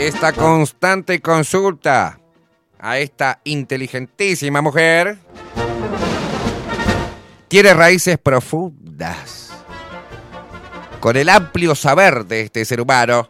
Esta 0.00 0.32
constante 0.32 1.20
consulta 1.20 2.18
a 2.78 2.98
esta 2.98 3.38
inteligentísima 3.44 4.62
mujer 4.62 5.18
tiene 7.48 7.74
raíces 7.74 8.16
profundas 8.16 9.52
con 11.00 11.18
el 11.18 11.28
amplio 11.28 11.74
saber 11.74 12.24
de 12.24 12.40
este 12.40 12.64
ser 12.64 12.80
humano. 12.80 13.28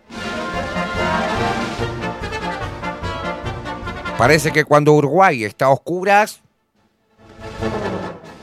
Parece 4.16 4.52
que 4.52 4.64
cuando 4.64 4.92
Uruguay 4.92 5.42
está 5.42 5.64
a 5.64 5.70
oscuras, 5.70 6.40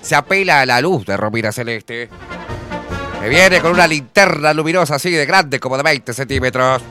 se 0.02 0.16
apela 0.16 0.60
a 0.60 0.66
la 0.66 0.82
luz 0.82 1.06
de 1.06 1.16
Romina 1.16 1.54
Celeste. 1.54 2.10
Que 3.22 3.30
viene 3.30 3.62
con 3.62 3.72
una 3.72 3.88
linterna 3.88 4.54
luminosa 4.54 4.96
así 4.96 5.12
de 5.12 5.26
grande, 5.26 5.62
como 5.62 5.78
de 5.78 5.84
20 5.84 6.14
centímetros. 6.14 6.84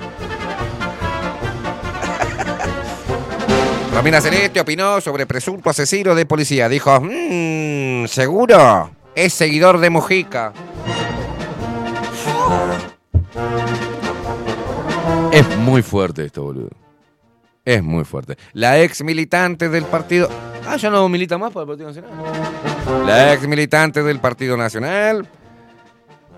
Romina 3.96 4.20
Celeste 4.20 4.60
opinó 4.60 5.00
sobre 5.00 5.24
presunto 5.26 5.70
asesino 5.70 6.14
de 6.14 6.26
policía. 6.26 6.68
Dijo, 6.68 7.00
"Mm, 7.00 8.06
seguro, 8.06 8.90
es 9.14 9.32
seguidor 9.32 9.78
de 9.78 9.88
Mujica. 9.88 10.52
Es 15.32 15.56
muy 15.56 15.80
fuerte 15.82 16.26
esto, 16.26 16.42
boludo. 16.42 16.68
Es 17.64 17.82
muy 17.82 18.04
fuerte. 18.04 18.36
La 18.52 18.80
ex 18.82 19.02
militante 19.02 19.70
del 19.70 19.84
partido... 19.84 20.28
Ah, 20.68 20.76
ya 20.76 20.90
no 20.90 21.08
milita 21.08 21.38
más 21.38 21.52
para 21.52 21.62
el 21.62 21.68
Partido 21.68 21.88
Nacional. 21.88 23.06
La 23.06 23.32
ex 23.32 23.48
militante 23.48 24.02
del 24.02 24.20
Partido 24.20 24.56
Nacional 24.58 25.26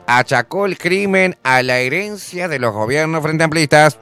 achacó 0.07 0.65
el 0.67 0.79
crimen 0.79 1.37
a 1.43 1.63
la 1.63 1.79
herencia 1.79 2.47
de 2.47 2.59
los 2.61 2.73
gobiernos 2.73 3.23
frente 3.23 3.43
amplistas. 3.45 3.99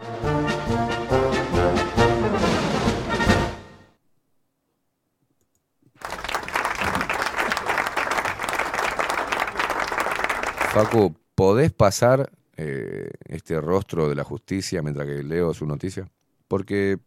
Facu, 10.76 11.16
¿podés 11.34 11.72
pasar 11.72 12.30
eh, 12.58 13.08
este 13.24 13.58
rostro 13.62 14.10
de 14.10 14.14
la 14.14 14.24
justicia 14.24 14.82
mientras 14.82 15.06
que 15.06 15.22
leo 15.22 15.54
su 15.54 15.64
noticia? 15.64 16.06
Porque. 16.48 16.98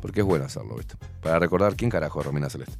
Porque 0.00 0.20
es 0.20 0.26
bueno 0.26 0.46
hacerlo, 0.46 0.74
¿viste? 0.74 0.94
Para 1.20 1.38
recordar 1.38 1.76
quién 1.76 1.90
carajo 1.90 2.20
es 2.20 2.24
Romina 2.24 2.48
Celeste. 2.48 2.78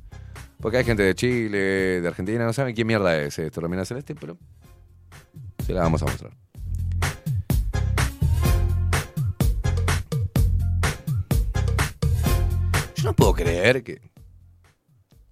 Porque 0.59 0.79
hay 0.79 0.85
gente 0.85 1.03
de 1.03 1.15
Chile, 1.15 1.59
de 2.01 2.09
Argentina, 2.09 2.47
no 2.47 2.55
saben 2.55 2.75
quién 2.75 2.87
mierda 2.87 3.15
es 3.21 3.39
esto, 3.39 3.61
Romina 3.61 3.85
Celeste, 3.85 4.15
pero. 4.15 4.39
Se 5.67 5.75
la 5.75 5.83
vamos 5.83 6.01
a 6.01 6.07
mostrar. 6.07 6.33
Yo 12.95 13.05
no 13.05 13.13
puedo 13.13 13.35
creer 13.35 13.85
que. 13.85 14.01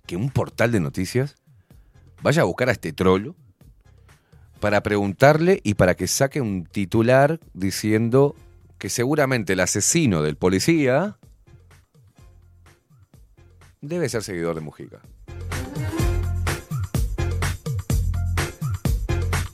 que 0.05 0.17
un 0.17 0.28
portal 0.28 0.70
de 0.70 0.81
noticias 0.81 1.34
vaya 2.20 2.42
a 2.42 2.44
buscar 2.44 2.68
a 2.68 2.73
este 2.73 2.92
trolo 2.92 3.34
para 4.60 4.82
preguntarle 4.82 5.60
y 5.64 5.74
para 5.74 5.94
que 5.94 6.06
saque 6.06 6.40
un 6.40 6.64
titular 6.64 7.40
diciendo 7.55 8.36
que 8.78 8.89
seguramente 8.89 9.55
el 9.55 9.60
asesino 9.60 10.22
del 10.22 10.36
policía 10.36 11.16
debe 13.80 14.08
ser 14.08 14.22
seguidor 14.22 14.55
de 14.55 14.60
Mujica. 14.60 15.00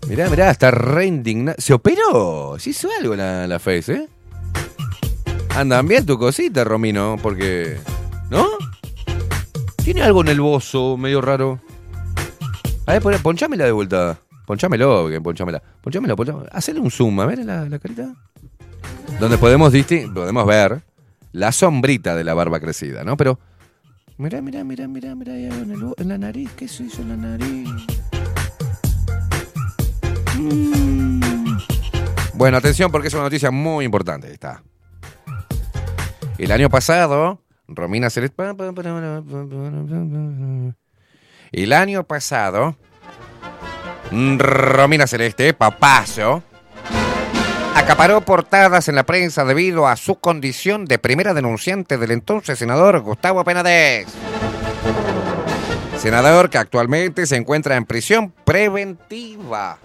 Mirá, 0.08 0.30
mirá, 0.30 0.50
está 0.50 0.70
re 0.70 1.06
indignado. 1.06 1.56
¿Se 1.58 1.72
operó? 1.72 2.56
Se 2.58 2.70
hizo 2.70 2.88
algo 3.00 3.16
la, 3.16 3.46
la 3.48 3.58
Face, 3.58 3.92
¿eh? 3.92 4.08
Andan 5.56 5.88
bien 5.88 6.06
tu 6.06 6.18
cosita, 6.18 6.62
Romino, 6.64 7.16
porque... 7.20 7.78
¿No? 8.30 8.46
Tiene 9.82 10.02
algo 10.02 10.20
en 10.20 10.28
el 10.28 10.40
bozo 10.40 10.96
medio 10.96 11.20
raro. 11.20 11.60
A 12.86 12.92
ver, 12.92 13.02
pon- 13.02 13.22
ponchámela 13.22 13.64
de 13.64 13.72
vuelta. 13.72 14.20
Ponchámelo, 14.46 15.10
ponchámela. 15.22 15.62
Ponchámelo, 15.82 16.16
ponchámelo. 16.16 16.48
Hacele 16.52 16.80
un 16.80 16.90
zoom, 16.90 17.18
a 17.20 17.26
ver 17.26 17.44
la, 17.44 17.68
la 17.68 17.78
carita. 17.78 18.14
Donde 19.18 19.38
podemos, 19.38 19.72
podemos 20.14 20.46
ver 20.46 20.82
la 21.32 21.52
sombrita 21.52 22.14
de 22.14 22.24
la 22.24 22.32
barba 22.32 22.60
crecida, 22.60 23.04
¿no? 23.04 23.16
Pero. 23.16 23.38
Mirá, 24.18 24.40
mirá, 24.40 24.64
mirá, 24.64 24.88
mirá, 24.88 25.14
mirá, 25.14 25.34
ahí 25.34 25.46
en, 25.46 25.70
el 25.72 26.08
la 26.08 26.16
nariz. 26.16 26.50
¿Qué 26.56 26.68
se 26.68 26.84
hizo 26.84 27.02
en 27.02 27.08
la 27.08 27.16
nariz? 27.16 27.68
Mm. 30.38 31.20
Bueno, 32.34 32.56
atención 32.56 32.92
porque 32.92 33.08
es 33.08 33.14
una 33.14 33.24
noticia 33.24 33.50
muy 33.50 33.84
importante. 33.84 34.32
Está. 34.32 34.62
El 36.38 36.52
año 36.52 36.70
pasado, 36.70 37.42
Romina 37.66 38.10
Celeste. 38.10 38.42
El 41.52 41.72
año 41.72 42.04
pasado, 42.04 42.76
Romina 44.38 45.06
Celeste, 45.06 45.52
papazo, 45.52 46.42
acaparó 47.74 48.22
portadas 48.22 48.88
en 48.88 48.94
la 48.94 49.04
prensa 49.04 49.44
debido 49.44 49.86
a 49.86 49.96
su 49.96 50.14
condición 50.14 50.86
de 50.86 50.98
primera 50.98 51.34
denunciante 51.34 51.98
del 51.98 52.12
entonces 52.12 52.58
senador 52.58 53.00
Gustavo 53.00 53.44
Penades. 53.44 54.06
Senador 55.98 56.48
que 56.48 56.56
actualmente 56.56 57.26
se 57.26 57.36
encuentra 57.36 57.76
en 57.76 57.84
prisión 57.84 58.32
preventiva. 58.44 59.76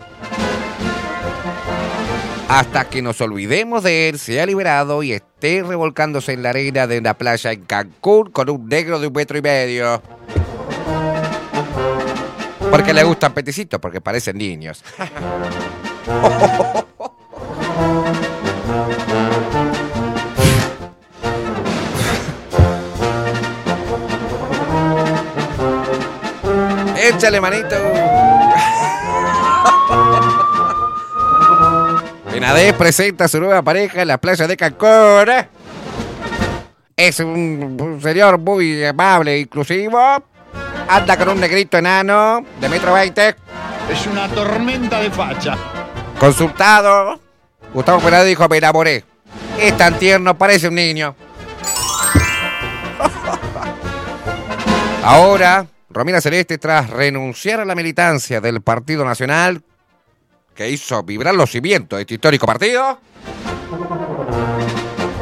Hasta 2.47 2.85
que 2.85 3.01
nos 3.01 3.19
olvidemos 3.19 3.83
de 3.83 4.07
él, 4.07 4.17
sea 4.17 4.45
liberado 4.45 5.03
y 5.03 5.11
esté 5.11 5.61
revolcándose 5.61 6.31
en 6.31 6.43
la 6.43 6.51
arena 6.51 6.87
de 6.87 6.99
una 6.99 7.15
playa 7.15 7.51
en 7.51 7.65
Cancún 7.65 8.31
con 8.31 8.49
un 8.49 8.69
negro 8.69 9.01
de 9.01 9.07
un 9.07 9.13
metro 9.13 9.37
y 9.37 9.41
medio. 9.41 10.01
Porque 12.71 12.93
le 12.93 13.03
gustan 13.03 13.33
peticitos, 13.33 13.81
porque 13.81 13.99
parecen 13.99 14.37
niños. 14.37 14.81
Échale, 26.97 27.41
manito. 27.41 27.75
Penadez 32.31 32.73
presenta 32.75 33.25
a 33.25 33.27
su 33.27 33.39
nueva 33.39 33.61
pareja 33.61 34.03
en 34.03 34.07
la 34.07 34.17
playa 34.17 34.47
de 34.47 34.55
Cancún. 34.55 35.29
Es 36.95 37.19
un, 37.19 37.77
un 37.81 38.01
señor 38.01 38.37
muy 38.37 38.85
amable 38.85 39.33
e 39.33 39.39
inclusivo. 39.39 39.99
Anda 40.91 41.15
con 41.15 41.29
un 41.29 41.39
negrito 41.39 41.77
enano 41.77 42.45
de 42.59 42.67
metro 42.67 42.91
veinte. 42.91 43.33
Es 43.89 44.05
una 44.07 44.27
tormenta 44.27 44.99
de 44.99 45.09
facha. 45.09 45.55
Consultado. 46.19 47.17
Gustavo 47.73 48.01
Penadez 48.01 48.27
dijo, 48.27 48.49
me 48.49 48.57
enamoré. 48.57 49.05
Es 49.57 49.77
tan 49.77 49.97
tierno, 49.97 50.37
parece 50.37 50.67
un 50.67 50.75
niño. 50.75 51.15
Ahora, 55.05 55.65
Romina 55.89 56.19
Celeste, 56.19 56.57
tras 56.57 56.89
renunciar 56.89 57.61
a 57.61 57.65
la 57.65 57.73
militancia 57.73 58.41
del 58.41 58.59
Partido 58.59 59.05
Nacional, 59.05 59.63
que 60.53 60.69
hizo 60.69 61.01
vibrar 61.03 61.33
los 61.33 61.51
cimientos 61.51 61.95
de 61.95 62.01
este 62.01 62.15
histórico 62.15 62.45
partido, 62.45 62.99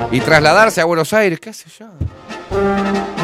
y 0.10 0.20
trasladarse 0.20 0.82
a 0.82 0.86
Buenos 0.86 1.14
Aires, 1.14 1.40
¿qué 1.40 1.52
hace 1.52 1.70
yo? 1.70 3.19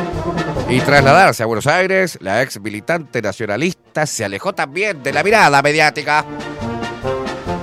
Y 0.68 0.82
trasladarse 0.82 1.44
a 1.44 1.46
Buenos 1.46 1.68
Aires, 1.68 2.18
la 2.22 2.42
ex 2.42 2.60
militante 2.60 3.22
nacionalista 3.22 4.06
se 4.06 4.26
alejó 4.26 4.54
también 4.54 5.04
de 5.04 5.14
la 5.14 5.24
mirada 5.24 5.62
mediática. 5.62 6.26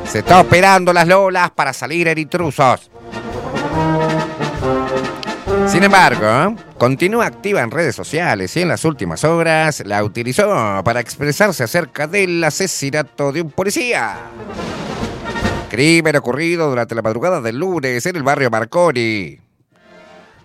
Se 0.07 0.21
está 0.21 0.41
operando 0.41 0.93
las 0.93 1.09
lolas 1.09 1.51
para 1.51 1.73
salir 1.73 2.07
en 2.09 2.19
intrusos. 2.19 2.91
Sin 5.67 5.83
embargo, 5.83 6.55
continúa 6.79 7.27
activa 7.27 7.63
en 7.63 7.71
redes 7.71 7.97
sociales 7.97 8.57
y 8.57 8.61
en 8.61 8.69
las 8.69 8.85
últimas 8.85 9.25
horas 9.25 9.83
la 9.85 10.05
utilizó 10.05 10.83
para 10.85 11.01
expresarse 11.01 11.65
acerca 11.65 12.07
del 12.07 12.43
asesinato 12.45 13.33
de 13.33 13.43
un 13.43 13.51
policía. 13.51 14.17
Crimen 15.71 16.17
ocurrido 16.17 16.69
durante 16.69 16.95
la 16.95 17.03
madrugada 17.03 17.41
del 17.41 17.57
lunes 17.57 18.05
en 18.07 18.17
el 18.17 18.23
barrio 18.23 18.51
Marconi. 18.51 19.42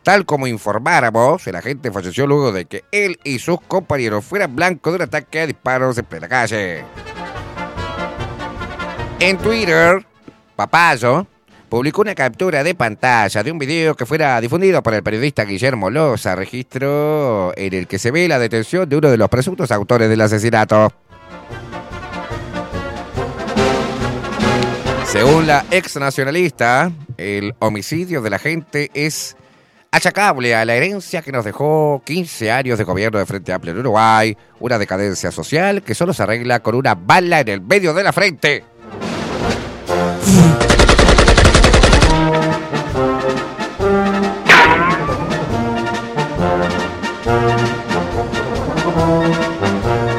Tal 0.08 0.26
como 0.26 0.48
informáramos, 0.48 1.45
el 1.48 1.58
agente 1.58 1.92
falleció 1.92 2.26
luego 2.27 2.53
de 2.53 2.64
que 2.64 2.86
él 2.94 3.19
y 3.26 3.40
sus 3.40 3.60
compañeros 3.60 4.24
fueran 4.24 4.56
blanco 4.56 4.90
de 4.90 4.95
un 4.95 5.02
ataque 5.02 5.42
a 5.42 5.48
disparos 5.48 5.98
en 5.98 6.06
plena 6.06 6.30
calle. 6.30 6.86
En 9.19 9.38
Twitter, 9.38 10.06
Papayo, 10.56 11.27
publicó 11.68 12.03
una 12.03 12.16
captura 12.16 12.64
de 12.64 12.74
pantalla 12.74 13.44
de 13.44 13.52
un 13.52 13.60
video 13.60 13.95
que 13.95 14.06
fuera 14.06 14.40
difundido 14.40 14.82
por 14.82 14.94
el 14.94 15.03
periodista 15.03 15.44
Guillermo 15.44 15.90
Loza, 15.90 16.38
registro 16.38 17.52
en 17.58 17.74
el 17.74 17.86
que 17.86 18.00
se 18.00 18.10
ve 18.10 18.30
la 18.30 18.40
detención 18.40 18.88
de 18.88 18.95
uno 18.95 19.11
de 19.11 19.18
los 19.18 19.27
presuntos 19.27 19.72
autores 19.72 20.08
del 20.08 20.22
asesinato. 20.22 20.90
Según 25.06 25.48
la 25.48 25.66
ex 25.69 25.98
nacionalista, 25.98 26.94
el 27.18 27.53
homicidio 27.60 28.22
de 28.22 28.30
la 28.30 28.40
gente 28.40 28.90
es 28.94 29.36
achacable 29.91 30.56
a 30.56 30.66
la 30.66 30.75
herencia 30.75 31.22
que 31.22 31.32
nos 31.32 31.45
dejó 31.45 32.01
15 32.06 32.51
años 32.51 32.77
de 32.77 32.83
gobierno 32.83 33.19
de 33.19 33.25
Frente 33.25 33.53
Amplio 33.53 33.74
en 33.74 33.80
Uruguay, 33.80 34.38
una 34.59 34.77
decadencia 34.77 35.32
social 35.32 35.82
que 35.83 35.95
solo 35.95 36.14
se 36.14 36.24
arregla 36.24 36.59
con 36.61 36.75
una 36.75 36.95
bala 36.95 37.41
en 37.41 37.48
el 37.49 37.61
medio 37.61 37.93
de 37.93 38.03
la 38.03 38.14
frente. 38.14 38.64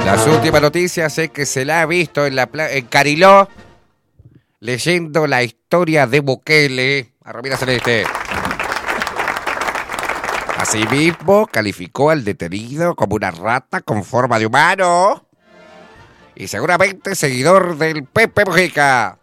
Las 0.05 0.26
últimas 0.26 0.62
noticias 0.62 1.18
es 1.18 1.30
que 1.30 1.44
se 1.44 1.64
la 1.64 1.82
ha 1.82 1.86
visto 1.86 2.26
en, 2.26 2.34
la 2.34 2.48
en 2.55 2.86
Cariló 2.86 3.48
leyendo 4.60 5.26
la 5.26 5.42
historia 5.42 6.06
de 6.06 6.20
Bukele 6.20 7.12
a 7.24 7.32
Romina 7.32 7.56
Celeste. 7.56 8.05
Asimismo, 10.58 11.46
calificó 11.46 12.10
al 12.10 12.24
detenido 12.24 12.96
como 12.96 13.14
una 13.14 13.30
rata 13.30 13.80
con 13.80 14.02
forma 14.02 14.40
de 14.40 14.46
humano 14.46 15.24
y 16.34 16.48
seguramente 16.48 17.14
seguidor 17.14 17.78
del 17.78 18.02
Pepe 18.04 18.44
Mujica. 18.44 19.18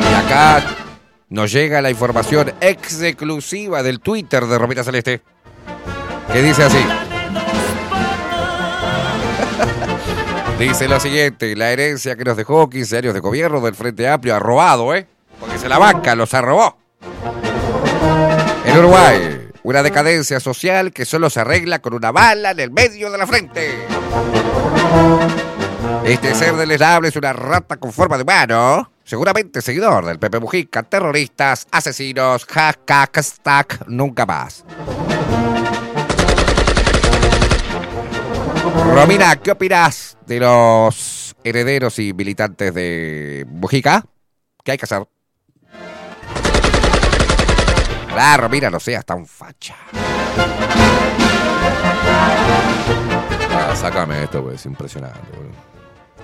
Y 0.00 0.14
acá 0.14 0.62
nos 1.28 1.50
llega 1.50 1.82
la 1.82 1.90
información 1.90 2.52
exclusiva 2.60 3.82
del 3.82 3.98
Twitter 3.98 4.46
de 4.46 4.58
Romina 4.58 4.84
Celeste, 4.84 5.22
que 6.32 6.40
dice 6.40 6.62
así. 6.62 7.09
Dice 10.60 10.88
lo 10.88 11.00
siguiente, 11.00 11.56
la 11.56 11.70
herencia 11.70 12.16
que 12.16 12.24
nos 12.24 12.36
dejó 12.36 12.68
15 12.68 12.98
años 12.98 13.14
de 13.14 13.20
gobierno 13.20 13.62
del 13.62 13.74
Frente 13.74 14.06
Amplio 14.06 14.36
ha 14.36 14.38
robado, 14.38 14.94
¿eh? 14.94 15.06
Porque 15.40 15.56
se 15.56 15.70
la 15.70 15.78
banca, 15.78 16.14
los 16.14 16.34
arrobó. 16.34 16.76
En 18.66 18.76
Uruguay, 18.76 19.48
una 19.62 19.82
decadencia 19.82 20.38
social 20.38 20.92
que 20.92 21.06
solo 21.06 21.30
se 21.30 21.40
arregla 21.40 21.78
con 21.78 21.94
una 21.94 22.12
bala 22.12 22.50
en 22.50 22.60
el 22.60 22.70
medio 22.70 23.10
de 23.10 23.16
la 23.16 23.26
frente. 23.26 23.70
Este 26.04 26.34
ser 26.34 26.54
deleznable 26.56 27.08
es 27.08 27.16
una 27.16 27.32
rata 27.32 27.78
con 27.78 27.90
forma 27.90 28.18
de 28.18 28.24
humano, 28.24 28.92
seguramente 29.02 29.62
seguidor 29.62 30.04
del 30.04 30.18
Pepe 30.18 30.40
Mujica, 30.40 30.82
terroristas, 30.82 31.66
asesinos, 31.70 32.44
hashtag, 32.44 33.88
nunca 33.88 34.26
más. 34.26 34.66
Romina, 38.62 39.36
¿qué 39.36 39.52
opinas 39.52 40.18
de 40.26 40.40
los 40.40 41.34
herederos 41.42 41.98
y 41.98 42.12
militantes 42.12 42.74
de 42.74 43.46
Mujica? 43.48 44.04
¿Qué 44.62 44.72
hay 44.72 44.78
que 44.78 44.84
hacer? 44.84 45.08
Ah, 48.10 48.36
Romina, 48.36 48.68
no 48.68 48.78
seas 48.78 49.04
tan 49.06 49.26
facha. 49.26 49.76
Ah, 53.52 53.74
sácame 53.74 54.24
esto, 54.24 54.42
pues, 54.42 54.56
es 54.56 54.66
impresionante. 54.66 55.20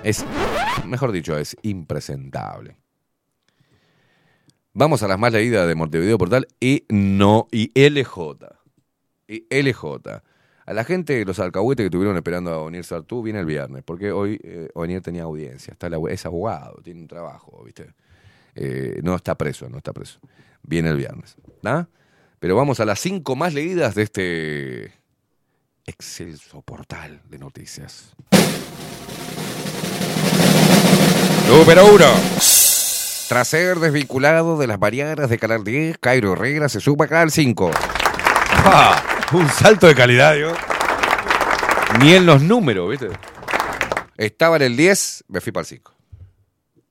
Es, 0.03 0.23
mejor 0.85 1.11
dicho, 1.11 1.37
es 1.37 1.57
impresentable. 1.63 2.77
Vamos 4.73 5.01
a 5.01 5.07
las 5.07 5.17
más 5.17 5.33
leídas 5.33 5.67
de 5.67 5.73
Montevideo 5.73 6.19
Portal 6.19 6.47
y 6.59 6.85
no, 6.89 7.47
y 7.51 7.71
LJ. 7.73 8.37
Y 9.27 9.47
LJ. 9.49 10.21
A 10.67 10.73
la 10.73 10.83
gente, 10.83 11.23
los 11.23 11.39
alcahuetes 11.39 11.85
que 11.85 11.87
estuvieron 11.87 12.17
esperando 12.17 12.51
a 12.51 12.61
Onir 12.61 12.83
Sartú, 12.83 13.23
viene 13.23 13.39
el 13.39 13.45
viernes, 13.45 13.83
porque 13.85 14.11
hoy 14.11 14.37
eh, 14.43 15.01
tenía 15.01 15.23
audiencia, 15.23 15.71
está 15.71 15.89
es 16.09 16.25
abogado, 16.25 16.81
tiene 16.83 16.99
un 16.99 17.07
trabajo, 17.07 17.63
¿viste? 17.63 17.93
Eh, 18.53 18.99
no 19.01 19.15
está 19.15 19.35
preso, 19.35 19.69
no 19.69 19.77
está 19.77 19.93
preso. 19.93 20.19
Viene 20.63 20.89
el 20.89 20.97
viernes, 20.97 21.37
¿ah? 21.63 21.87
Pero 22.39 22.57
vamos 22.57 22.81
a 22.81 22.85
las 22.85 22.99
cinco 22.99 23.37
más 23.37 23.53
leídas 23.53 23.95
de 23.95 24.03
este 24.03 24.93
excelso 25.85 26.61
portal 26.63 27.21
de 27.29 27.39
noticias. 27.39 28.13
Número 31.47 31.85
uno. 31.85 32.11
Tras 33.29 33.47
ser 33.47 33.79
desvinculado 33.79 34.57
de 34.57 34.67
las 34.67 34.79
Marianas 34.79 35.29
de 35.29 35.39
Canal 35.39 35.63
10, 35.63 35.97
Cairo 35.97 36.33
Herrera 36.33 36.67
se 36.67 36.81
suma 36.81 37.05
a 37.05 37.07
Canal 37.07 37.31
5. 37.31 37.71
¡Ah! 38.65 39.16
Un 39.33 39.47
salto 39.49 39.87
de 39.87 39.95
calidad, 39.95 40.35
digo. 40.35 40.51
Ni 41.99 42.13
en 42.13 42.25
los 42.25 42.41
números, 42.41 42.89
¿viste? 42.89 43.09
Estaba 44.17 44.55
en 44.57 44.61
el 44.63 44.77
10, 44.77 45.25
me 45.27 45.41
fui 45.41 45.51
para 45.51 45.61
el 45.61 45.67
5. 45.67 45.93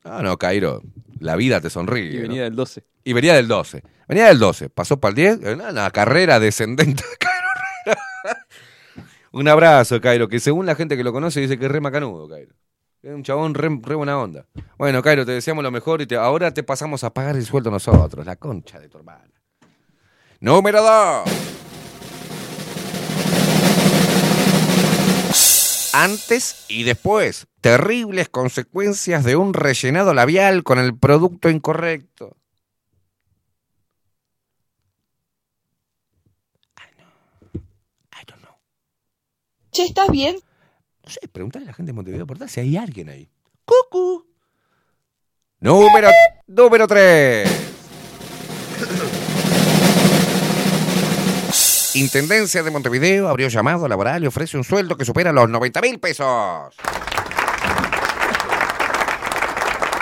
Ah, 0.05 0.20
no, 0.23 0.36
Cairo. 0.39 0.82
La 1.18 1.34
vida 1.36 1.60
te 1.60 1.70
sonríe. 1.70 2.12
Y 2.12 2.18
venía 2.20 2.39
¿no? 2.40 2.44
del 2.44 2.56
12. 2.56 2.84
Y 3.05 3.12
venía 3.12 3.34
del 3.34 3.48
12. 3.48 3.82
Venía 4.08 4.26
del 4.26 4.39
12. 4.39 4.68
Pasó 4.70 5.00
para 5.00 5.10
el 5.10 5.15
10. 5.16 5.40
eh, 5.42 5.55
Una, 5.55 5.70
una 5.70 5.90
carrera 5.90 6.39
descendente 6.39 7.02
de 7.02 7.16
Cairo 7.18 7.47
Herrera. 7.86 8.47
Un 9.32 9.48
abrazo, 9.48 10.00
Cairo, 10.00 10.28
que 10.28 10.39
según 10.40 10.66
la 10.66 10.74
gente 10.74 10.97
que 10.97 11.05
lo 11.05 11.12
conoce 11.12 11.40
dice 11.40 11.58
que 11.58 11.66
es 11.66 11.70
re 11.70 11.81
macanudo, 11.81 12.28
Cairo. 12.28 12.55
Es 13.02 13.12
un 13.15 13.23
chabón 13.23 13.55
re, 13.55 13.68
re 13.82 13.94
buena 13.94 14.18
onda. 14.18 14.47
Bueno, 14.78 15.02
Cairo, 15.02 15.24
te 15.26 15.32
deseamos 15.32 15.62
lo 15.62 15.70
mejor 15.70 16.00
y 16.02 16.06
te- 16.06 16.16
ahora 16.16 16.52
te 16.52 16.62
pasamos 16.62 17.05
a 17.05 17.12
pagar 17.12 17.36
el 17.36 17.44
sueldo 17.44 17.70
nosotros. 17.70 18.24
La 18.26 18.36
concha 18.36 18.78
de 18.78 18.89
tu 18.89 18.98
hermana. 18.98 19.28
Número 20.40 20.82
2. 20.82 21.23
Antes 25.99 26.66
y 26.68 26.83
después, 26.83 27.47
terribles 27.62 28.28
consecuencias 28.28 29.25
de 29.25 29.34
un 29.34 29.55
rellenado 29.55 30.12
labial 30.12 30.62
con 30.62 30.78
el 30.78 30.94
producto 30.94 31.49
incorrecto. 31.49 32.36
Che, 39.73 39.84
¿estás 39.84 40.10
bien? 40.10 40.36
No 41.02 41.10
sé, 41.10 41.20
preguntale 41.28 41.65
a 41.65 41.68
la 41.68 41.73
gente 41.73 41.92
de 41.92 41.94
Montevideo 41.94 42.26
Portal 42.26 42.50
si 42.50 42.60
hay 42.60 42.76
alguien 42.76 43.08
ahí. 43.08 43.31
Número, 45.60 46.10
número 46.47 46.86
3. 46.86 47.75
Intendencia 51.97 52.62
de 52.62 52.70
Montevideo 52.70 53.26
abrió 53.26 53.49
llamado 53.49 53.89
laboral 53.89 54.23
y 54.23 54.26
ofrece 54.26 54.58
un 54.58 54.65
sueldo 54.65 54.99
que 54.99 55.07
supera 55.07 55.33
los 55.33 55.49
90 55.49 55.81
mil 55.81 55.99
pesos. 55.99 56.75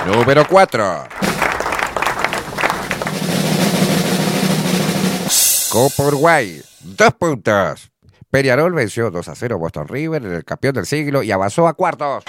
Número 0.05 0.45
4. 0.49 1.05
Copa 5.69 6.03
Uruguay, 6.03 6.61
dos 6.81 7.15
puntos. 7.15 7.93
Peñarol 8.29 8.73
venció 8.73 9.13
2 9.13 9.29
a 9.29 9.35
0 9.37 9.55
a 9.55 9.59
Boston 9.59 9.87
River 9.87 10.25
en 10.25 10.35
el 10.35 10.45
campeón 10.45 10.75
del 10.75 10.87
siglo 10.87 11.23
y 11.23 11.31
avanzó 11.31 11.69
a 11.69 11.75
cuartos. 11.75 12.25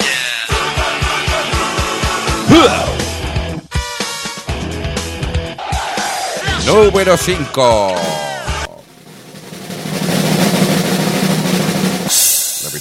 Número 6.67 7.17
5. 7.17 8.24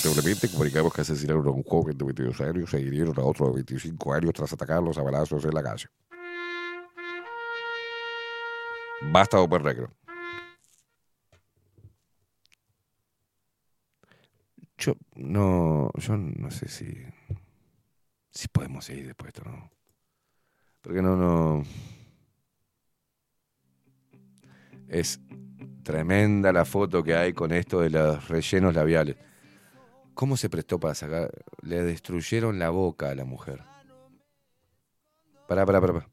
Lamentablemente 0.04 0.50
comunicamos 0.50 0.92
que 0.92 1.00
asesinaron 1.00 1.46
a 1.46 1.50
un 1.50 1.62
joven 1.62 1.96
de 1.96 2.04
22 2.04 2.40
años 2.42 2.74
e 2.74 2.80
hirieron 2.80 3.18
a 3.18 3.22
otro 3.22 3.46
de 3.46 3.54
25 3.54 4.12
años 4.12 4.34
tras 4.34 4.52
atacarlos 4.52 4.98
a 4.98 5.02
balazos 5.02 5.42
en 5.46 5.54
la 5.54 5.62
calle. 5.62 5.86
Basta 9.00 9.40
Open 9.40 9.62
Negro. 9.62 9.90
Yo 14.76 14.94
no, 15.14 15.90
yo 15.94 16.16
no 16.18 16.50
sé 16.50 16.68
si, 16.68 17.02
si 18.30 18.48
podemos 18.48 18.84
seguir 18.84 19.06
después 19.06 19.32
de 19.32 19.38
esto, 19.38 19.50
¿no? 19.50 19.70
Porque 20.82 21.00
no, 21.00 21.16
no. 21.16 21.62
Es 24.86 25.18
tremenda 25.82 26.52
la 26.52 26.66
foto 26.66 27.02
que 27.02 27.14
hay 27.14 27.32
con 27.32 27.52
esto 27.52 27.80
de 27.80 27.88
los 27.88 28.28
rellenos 28.28 28.74
labiales. 28.74 29.16
¿Cómo 30.14 30.36
se 30.36 30.48
prestó 30.48 30.78
para 30.78 30.94
sacar? 30.94 31.30
Le 31.62 31.82
destruyeron 31.82 32.58
la 32.58 32.70
boca 32.70 33.10
a 33.10 33.14
la 33.14 33.24
mujer. 33.24 33.62
Pará, 35.48 35.66
pará, 35.66 35.80
pará. 35.80 36.08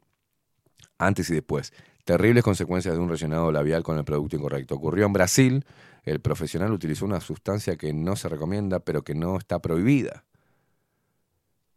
Antes 0.97 1.29
y 1.29 1.33
después. 1.33 1.73
Terribles 2.03 2.43
consecuencias 2.43 2.95
de 2.95 2.99
un 2.99 3.09
rellenado 3.09 3.51
labial 3.51 3.83
con 3.83 3.97
el 3.97 4.03
producto 4.03 4.35
incorrecto. 4.35 4.75
Ocurrió 4.75 5.05
en 5.05 5.13
Brasil. 5.13 5.65
El 6.03 6.19
profesional 6.19 6.71
utilizó 6.71 7.05
una 7.05 7.21
sustancia 7.21 7.75
que 7.77 7.93
no 7.93 8.15
se 8.15 8.27
recomienda, 8.27 8.79
pero 8.79 9.03
que 9.03 9.13
no 9.13 9.37
está 9.37 9.59
prohibida. 9.59 10.25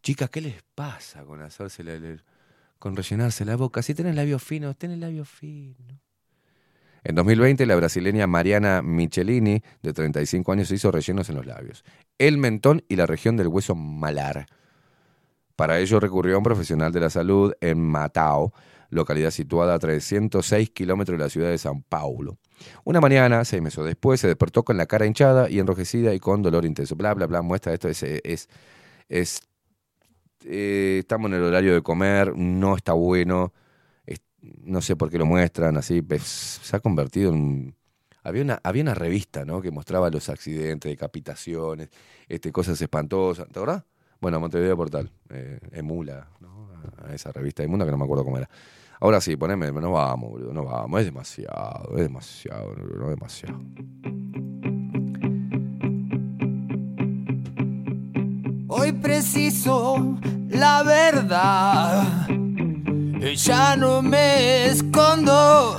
Chicas, 0.03 0.31
¿qué 0.31 0.41
les 0.41 0.63
pasa 0.75 1.25
con 1.25 1.41
hacerse 1.43 1.83
la- 1.85 2.23
con 2.79 2.97
rellenarse 2.97 3.45
la 3.45 3.57
boca? 3.57 3.83
Si 3.83 3.95
tenés 3.95 4.15
labios 4.15 4.43
finos, 4.43 4.77
tenés 4.77 4.99
labios 4.99 5.29
finos. 5.29 5.99
En 7.05 7.15
2020, 7.15 7.67
la 7.67 7.77
brasileña 7.77 8.27
Mariana 8.27 8.81
Michelini, 8.81 9.63
de 9.83 9.93
35 9.93 10.53
años, 10.53 10.71
hizo 10.71 10.91
rellenos 10.91 11.29
en 11.29 11.37
los 11.37 11.45
labios, 11.45 11.85
el 12.19 12.39
mentón 12.39 12.83
y 12.89 12.97
la 12.97 13.07
región 13.07 13.37
del 13.37 13.49
hueso 13.49 13.75
malar. 13.75 14.47
Para 15.57 15.79
ello 15.79 16.01
recurrió 16.01 16.35
a 16.35 16.39
un 16.39 16.45
profesional 16.45 16.93
de 16.93 17.01
la 17.01 17.11
salud 17.11 17.53
en 17.61 17.81
Matao, 17.81 18.53
localidad 18.91 19.31
situada 19.31 19.75
a 19.75 19.79
306 19.79 20.71
kilómetros 20.71 21.19
de 21.19 21.25
la 21.25 21.31
ciudad 21.31 21.51
de 21.51 21.59
San 21.59 21.83
Paulo. 21.83 22.39
Una 22.85 23.01
mañana, 23.01 23.45
seis 23.45 23.63
meses 23.63 23.85
después, 23.85 24.21
se 24.21 24.27
despertó 24.27 24.65
con 24.65 24.77
la 24.77 24.87
cara 24.87 25.07
hinchada 25.07 25.49
y 25.49 25.59
enrojecida 25.59 26.15
y 26.15 26.21
con 26.21 26.43
dolor 26.43 26.65
intenso. 26.65 26.97
Bla, 26.97 27.15
bla, 27.15 27.27
bla, 27.27 27.43
muestra 27.43 27.73
esto, 27.73 27.89
es... 27.89 28.03
es, 28.03 28.49
eh, 30.47 30.99
estamos 31.01 31.31
en 31.31 31.39
el 31.39 31.43
horario 31.43 31.73
de 31.73 31.83
comer, 31.83 32.37
no 32.37 32.77
está 32.77 32.93
bueno, 32.93 33.55
no 34.43 34.81
sé 34.83 34.97
por 34.97 35.11
qué 35.11 35.19
lo 35.19 35.27
muestran 35.27 35.77
así, 35.77 36.03
pues, 36.03 36.23
se 36.23 36.77
ha 36.77 36.81
convertido 36.81 37.33
en... 37.33 37.75
Había 38.25 38.43
una, 38.43 38.61
había 38.63 38.83
una 38.83 38.95
revista, 38.95 39.45
¿no? 39.45 39.61
Que 39.61 39.71
mostraba 39.71 40.11
los 40.11 40.29
accidentes, 40.29 40.91
decapitaciones, 40.91 41.91
este, 42.27 42.51
cosas 42.51 42.81
espantosas, 42.81 43.47
¿te 43.47 43.59
acordás? 43.59 43.85
Bueno, 44.21 44.41
Montevideo 44.41 44.77
Portal, 44.77 45.11
eh, 45.29 45.61
emula, 45.73 46.29
¿no? 46.41 46.71
A 47.07 47.15
esa 47.15 47.31
revista 47.33 47.63
de 47.63 47.67
Emula 47.67 47.85
que 47.85 47.91
no 47.91 47.99
me 47.99 48.05
acuerdo 48.05 48.25
cómo 48.25 48.39
era. 48.39 48.49
Ahora 49.01 49.21
sí, 49.21 49.37
poneme, 49.37 49.71
no 49.71 49.93
vamos, 49.93 50.31
boludo, 50.31 50.53
no 50.55 50.65
vamos, 50.65 51.01
es 51.01 51.07
demasiado, 51.07 51.97
es 51.97 52.03
demasiado, 52.03 52.75
no 52.75 53.11
demasiado. 53.11 53.61
Hoy 58.69 58.93
preciso 58.93 60.19
la 60.49 60.83
verdad. 60.83 62.29
Ya 63.35 63.77
no 63.77 64.03
me 64.03 64.67
escondo. 64.67 65.79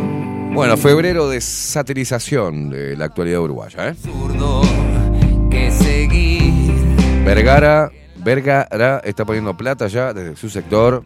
Bueno, 0.53 0.75
febrero 0.75 1.29
de 1.29 1.39
satirización 1.39 2.69
de 2.69 2.97
la 2.97 3.05
actualidad 3.05 3.39
uruguaya, 3.39 3.89
¿eh? 3.89 3.95
Vergara, 7.25 7.89
Vergara 8.17 9.01
está 9.03 9.23
poniendo 9.23 9.55
plata 9.55 9.87
ya 9.87 10.13
desde 10.13 10.35
su 10.35 10.49
sector. 10.49 11.03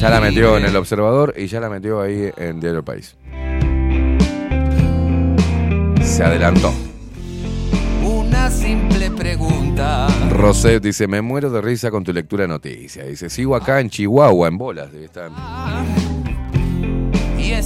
Ya 0.00 0.10
la 0.10 0.20
metió 0.20 0.56
en 0.56 0.64
el 0.64 0.76
observador 0.76 1.34
y 1.36 1.46
ya 1.46 1.60
la 1.60 1.70
metió 1.70 2.00
ahí 2.00 2.30
en 2.36 2.60
Diario 2.60 2.84
País. 2.84 3.16
Se 6.02 6.24
adelantó. 6.24 6.72
Una 8.04 8.50
simple 8.50 9.10
pregunta. 9.12 10.08
Roset 10.30 10.82
dice, 10.82 11.06
me 11.06 11.22
muero 11.22 11.50
de 11.50 11.62
risa 11.62 11.90
con 11.90 12.02
tu 12.04 12.12
lectura 12.12 12.42
de 12.42 12.48
noticias. 12.48 13.06
Dice, 13.06 13.30
sigo 13.30 13.54
acá 13.54 13.80
en 13.80 13.88
Chihuahua, 13.88 14.48
en 14.48 14.58
bolas. 14.58 14.92
debe 14.92 15.04
estar. 15.04 15.30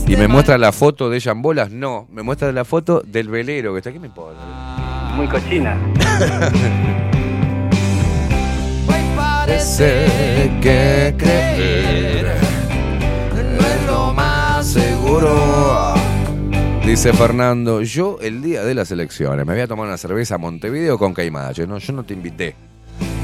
Y, 0.09 0.17
me 0.17 0.27
muestra 0.27 0.57
la 0.57 0.73
foto 0.73 1.11
de 1.11 1.19
ella 1.19 1.33
en 1.33 1.43
bolas. 1.43 1.71
No, 1.71 2.09
me 2.11 2.23
muestra 2.23 2.51
la 2.51 2.65
foto 2.65 3.03
del 3.05 3.29
velero 3.29 3.75
que 3.75 3.79
está 3.79 3.91
aquí. 3.91 3.99
me 3.99 4.07
importa? 4.07 4.41
Muy 5.15 5.27
cochina. 5.29 5.79
Parece 9.17 10.51
que 10.61 11.15
creer 11.19 12.27
no 13.35 13.67
es 13.67 13.87
lo 13.87 14.15
más 14.15 14.67
seguro. 14.67 15.95
Dice 16.85 17.13
Fernando, 17.13 17.83
yo 17.83 18.19
el 18.23 18.41
día 18.41 18.65
de 18.65 18.75
las 18.75 18.91
elecciones 18.91 19.45
me 19.45 19.53
voy 19.53 19.63
a 19.63 19.67
tomar 19.67 19.87
una 19.87 19.99
cerveza 19.99 20.37
a 20.37 20.39
Montevideo 20.39 20.99
con 20.99 21.13
Caimayo. 21.13 21.67
No, 21.67 21.79
yo 21.79 21.93
no 21.93 22.05
te 22.05 22.15
invité. 22.15 22.55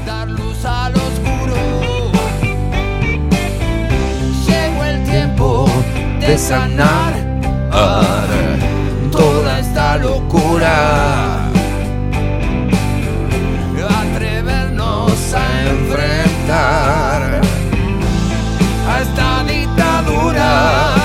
Dar 0.05 0.29
luz 0.29 0.63
al 0.65 0.93
oscuro. 0.93 1.04
De 6.27 6.37
sanar 6.37 7.13
toda 9.11 9.59
esta 9.59 9.97
locura. 9.97 11.51
Atrevernos 14.15 15.33
a 15.33 15.69
enfrentar 15.69 17.41
a 18.87 19.01
esta 19.01 19.43
dictadura. 19.43 20.95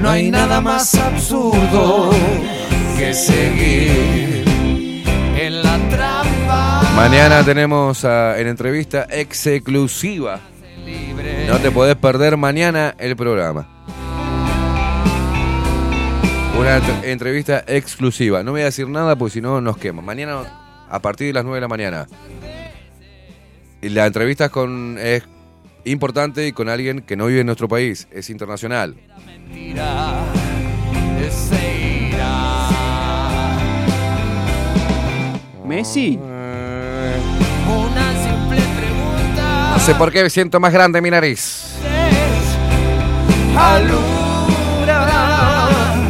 No 0.00 0.10
hay 0.10 0.30
nada 0.30 0.60
más 0.60 0.94
absurdo 0.94 2.10
que 2.98 3.14
seguir 3.14 4.44
en 5.36 5.62
la 5.62 5.78
trampa. 5.88 6.82
Mañana 6.94 7.42
tenemos 7.42 8.04
ah, 8.04 8.38
en 8.38 8.46
entrevista 8.48 9.06
exclusiva. 9.10 10.40
No 11.48 11.58
te 11.58 11.70
podés 11.70 11.96
perder 11.96 12.36
mañana 12.36 12.94
el 12.98 13.16
programa. 13.16 13.66
Una 16.58 16.78
ent- 16.78 17.04
entrevista 17.04 17.64
exclusiva. 17.66 18.42
No 18.42 18.52
voy 18.52 18.60
a 18.62 18.64
decir 18.66 18.88
nada 18.88 19.16
porque 19.16 19.32
si 19.34 19.40
no 19.40 19.60
nos 19.60 19.76
quema. 19.78 20.02
Mañana 20.02 20.42
a 20.88 20.98
partir 21.00 21.28
de 21.28 21.32
las 21.32 21.44
9 21.44 21.56
de 21.56 21.60
la 21.62 21.68
mañana. 21.68 22.06
Y 23.82 23.88
la 23.88 24.06
entrevista 24.06 24.46
es 24.46 24.50
con 24.50 24.96
es 24.98 25.22
importante 25.84 26.46
y 26.46 26.52
con 26.52 26.68
alguien 26.68 27.00
que 27.00 27.16
no 27.16 27.26
vive 27.26 27.40
en 27.40 27.46
nuestro 27.46 27.66
país, 27.68 28.06
es 28.12 28.28
internacional. 28.30 28.94
Messi. 35.66 36.18
Una 37.68 38.19
simple 39.80 39.86
pregunta. 39.86 39.86
No 39.86 39.86
sé 39.86 39.94
por 39.94 40.12
qué 40.12 40.30
siento 40.30 40.60
más 40.60 40.72
grande 40.72 41.00
mi 41.00 41.10
nariz. 41.10 41.76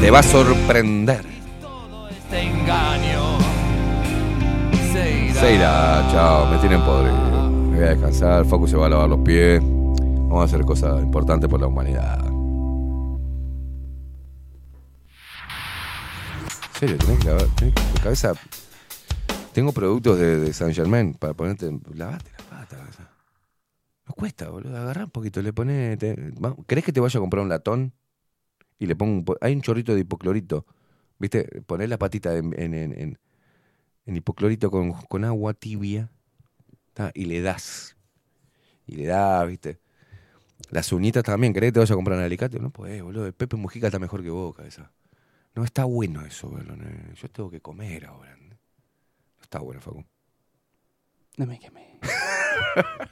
Te 0.00 0.10
va 0.10 0.18
a 0.18 0.23
sorprender. 0.23 1.24
Se 5.40 5.55
irá. 5.55 6.07
Chao, 6.10 6.47
me 6.50 6.58
tienen 6.58 6.81
podrido. 6.82 7.50
Me 7.50 7.76
voy 7.78 7.86
a 7.86 7.90
descansar, 7.90 8.44
Focus 8.44 8.70
se 8.70 8.76
va 8.76 8.86
a 8.86 8.89
lavar 8.90 9.08
los 9.08 9.20
pies. 9.20 9.60
Vamos 9.62 10.42
a 10.42 10.44
hacer 10.44 10.65
cosas 10.65 11.00
importantes 11.02 11.49
por 11.49 11.60
la 11.60 11.66
humanidad. 11.66 12.18
En 16.74 16.78
serio, 16.78 16.97
tenés 16.99 17.18
que 17.20 17.26
lavar, 17.28 17.47
tenés 17.57 17.74
que- 17.74 18.00
cabeza. 18.02 18.32
Tengo 19.52 19.73
productos 19.73 20.18
de, 20.18 20.39
de 20.40 20.52
Saint 20.52 20.74
Germain 20.74 21.15
para 21.15 21.32
ponerte. 21.34 21.70
Lavate 21.94 22.31
cuesta, 24.20 24.49
boludo. 24.50 24.76
Agarrá 24.76 25.05
un 25.05 25.10
poquito, 25.10 25.42
le 25.42 25.52
pones. 25.52 25.99
te- 25.99 26.32
¿Querés 26.66 26.84
que 26.84 26.92
te 26.92 27.00
vaya 27.00 27.18
a 27.18 27.20
comprar 27.20 27.42
un 27.42 27.49
latón? 27.49 27.92
Y 28.78 28.86
le 28.86 28.94
pongo 28.97 29.12
un 29.12 29.24
po- 29.24 29.36
Hay 29.40 29.55
un 29.55 29.62
chorrito 29.62 29.94
de 29.94 30.00
hipoclorito. 30.00 30.65
¿Viste? 31.18 31.62
Ponés 31.66 31.89
la 31.89 31.99
patita 31.99 32.36
en, 32.36 32.55
en, 32.58 32.74
en- 32.74 32.92
en- 32.99 33.18
en 34.07 34.16
hipoclorito 34.16 34.70
con, 34.70 34.92
con 34.92 35.24
agua 35.24 35.55
tibia. 35.55 36.10
¿tá? 36.94 37.10
Y 37.15 37.24
le 37.26 37.40
das. 37.42 37.97
Y 38.86 38.97
le 38.97 39.07
das, 39.07 39.47
¿viste? 39.49 39.78
Las 40.70 40.92
uñitas 40.92 41.23
también. 41.24 41.52
¿Querés 41.52 41.68
que 41.68 41.73
te 41.73 41.81
vaya 41.81 41.92
a 41.94 41.97
comprar 41.97 42.18
un 42.18 42.24
alicate? 42.24 42.58
No 42.60 42.70
podés, 42.70 43.02
boludo. 43.02 43.26
El 43.26 43.32
Pepe 43.34 43.57
Mujica 43.57 43.86
está 43.89 43.99
mejor 43.99 44.23
que 44.23 44.31
vos, 44.31 44.55
cabeza. 44.55 44.92
No 45.55 45.65
está 45.65 45.84
bueno 45.84 46.24
eso, 46.24 46.49
boludo. 46.49 46.76
Yo 47.20 47.28
tengo 47.28 47.50
que 47.50 47.60
comer 47.60 48.07
ahora. 48.07 48.36
No 48.36 49.42
está 49.42 49.58
bueno, 49.58 49.81
Facu. 49.81 50.05
No 51.36 51.47
me 51.47 51.58
quemé. 51.58 51.99